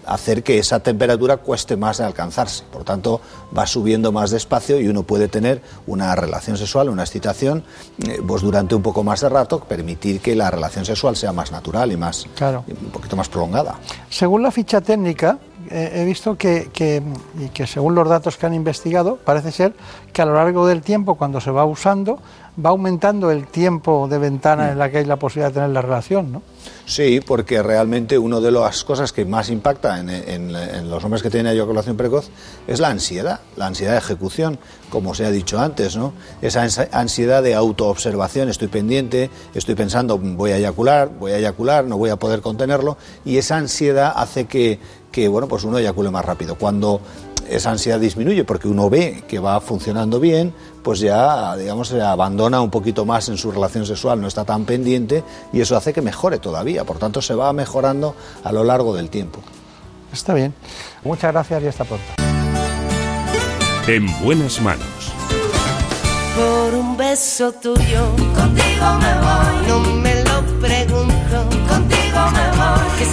hacer 0.07 0.43
que 0.43 0.57
esa 0.57 0.79
temperatura 0.79 1.37
cueste 1.37 1.77
más 1.77 1.97
de 1.97 2.05
alcanzarse. 2.05 2.63
Por 2.71 2.83
tanto, 2.83 3.21
va 3.55 3.67
subiendo 3.67 4.11
más 4.11 4.31
despacio 4.31 4.79
y 4.79 4.87
uno 4.87 5.03
puede 5.03 5.27
tener 5.27 5.61
una 5.85 6.15
relación 6.15 6.57
sexual, 6.57 6.89
una 6.89 7.03
excitación, 7.03 7.63
eh, 8.07 8.21
pues 8.25 8.41
durante 8.41 8.75
un 8.75 8.81
poco 8.81 9.03
más 9.03 9.21
de 9.21 9.29
rato, 9.29 9.59
permitir 9.59 10.19
que 10.21 10.35
la 10.35 10.49
relación 10.49 10.85
sexual 10.85 11.15
sea 11.15 11.33
más 11.33 11.51
natural 11.51 11.91
y 11.91 11.97
más 11.97 12.25
un 12.67 12.91
poquito 12.91 13.15
más 13.15 13.29
prolongada. 13.29 13.75
Según 14.09 14.43
la 14.43 14.51
ficha 14.51 14.81
técnica, 14.81 15.37
eh, 15.69 15.91
he 15.95 16.05
visto 16.05 16.37
que, 16.37 16.69
que, 16.71 17.03
y 17.39 17.49
que 17.49 17.67
según 17.67 17.95
los 17.95 18.07
datos 18.07 18.37
que 18.37 18.45
han 18.45 18.53
investigado, 18.53 19.17
parece 19.17 19.51
ser 19.51 19.73
que 20.13 20.21
a 20.21 20.25
lo 20.25 20.33
largo 20.33 20.65
del 20.65 20.81
tiempo, 20.81 21.15
cuando 21.15 21.41
se 21.41 21.51
va 21.51 21.65
usando, 21.65 22.19
va 22.63 22.71
aumentando 22.71 23.29
el 23.29 23.47
tiempo 23.47 24.07
de 24.09 24.17
ventana 24.17 24.71
en 24.71 24.79
la 24.79 24.89
que 24.89 24.97
hay 24.99 25.05
la 25.05 25.17
posibilidad 25.17 25.49
de 25.49 25.53
tener 25.55 25.69
la 25.69 25.81
relación, 25.81 26.31
¿no? 26.31 26.41
Sí, 26.85 27.19
porque 27.25 27.61
realmente 27.61 28.17
una 28.17 28.39
de 28.39 28.49
las 28.49 28.83
cosas 28.83 29.11
que 29.11 29.25
más 29.25 29.49
impacta 29.49 29.99
en, 29.99 30.89
los 30.89 31.03
hombres 31.03 31.21
que 31.21 31.29
tienen 31.29 31.51
eyaculación 31.53 31.97
precoz 31.97 32.29
es 32.65 32.79
la 32.79 32.89
ansiedad, 32.89 33.41
la 33.57 33.67
ansiedad 33.67 33.91
de 33.91 33.97
ejecución, 33.99 34.57
como 34.89 35.13
se 35.13 35.25
ha 35.25 35.31
dicho 35.31 35.59
antes, 35.59 35.97
¿no? 35.97 36.13
Esa 36.41 36.65
ansi- 36.65 36.87
ansiedad 36.93 37.43
de 37.43 37.55
autoobservación, 37.55 38.49
estoy 38.49 38.69
pendiente, 38.69 39.29
estoy 39.53 39.75
pensando, 39.75 40.17
voy 40.17 40.51
a 40.51 40.57
eyacular, 40.57 41.09
voy 41.19 41.33
a 41.33 41.37
eyacular, 41.37 41.85
no 41.85 41.97
voy 41.97 42.09
a 42.09 42.15
poder 42.15 42.41
contenerlo, 42.41 42.97
y 43.25 43.37
esa 43.37 43.57
ansiedad 43.57 44.13
hace 44.15 44.45
que, 44.45 44.79
que 45.11 45.27
bueno, 45.27 45.47
pues 45.47 45.63
uno 45.65 45.77
eyacule 45.77 46.09
más 46.09 46.25
rápido. 46.25 46.55
Cuando 46.55 47.01
esa 47.49 47.71
ansiedad 47.71 47.99
disminuye 47.99 48.43
porque 48.43 48.67
uno 48.67 48.89
ve 48.89 49.23
que 49.27 49.39
va 49.39 49.59
funcionando 49.61 50.19
bien, 50.19 50.53
pues 50.87 51.01
ya, 51.01 51.53
digamos, 51.57 51.89
se 51.89 52.01
abandona 52.01 52.61
un 52.61 52.69
poquito 52.69 53.03
más 53.03 53.27
en 53.27 53.35
su 53.35 53.51
relación 53.51 53.85
sexual, 53.85 54.21
no 54.21 54.27
está 54.29 54.45
tan 54.45 54.63
pendiente 54.63 55.21
y 55.51 55.59
eso 55.59 55.75
hace 55.75 55.91
que 55.91 56.01
mejore 56.01 56.39
todavía. 56.39 56.85
Por 56.85 56.97
tanto, 56.97 57.21
se 57.21 57.35
va 57.35 57.51
mejorando 57.51 58.15
a 58.41 58.53
lo 58.53 58.63
largo 58.63 58.95
del 58.95 59.09
tiempo. 59.09 59.41
Está 60.13 60.33
bien. 60.33 60.53
Muchas 61.03 61.33
gracias 61.33 61.61
y 61.61 61.67
hasta 61.67 61.83
pronto. 61.83 62.05
En 63.85 64.07
buenas 64.23 64.61
manos. 64.61 65.11
por 66.37 66.73
un 66.73 66.95
beso 66.95 67.51
tuyo. 67.51 68.05
Contigo 68.33 68.87
me 69.01 69.13
voy. 69.25 69.67
No 69.67 69.79
me 69.81 70.23
lo 70.23 70.41
pregunto. 70.61 71.49
Contigo 71.67 72.21
me 72.31 72.47
voy. 72.57 72.97
Que 72.97 73.05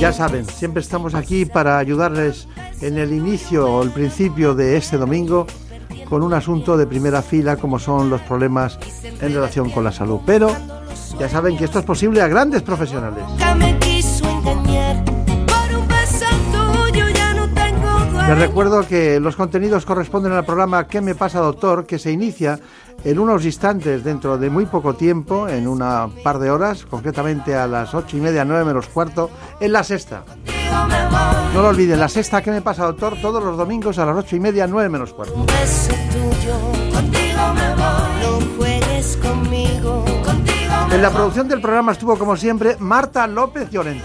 Ya 0.00 0.12
saben, 0.12 0.44
siempre 0.46 0.82
estamos 0.82 1.14
aquí 1.14 1.46
para 1.46 1.78
ayudarles 1.78 2.48
en 2.82 2.98
el 2.98 3.12
inicio 3.12 3.66
o 3.66 3.82
el 3.82 3.90
principio 3.90 4.54
de 4.54 4.76
este 4.76 4.98
domingo 4.98 5.46
con 6.08 6.22
un 6.22 6.34
asunto 6.34 6.76
de 6.76 6.86
primera 6.86 7.22
fila 7.22 7.56
como 7.56 7.78
son 7.78 8.10
los 8.10 8.20
problemas 8.20 8.78
en 9.02 9.32
relación 9.32 9.70
con 9.70 9.84
la 9.84 9.92
salud. 9.92 10.20
Pero 10.26 10.54
ya 11.18 11.28
saben 11.28 11.56
que 11.56 11.64
esto 11.64 11.78
es 11.78 11.84
posible 11.84 12.20
a 12.20 12.28
grandes 12.28 12.62
profesionales. 12.62 13.24
Les 18.28 18.38
recuerdo 18.38 18.86
que 18.86 19.20
los 19.20 19.36
contenidos 19.36 19.86
corresponden 19.86 20.32
al 20.32 20.44
programa 20.44 20.88
¿Qué 20.88 21.00
me 21.00 21.14
pasa, 21.14 21.38
doctor? 21.38 21.86
que 21.86 21.98
se 21.98 22.10
inicia 22.10 22.58
en 23.06 23.20
unos 23.20 23.44
instantes, 23.44 24.02
dentro 24.02 24.36
de 24.36 24.50
muy 24.50 24.66
poco 24.66 24.94
tiempo, 24.94 25.46
en 25.48 25.68
una 25.68 26.08
par 26.24 26.40
de 26.40 26.50
horas, 26.50 26.84
concretamente 26.84 27.54
a 27.54 27.68
las 27.68 27.94
ocho 27.94 28.16
y 28.16 28.20
media, 28.20 28.44
nueve 28.44 28.64
menos 28.64 28.88
cuarto, 28.88 29.30
en 29.60 29.70
la 29.70 29.84
sexta. 29.84 30.24
No 31.54 31.62
lo 31.62 31.68
olviden, 31.68 32.00
la 32.00 32.08
sexta 32.08 32.42
¿Qué 32.42 32.50
me 32.50 32.62
pasa, 32.62 32.84
doctor? 32.84 33.16
Todos 33.22 33.42
los 33.44 33.56
domingos 33.56 33.98
a 34.00 34.06
las 34.06 34.16
ocho 34.16 34.34
y 34.34 34.40
media, 34.40 34.66
nueve 34.66 34.88
menos 34.88 35.12
cuarto. 35.12 35.34
Un 35.34 35.46
beso 35.46 35.92
tuyo. 36.10 36.58
Contigo 36.92 37.54
me 37.54 37.74
voy. 37.76 38.22
No 38.22 38.56
juegues 38.56 39.16
conmigo. 39.18 40.04
Contigo 40.24 40.86
me 40.88 40.96
En 40.96 41.02
la 41.02 41.10
producción 41.10 41.46
del 41.46 41.60
programa 41.60 41.92
estuvo, 41.92 42.18
como 42.18 42.36
siempre, 42.36 42.76
Marta 42.80 43.28
López 43.28 43.70
Llorente. 43.70 44.04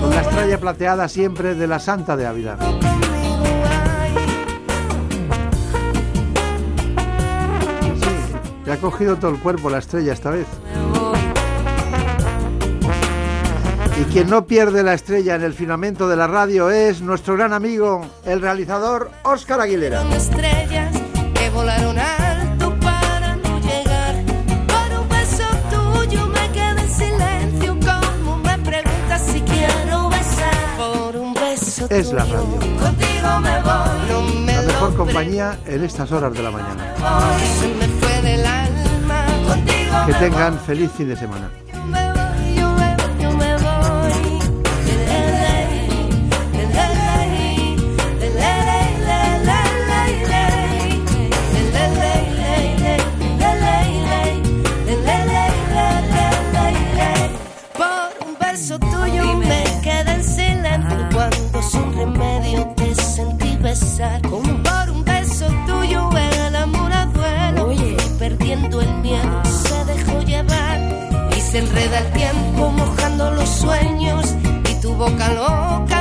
Con 0.00 0.10
la 0.10 0.22
estrella 0.22 0.58
plateada 0.58 1.06
siempre 1.06 1.54
de 1.54 1.66
la 1.66 1.78
Santa 1.78 2.16
de 2.16 2.26
Ávila. 2.26 2.56
Le 8.64 8.72
ha 8.72 8.76
cogido 8.76 9.16
todo 9.16 9.30
el 9.30 9.40
cuerpo 9.40 9.70
la 9.70 9.78
estrella 9.78 10.12
esta 10.12 10.30
vez. 10.30 10.46
Y 14.00 14.04
quien 14.04 14.30
no 14.30 14.46
pierde 14.46 14.82
la 14.82 14.94
estrella 14.94 15.34
en 15.34 15.42
el 15.42 15.52
firmamento 15.52 16.08
de 16.08 16.16
la 16.16 16.26
radio 16.26 16.70
es 16.70 17.02
nuestro 17.02 17.36
gran 17.36 17.52
amigo, 17.52 18.00
el 18.24 18.40
realizador 18.40 19.10
Óscar 19.24 19.60
Aguilera. 19.60 20.02
Estrellas 20.14 20.96
que 21.34 21.50
volaron 21.50 21.98
alto 21.98 22.74
para 22.80 23.36
no 23.36 23.60
llegar. 23.60 24.14
Por 24.66 25.00
un 25.00 25.08
beso 25.08 25.44
tuyo 25.68 26.26
me 26.28 26.50
quedé 26.50 26.80
en 26.80 26.88
silencio. 26.88 27.76
Como 27.78 28.38
me 28.38 28.56
preguntas 28.58 29.20
si 29.20 29.40
quiero 29.42 30.08
besar. 30.08 30.76
Por 30.78 31.16
un 31.16 31.34
beso 31.34 31.86
Es 31.90 32.10
la 32.12 32.24
radio. 32.24 32.58
Contigo 32.80 33.40
me 33.42 33.62
voy. 33.62 34.46
La 34.46 34.62
mejor 34.62 34.96
compañía 34.96 35.58
en 35.66 35.84
estas 35.84 36.10
horas 36.10 36.32
de 36.32 36.42
la 36.42 36.50
mañana. 36.50 36.94
Que 40.06 40.14
tengan 40.14 40.58
feliz 40.58 40.90
fin 40.92 41.08
de 41.08 41.16
semana. 41.16 41.50
Enreda 71.60 71.98
el 71.98 72.12
tiempo 72.12 72.70
mojando 72.70 73.30
los 73.32 73.48
sueños 73.48 74.34
y 74.70 74.74
tu 74.80 74.94
boca 74.94 75.28
loca 75.32 75.99